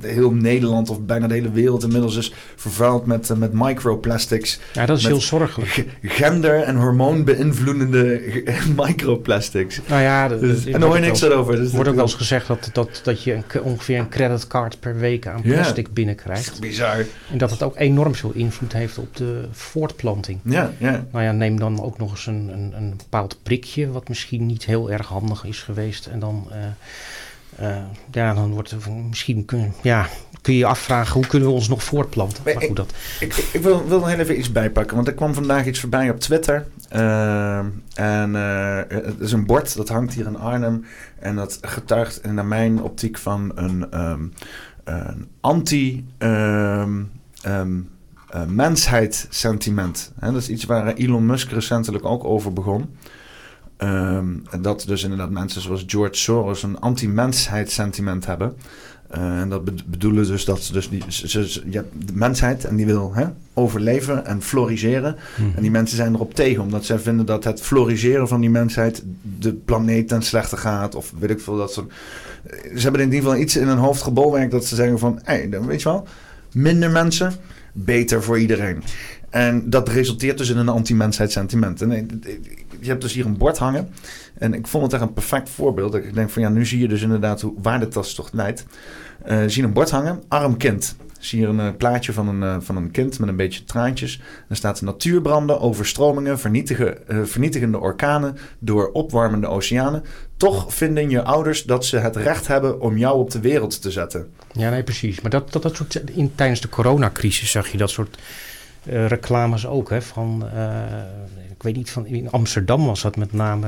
[0.01, 4.59] heel Nederland of bijna de hele wereld inmiddels is vervuild met, met microplastics.
[4.73, 5.85] ja, dat is heel zorgelijk.
[6.01, 9.79] Gender- en hormoon beïnvloedende g- microplastics.
[9.87, 11.55] Nou ja, dat- Dus, en daar hoor je niks over.
[11.55, 14.79] Dus Er wordt ook wel eens gezegd dat, dat, dat je een, ongeveer een creditcard
[14.79, 16.59] per week aan plastic binnenkrijgt.
[16.59, 17.05] Bizar.
[17.31, 20.39] En dat het ook enorm veel invloed heeft op de voortplanting.
[20.43, 21.05] Ja, ja.
[21.11, 24.65] Nou ja, neem dan ook nog eens een, een, een bepaald prikje, wat misschien niet
[24.65, 26.05] heel erg handig is geweest.
[26.05, 30.07] En dan, eh, eh, ja, dan wordt er misschien kun, ja,
[30.41, 32.43] kun je je afvragen hoe kunnen we ons nog voortplanten.
[32.43, 35.13] Maar Maar goed, dat, Ik, ik, ik wil, wil nog even iets bijpakken, want er
[35.13, 36.67] kwam vandaag iets voorbij op Twitter.
[36.89, 40.85] Ehm, en eh, het is een bord, dat hangt hier in Arnhem.
[41.19, 44.27] En dat getuigt naar mijn optiek van een, ehm,
[44.83, 46.05] een anti...
[46.17, 47.01] ehm,
[48.31, 50.11] eh, mensheid-sentiment.
[50.19, 52.89] Hè, dat is iets waar Elon Musk recentelijk ook over begon.
[53.77, 54.25] Ehm,
[54.61, 58.53] dat dus inderdaad mensen zoals George Soros een anti-mensheid-sentiment hebben.
[59.09, 62.13] Eh, en dat be- bedoelen dus dat ze dus die, ze, ze- je hebt de
[62.15, 65.15] mensheid en die wil hè, overleven en floriseren.
[65.55, 69.03] En die mensen zijn erop tegen, omdat zij vinden dat het floriseren van die mensheid
[69.39, 70.95] de planeet ten slechte gaat.
[70.95, 71.91] Of weet ik veel dat soort.
[72.75, 75.33] Ze hebben in ieder geval iets in hun hoofd gebolwerkt dat ze zeggen van, hé,
[75.49, 76.07] hey, weet je wel,
[76.53, 77.33] minder mensen,
[77.73, 78.83] beter voor iedereen.
[79.29, 81.81] En dat resulteert dus in een anti-mensheid sentiment.
[81.81, 82.03] En eh,
[82.79, 83.89] je hebt dus hier een bord hangen.
[84.37, 85.95] En ik vond het echt een perfect voorbeeld.
[85.95, 88.65] Ik denk van ja, nu zie je dus inderdaad hoe, waar dit tas toch leidt.
[89.23, 90.95] Eh zie je een bord hangen, arm kind.
[91.21, 94.21] Zie je een eh, plaatje van een, eh, van een kind met een beetje traantjes.
[94.49, 100.03] Er staat natuurbranden, overstromingen, vernietigen, eh, vernietigende orkanen door opwarmende oceanen.
[100.37, 103.91] Toch vinden je ouders dat ze het recht hebben om jou op de wereld te
[103.91, 104.31] zetten.
[104.51, 105.21] ja, nee, precies.
[105.21, 108.17] Maar dat, dat, dat soort, in, tijdens de coronacrisis zag je dat soort
[108.83, 109.89] reclames ook.
[109.89, 110.45] Hè, van,
[111.51, 113.67] ik weet niet, van, in Amsterdam was dat met name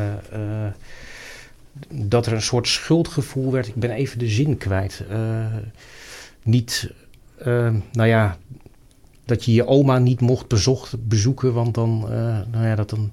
[1.89, 3.67] dat er een soort schuldgevoel werd.
[3.67, 5.03] Ik ben even de zin kwijt.
[6.43, 6.91] Niet,
[7.91, 8.37] nou ja,
[9.25, 13.11] dat je je oma niet mocht bezocht, bezoeken, want dan, eh, nou ja, dat dan...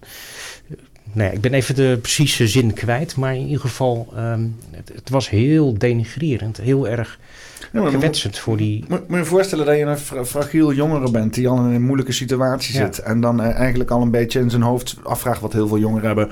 [1.12, 5.08] Nee, ik ben even de precieze zin kwijt, maar in ieder geval, ehm, het, het
[5.10, 7.18] was heel denigrerend, heel erg
[7.72, 8.84] Ja, kwetsend voor die...
[8.88, 11.82] Moet, moet je voorstellen dat je een fra- fragiel jongere bent die al in een
[11.82, 12.84] moeilijke situatie Ja.
[12.84, 12.98] zit.
[12.98, 16.06] En dan eh, eigenlijk al een beetje in zijn hoofd afvraagt wat heel veel jongeren
[16.06, 16.30] hebben.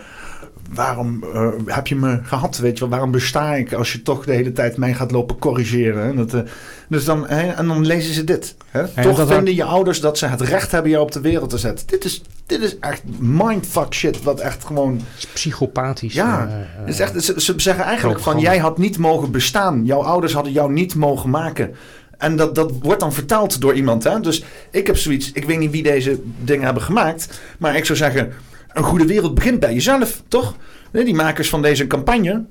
[0.75, 2.59] Waarom eh, heb je me gehad?
[2.59, 5.39] Weet je wel, waarom besta ik als je toch de hele tijd mij gaat lopen
[5.39, 6.07] corrigeren?
[6.07, 6.15] hè?
[6.15, 6.41] Dat, eh,
[6.89, 8.55] dus dan, hè, en dan lezen ze dit.
[8.69, 9.03] Hè?
[9.03, 11.87] toch vinden je ouders dat ze het recht hebben jou op de wereld te zetten.
[11.87, 14.23] Dit is, dit is echt mindfuck shit.
[14.23, 14.95] Wat echt gewoon.
[14.95, 16.15] Het is psychopathisch.
[16.15, 19.85] Ja, eh, Het is echt, ze, ze zeggen eigenlijk van jij had niet mogen bestaan.
[19.85, 21.75] Jouw ouders hadden jou niet mogen maken.
[22.19, 24.05] En dat, dat wordt dan vertaald door iemand.
[24.05, 24.21] Hè?
[24.21, 27.41] Dus ik heb zoiets, ik weet niet wie deze dingen hebben gemaakt.
[27.59, 28.33] Maar ik zou zeggen,
[28.79, 30.55] een goede wereld begint bij jezelf, toch?
[30.93, 32.45] Die makers van deze campagne,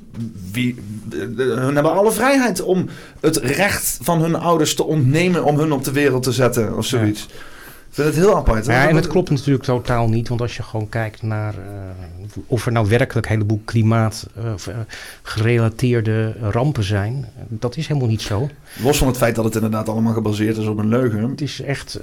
[0.51, 0.75] wie,
[1.37, 2.89] hun hebben alle vrijheid om
[3.19, 6.85] het recht van hun ouders te ontnemen om hun op de wereld te zetten of
[6.85, 7.27] zoiets.
[7.89, 8.65] vind het heel apart.
[8.65, 12.65] Ja, en het klopt natuurlijk totaal niet, want als je gewoon kijkt naar eh, of
[12.65, 14.77] er nou werkelijk een heleboel klimaat eh, eh,
[15.21, 18.49] gerelateerde rampen zijn, dat is helemaal niet zo.
[18.83, 21.29] Los van het feit dat het inderdaad allemaal gebaseerd is op een leugen.
[21.29, 21.99] Het is echt,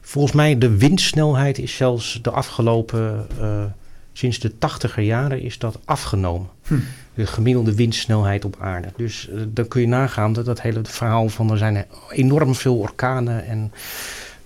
[0.00, 3.64] volgens mij de windsnelheid is zelfs de afgelopen, eh,
[4.12, 6.48] sinds de tachtiger jaren is dat afgenomen.
[6.66, 6.74] Hm.
[7.14, 8.88] De gemiddelde windsnelheid op aarde.
[8.96, 12.78] Dus eh, dan kun je nagaan dat dat hele verhaal van er zijn enorm veel
[12.78, 13.72] orkanen en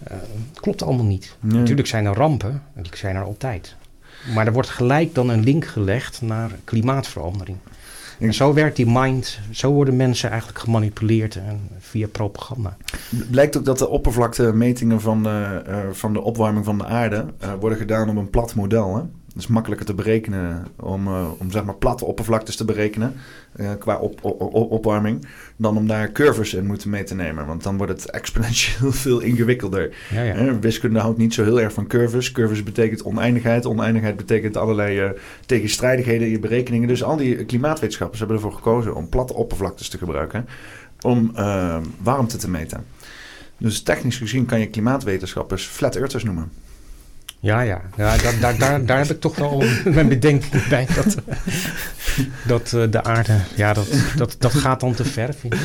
[0.03, 0.17] eh,
[0.55, 1.37] klopt allemaal niet.
[1.41, 1.59] Nee.
[1.59, 3.77] Natuurlijk zijn er rampen, en die zijn er altijd.
[4.35, 7.59] Maar er wordt gelijk dan een link gelegd naar klimaatverandering.
[8.19, 12.77] En zo werkt die mind, zo worden mensen eigenlijk gemanipuleerd en via propaganda.
[13.31, 17.53] Blijkt ook dat de oppervlaktemetingen van de, eh, van de opwarming van de aarde eh,
[17.61, 18.97] worden gedaan op een plat model.
[18.97, 19.03] Hè?
[19.35, 23.15] Het is makkelijker te berekenen om, eh, om zeg maar platte oppervlaktes te berekenen
[23.53, 27.47] eh, qua op, op- op- opwarming, dan om daar curves in moeten mee te nemen.
[27.47, 29.95] Want dan wordt het exponentieel veel ingewikkelder.
[30.11, 30.35] Ja, ja.
[30.35, 32.33] Hè, Wiskunde houdt niet zo heel erg van curves.
[32.33, 33.67] Curves betekent oneindigheid.
[33.67, 35.11] Oneindigheid betekent allerlei eh,
[35.47, 36.89] tegenstrijdigheden in je berekeningen.
[36.89, 40.47] Dus al die klimaatwetenschappers hebben ervoor gekozen om platte oppervlaktes te gebruiken
[41.01, 42.85] om eh, warmte te meten.
[43.59, 46.51] Dus technisch gezien kan je klimaatwetenschappers flat earthers noemen.
[47.45, 47.81] Ja, ja.
[47.97, 49.63] ja daar, daar, daar, daar heb ik toch wel
[49.95, 50.87] mijn bedenking bij.
[50.95, 51.17] Dat,
[52.47, 55.61] dat eh, de aarde, ja, dat, dat, dat gaat dan te ver, vind ik.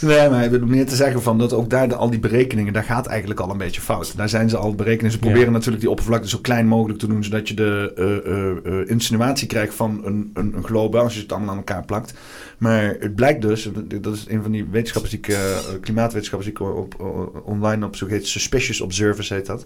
[0.00, 2.72] Nee, maar ik bedoel meer te zeggen van dat ook daar de, al die berekeningen,
[2.72, 4.16] daar gaat eigenlijk al een beetje fout.
[4.16, 5.10] Daar zijn ze al berekenen.
[5.10, 5.24] Ze Ja.
[5.24, 8.88] proberen natuurlijk die oppervlakte zo klein mogelijk te doen, zodat je de eh, eh, eh,
[8.90, 12.14] insinuatie krijgt van een, een, een globe als je het allemaal aan elkaar plakt.
[12.62, 13.68] Maar het blijkt dus,
[14.00, 17.86] dat is een van die wetenschappers die ik, eh, klimaatwetenschappers die ik op, op- online
[17.86, 19.64] op zoek heet, Suspicious Observers heet dat.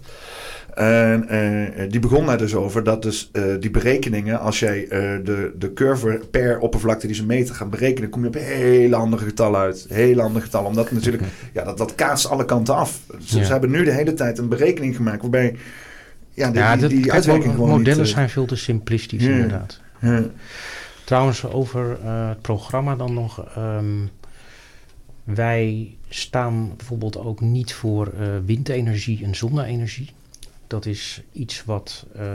[0.73, 4.99] En eh, die begon daar dus over dat dus eh, die berekeningen, als jij eh,
[5.23, 9.25] de, de curve per oppervlakte die ze meten gaat berekenen, kom je op hele andere
[9.25, 9.85] getallen uit.
[9.89, 10.67] Hele andere getallen.
[10.67, 12.99] Omdat natuurlijk, ja, dat, dat kaatst alle kanten af.
[13.25, 13.43] Ze, Ja.
[13.45, 15.55] ze hebben nu de hele tijd een berekening gemaakt waarbij
[16.33, 18.07] ja, die, ja, die, dat, die kijk, uitwerking gewoon modellen niet...
[18.07, 19.29] eh, zijn veel te simplistisch, Ja.
[19.29, 19.81] inderdaad.
[19.99, 20.19] eh,
[21.07, 23.45] Trouwens, over eh, het programma dan nog.
[23.55, 24.05] ehm,
[25.23, 30.09] wij staan bijvoorbeeld ook niet voor eh, windenergie en zonne-energie.
[30.67, 32.05] Dat is iets wat.
[32.15, 32.25] eh,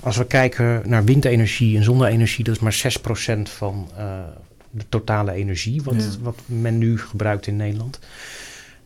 [0.00, 3.88] als we kijken naar windenergie en zonne-energie, dat is maar 6% van
[4.70, 6.08] de totale energie wat, Ja.
[6.22, 7.98] wat men nu gebruikt in Nederland.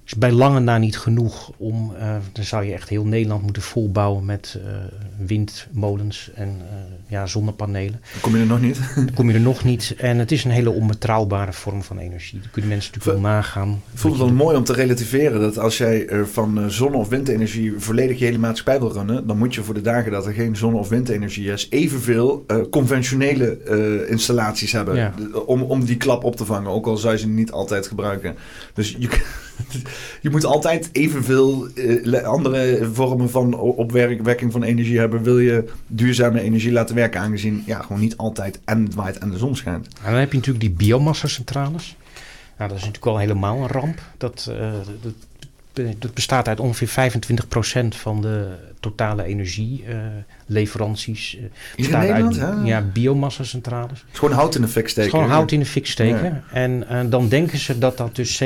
[0.07, 1.95] Is bij lange na niet genoeg om.
[1.99, 4.73] eh, dan zou je echt heel Nederland moeten volbouwen met eh,
[5.27, 6.77] windmolens en eh,
[7.09, 8.01] ja, zonnepanelen.
[8.13, 8.81] dan kom je er nog niet.
[8.95, 9.95] Dan kom je er nog niet.
[9.99, 12.41] En het is een hele onbetrouwbare vorm van energie.
[12.51, 13.83] Kunnen mensen natuurlijk wel nagaan.
[13.93, 17.75] Ik vond het wel mooi om te relativeren dat als jij van zonne- of windenergie
[17.79, 20.57] volledig je hele maatschappij wil runnen, dan moet je voor de dagen dat er geen
[20.57, 25.15] zonne- of windenergie is, evenveel conventionele installaties hebben Ja.
[25.47, 28.35] Om, om die klap op te vangen, ook al zou je ze niet altijd gebruiken.
[28.75, 29.09] Dus je,
[30.23, 36.41] je moet altijd evenveel eh, andere vormen van opwekking van energie hebben, wil je duurzame
[36.41, 39.87] energie laten werken, aangezien ja, gewoon niet altijd en het waait en de zon schijnt.
[39.87, 41.97] En dan heb je natuurlijk die biomassacentrales.
[42.57, 44.01] Nou, dat is natuurlijk al helemaal een ramp.
[44.19, 45.13] Dat, eh, dat,
[45.99, 46.93] dat bestaat uit ongeveer 25%
[47.89, 48.49] van de
[48.81, 51.35] totale energieleveranties.
[51.37, 52.39] In bestaat Nederland?
[52.39, 52.63] uit hè?
[52.65, 53.99] ja, biomassacentrales.
[54.01, 55.11] Het is gewoon hout in de fik steken.
[55.11, 56.25] gewoon hout in de fik steken.
[56.25, 56.43] Ja.
[56.53, 58.43] En eh, dan denken ze dat dat dus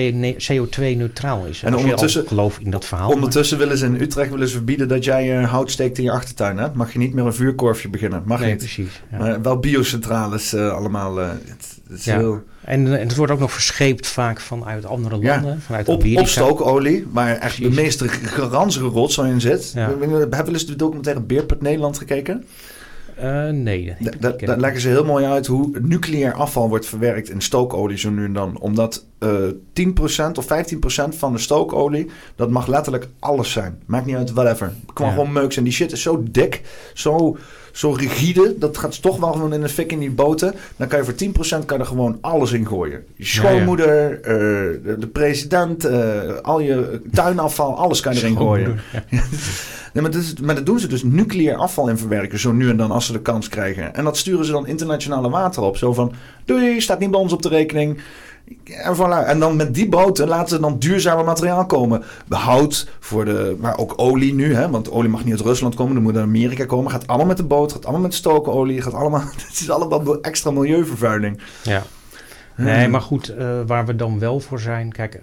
[0.52, 1.62] CO2-neutraal is.
[1.62, 3.10] En ondertussen- gelooft in dat verhaal.
[3.10, 6.10] Ondertussen willen ze in Utrecht willen ze verbieden dat jij eh, hout steekt in je
[6.10, 6.56] achtertuin.
[6.58, 6.68] Hè?
[6.74, 8.22] Mag je niet meer een vuurkorfje beginnen.
[8.24, 8.58] Mag nee, niet.
[8.58, 9.02] precies.
[9.10, 9.18] ja.
[9.18, 11.20] Maar wel biocentrales eh, allemaal.
[11.20, 12.16] eh, het, het is Ja.
[12.16, 12.42] heel...
[12.70, 15.34] En, eh, het wordt ook nog verscheept vaak vanuit andere Ja.
[15.34, 15.60] landen.
[15.60, 18.00] Vanuit Op, stookolie, waar echt de Precies.
[18.00, 19.72] meest ranzige rotzooi in zit.
[19.74, 19.86] Ja.
[19.98, 22.44] We, hebben wel eens de documentaire Beerput Nederland gekeken.
[23.16, 27.40] Eh, nee, dat Da- leggen ze heel mooi uit hoe nucleair afval wordt verwerkt in
[27.40, 28.58] stookolie zo nu en dan.
[28.60, 29.34] Omdat eh
[29.72, 32.06] 10% of 15% van de stookolie,
[32.36, 33.78] dat mag letterlijk alles zijn.
[33.86, 34.72] Maakt niet uit, whatever.
[34.94, 35.14] Kwam Ja.
[35.14, 36.62] gewoon meuks en die shit is zo dik,
[36.94, 37.36] zo,
[37.72, 38.54] zo rigide.
[38.58, 40.54] Dat gaat toch wel gewoon in de fik in die boten.
[40.76, 43.04] Dan kan je voor 10% kan er gewoon alles in gooien.
[43.16, 44.32] Je schoonmoeder, eh,
[44.84, 48.80] de, de president, eh, al je tuinafval, alles kan je erin gooien.
[48.92, 49.04] Ja.
[49.92, 52.68] Nee, maar, dat is, maar dat doen ze dus nucleair afval in verwerken, zo nu
[52.68, 53.94] en dan als ze de kans krijgen.
[53.94, 55.76] En dat sturen ze dan internationale water op.
[55.76, 56.12] Zo van,
[56.44, 57.98] doei, staat niet bij ons op de rekening.
[58.64, 59.26] En, voilà.
[59.26, 62.02] en dan met die boten laten ze dan duurzame materiaal komen.
[62.28, 65.94] Hout, voor de, maar ook olie nu, hè, want olie mag niet uit Rusland komen,
[65.94, 66.90] dan moet uit Amerika komen.
[66.90, 70.50] Gaat allemaal met de boot, gaat allemaal met stookolie, gaat allemaal, het is allemaal extra
[70.50, 71.40] milieuvervuiling.
[71.62, 71.82] Ja.
[72.56, 74.92] Nee, maar goed, eh, waar we dan wel voor zijn.
[74.92, 75.20] Kijk,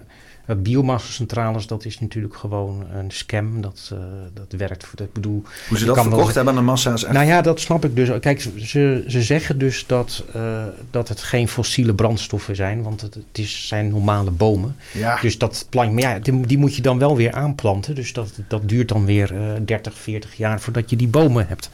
[0.56, 3.60] biomassa-centrales, dat is natuurlijk gewoon een scam.
[3.60, 3.98] Dat, uh,
[4.34, 4.86] dat werkt.
[4.86, 7.04] voor Ik bedoel, Hoe ze dat verkocht hebben aan de massa's.
[7.04, 7.12] Echt...
[7.12, 8.10] Nou ja, dat snap ik dus.
[8.20, 12.82] Kijk, ze, ze zeggen dus dat, uh, dat het geen fossiele brandstoffen zijn.
[12.82, 14.76] Want het, het is, zijn normale bomen.
[14.92, 15.18] Ja.
[15.20, 17.94] Dus dat plant, maar ja, die, die, moet je dan wel weer aanplanten.
[17.94, 21.70] Dus dat, dat duurt dan weer uh, 30, 40 jaar voordat je die bomen hebt.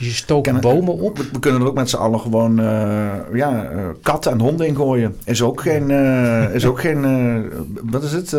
[0.00, 1.18] Dus je stookt bomen op.
[1.18, 4.66] We, we kunnen er ook met z'n allen gewoon uh, ja, uh, katten en honden
[4.66, 5.16] in gooien.
[5.24, 7.50] Is ook geen, uh, is ook geen
[7.82, 8.36] wat is het?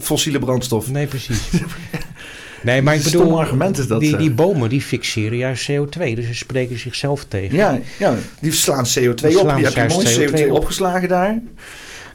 [0.00, 0.90] fossiele brandstof.
[0.90, 1.50] Nee, precies.
[2.62, 6.26] Nee, maar ik bedoel, argument is dat, die, die bomen die fixeren juist CO2, dus
[6.26, 7.56] ze spreken zichzelf tegen.
[7.56, 9.18] Ja, ja, die slaan CO2 op.
[9.18, 10.56] slaan Die je mooi CO2, CO2 op.
[10.56, 11.42] opgeslagen daar.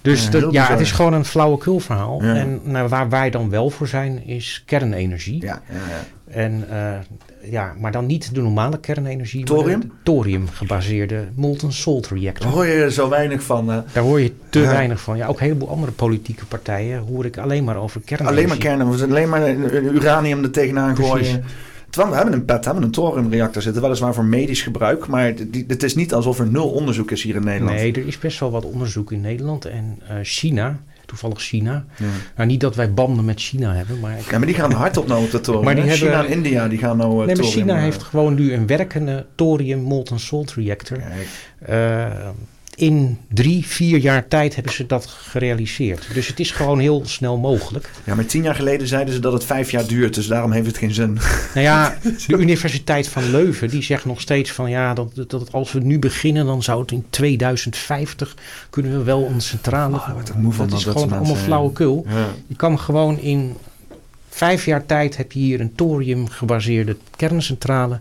[0.01, 2.23] Dus Ja, dat, ja, het is gewoon een flauwekul verhaal.
[2.23, 2.35] Ja.
[2.35, 5.41] En nou, waar wij dan wel voor zijn, is kernenergie.
[5.41, 6.33] Ja, ja, ja.
[6.33, 9.91] En, eh, ja, maar dan niet de normale kernenergie, Thorium?
[10.03, 12.45] thorium gebaseerde molten salt reactor.
[12.45, 13.71] Daar hoor je zo weinig van.
[13.71, 13.77] eh.
[13.93, 15.17] Daar hoor je te weinig van.
[15.17, 18.37] Ja, ook een heleboel andere politieke partijen hoor ik alleen maar over kernenergie.
[18.47, 19.09] alleen maar kernen.
[19.09, 21.43] Alleen maar eh, uranium er tegenaan gooien.
[21.91, 23.81] Terwijl we hebben een PET, we hebben een thoriumreactor zitten.
[23.81, 25.07] Weliswaar voor medisch gebruik.
[25.07, 27.77] Maar die, het is niet alsof er nul onderzoek is hier in Nederland.
[27.77, 29.65] Nee, er is best wel wat onderzoek in Nederland.
[29.65, 31.85] En eh, China, toevallig China.
[31.97, 32.05] Ja.
[32.35, 34.17] Nou, niet dat wij banden met China hebben, maar...
[34.19, 35.63] Ik, Ja, maar die gaan hard op nou op de thorium.
[35.63, 38.03] Maar die hebben- China en India die gaan nou eh, nee, maar China eh, heeft
[38.03, 40.97] gewoon nu een werkende thorium molten salt reactor.
[40.97, 41.27] kijk.
[42.81, 46.07] In drie, vier jaar tijd hebben ze dat gerealiseerd.
[46.13, 47.91] Dus het is gewoon heel snel mogelijk.
[48.03, 50.15] Ja, maar tien jaar geleden zeiden ze dat het vijf jaar duurt.
[50.15, 51.17] Dus daarom heeft het geen zin.
[51.53, 51.97] Nou ja,
[52.27, 55.99] de Universiteit van Leuven die zegt nog steeds van ja, dat, dat als we nu
[55.99, 58.35] beginnen, dan zou het in 2050
[58.69, 59.95] kunnen we wel een centrale.
[59.95, 62.05] Oh, moe van dat is dat gewoon allemaal flauwekul.
[62.07, 62.27] Ja.
[62.47, 63.55] Je kan gewoon in
[64.29, 67.99] vijf jaar tijd heb je hier een thorium gebaseerde kerncentrale.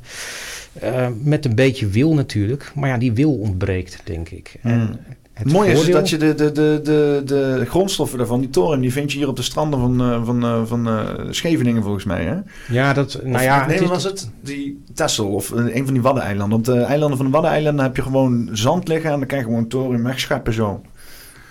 [0.73, 2.73] Eh, met een beetje wil natuurlijk.
[2.75, 4.57] Maar ja, die wil ontbreekt, denk ik.
[4.61, 4.71] Hmm.
[4.73, 4.99] En het
[5.33, 8.93] Het mooie is dat je de, de, de, de, de grondstoffen daarvan, die thorium, die
[8.93, 10.89] vind je hier op de stranden van, eh, van, eh, van
[11.31, 12.25] Scheveningen volgens mij.
[12.25, 12.37] Hè?
[12.69, 14.31] Ja, dat, nou Of- ja, nee, het was het?
[14.41, 16.59] Die Texel of een van die Waddeneilanden.
[16.59, 19.45] Op de eilanden van de Waddeneilanden heb je gewoon zand liggen en dan kan je
[19.45, 20.83] gewoon thorium wegscheppen zo.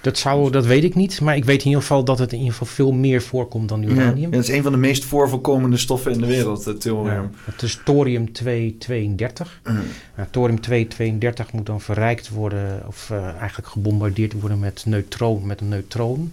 [0.01, 1.21] Dat, zou, dat weet ik niet.
[1.21, 3.81] Maar ik weet in ieder geval dat het in ieder geval veel meer voorkomt dan
[3.81, 4.31] Ja, uranium.
[4.31, 7.21] dat is een van de meest voorvoorkomende stoffen in de wereld, het thorium.
[7.23, 9.61] Ja, het is thorium 232.
[9.63, 9.79] Mm.
[10.15, 15.61] Nou, thorium 232 moet dan verrijkt worden, of eh, eigenlijk gebombardeerd worden met, neutroon, met
[15.61, 16.31] een neutroon.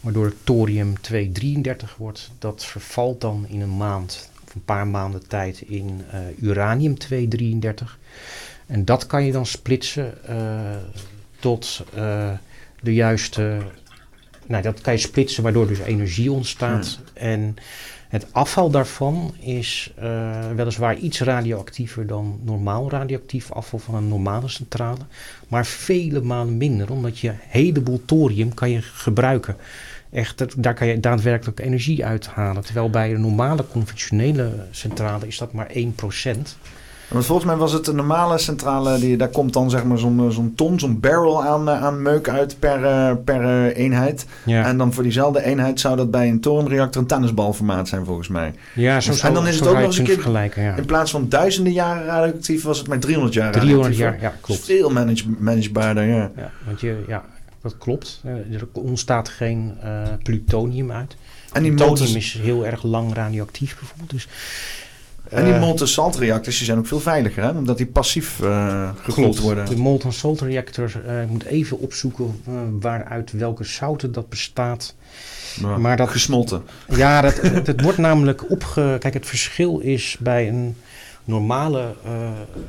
[0.00, 2.30] Waardoor het thorium 233 wordt.
[2.38, 7.98] Dat vervalt dan in een maand of een paar maanden tijd in eh, uranium 233.
[8.66, 10.76] En dat kan je dan splitsen eh,
[11.38, 12.30] tot eh,
[12.86, 13.58] de juiste.
[14.46, 16.98] Nou, dat kan je splitsen waardoor dus energie ontstaat.
[17.12, 17.56] En
[18.08, 24.48] het afval daarvan is eh, weliswaar iets radioactiever dan normaal radioactief afval van een normale
[24.48, 25.00] centrale.
[25.48, 29.56] Maar vele malen minder, omdat je een heleboel thorium kan je gebruiken.
[30.10, 32.64] Echt, daar kan je daadwerkelijk energie uithalen.
[32.64, 35.78] Terwijl bij een normale conventionele centrale is dat maar 1%.
[37.08, 40.20] Want volgens mij was het een normale centrale, die, daar komt dan zeg maar zo'n
[40.20, 44.26] eh, zo'n ton, zo'n barrel aan, eh, aan meuk uit per, eh, per eenheid.
[44.44, 48.28] Ja, En dan voor diezelfde eenheid zou dat bij een thoriumreactor een tennisbalformaat zijn volgens
[48.28, 48.54] mij.
[48.74, 50.24] ja zo, en zo, dan is het ook nog eens een keer-.
[50.54, 50.76] Ja.
[50.76, 54.20] In plaats van duizenden jaren radioactief was het maar 300 jaar 300 radioactief.
[54.20, 54.64] jaar, ja, klopt.
[54.64, 56.30] Veel manage, managebaarder, ja.
[56.36, 57.24] Ja, want je, ja,
[57.62, 58.22] dat klopt.
[58.52, 59.78] Er ontstaat geen
[60.22, 61.16] plutonium uit.
[61.52, 64.10] En die Plutonium is heel erg lang radioactief bijvoorbeeld.
[64.10, 64.28] Dus,
[65.30, 67.50] en die eh, molten salt reactors die zijn ook veel veiliger, hè?
[67.50, 69.66] omdat die passief eh gekoeld worden.
[69.66, 72.40] De molten salt reactor, eh, ik moet even opzoeken
[72.80, 74.94] waaruit welke zouten dat bestaat.
[75.78, 76.62] Maar dat- Gesmolten.
[76.88, 78.96] Ja, dat, het, wordt namelijk opge...
[79.00, 80.76] Kijk, het verschil is bij een
[81.24, 81.94] normale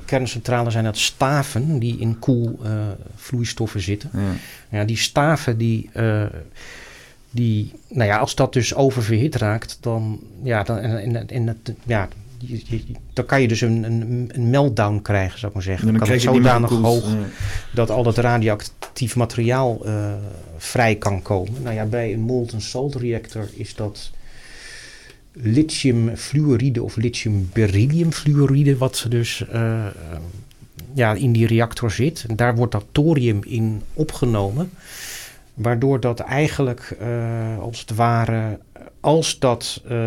[0.05, 2.71] kerncentrale zijn dat staven die in koel eh,
[3.15, 4.09] vloeistoffen zitten.
[4.13, 4.77] Ja.
[4.79, 5.89] Ja, die staven die,
[7.31, 11.73] die, nou ja, als dat dus oververhit raakt, dan, ja, dan, en, en, en, het-
[11.83, 12.81] ja, je- je-
[13.13, 15.87] dan kan je dus een, een, een meltdown krijgen, zou ik maar zeggen.
[15.87, 17.17] En Dan, kan krijg het zodanig hoog Ja.
[17.73, 20.13] dat al dat radioactief materiaal eh,
[20.57, 21.61] vrij kan komen.
[21.63, 24.11] Nou ja, bij een molten salt reactor is dat
[25.41, 29.91] lithiumfluoride of lithium-berylliumfluoride, wat dus eh, eh,
[30.93, 32.25] ja, in die reactor zit.
[32.27, 34.69] En daar wordt dat thorium in opgenomen,
[35.53, 38.59] waardoor dat eigenlijk eh, als het ware,
[39.07, 39.97] als dat eh,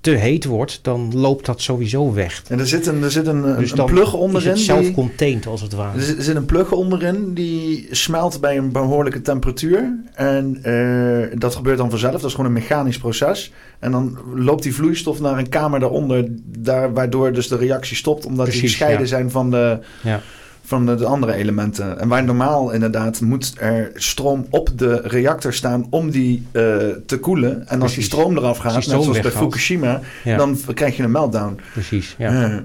[0.00, 2.42] te heet wordt, dan loopt dat sowieso weg.
[2.48, 4.46] En er zit een, er zit een, een, Dus een plug is onderin.
[4.48, 5.98] het die- zelf-contained als het ware.
[5.98, 9.98] Er zit, een plug onderin die smelt bij een behoorlijke temperatuur.
[10.14, 12.12] En eh, dat gebeurt dan vanzelf.
[12.12, 13.52] Dat is gewoon een mechanisch proces.
[13.78, 16.24] En dan loopt die vloeistof naar een kamer daaronder.
[16.58, 18.26] Daar, waardoor dus de reactie stopt.
[18.26, 19.06] Omdat die gescheiden ja.
[19.06, 20.20] zijn van de, Ja.
[20.64, 22.00] Van de, de andere elementen.
[22.00, 26.62] En waar normaal inderdaad moet er stroom op de reactor staan om die eh,
[27.06, 27.68] te koelen.
[27.68, 29.30] En als die stroom eraf gaat, net zoals bij.
[29.30, 31.60] Fukushima, Ja, dan krijg je een meltdown.
[31.72, 32.14] precies.
[32.18, 32.62] Ja.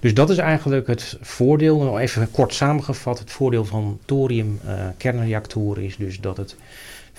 [0.00, 4.60] Dus dat is eigenlijk het voordeel, nou even kort samengevat, het voordeel van thorium
[4.96, 6.56] kernreactoren is dus dat het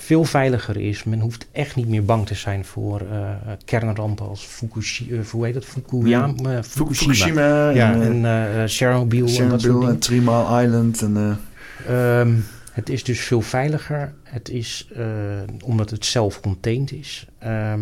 [0.01, 1.03] veel veiliger is.
[1.03, 3.29] Men hoeft echt niet meer bang te zijn voor eh,
[3.65, 5.65] kernrampen als Fukushima, eh, hoe heet het?
[5.65, 7.13] Fukuyama, eh, Fukushima.
[7.13, 9.93] Fukushima, Ja, en, en Chernobyl, en dat soort Chernobyl dingen.
[9.93, 11.01] en Three Mile Island.
[11.01, 11.31] En, eh,
[11.87, 12.33] Ehm,
[12.71, 14.13] het is dus veel veiliger.
[14.23, 14.87] Het is,
[15.65, 17.27] omdat het self-contained is.
[17.39, 17.81] Ehm,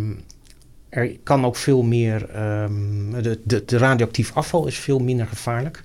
[0.90, 5.84] er kan ook veel meer, ehm, de, de, de radioactief afval is veel minder gevaarlijk.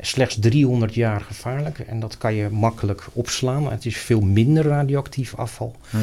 [0.00, 3.70] Slechts 300 jaar gevaarlijk en dat kan je makkelijk opslaan.
[3.70, 5.76] Het is veel minder radioactief afval.
[5.90, 5.98] ja.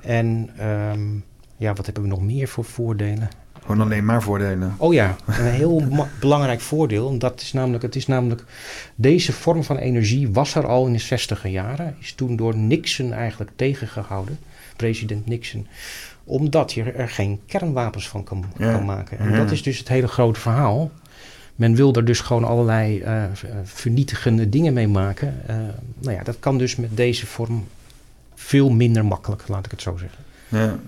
[0.00, 1.00] En ehm,
[1.56, 3.28] ja, wat hebben we nog meer voor voordelen?
[3.60, 4.74] Gewoon alleen maar voordelen.
[4.76, 5.82] Oh ja, een heel
[6.20, 7.10] belangrijk voordeel.
[7.10, 8.44] En dat is namelijk, het is namelijk,
[8.94, 11.96] deze vorm van energie was er al in de 60 jaren.
[12.00, 14.38] Is toen door Nixon eigenlijk tegengehouden,
[14.76, 15.66] president Nixon.
[16.24, 19.18] Omdat je er geen kernwapens van kan, Ja, kan maken.
[19.18, 19.36] En ja.
[19.36, 20.90] dat is dus het hele grote verhaal.
[21.56, 23.30] Men wil er dus gewoon allerlei eh, eh,
[23.64, 25.42] vernietigende dingen mee maken.
[25.46, 25.56] Eh,
[25.98, 27.66] nou ja, dat kan dus met deze vorm
[28.34, 30.24] veel minder makkelijk, laat ik het zo zeggen.
[30.48, 30.78] Ja.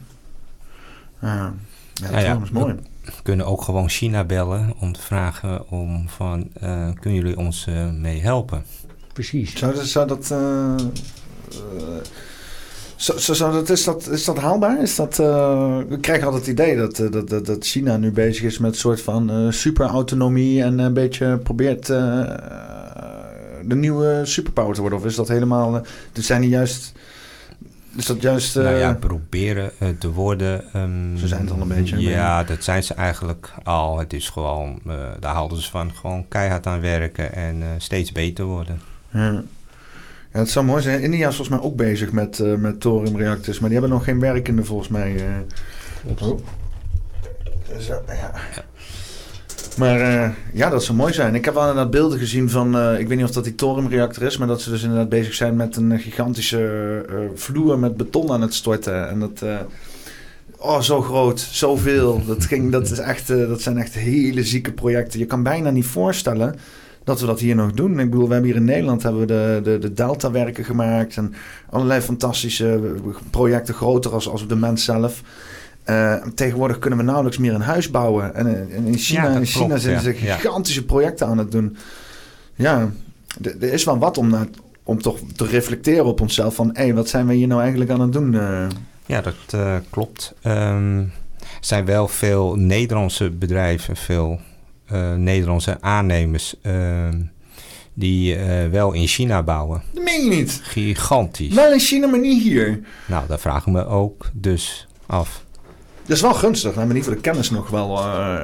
[1.20, 1.54] Ja,
[1.94, 2.74] ja, Nou ja, dat is mooi.
[3.04, 7.66] We kunnen ook gewoon China bellen om te vragen om van, eh, kunnen jullie ons
[7.92, 8.64] mee helpen?
[9.12, 9.56] Precies.
[9.56, 9.86] Zou dat...
[9.86, 10.34] Zou dat
[12.98, 14.82] zou, zou, zou dat, is, dat, is dat haalbaar?
[14.82, 18.10] Is dat, eh, ik krijg altijd het idee dat, eh, dat, dat, dat China nu
[18.10, 24.74] bezig is met een soort van eh superautonomie en een beetje probeert de nieuwe superpower
[24.74, 24.98] te worden.
[24.98, 25.82] Of is dat helemaal...
[26.12, 26.92] dus zijn die juist...
[27.96, 28.54] Is dat juist...
[28.54, 30.72] nou ja, proberen te worden.
[30.72, 33.98] ehm, Ze zijn het al een beetje, Ja, dat zijn ze eigenlijk al.
[33.98, 34.80] Het is gewoon,
[35.20, 38.80] daar houden ze van, gewoon keihard aan werken en steeds beter worden.
[39.10, 39.42] Ja.
[40.38, 41.02] Ja, het zou mooi zijn.
[41.02, 44.20] India is volgens mij ook bezig met, eh, met thoriumreactors, maar die hebben nog geen
[44.20, 45.16] werkende volgens mij.
[45.16, 46.28] eh.
[46.28, 46.38] Oh.
[47.78, 48.32] Zo, ja.
[49.78, 51.34] Maar eh, ja, dat zou mooi zijn.
[51.34, 54.36] Ik heb wel inderdaad beelden gezien van, ik weet niet of dat die thoriumreactor is,
[54.36, 57.04] maar dat ze dus inderdaad bezig zijn met een gigantische
[57.34, 59.08] vloer met beton aan het storten.
[59.08, 59.42] En dat,
[60.58, 62.24] oh zo groot, zoveel.
[62.26, 65.18] Dat, ging, dat, is echt, dat zijn echt hele zieke projecten.
[65.18, 66.54] Je kan bijna niet voorstellen
[67.08, 67.98] dat we dat hier nog doen.
[68.00, 71.16] Ik bedoel, we hebben hier in Nederland hebben we de, de, de Delta-werken gemaakt.
[71.16, 71.34] En
[71.70, 72.94] allerlei fantastische
[73.30, 75.22] projecten, groter als, als de mens zelf.
[75.84, 78.34] Eh, tegenwoordig kunnen we nauwelijks meer een huis bouwen.
[78.34, 80.34] En, eh, en in China, Ja, in China klopt, zijn ze Ja.
[80.36, 81.76] gigantische projecten aan het doen.
[82.54, 82.90] Ja,
[83.44, 84.46] er is wel wat om, naar,
[84.82, 86.54] om toch te reflecteren op onszelf.
[86.54, 88.34] Van, hé, wat zijn we hier nou eigenlijk aan het doen?
[88.34, 88.66] eh?
[89.06, 90.34] Ja, dat eh, klopt.
[90.42, 91.06] Ehm, er
[91.60, 94.40] zijn wel veel Nederlandse bedrijven, veel eh,
[95.16, 97.20] Nederlandse aannemers ehm,
[97.94, 99.82] die eh, wel in China bouwen.
[99.92, 100.60] dat meen je niet.
[100.62, 101.54] Gigantisch.
[101.54, 102.80] Wel in China, maar niet hier.
[103.06, 105.44] Nou, daar vraag ik me ook dus af.
[106.06, 106.74] Dat is wel gunstig.
[106.74, 108.42] Nou, maar niet voor de kennis nog wel eh,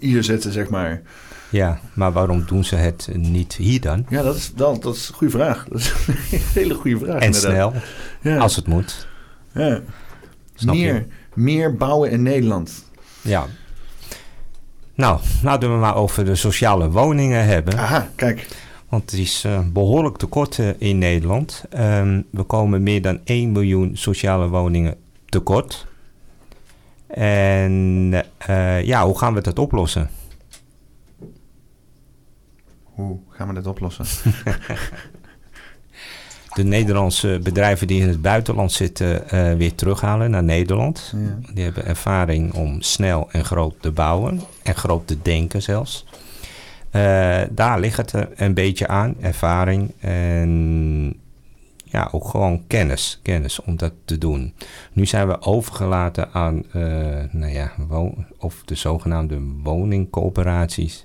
[0.00, 1.02] hier zitten, zeg maar.
[1.50, 4.06] Ja, maar waarom doen ze het niet hier dan?
[4.08, 5.66] Ja, dat is, dat, dat is een goede vraag.
[5.68, 7.20] Dat is een hele goede vraag.
[7.20, 7.50] En inderdaad.
[7.52, 7.72] snel,
[8.34, 8.38] Ja.
[8.38, 9.06] als het moet.
[9.52, 9.80] ja.
[10.54, 10.80] Snap je?
[10.80, 12.84] meer, meer bouwen in Nederland.
[13.20, 13.46] Ja.
[14.98, 17.78] Nou, laten we maar over de sociale woningen hebben.
[17.78, 18.48] Aha, kijk.
[18.88, 21.64] Want het is eh, behoorlijk tekort eh, in Nederland.
[21.70, 25.86] Ehm, we komen meer dan 1 miljoen sociale woningen tekort.
[27.06, 30.10] En eh, ja, hoe gaan we dat oplossen?
[32.82, 34.04] Hoe gaan we dit oplossen?
[36.58, 41.14] De Nederlandse bedrijven die in het buitenland zitten eh, weer terughalen naar Nederland.
[41.16, 41.52] Ja.
[41.54, 44.40] Die hebben ervaring om snel en groot te bouwen.
[44.62, 46.06] En groot te denken zelfs.
[46.90, 49.14] Eh, daar ligt het een beetje aan.
[49.20, 51.14] Ervaring en
[51.84, 53.20] ja, ook gewoon kennis.
[53.22, 54.54] Kennis om dat te doen.
[54.92, 56.82] Nu zijn we overgelaten aan eh,
[57.30, 57.72] nou ja,
[58.38, 61.02] of de zogenaamde woningcoöperaties.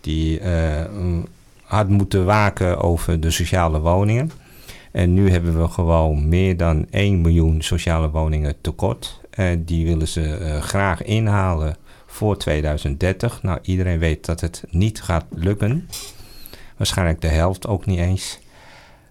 [0.00, 0.84] Die eh,
[1.62, 4.30] hard moeten waken over de sociale woningen.
[4.94, 9.20] En nu hebben we gewoon meer dan 1 miljoen sociale woningen tekort.
[9.30, 11.76] En die willen ze eh, graag inhalen
[12.06, 13.42] voor 2030.
[13.42, 15.88] Nou, iedereen weet dat het niet gaat lukken.
[16.76, 18.38] Waarschijnlijk de helft ook niet eens.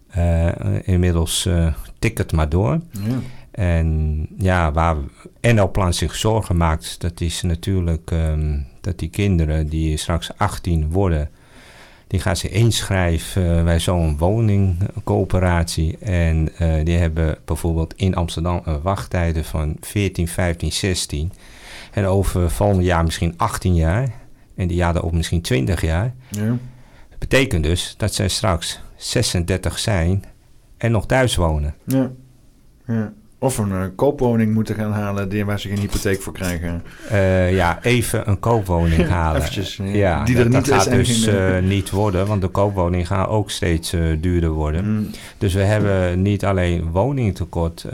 [0.07, 0.49] Eh,
[0.83, 1.49] inmiddels
[1.99, 2.79] tik het maar door.
[2.91, 3.19] Ja.
[3.51, 4.95] En ja, waar
[5.41, 11.29] NL-plan zich zorgen maakt, dat is natuurlijk um, dat die kinderen die straks 18 worden,
[12.13, 15.97] die gaan zich inschrijven bij zo'n woningcoöperatie.
[15.97, 21.31] En uh, die hebben bijvoorbeeld in Amsterdam een wachttijden van 14, 15, 16.
[21.91, 24.13] En over volgend jaar misschien 18 jaar.
[24.55, 26.13] En die jaar ook misschien 20 jaar.
[26.29, 26.57] Ja.
[27.17, 30.23] Betekent dus dat zij straks 36 zijn
[30.77, 31.75] en nog thuis wonen.
[31.85, 32.11] Ja.
[32.87, 33.13] ja.
[33.43, 36.83] Of een uh, koopwoning moeten gaan halen die, waar ze geen hypotheek voor krijgen.
[37.11, 39.41] Uh, ja, even een koopwoning halen.
[39.41, 42.47] Eventjes, ja, die dat, er niet dat is gaat dus uh, niet worden, want de
[42.47, 44.85] koopwoning gaat ook steeds uh, duurder worden.
[44.85, 45.09] Mm.
[45.37, 47.85] Dus we hebben niet alleen woningtekort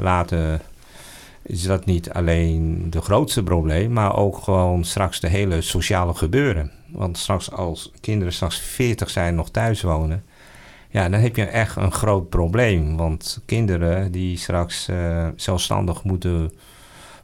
[0.00, 0.60] laten.
[1.42, 6.70] Is dat niet alleen de grootste probleem, maar ook gewoon straks de hele sociale gebeuren.
[6.86, 10.24] Want straks als kinderen straks 40 zijn nog thuis wonen,
[10.90, 12.96] ja, dan heb je echt een groot probleem.
[12.96, 16.52] Want kinderen die straks uh, zelfstandig moeten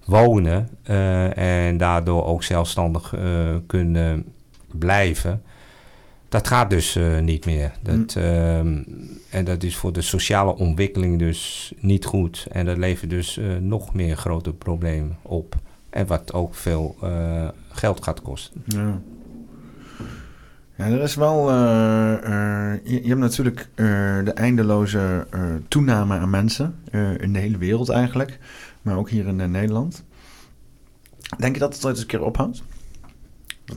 [0.05, 4.25] wonen uh, en daardoor ook zelfstandig uh, kunnen
[4.67, 5.43] blijven,
[6.29, 7.73] dat gaat dus niet meer.
[7.83, 8.85] Dat, mm.
[9.31, 12.47] en dat is voor de sociale ontwikkeling dus niet goed.
[12.51, 15.57] En dat levert dus nog meer grote problemen op.
[15.91, 16.97] En wat ook veel
[17.71, 18.63] geld gaat kosten.
[18.65, 19.01] Ja.
[20.77, 21.51] Ja, er is wel.
[21.51, 21.57] Uh,
[22.25, 23.87] uh, je, je, hebt natuurlijk uh,
[24.25, 25.27] de eindeloze
[25.69, 26.75] toename aan mensen
[27.19, 28.39] in de hele wereld eigenlijk,
[28.83, 30.05] maar ook hier in Nederland.
[31.39, 32.63] Denk je dat het ooit eens een keer ophoudt?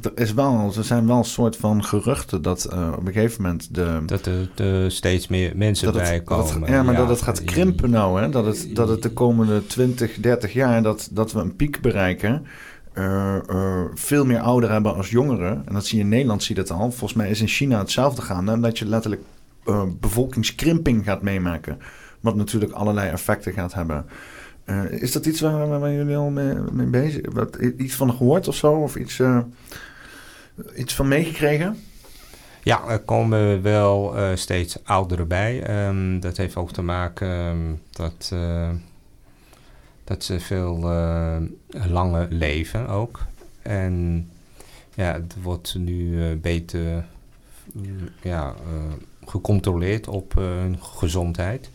[0.01, 2.65] Er, is wel, er zijn wel een soort van geruchten dat
[2.97, 4.01] op een gegeven moment de.
[4.05, 6.61] Dat er, er steeds meer mensen het, bij komen.
[6.61, 8.29] Het, ja, maar ja, dat het gaat krimpen nou, hè?
[8.29, 12.45] Dat het, dat het de komende 20, 30 jaar dat, dat we een piek bereiken.
[12.99, 15.63] Uh, uh, veel meer ouderen hebben als jongeren.
[15.65, 16.91] En dat zie je in Nederland, zie je dat al.
[16.91, 18.51] Volgens mij is in China hetzelfde gaande.
[18.51, 19.21] En dat je letterlijk
[19.65, 21.77] uh, bevolkingskrimping gaat meemaken.
[22.19, 24.05] Wat natuurlijk allerlei effecten gaat hebben.
[24.89, 28.55] is dat iets waar, waar, jullie al mee, mee bezig wat, Iets van gehoord of
[28.55, 28.71] zo?
[28.71, 29.21] Of iets,
[30.75, 31.77] iets van meegekregen?
[32.63, 35.87] Ja, er komen wel steeds ouderen bij.
[35.87, 38.33] Um, dat heeft ook te maken um, dat
[40.09, 41.37] dat ze veel uh,
[41.87, 43.25] langer leven ook.
[43.61, 44.27] En
[44.95, 47.05] ja, het wordt nu uh, beter
[47.75, 47.91] uh,
[48.21, 48.53] ja,
[49.25, 51.69] gecontroleerd op hun gezondheid.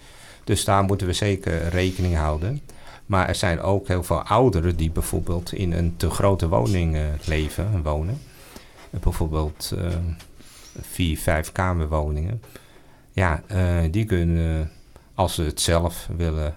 [0.44, 2.60] Dus daar moeten we zeker rekening houden.
[3.06, 7.68] Maar er zijn ook heel veel ouderen die bijvoorbeeld in een te grote woning leven
[7.72, 8.18] en wonen.
[8.90, 9.72] bijvoorbeeld
[10.80, 12.42] vier, vijf kamerwoningen.
[13.12, 13.42] Ja,
[13.90, 14.70] die kunnen,
[15.14, 16.56] als ze het zelf willen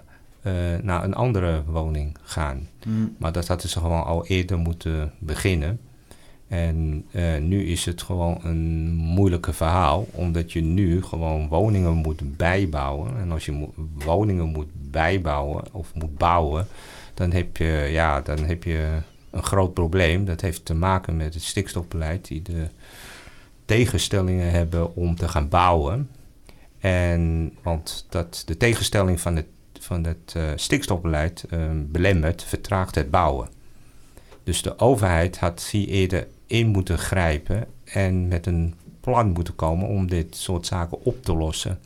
[0.82, 2.68] naar een andere woning gaan.
[2.86, 3.14] Mm.
[3.18, 5.80] Maar dat hadden ze gewoon al eerder moeten beginnen.
[6.48, 12.36] En uh, nu is het gewoon een moeilijke verhaal, omdat je nu gewoon woningen moet
[12.36, 13.18] bijbouwen.
[13.18, 13.72] En als je mo
[14.04, 16.66] woningen moet bijbouwen of moet bouwen,
[17.14, 18.98] dan heb je, ja, dan heb je
[19.30, 20.24] een groot probleem.
[20.24, 22.66] Dat heeft te maken met het stikstofbeleid, die de
[23.64, 26.10] tegenstellingen hebben om te gaan bouwen.
[26.78, 29.46] En want dat de tegenstelling van het
[29.88, 33.48] van het uh, stikstofbeleid uh, belemmert, vertraagt het bouwen.
[34.42, 39.88] Dus de overheid had hier eerder in moeten grijpen en met een plan moeten komen
[39.88, 41.78] om dit soort zaken op te lossen.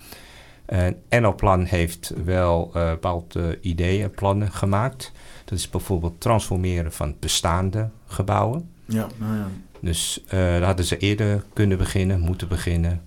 [0.67, 5.13] Een NL-plan heeft wel uh, bepaalde ideeën, plannen gemaakt.
[5.45, 8.71] Dat is bijvoorbeeld transformeren van bestaande gebouwen.
[8.85, 9.49] Ja, nou ja.
[9.81, 13.03] Dus daar hadden ze eerder kunnen beginnen, moeten beginnen.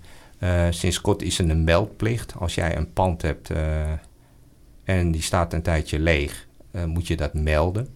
[0.70, 2.34] sinds kort is er een meldplicht.
[2.38, 3.50] Als jij een pand hebt
[4.86, 7.88] en die staat een tijdje leeg, uh, moet je dat melden.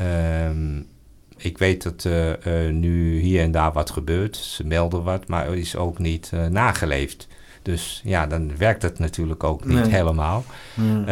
[0.00, 0.86] Um,
[1.36, 4.36] ik weet dat uh, uh, nu hier en daar wat gebeurt.
[4.36, 7.28] Ze melden wat, maar is ook niet nageleefd.
[7.62, 9.90] Dus ja, dan werkt het natuurlijk ook niet nee.
[9.90, 10.44] helemaal.
[10.74, 11.00] Mm.
[11.00, 11.06] Uh,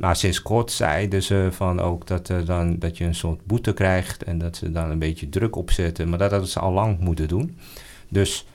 [0.00, 4.22] maar sinds kort zeiden ze van ook dat, dan, dat je een soort boete krijgt
[4.22, 6.08] en dat ze dan een beetje druk opzetten.
[6.08, 7.58] Maar dat hadden ze al lang moeten doen.
[8.08, 8.46] Dus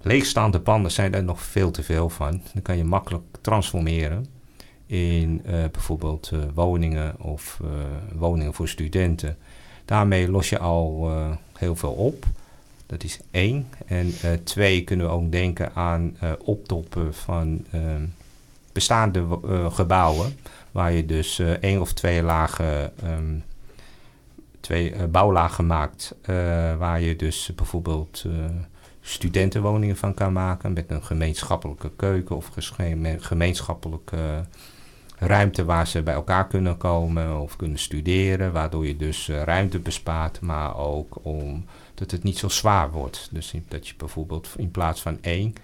[0.00, 2.40] leegstaande panden zijn er nog veel te veel van.
[2.52, 4.26] Dan kan je makkelijk transformeren
[4.92, 7.70] in uh, bijvoorbeeld uh, woningen of uh,
[8.14, 9.36] woningen voor studenten.
[9.84, 11.10] Daarmee los je al
[11.58, 12.24] heel veel op.
[12.86, 13.68] Dat is één.
[13.86, 14.12] En
[14.44, 17.66] twee kunnen we ook denken aan optoppen van
[18.72, 19.38] bestaande
[19.72, 20.36] gebouwen.
[20.70, 23.44] Waar je dus één of twee lagen, um,
[24.60, 26.14] twee bouwlagen maakt.
[26.78, 28.24] waar je dus bijvoorbeeld
[29.00, 30.72] studentenwoningen van kan maken.
[30.72, 32.50] Met een gemeenschappelijke keuken of
[33.18, 34.44] gemeenschappelijke
[35.26, 39.78] ruimte waar ze bij elkaar kunnen komen of kunnen studeren, waardoor je dus uh, ruimte
[39.78, 43.28] bespaart, maar ook om dat het niet zo zwaar wordt.
[43.30, 45.54] Dus dat je bijvoorbeeld in plaats van één,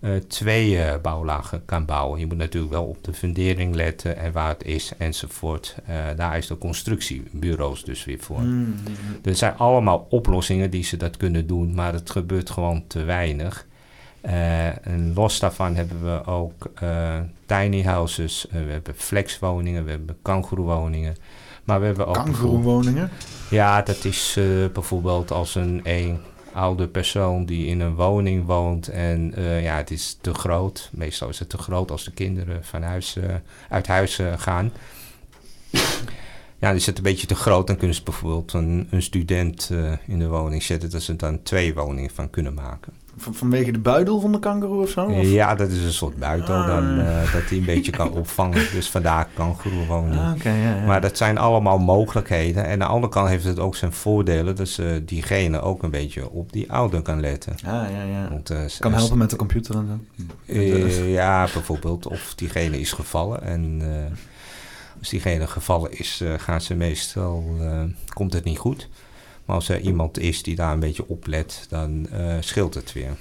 [0.00, 2.20] uh, twee uh, bouwlagen kan bouwen.
[2.20, 5.76] Je moet natuurlijk wel op de fundering letten en waar het is enzovoort.
[6.16, 8.40] daar is de constructiebureaus dus weer voor.
[8.40, 8.74] Mm.
[9.24, 13.66] Er zijn allemaal oplossingen die ze dat kunnen doen, maar het gebeurt gewoon te weinig.
[14.24, 17.16] Uh, en los daarvan hebben we ook uh,
[17.46, 21.16] tiny houses, uh, we hebben flexwoningen, we hebben kangoeroewoningen.
[21.64, 22.14] Maar we hebben ook...
[22.14, 23.10] Kangoeroewoningen?
[23.50, 24.38] Ja, dat is
[24.72, 26.20] bijvoorbeeld als een één
[26.52, 30.88] oude persoon die in een woning woont en uh, ja, het is te groot.
[30.92, 33.24] Meestal is het te groot als de kinderen van huis, uh,
[33.68, 34.72] uit huis uh, gaan.
[36.58, 39.70] ja, is het een beetje te groot, dan kunnen ze bijvoorbeeld een, een student
[40.06, 42.92] in de woning zetten, dat ze dan twee woningen van kunnen maken.
[43.18, 45.04] Van, vanwege de buidel van de kangoeroe of zo?
[45.04, 45.22] Of?
[45.22, 46.66] Ja, dat is een soort buidel ah.
[46.66, 48.66] dan, uh, dat hij een beetje kan opvangen.
[48.72, 50.20] Dus vandaar kangoeroewoning.
[50.20, 50.84] Ah, okay, ja, ja.
[50.84, 52.64] Maar dat zijn allemaal mogelijkheden.
[52.64, 54.56] En aan de andere kant heeft het ook zijn voordelen.
[54.56, 57.52] Dat uh, diegene ook een beetje op die ouder kan letten.
[57.52, 58.28] Ah, ja, ja.
[58.30, 60.08] Want, uh, kan helpen met de computer en
[60.46, 61.04] zo?
[61.04, 62.06] ja, bijvoorbeeld.
[62.06, 63.42] Of diegene is gevallen.
[63.42, 63.82] En
[64.98, 67.44] als diegene gevallen is, gaan ze meestal...
[68.12, 68.88] komt het niet goed.
[69.48, 72.92] Maar als er iemand is die daar een beetje op let, dan uh, scheelt het
[72.92, 73.16] weer.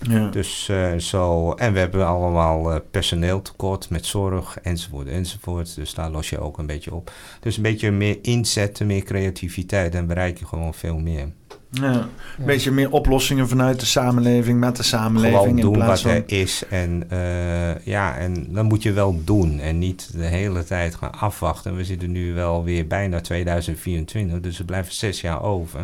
[0.00, 0.28] Ja.
[0.30, 5.74] Dus uh, zo, en we hebben allemaal uh, personeeltekort met zorg enzovoort enzovoort.
[5.74, 7.12] Dus daar los je ook een beetje op.
[7.40, 11.32] Dus een beetje meer inzetten, meer creativiteit en bereik je gewoon veel meer.
[11.70, 12.08] Ja,
[12.38, 15.38] een beetje meer oplossingen vanuit de samenleving, met de samenleving.
[15.38, 16.22] Gewoon doen in plaats wat van...
[16.22, 16.62] er is.
[16.70, 19.60] En uh, ja, en dan moet je wel doen.
[19.60, 21.76] En niet de hele tijd gaan afwachten.
[21.76, 25.80] We zitten nu wel weer bijna 2024, dus er blijven zes jaar over.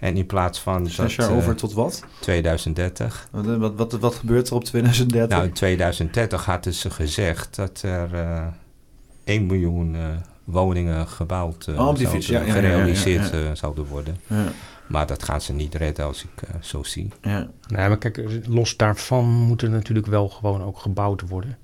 [0.00, 0.86] En in plaats van.
[0.86, 2.04] Zes dat, jaar over tot wat?
[2.20, 3.28] 2030.
[3.30, 5.36] Wat, wat, wat, wat, gebeurt er op 2030?
[5.36, 8.46] Nou, in 2030 hadden ze gezegd dat er uh,
[9.24, 10.02] 1 miljoen uh,
[10.44, 14.16] woningen gebouwd uh, oh, zouden, ja, ja, gerealiseerd ja, zouden worden.
[14.88, 17.08] Maar dat gaan ze niet redden als ik uh, zo zie.
[17.22, 17.48] Ja.
[17.68, 21.58] Nee, maar kijk, los daarvan moet er natuurlijk wel gewoon ook gebouwd worden.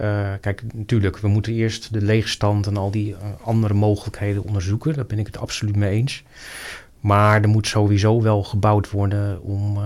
[0.00, 4.94] Uh, kijk, natuurlijk, we moeten eerst de leegstand en al die uh, andere mogelijkheden onderzoeken.
[4.94, 6.22] Daar ben ik het absoluut mee eens.
[7.00, 9.78] Maar er moet sowieso wel gebouwd worden om.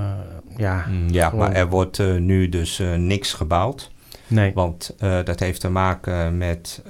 [0.57, 1.45] ja, mm, ja gewoon...
[1.45, 3.91] maar er wordt nu dus niks gebouwd.
[4.27, 4.53] Nee.
[4.55, 6.83] Want dat heeft te maken met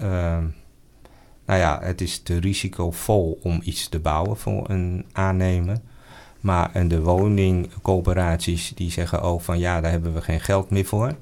[1.46, 5.76] nou ja, het is te risicovol om iets te bouwen voor een aannemer.
[6.40, 10.84] Maar en de woningcoöperaties die zeggen ook van ja, daar hebben we geen geld meer
[10.84, 11.14] voor.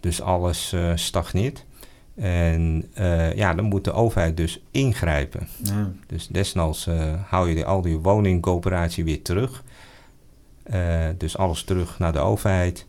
[0.00, 1.64] Dus alles uh, stagneert.
[2.14, 5.48] En uh, ja, dan moet de overheid dus ingrijpen.
[5.62, 5.90] Ja.
[6.06, 9.64] Dus desnoods uh, hou je die, al die woningcoöperatie weer terug.
[11.16, 12.86] dus alles terug naar de overheid.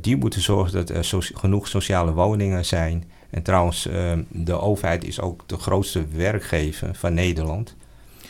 [0.00, 3.04] die moeten zorgen dat er so genoeg sociale woningen zijn.
[3.32, 7.76] En trouwens, ehm, de overheid is ook de grootste werkgever van Nederland.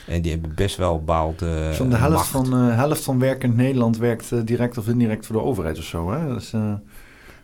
[0.07, 1.71] En die hebben best wel bepaalde.
[1.73, 5.37] Zo'n de helft van, uh, helft van werkend Nederland werkt uh, direct of indirect voor
[5.37, 6.13] de overheid of zo.
[6.13, 6.35] Hè?
[6.35, 6.73] Dus, uh...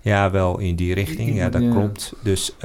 [0.01, 1.35] Ja, wel in die richting.
[1.37, 2.15] Ja, dat klopt.
[2.23, 2.57] Dus,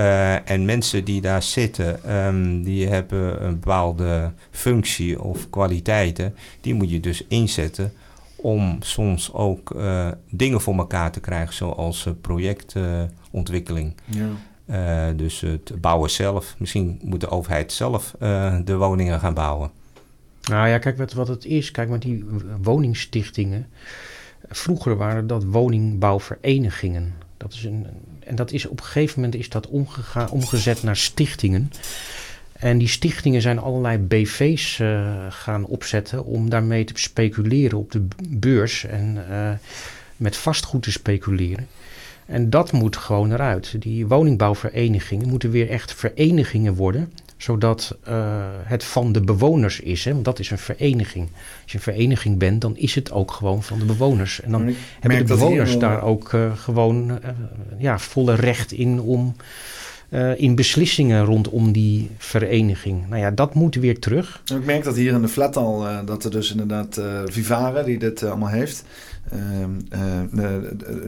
[0.46, 6.36] en mensen die daar zitten, um, die hebben een bepaalde functie of kwaliteiten.
[6.62, 7.94] Die moet je dus inzetten
[8.36, 9.76] om soms ook
[10.30, 13.96] dingen voor elkaar te krijgen, zoals projectontwikkeling.
[14.06, 14.30] Ja.
[14.66, 16.56] Uh, dus het bouwen zelf.
[16.58, 19.72] Misschien moet de overheid zelf uh, de woningen gaan bouwen.
[20.42, 21.72] Nou ja, kijk wat, het is.
[21.72, 22.26] Kijk, met die
[22.62, 23.68] woningstichtingen.
[24.50, 27.14] Vroeger waren dat woningbouwverenigingen.
[27.38, 27.88] Dat is een,
[28.20, 31.72] en dat is op een gegeven moment is dat omgegaan, omgezet naar stichtingen.
[32.54, 38.08] En die stichtingen zijn allerlei BV's uh, gaan opzetten om daarmee te speculeren op de
[38.30, 39.18] beurs en
[40.18, 41.68] met vastgoed te speculeren.
[42.26, 43.76] En dat moet gewoon eruit.
[43.82, 47.12] Die woningbouwverenigingen moeten weer echt verenigingen worden
[47.44, 48.14] zodat uh,
[48.64, 50.06] het van de bewoners is.
[50.06, 50.12] Hè?
[50.14, 51.28] Want dat is een vereniging.
[51.64, 54.42] Als je een vereniging bent, dan is het ook gewoon van de bewoners.
[54.42, 57.18] En dan hebben de bewoners daar ook uh, gewoon uh,
[57.78, 59.36] ja, volle recht in om
[60.38, 63.10] in beslissingen rondom die vereniging.
[63.10, 64.42] Nou ja, dat moet weer terug.
[64.46, 68.24] Ik merk dat hier in de flat al, dat er dus inderdaad Vivare, die dit
[68.24, 68.84] allemaal heeft,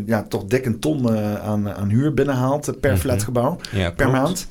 [0.05, 2.99] ja, toch dik een ton aan, aan huur binnenhaalt per mhm.
[2.99, 4.47] flatgebouw ja, per maand.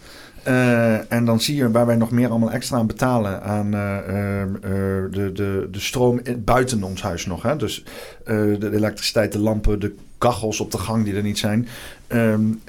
[0.49, 5.31] Uh, en dan zie je waar wij nog meer allemaal extra aan betalen aan de,
[5.32, 7.43] de, de stroom buiten ons huis nog.
[7.43, 7.57] Hè?
[7.57, 7.85] Dus
[8.24, 11.69] de elektriciteit, de lampen, de kachels op de gang die er niet zijn.
[12.09, 12.61] Um,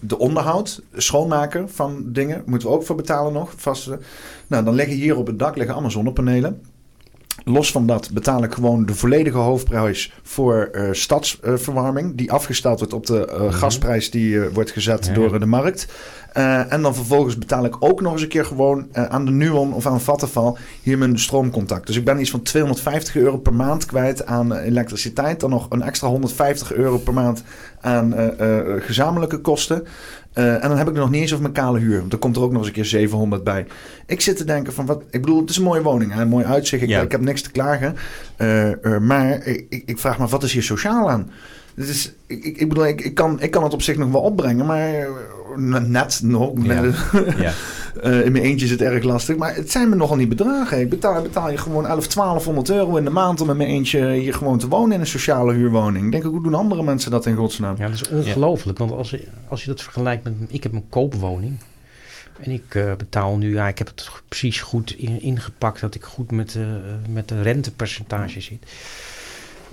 [0.00, 3.52] de onderhoud, schoonmaken van dingen, moeten we ook voor betalen nog.
[3.56, 3.90] Vast,
[4.46, 6.60] nou, dan liggen hier op het dak liggen allemaal zonnepanelen.
[7.44, 12.16] Los van dat betaal ik gewoon de volledige hoofdprijs voor uh, stadsverwarming.
[12.16, 15.12] die afgesteld wordt op de uh, gasprijs die uh, wordt gezet ja.
[15.12, 15.86] door de markt.
[16.68, 19.86] en dan vervolgens betaal ik ook nog eens een keer gewoon aan de Nuon of
[19.86, 21.86] aan Vattenfall hier mijn stroomcontact.
[21.86, 25.40] Dus ik ben iets van 250 euro per maand kwijt aan elektriciteit.
[25.40, 27.42] Dan nog een extra 150 euro per maand
[27.80, 28.14] aan
[28.78, 29.86] gezamenlijke kosten.
[30.34, 31.98] Uh, en dan heb ik er nog niet eens over mijn kale huur.
[31.98, 33.66] Want dan komt er ook nog eens een keer 700 bij.
[34.06, 35.02] Ik zit te denken van wat...
[35.10, 36.12] Ik bedoel, het is een mooie woning.
[36.12, 36.82] Hè, een mooi uitzicht.
[36.82, 37.00] Ik, ja.
[37.00, 37.96] ik heb niks te klagen.
[38.38, 41.30] Uh, uh, maar ik, ik, vraag me, wat is hier sociaal aan?
[41.74, 44.20] Dit is, ik, ik bedoel, ik, ik, kan, ik kan het op zich nog wel
[44.20, 44.66] opbrengen.
[44.66, 45.08] Maar
[45.82, 46.52] net nog.
[46.62, 46.82] Ja.
[47.36, 47.52] ja.
[48.02, 49.36] Eh, in mijn eentje is het erg lastig.
[49.36, 50.80] Maar het zijn me nogal niet bedragen.
[50.80, 54.10] Ik betaal, betaal je gewoon 11, 1200 euro in de maand om in mijn eentje
[54.12, 56.04] hier gewoon te wonen in een sociale huurwoning.
[56.04, 57.76] Ik denk, hoe doen andere mensen dat in godsnaam?
[57.78, 58.78] Ja, dat is ongelooflijk.
[58.78, 60.32] Want als, je- als je dat vergelijkt met...
[60.48, 61.58] Ik heb een koopwoning.
[62.40, 63.52] En ik eh, betaal nu...
[63.52, 65.80] Ja, ik heb het precies goed in- ingepakt...
[65.80, 66.62] dat ik goed met, eh,
[67.08, 68.64] met de rentepercentage zit.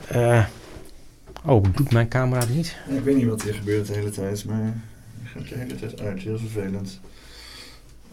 [0.08, 0.46] Eh,
[1.46, 2.76] oh, doet mijn camera het niet?
[2.90, 4.82] Ik weet niet wat hier gebeurt de hele tijd, maar
[5.24, 6.20] gaat de hele tijd uit.
[6.22, 7.00] Heel vervelend.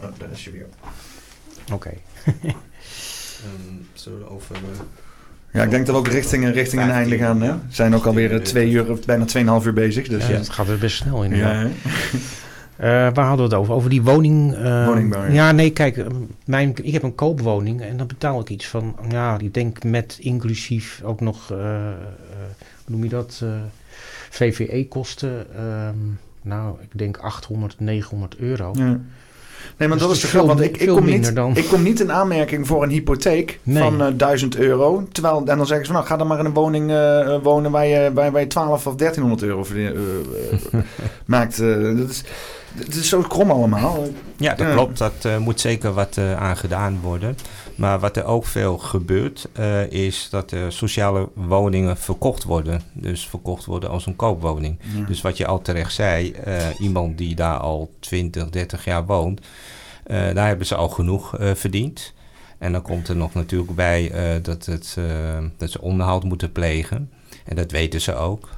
[0.01, 0.67] Oh, daar is je weer.
[1.73, 1.91] Oké.
[3.94, 4.57] zullen we over...
[5.52, 7.41] Ja, ik denk dat we ook richting, richting een 15, einde gaan.
[7.41, 7.47] Hè?
[7.49, 7.55] ja.
[7.68, 10.09] We zijn ook alweer eh, twee uur, of bijna tweeënhalf uur bezig.
[10.09, 10.36] Dus Ja, ja.
[10.39, 11.36] Het gaat er best snel in.
[11.36, 11.67] Ja?
[12.77, 13.75] Eh, waar hadden we het over?
[13.75, 14.55] Over die woning.
[14.55, 15.33] eh, Woningbouw, ja.
[15.33, 16.07] Ja, nee, kijk, eh,
[16.44, 20.17] mijn, ik heb een koopwoning en dan betaal ik iets van, ja, ik denk met
[20.20, 21.94] inclusief ook nog, eh, eh,
[22.85, 23.51] hoe noem je dat, eh,
[24.31, 25.47] VVE-kosten.
[25.57, 25.97] ehm,
[26.43, 28.73] nou, ik denk 800, 900 euro.
[28.77, 29.01] Ja.
[29.77, 30.47] Nee, maar Dus dat is de grap.
[30.47, 33.83] Want ik, ik, kom niet, dan- ik kom niet in aanmerking voor een hypotheek Nee.
[33.83, 35.07] van eh 1000 euro.
[35.13, 37.71] Terwijl, en dan zeggen ze van, nou, ga dan maar in een woning eh, wonen
[37.71, 40.81] waar je, waar, waar je 12 of 1300 euro eh,
[41.27, 41.57] maakt.
[41.97, 42.25] dat is,
[42.75, 44.05] het is zo krom allemaal.
[44.37, 44.73] Ja, dat Ja.
[44.73, 44.99] klopt.
[44.99, 47.37] Dat eh, moet zeker wat eh, aan gedaan worden.
[47.75, 52.83] Maar wat er ook veel gebeurt, eh, is dat sociale woningen verkocht worden.
[52.93, 54.79] Dus verkocht worden als een koopwoning.
[55.07, 56.35] Dus wat je al terecht zei,
[56.79, 59.41] iemand die daar al 20, 30 jaar woont,
[60.07, 62.13] daar hebben ze al genoeg verdiend.
[62.59, 64.97] En dan komt er nog natuurlijk bij dat, het,
[65.57, 67.11] dat ze onderhoud moeten plegen.
[67.45, 68.49] En dat weten ze ook.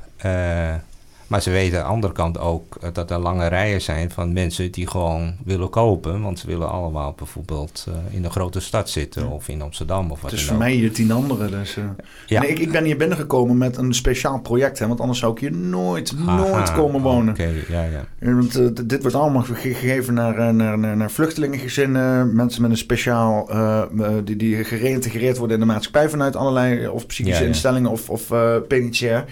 [1.31, 4.11] Eh, maar ze weten aan de andere kant ook eh, dat er lange rijen zijn
[4.11, 6.23] van mensen die gewoon willen kopen.
[6.23, 9.29] Want ze willen allemaal bijvoorbeeld eh, in een grote stad zitten Ja.
[9.29, 10.63] of in Amsterdam of wat is dan voor ook.
[10.63, 11.51] mij hier tien anderen.
[11.51, 11.85] Dus, eh.
[12.27, 12.43] Ja.
[12.43, 14.79] En ik, ik ben hier binnengekomen met een speciaal project.
[14.79, 17.33] Hè, want anders zou ik hier nooit, nooit komen wonen.
[17.35, 18.05] Oké, ja, ja.
[18.21, 22.35] Ja, Want, eh, dit wordt allemaal ge- gegeven naar, eh, naar, naar, naar vluchtelingengezinnen.
[22.35, 23.51] Mensen met een speciaal...
[23.51, 26.89] eh, eh, die, die gereïntegreerd worden in de maatschappij vanuit allerlei...
[26.89, 29.25] of psychische Ja, instellingen of, of eh penitentiair.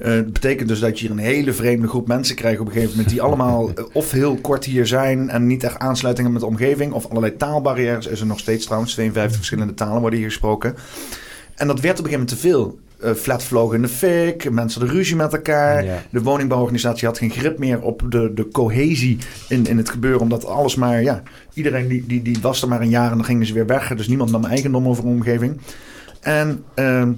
[0.00, 2.72] Eh, dat betekent dus dat je hier een hele vreemde groep mensen krijgt op een
[2.72, 3.10] gegeven moment...
[3.10, 5.30] die allemaal eh, of heel kort hier zijn...
[5.30, 6.92] en niet echt aansluiting hebben met de omgeving...
[6.92, 8.92] of allerlei taalbarrières is er nog steeds trouwens.
[8.92, 10.74] 52 verschillende talen worden hier gesproken.
[11.54, 12.78] En dat werd op een gegeven moment te veel.
[13.00, 15.84] Eh flat vlogen in de fik, mensen hadden ruzie met elkaar...
[15.84, 16.02] Ja.
[16.10, 20.20] De woningbouworganisatie had geen grip meer op de, de cohesie in, in het gebeuren.
[20.20, 21.22] Omdat alles maar, ja,
[21.54, 23.94] iedereen die, die, die was er maar een jaar en dan gingen ze weer weg.
[23.96, 25.60] Dus niemand nam eigendom over de omgeving.
[26.20, 27.12] En ehm,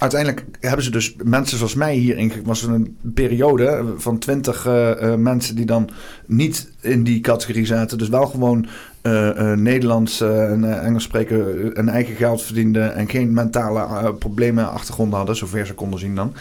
[0.00, 2.32] uiteindelijk hebben ze dus mensen zoals mij hierin...
[2.44, 5.90] was een periode van twintig eh, eh, mensen die dan
[6.26, 7.98] niet in die categorie zaten.
[7.98, 8.66] Dus wel gewoon
[9.02, 12.94] eh, Nederlands en Engels spreken, een eigen geld verdienden...
[12.94, 16.34] en geen mentale problemen achtergrond hadden, zover ze konden zien dan.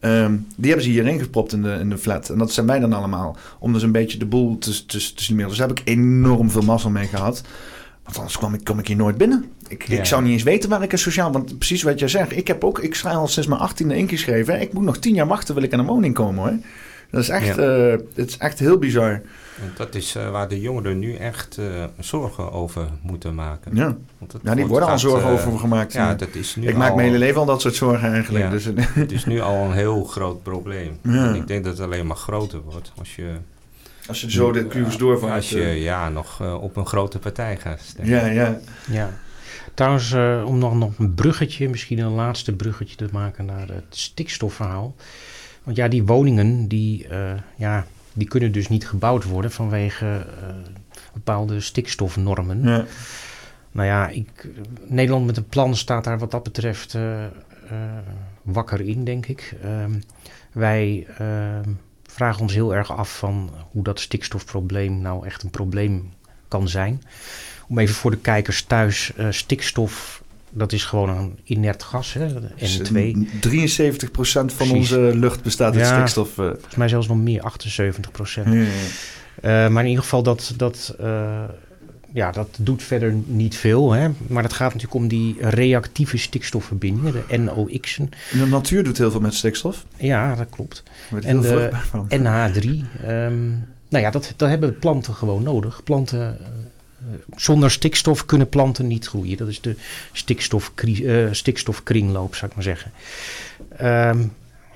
[0.00, 2.28] Ehm, die hebben ze hierin gepropt in de, flat.
[2.28, 3.36] En dat zijn wij dan allemaal.
[3.58, 4.98] Om dus een beetje de boel te, te.
[5.16, 7.42] Dus daar heb ik enorm veel mazzel mee gehad.
[8.06, 9.44] Want anders kwam ik, kom ik hier nooit binnen.
[9.68, 9.98] Ik, Ja.
[9.98, 11.32] ik zou niet eens weten waar ik een sociaal...
[11.32, 12.36] Want precies wat jij zegt.
[12.36, 12.78] Ik heb ook...
[12.78, 14.60] Ik sta al sinds mijn achttiende ingeschreven.
[14.60, 16.58] Ik moet nog tien jaar wachten wil ik aan een woning komen hoor.
[17.10, 17.86] Dat is echt, Ja.
[17.86, 19.10] eh, het is echt heel bizar.
[19.60, 21.64] En dat is eh, waar de jongeren nu echt eh,
[21.98, 23.74] zorgen over moeten maken.
[23.76, 25.92] Ja, Want ja die worden al zorgen over gemaakt.
[25.92, 28.44] Ja, dat is nu ik maak mijn hele leven al dat soort zorgen eigenlijk.
[28.44, 28.50] Ja.
[28.50, 30.98] Dus, Het is nu al een heel groot probleem.
[31.02, 33.32] En ik denk dat het alleen maar groter wordt als je,
[34.08, 35.34] als je zo de kluws doorvaart.
[35.34, 38.14] als je eh, ja, nog eh, op een grote partij gaat stemmen.
[38.14, 38.58] ja, ja.
[38.90, 39.10] Ja.
[39.74, 43.84] Trouwens, eh, om nog, nog een bruggetje, misschien een laatste bruggetje te maken naar het
[43.88, 44.94] stikstofverhaal.
[45.62, 50.54] Want ja, die woningen, die, eh, ja, die kunnen dus niet gebouwd worden vanwege eh,
[51.12, 52.62] bepaalde stikstofnormen.
[52.62, 52.84] ja.
[53.72, 54.48] Nou ja, ik,
[54.86, 57.30] Nederland met een plan staat daar wat dat betreft eh, eh,
[58.42, 59.56] wakker in, denk ik.
[59.62, 59.92] Ehm,
[60.52, 61.70] wij ehm,
[62.16, 66.12] vragen ons heel erg af van hoe dat stikstofprobleem nou echt een probleem
[66.48, 67.02] kan zijn.
[67.68, 72.28] Om even voor de kijkers thuis, eh, stikstof, dat is gewoon een inert gas, hè,
[72.56, 73.28] N2.
[73.40, 74.74] 73% van Precies.
[74.76, 75.96] onze lucht bestaat uit Ja.
[75.96, 76.28] stikstof.
[76.28, 76.34] eh.
[76.46, 78.46] Volgens mij zelfs nog meer, 78 procent.
[78.54, 78.66] Ja, ja.
[79.64, 81.42] Eh, maar in ieder geval, dat, dat, eh,
[82.16, 83.92] ja, dat doet verder niet veel.
[83.92, 84.08] Hè?
[84.26, 88.10] Maar het gaat natuurlijk om die reactieve stikstofverbindingen, de NOx'en.
[88.32, 89.84] En De natuur doet heel veel met stikstof.
[89.96, 90.82] Ja, dat klopt.
[91.22, 92.06] En de vruchtbaar van.
[92.08, 92.68] NH3.
[93.06, 93.48] ehm,
[93.88, 95.82] nou ja, dat, dat hebben planten gewoon nodig.
[95.84, 99.36] Planten, eh, zonder stikstof kunnen planten niet groeien.
[99.36, 99.76] Dat is de
[100.12, 102.90] stikstofkri- eh, stikstofkringloop, zou ik maar zeggen.
[103.76, 104.20] Ehm,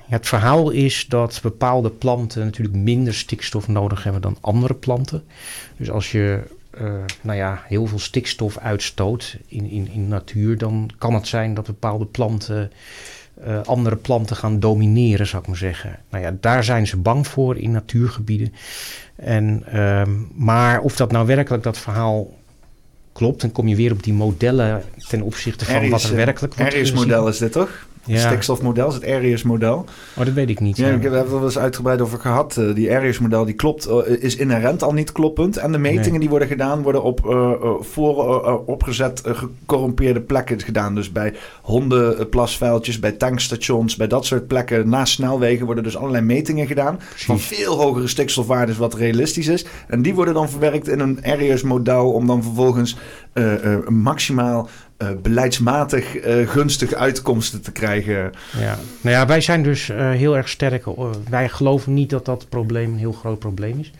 [0.08, 5.22] ja, het verhaal is dat bepaalde planten natuurlijk minder stikstof nodig hebben dan andere planten.
[5.76, 6.40] Dus als je
[7.20, 11.66] nou ja, heel veel stikstof uitstoot in, in, in natuur, dan kan het zijn dat
[11.66, 12.70] bepaalde planten
[13.44, 15.98] eh, andere planten gaan domineren, zou ik maar zeggen.
[16.10, 18.54] Nou ja, daar zijn ze bang voor in natuurgebieden.
[19.16, 22.38] En, ehm, maar of dat nou werkelijk dat verhaal
[23.12, 26.72] klopt, dan kom je weer op die modellen ten opzichte van wat er werkelijk wordt
[26.72, 27.86] Arius-model is dit toch?
[28.04, 28.18] Ja.
[28.18, 29.84] Stikstofmodel, is het Arius-model.
[30.16, 30.76] Oh, dat weet ik niet.
[30.76, 32.56] Ja, ik heb er wel eens uitgebreid over gehad.
[32.58, 35.56] Uh, die Arius-model die klopt, uh, is inherent al niet kloppend.
[35.56, 36.18] En de metingen nee.
[36.18, 40.94] die worden gedaan, worden op uh, voor opgezet gecorrumpeerde plekken gedaan.
[40.94, 44.88] Dus bij hondenplasvuiltjes, bij tankstations, bij dat soort plekken.
[44.88, 46.96] Naast snelwegen worden dus allerlei metingen gedaan.
[46.96, 47.24] Precies.
[47.24, 49.66] Van veel hogere stikstofwaardes wat realistisch is.
[49.88, 52.96] En die worden dan verwerkt in een Arius-model om dan vervolgens
[53.88, 54.68] maximaal
[55.02, 58.32] uh, beleidsmatig uh, gunstige uitkomsten te krijgen.
[58.58, 60.84] Ja, nou ja, wij zijn dus uh, heel erg sterk.
[61.28, 63.92] wij geloven niet dat dat probleem een heel groot probleem is.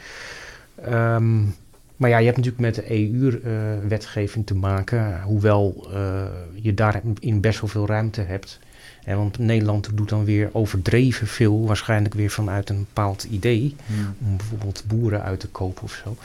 [0.88, 1.54] Um,
[1.96, 5.88] maar ja, je hebt natuurlijk met de EU-wetgeving te maken, hoewel
[6.54, 8.58] je daarin best wel veel ruimte hebt.
[9.04, 14.14] En want Nederland doet dan weer overdreven veel, waarschijnlijk weer vanuit een bepaald idee, hmm.
[14.24, 16.16] om bijvoorbeeld boeren uit te kopen of zo.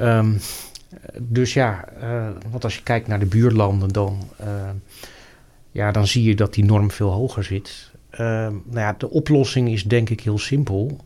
[0.00, 0.38] Um,
[1.18, 4.46] dus ja, uh, want als je kijkt naar de buurlanden, dan, uh,
[5.70, 7.90] ja, dan zie je dat die norm veel hoger zit.
[8.12, 11.04] Uh, nou ja, de oplossing is denk ik heel simpel.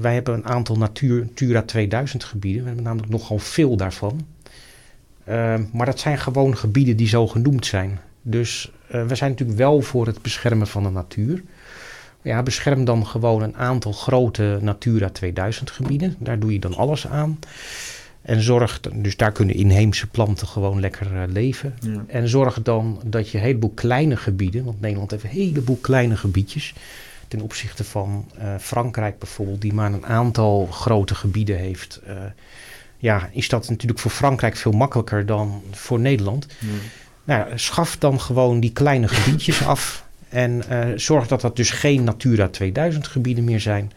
[0.00, 2.60] wij hebben een aantal Natura 2000 gebieden.
[2.60, 4.26] We hebben namelijk nogal veel daarvan.
[5.72, 7.98] maar dat zijn gewoon gebieden die zo genoemd zijn.
[8.22, 11.42] Dus we zijn natuurlijk wel voor het beschermen van de natuur.
[12.22, 16.16] Ja, bescherm dan gewoon een aantal grote Natura 2000 gebieden.
[16.18, 17.38] Daar doe je dan alles aan.
[18.22, 21.74] En zorg, dus daar kunnen inheemse planten gewoon lekker uh, leven.
[21.80, 22.04] Ja.
[22.06, 26.16] En zorg dan dat je een heleboel kleine gebieden, want Nederland heeft een heleboel kleine
[26.16, 26.74] gebiedjes.
[27.28, 32.00] Ten opzichte van uh, Frankrijk bijvoorbeeld, die maar een aantal grote gebieden heeft.
[32.08, 32.14] Uh,
[32.96, 36.46] ja, is dat natuurlijk voor Frankrijk veel makkelijker dan voor Nederland.
[36.58, 36.66] Ja.
[37.24, 40.04] Nou, schaf dan gewoon die kleine gebiedjes af.
[40.28, 40.62] En
[40.96, 43.92] zorg dat dat dus geen Natura 2000 gebieden meer zijn.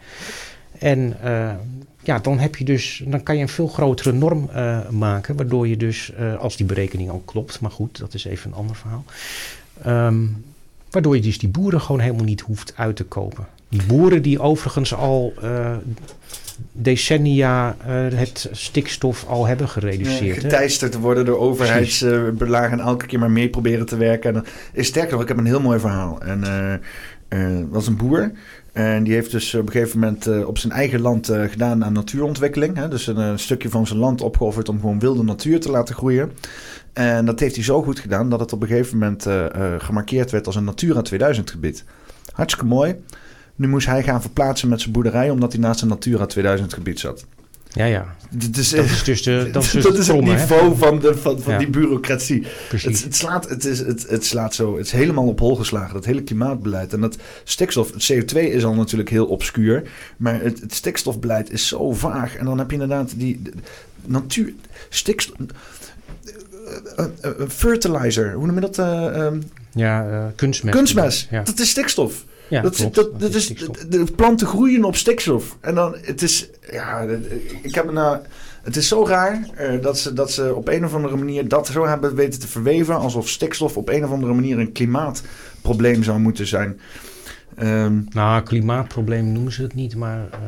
[0.78, 1.16] En
[2.06, 5.68] ja, dan, heb je dus, dan kan je een veel grotere norm uh, maken, waardoor
[5.68, 8.76] je dus, uh, als die berekening ook klopt, maar goed, dat is even een ander
[8.76, 9.04] verhaal,
[10.06, 10.44] um,
[10.90, 13.46] waardoor je dus die boeren gewoon helemaal niet hoeft uit te kopen.
[13.68, 15.76] Die boeren die overigens al uh,
[16.72, 17.76] decennia
[18.14, 20.34] het stikstof al hebben gereduceerd.
[20.36, 24.34] Ja, geteisterd te worden door overheidsbelagen en elke keer maar mee proberen te werken.
[24.34, 26.20] En, is sterker nog, ik heb een heel mooi verhaal.
[26.20, 26.80] En
[27.70, 28.32] was een boer
[28.76, 31.84] en die heeft dus op een gegeven moment uh, op zijn eigen land uh, gedaan
[31.84, 32.76] aan natuurontwikkeling.
[32.76, 32.88] Hè?
[32.88, 36.32] Dus een, een, stukje van zijn land opgeofferd om gewoon wilde natuur te laten groeien.
[36.92, 39.26] En dat heeft hij zo goed gedaan dat het op een gegeven moment
[39.82, 41.84] gemarkeerd werd als een Natura 2000 gebied.
[42.32, 42.96] Hartstikke mooi.
[43.54, 47.00] Nu moest hij gaan verplaatsen met zijn boerderij omdat hij naast een Natura 2000 gebied
[47.00, 47.26] zat.
[47.76, 48.14] Ja, ja.
[48.30, 51.16] Dat is, dat is dus, de, dat is dus dat is het niveau van, de,
[51.16, 51.58] van, van ja.
[51.58, 52.46] die bureaucratie.
[52.68, 55.94] Het, het, slaat, het, is, het, het slaat zo, het is helemaal op hol geslagen,
[55.94, 56.92] dat hele klimaatbeleid.
[56.92, 61.68] En dat stikstof, het CO2 is al natuurlijk heel obscuur, maar het, het stikstofbeleid is
[61.68, 62.36] zo vaag.
[62.36, 63.52] En dan heb je inderdaad die de,
[64.04, 64.52] natuur,
[64.88, 65.36] stikstof,
[66.98, 68.78] uh, uh, fertilizer, hoe noem je dat?
[68.78, 70.76] Um, ja, kunstmest.
[70.76, 71.42] Kunstmest, ja.
[71.42, 72.24] dat is stikstof.
[72.48, 73.46] Ja, dat, klopt, dat, dat, is,
[73.88, 75.56] de planten groeien op stikstof.
[75.60, 77.06] En dan, het is, ja,
[77.62, 78.18] ik heb nou,
[78.62, 81.66] het is zo raar uh, dat, ze, dat ze op een of andere manier dat
[81.66, 82.96] zo hebben weten te verweven.
[82.96, 86.80] Alsof stikstof op een of andere manier een klimaatprobleem zou moeten zijn.
[87.62, 90.38] Um, nou, klimaatprobleem noemen ze het niet, maar uh,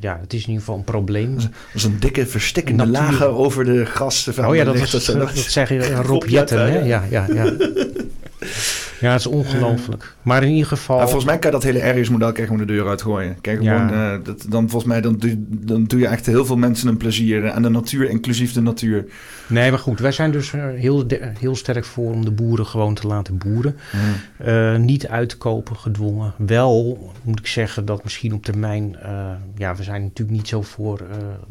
[0.00, 1.34] ja, het is in ieder geval een probleem.
[1.34, 4.46] Dat is een dikke verstikkende lagen over de gasten.
[4.46, 6.78] Oh ja, dat, was, dat, dat, zeg je Rob Jetten, hè?
[6.78, 7.52] Ja, ja, ja.
[9.00, 10.14] Ja, het is ongelooflijk.
[10.22, 11.00] Maar in ieder geval...
[11.00, 13.40] Volgens mij kan je dat hele Arius-model gewoon de deur uitgooien.
[13.40, 16.56] Kijk, gewoon, uh, dat, dan volgens mij dan doe, dan doe je echt heel veel
[16.56, 17.44] mensen een plezier.
[17.44, 19.04] En de natuur, inclusief de natuur.
[19.46, 20.00] Nee, maar goed.
[20.00, 21.06] Wij zijn dus heel,
[21.38, 23.76] heel sterk voor om de boeren gewoon te laten boeren.
[23.92, 24.46] Mm.
[24.48, 26.34] Uh, niet uitkopen, gedwongen.
[26.36, 28.96] Wel moet ik zeggen dat misschien op termijn...
[29.56, 31.00] Ja, we zijn natuurlijk niet zo voor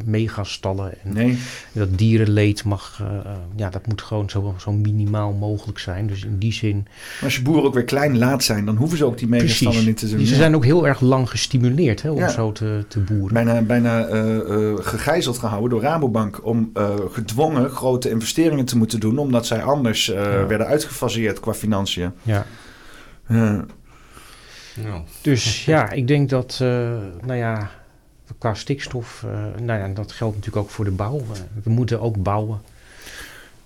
[0.06, 0.94] megastallen.
[1.04, 1.38] En nee.
[1.72, 3.04] Dat dierenleed mag...
[3.56, 6.08] ja, dat moet gewoon zo, zo minimaal mogelijk zijn.
[6.08, 6.88] Dus in die zin...
[7.42, 10.26] Boeren ook weer klein laat zijn, dan hoeven ze ook die megastallen niet te doen.
[10.26, 12.30] Ze zijn ook heel erg lang gestimuleerd hè, om ja.
[12.30, 13.34] zo te, te boeren.
[13.34, 19.00] Bijna, bijna uh, uh, gegijzeld gehouden door Rabobank om uh, gedwongen grote investeringen te moeten
[19.00, 20.46] doen, omdat zij anders ja.
[20.46, 22.12] werden uitgefaseerd qua financiën.
[22.22, 22.46] Ja.
[23.28, 25.02] Nou.
[25.22, 26.58] Dus ja, ik denk dat,
[27.26, 27.70] nou ja,
[28.38, 29.26] qua stikstof,
[29.62, 31.22] nou ja, dat geldt natuurlijk ook voor de bouw.
[31.64, 32.62] we moeten ook bouwen.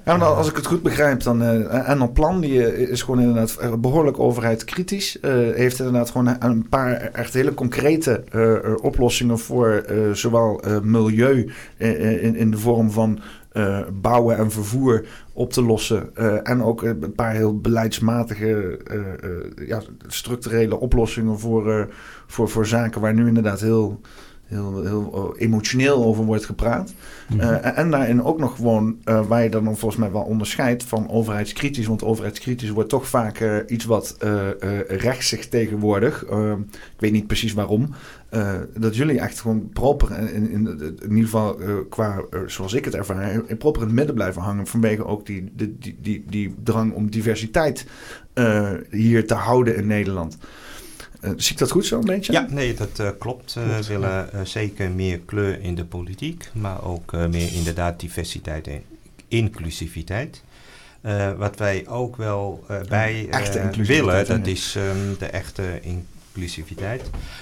[0.05, 3.55] Ja, als ik het goed begrijp, dan en een plan die uh, is gewoon inderdaad
[3.55, 5.17] eh, behoorlijk overheidskritisch.
[5.21, 8.23] Uh, heeft inderdaad gewoon een paar echt hele concrete
[8.81, 13.19] oplossingen voor zowel milieu in, in de vorm van
[13.53, 16.15] eh, bouwen en vervoer op te lossen.
[16.15, 21.85] eh, en ook een paar heel beleidsmatige, eh, eh, ja, structurele oplossingen voor, eh,
[22.27, 24.01] voor, voor zaken waar nu inderdaad heel,
[24.45, 26.93] heel, heel eh, emotioneel over wordt gepraat.
[27.29, 27.39] Mhm.
[27.39, 30.83] Eh, en- en daarin ook nog gewoon eh, waar je dan volgens mij wel onderscheidt
[30.83, 31.85] van overheidskritisch.
[31.87, 34.49] Want overheidskritisch wordt toch vaak iets wat eh
[34.87, 36.25] rechtsig tegenwoordig.
[36.25, 37.89] Eh, ik weet niet precies waarom.
[38.77, 40.67] dat jullie echt gewoon proper, in, in, in,
[41.01, 41.57] in ieder geval
[41.89, 44.67] qua, zoals ik het ervaar, in proper in het midden blijven hangen.
[44.67, 47.85] Vanwege ook die, die, die, die, die drang om diversiteit
[48.89, 50.37] hier te houden in Nederland.
[51.23, 52.31] Eh, zie ik dat goed zo een beetje?
[52.31, 53.53] Ja, nee, dat eh, klopt.
[53.53, 57.99] We Klopt, willen eh, zeker meer kleur in de politiek, maar ook eh, meer inderdaad
[57.99, 58.81] diversiteit en
[59.27, 60.43] inclusiviteit.
[61.01, 65.79] Eh, wat wij ook wel eh, bij eh, willen, dat is ehm, de echte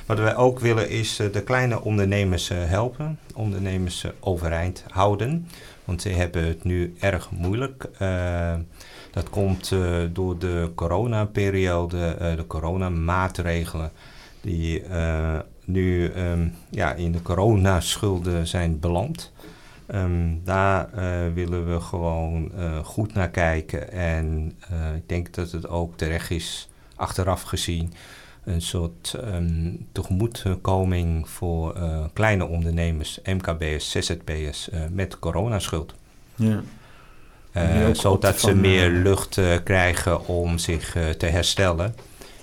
[0.05, 5.47] Wat wij ook willen is eh, de kleine ondernemers eh, helpen, ondernemers eh, overeind houden.
[5.85, 7.89] Want ze hebben het nu erg moeilijk.
[9.11, 9.75] Dat komt
[10.11, 13.91] door de coronaperiode, eh de coronamaatregelen
[14.41, 14.83] die
[15.65, 19.31] nu ehm, ja, in de coronaschulden zijn beland.
[19.85, 20.89] Ehm, daar
[21.33, 22.51] willen we gewoon
[22.83, 23.91] goed naar kijken.
[23.91, 24.57] En
[24.95, 27.93] ik denk dat het ook terecht is, achteraf gezien,
[28.43, 35.93] een soort ehm, tegemoetkoming voor eh, kleine ondernemers, MKB'ers, ZZP'ers eh, met coronaschuld.
[36.35, 36.61] Ja.
[37.51, 41.95] Eh, zodat ze meer lucht krijgen om zich te herstellen.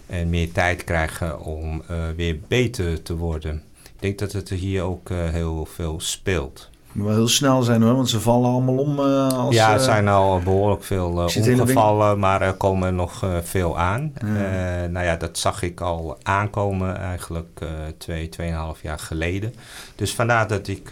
[0.06, 1.82] En meer tijd krijgen om
[2.16, 3.62] weer beter te worden.
[3.82, 6.70] Ik denk dat het hier ook heel veel speelt.
[6.92, 8.98] Wel heel snel zijn hoor, want ze vallen allemaal om.
[8.98, 13.26] eh, als, ja, er eh, zijn al behoorlijk veel hele ongevallen, maar er komen nog
[13.42, 14.12] veel aan.
[14.24, 14.86] Ja.
[14.86, 17.60] Nou ja, dat zag ik al aankomen eigenlijk
[17.98, 19.54] twee, tweeënhalf jaar geleden.
[19.94, 20.90] Dus vandaar dat ik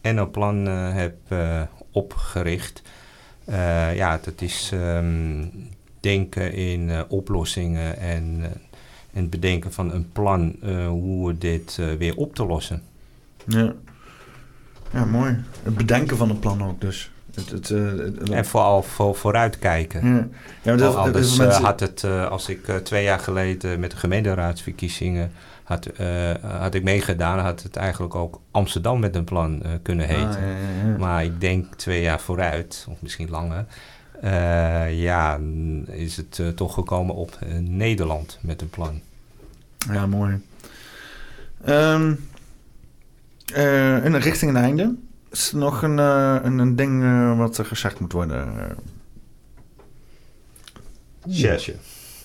[0.00, 1.16] en een plan heb
[1.92, 2.82] opgericht.
[3.94, 5.44] Ja, dat is ehm,
[6.00, 8.42] denken in oplossingen en,
[9.12, 10.54] en bedenken van een plan
[10.88, 12.82] hoe we dit weer op te lossen.
[13.46, 13.74] Ja.
[14.92, 15.36] Ja, mooi.
[15.62, 17.10] Het bedenken van een plan ook dus.
[17.34, 20.06] Het, het, eh, het- En vooral voor, vooruitkijken.
[20.14, 20.28] ja.
[20.62, 23.80] Ja, heel Anders veel eh, mensen- had het, eh, als ik eh, twee jaar geleden
[23.80, 25.32] met de gemeenteraadsverkiezingen
[25.64, 30.06] had, eh, had ik meegedaan, had het eigenlijk ook Amsterdam met een plan eh, kunnen
[30.06, 30.28] heten.
[30.28, 30.34] Ah,
[30.82, 30.96] ja, ja.
[30.98, 33.64] Maar ik denk twee jaar vooruit, of misschien langer,
[34.22, 35.38] eh, ja,
[35.86, 39.00] is het eh, toch gekomen op eh, Nederland met een plan.
[39.92, 40.40] Ja, mooi.
[41.64, 42.12] Ehm,
[43.54, 44.94] eh, in richting een einde.
[45.30, 48.48] Is er nog een, eh, een, een ding eh, wat er gezegd moet worden?
[51.30, 51.74] Sjersje.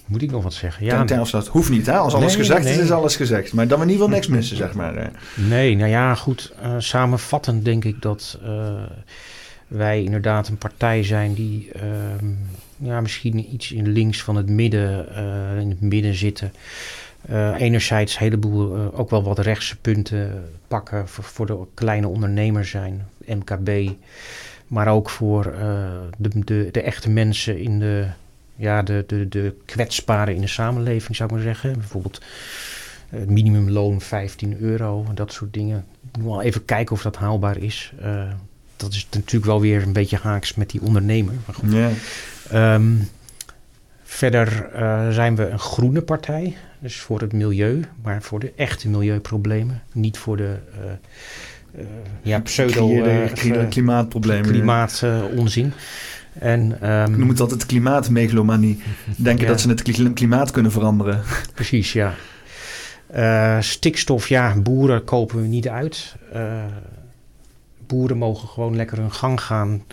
[0.06, 0.86] Moet ik nog wat zeggen?
[0.86, 1.98] Ja, dat hoeft niet, hè?
[1.98, 2.74] Als alles Nee, gezegd nee.
[2.74, 3.54] is, is alles gezegd.
[3.54, 4.96] Maar dan we in ieder geval niks missen, zeg maar.
[4.96, 5.08] eh.
[5.36, 6.54] Nee, nou ja, goed.
[6.62, 8.74] eh, samenvattend denk ik dat eh,
[9.68, 12.26] wij inderdaad een partij zijn die ehm,
[12.78, 16.54] ja, misschien iets in links van het midden, eh, in het midden zitten.
[17.28, 22.08] Eh, enerzijds een heleboel eh, ook wel wat rechtse punten pakken voor, voor de kleine
[22.08, 23.92] ondernemers zijn, MKB.
[24.68, 28.08] Maar ook voor eh, de, de, de echte mensen in de,
[28.56, 31.74] ja, de, de, de kwetsbaren in de samenleving, zou ik maar zeggen.
[31.74, 32.22] Bijvoorbeeld
[33.10, 35.86] het minimumloon 15 euro, dat soort dingen.
[36.18, 37.94] Moet wel even kijken of dat haalbaar is.
[38.76, 41.34] Dat is natuurlijk wel weer een beetje haaks met die ondernemer.
[41.46, 41.74] Maar goed.
[42.50, 42.92] Ehm,
[44.14, 48.90] verder eh, zijn we een groene partij, dus voor het milieu, maar voor de echte
[48.90, 49.82] milieuproblemen.
[49.94, 50.92] Niet voor de eh,
[51.82, 51.86] eh,
[52.22, 52.88] ja, pseudo
[53.70, 54.52] klimaatproblemen.
[54.52, 55.74] klimaatonzin.
[56.40, 58.82] en ehm, Ik noem het altijd klimaatmegalomanie.
[59.18, 59.52] Denken Ja.
[59.52, 61.22] dat ze het kli- klimaat kunnen veranderen.
[61.56, 62.14] Precies, ja.
[63.62, 66.16] Stikstof, ja, boeren kopen we niet uit.
[66.34, 66.64] Eh,
[67.88, 69.84] boeren mogen gewoon lekker hun gang gaan.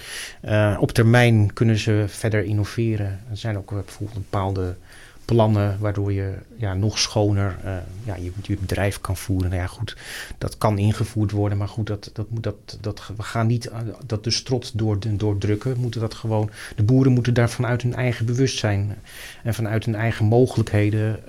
[0.40, 3.20] Eh, op termijn kunnen ze verder innoveren.
[3.30, 4.76] Er zijn ook eh, bijvoorbeeld bepaalde
[5.24, 9.50] plannen waardoor je ja, nog schoner eh, ja, je, je bedrijf kan voeren.
[9.50, 9.96] Nou ja, goed,
[10.38, 13.70] dat kan ingevoerd worden, maar goed, dat, dat, moet, dat, dat, we gaan niet
[14.06, 15.72] dat de strot door, doordrukken.
[15.74, 18.96] We moeten dat gewoon, de boeren moeten daar vanuit hun eigen bewustzijn
[19.42, 21.20] en vanuit hun eigen mogelijkheden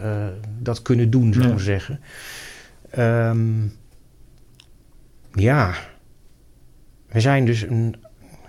[0.60, 1.64] dat kunnen doen, zou ik Ja.
[1.64, 2.00] zeggen.
[2.90, 3.68] Ehm,
[5.34, 5.74] ja,
[7.12, 7.96] we zijn dus een,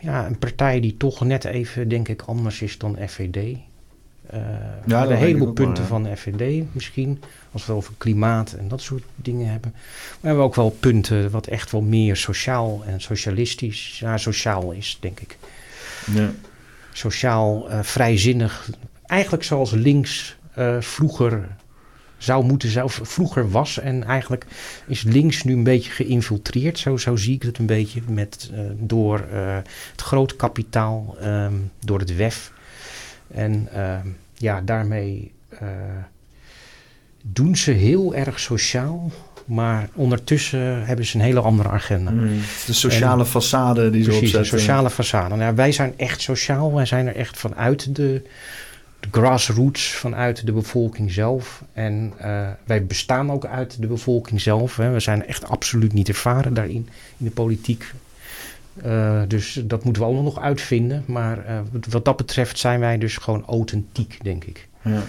[0.01, 3.57] ja, een partij die toch net even, denk ik, anders is dan FVD.
[4.27, 4.41] Eh
[4.87, 5.89] dat ja, een heleboel punten ja.
[5.89, 9.71] van de FVD misschien, als we over klimaat en dat soort dingen hebben.
[9.73, 14.73] Maar we hebben ook wel punten wat echt wel meer sociaal en socialistisch, ja, sociaal
[14.73, 15.39] is, denk ik.
[16.15, 16.31] Ja.
[16.93, 18.71] Sociaal eh, vrijzinnig,
[19.07, 21.49] eigenlijk zoals links eh, vroeger
[22.23, 23.78] zou moeten, zou vroeger was.
[23.78, 24.47] En eigenlijk
[24.86, 26.78] is links nu een beetje geïnfiltreerd.
[26.78, 28.01] Zo, zo zie ik het een beetje.
[28.07, 29.57] Met, uh, door uh,
[29.91, 32.52] het grote kapitaal, um, door het WEF.
[33.34, 33.99] En uh,
[34.34, 35.33] ja, daarmee
[37.23, 39.10] doen ze heel erg sociaal.
[39.44, 42.10] Maar ondertussen hebben ze een hele andere agenda.
[42.10, 44.41] Mm, de sociale en, façade die ze precies, opzetten.
[44.41, 45.36] de sociale façade.
[45.36, 46.75] Nou, wij zijn echt sociaal.
[46.75, 48.23] Wij zijn er echt vanuit de,
[49.03, 51.63] de grassroots, vanuit de bevolking zelf.
[51.73, 54.77] En uh, wij bestaan ook uit de bevolking zelf.
[54.77, 54.91] Hè.
[54.91, 57.93] We zijn echt absoluut niet ervaren daarin, in de politiek.
[58.85, 61.05] Uh, dus dat moeten we allemaal nog uitvinden.
[61.07, 64.69] Maar uh, wat dat betreft zijn wij dus gewoon authentiek, denk ik.
[64.83, 64.91] Ja.
[64.91, 65.03] ja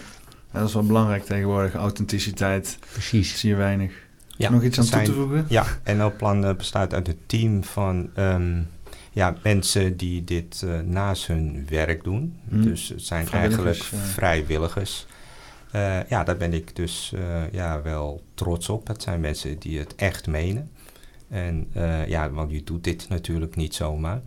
[0.52, 1.74] dat is wel belangrijk tegenwoordig.
[1.74, 2.78] Authenticiteit.
[2.92, 3.40] Precies.
[3.40, 3.94] Zie je weinig.
[4.38, 5.46] Ja, Nog iets aan zijn, toe te voegen?
[5.50, 5.66] Ja,
[5.96, 8.68] NL-plan bestaat uit een team van um,
[9.14, 12.36] ja, mensen die dit uh, naast hun werk doen.
[12.50, 12.64] Hmm.
[12.64, 14.00] Dus het zijn eigenlijk uh.
[14.00, 15.06] vrijwilligers.
[15.76, 17.14] Uh, ja, daar ben ik dus
[17.52, 18.88] ja, wel trots op.
[18.88, 20.72] Het zijn mensen die het echt menen.
[21.30, 21.68] En
[22.08, 24.22] ja, want je doet dit natuurlijk niet zomaar.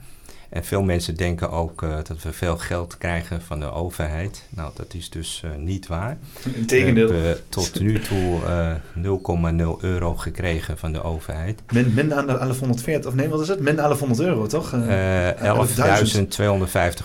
[0.49, 4.44] En veel mensen denken ook uh, dat we veel geld krijgen van de overheid.
[4.49, 6.18] Nou, dat is dus uh, niet waar.
[6.55, 7.08] Integendeel.
[7.08, 8.75] We hebben tot nu toe uh,
[9.78, 11.60] 0,0 euro gekregen van de overheid.
[11.73, 13.60] Min, min aan de 1140, of nee, wat is het?
[13.60, 14.73] Min 1100 euro, toch?
[14.73, 14.78] 11.250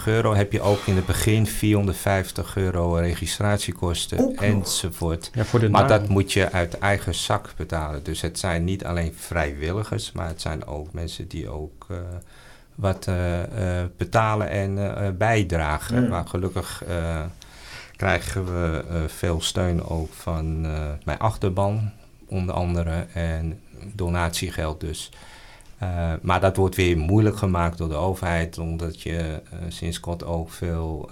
[0.05, 5.29] euro heb je ook in het begin 450 euro registratiekosten ook enzovoort.
[5.33, 8.03] Ja, voor de maar dat moet je uit eigen zak betalen.
[8.03, 11.87] Dus het zijn niet alleen vrijwilligers, maar het zijn ook mensen die ook
[12.81, 16.03] wat uh, uh, betalen en uh, bijdragen.
[16.03, 16.09] Ja.
[16.09, 16.83] Maar gelukkig
[17.95, 20.61] krijgen we veel steun ook van
[21.05, 21.91] mijn achterban,
[22.25, 23.59] onder andere, en
[23.93, 25.11] donatiegeld dus.
[26.21, 31.09] maar dat wordt weer moeilijk gemaakt door de overheid, omdat je sinds kort ook veel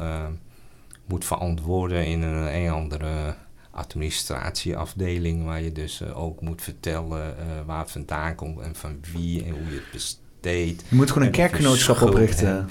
[1.06, 3.36] moet verantwoorden in een, een andere
[3.72, 9.52] administratieafdeling, waar je dus ook moet vertellen waar het vandaan komt en van wie en
[9.52, 12.70] hoe je het je moet gewoon een kerkgenootschap oprichten.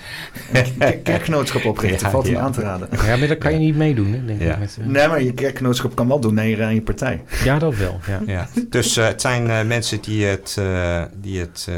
[0.78, 2.40] Een kerkgenootschap oprichten, ja, valt hem ja.
[2.40, 2.88] aan te raden.
[3.04, 4.52] Ja, maar dat kan je niet meedoen, hè, denk ja.
[4.52, 4.58] ik.
[4.58, 4.86] Met, uh...
[4.86, 7.22] Nee, maar je kerkgenootschap kan wel doneren aan je partij.
[7.44, 8.20] Ja, dat wel, ja.
[8.32, 8.48] ja.
[8.68, 11.68] Dus uh, het zijn uh, mensen die het, uh, die het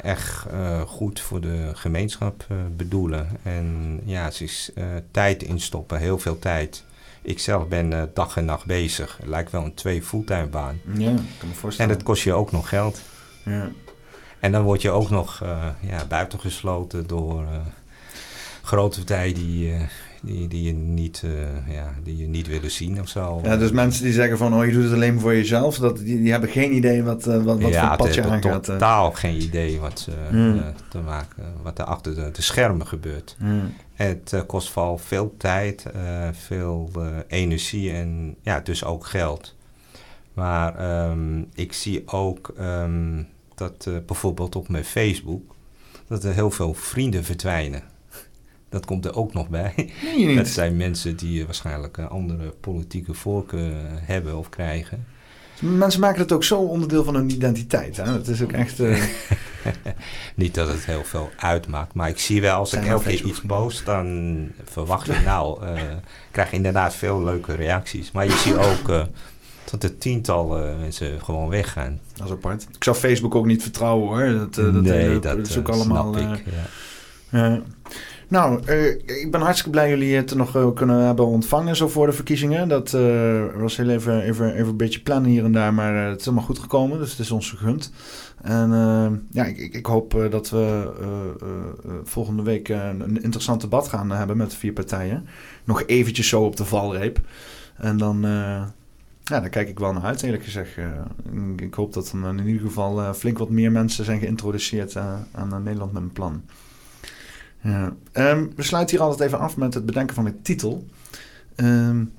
[0.00, 0.46] echt
[0.86, 3.28] goed voor de gemeenschap bedoelen.
[3.42, 4.72] En ja, ze is
[5.10, 6.84] tijd instoppen, heel veel tijd.
[7.22, 9.16] Ik zelf ben dag en nacht bezig.
[9.20, 10.80] Het lijkt wel een twee fulltime baan.
[10.96, 11.90] Ja, kan me voorstellen.
[11.90, 13.00] En dat kost je ook nog geld.
[13.44, 13.70] Ja.
[14.42, 17.48] En dan word je ook nog uh, ja, buitengesloten door uh,
[18.62, 19.80] grote partijen die, uh,
[20.22, 21.24] die, die, je niet,
[21.68, 23.40] ja, die je niet willen zien of zo.
[23.42, 26.22] Ja, dus mensen die zeggen van, oh je doet het alleen voor jezelf, dat, die,
[26.22, 28.66] die hebben geen idee wat, wat, wat ja, voor pad je aangaat.
[28.66, 30.62] Ja, totaal geen idee wat, mm.
[30.88, 33.36] te maken, wat er achter de, de schermen gebeurt.
[33.38, 33.74] Mm.
[33.94, 35.86] Het kost vooral veel tijd,
[36.32, 36.90] veel
[37.28, 39.54] energie en ja, dus ook geld.
[40.34, 42.54] Maar um, ik zie ook...
[42.60, 43.30] Um,
[43.62, 45.54] dat uh, bijvoorbeeld op mijn Facebook,
[46.06, 47.82] dat er heel veel vrienden verdwijnen.
[48.68, 49.90] Dat komt er ook nog bij.
[50.16, 55.06] Nee, dat zijn mensen die uh, waarschijnlijk een andere politieke voorkeur hebben of krijgen.
[55.60, 57.96] Mensen maken het ook zo onderdeel van hun identiteit.
[57.96, 58.04] Hè?
[58.04, 58.80] Dat is ook echt.
[58.80, 59.02] Uh...
[60.34, 63.40] Niet dat het heel veel uitmaakt, maar ik zie wel als ik elke keer iets
[63.40, 65.64] post, dan verwacht je nou,
[66.30, 68.10] krijg je inderdaad veel leuke reacties.
[68.12, 69.06] Maar je ziet ook
[69.72, 72.00] dat er tientallen mensen gewoon weggaan.
[72.16, 72.66] Dat is apart.
[72.74, 74.38] Ik zou Facebook ook niet vertrouwen hoor.
[74.38, 76.14] Dat, uh, dat, nee, dat, is ook uh, allemaal.
[76.14, 76.44] Snap ik,
[77.30, 77.60] ja.
[78.28, 78.62] nou,
[79.06, 82.68] ik ben hartstikke blij jullie het nog kunnen hebben ontvangen zo voor de verkiezingen.
[82.68, 82.90] Dat
[83.56, 86.44] was heel even, even, even een beetje plannen hier en daar, maar het is allemaal
[86.44, 86.98] goed gekomen.
[86.98, 87.92] Dus het is ons gegund.
[88.42, 88.70] En
[89.30, 90.90] ja, ik, ik, hoop dat we
[92.04, 95.26] volgende week een interessant debat gaan hebben met de vier partijen.
[95.64, 97.20] Nog eventjes zo op de valreep.
[97.76, 98.24] En dan
[99.24, 100.76] ja, daar kijk ik wel naar uit, eerlijk gezegd.
[100.76, 100.86] Uh,
[101.56, 105.14] ik hoop dat er in ieder geval uh, flink wat meer mensen zijn geïntroduceerd uh,
[105.32, 106.42] aan Nederland met een plan.
[108.12, 110.88] Um, we sluiten hier altijd even af met het bedenken van een titel.
[111.56, 112.12] Um,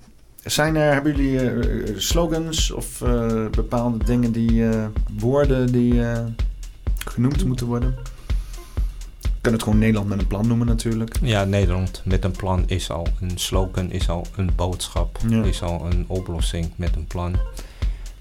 [0.44, 3.00] zijn er, hebben jullie slogans of
[3.52, 4.66] bepaalde dingen die,
[5.18, 6.02] woorden die
[7.06, 7.96] genoemd moeten worden?
[9.44, 11.16] Kan het gewoon Nederland met een plan noemen natuurlijk.
[11.22, 15.44] Ja, Nederland met een plan is al een slogan, is al een boodschap, ja.
[15.44, 17.36] is al een oplossing met een plan.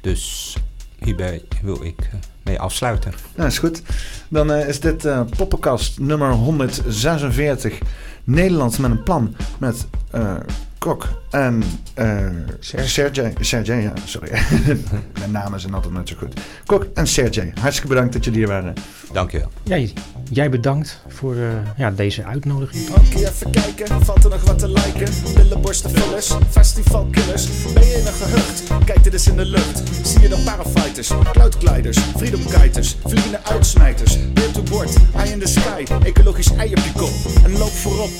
[0.01, 0.57] Dus
[0.99, 2.10] hierbij wil ik
[2.42, 3.12] mee afsluiten.
[3.36, 3.83] Nou, is goed.
[4.28, 7.78] Dan uh, is dit uh, Poppenkast nummer 146.
[8.25, 10.36] Nederland met een plan met uh,
[10.83, 11.62] Kok en
[11.99, 12.27] uh,
[12.59, 13.35] Sergej.
[13.41, 13.83] Sergej.
[13.83, 14.31] Ja, sorry.
[15.19, 16.41] Mijn namen zijn altijd net zo goed.
[16.67, 18.75] Kok en Sergej, hartstikke bedankt dat jullie hier waren.
[19.12, 19.49] Dankjewel.
[19.62, 19.93] Jij,
[20.31, 22.89] jij bedankt voor uh, ja, deze uitnodiging.
[22.89, 25.15] Oké, even kijken, valt er nog wat te liken?
[25.35, 27.73] Billenborstenvullers, festivalkillers.
[27.75, 28.85] Ben je in een gehucht?
[28.85, 29.83] Kijk dit eens in de lucht.
[30.02, 34.33] Zie je dan parafighters, cloudgliders, freedomkiters, vliegende uitsmijters.
[34.33, 37.44] Beer to board, eye in the sky, ecologisch ei op je kop.
[37.44, 38.11] En loop voorop.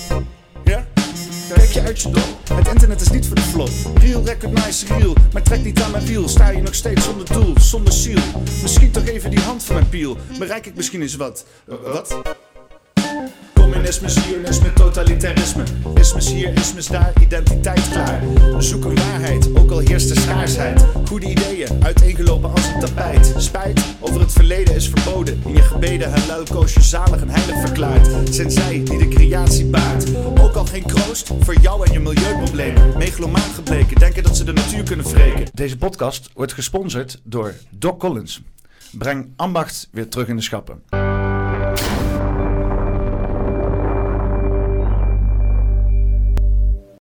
[1.55, 2.39] Kijk je uit je dop.
[2.55, 3.71] Het internet is niet voor de flop.
[3.95, 6.29] Real recognize real, maar trek niet aan mijn wiel.
[6.29, 8.19] Sta je nog steeds zonder doel, zonder ziel.
[8.63, 10.17] Misschien toch even die hand van mijn piel.
[10.39, 11.45] Bereik ik misschien eens wat.
[11.69, 12.23] Uh, wat?
[13.63, 15.63] Communisme, zionisme, totalitarisme.
[15.95, 18.21] Ismes hier, ismes daar, identiteit klaar.
[18.57, 20.85] We zoeken waarheid, ook al heerst er schaarsheid.
[21.07, 23.35] Goede ideeën, uiteengelopen als een tapijt.
[23.37, 25.43] Spijt over het verleden is verboden.
[25.47, 28.09] In je gebeden halal koos je zalig en heilig verklaard.
[28.35, 30.17] Zijn zij die de creatie baart.
[30.41, 32.99] Ook al geen kroost voor jou en je milieuproblemen.
[32.99, 35.47] Megalomaan gebleken, denken dat ze de natuur kunnen wreken.
[35.55, 38.43] Deze podcast wordt gesponsord door Doc Collins.
[38.91, 41.02] Breng ambacht weer terug in de schappen.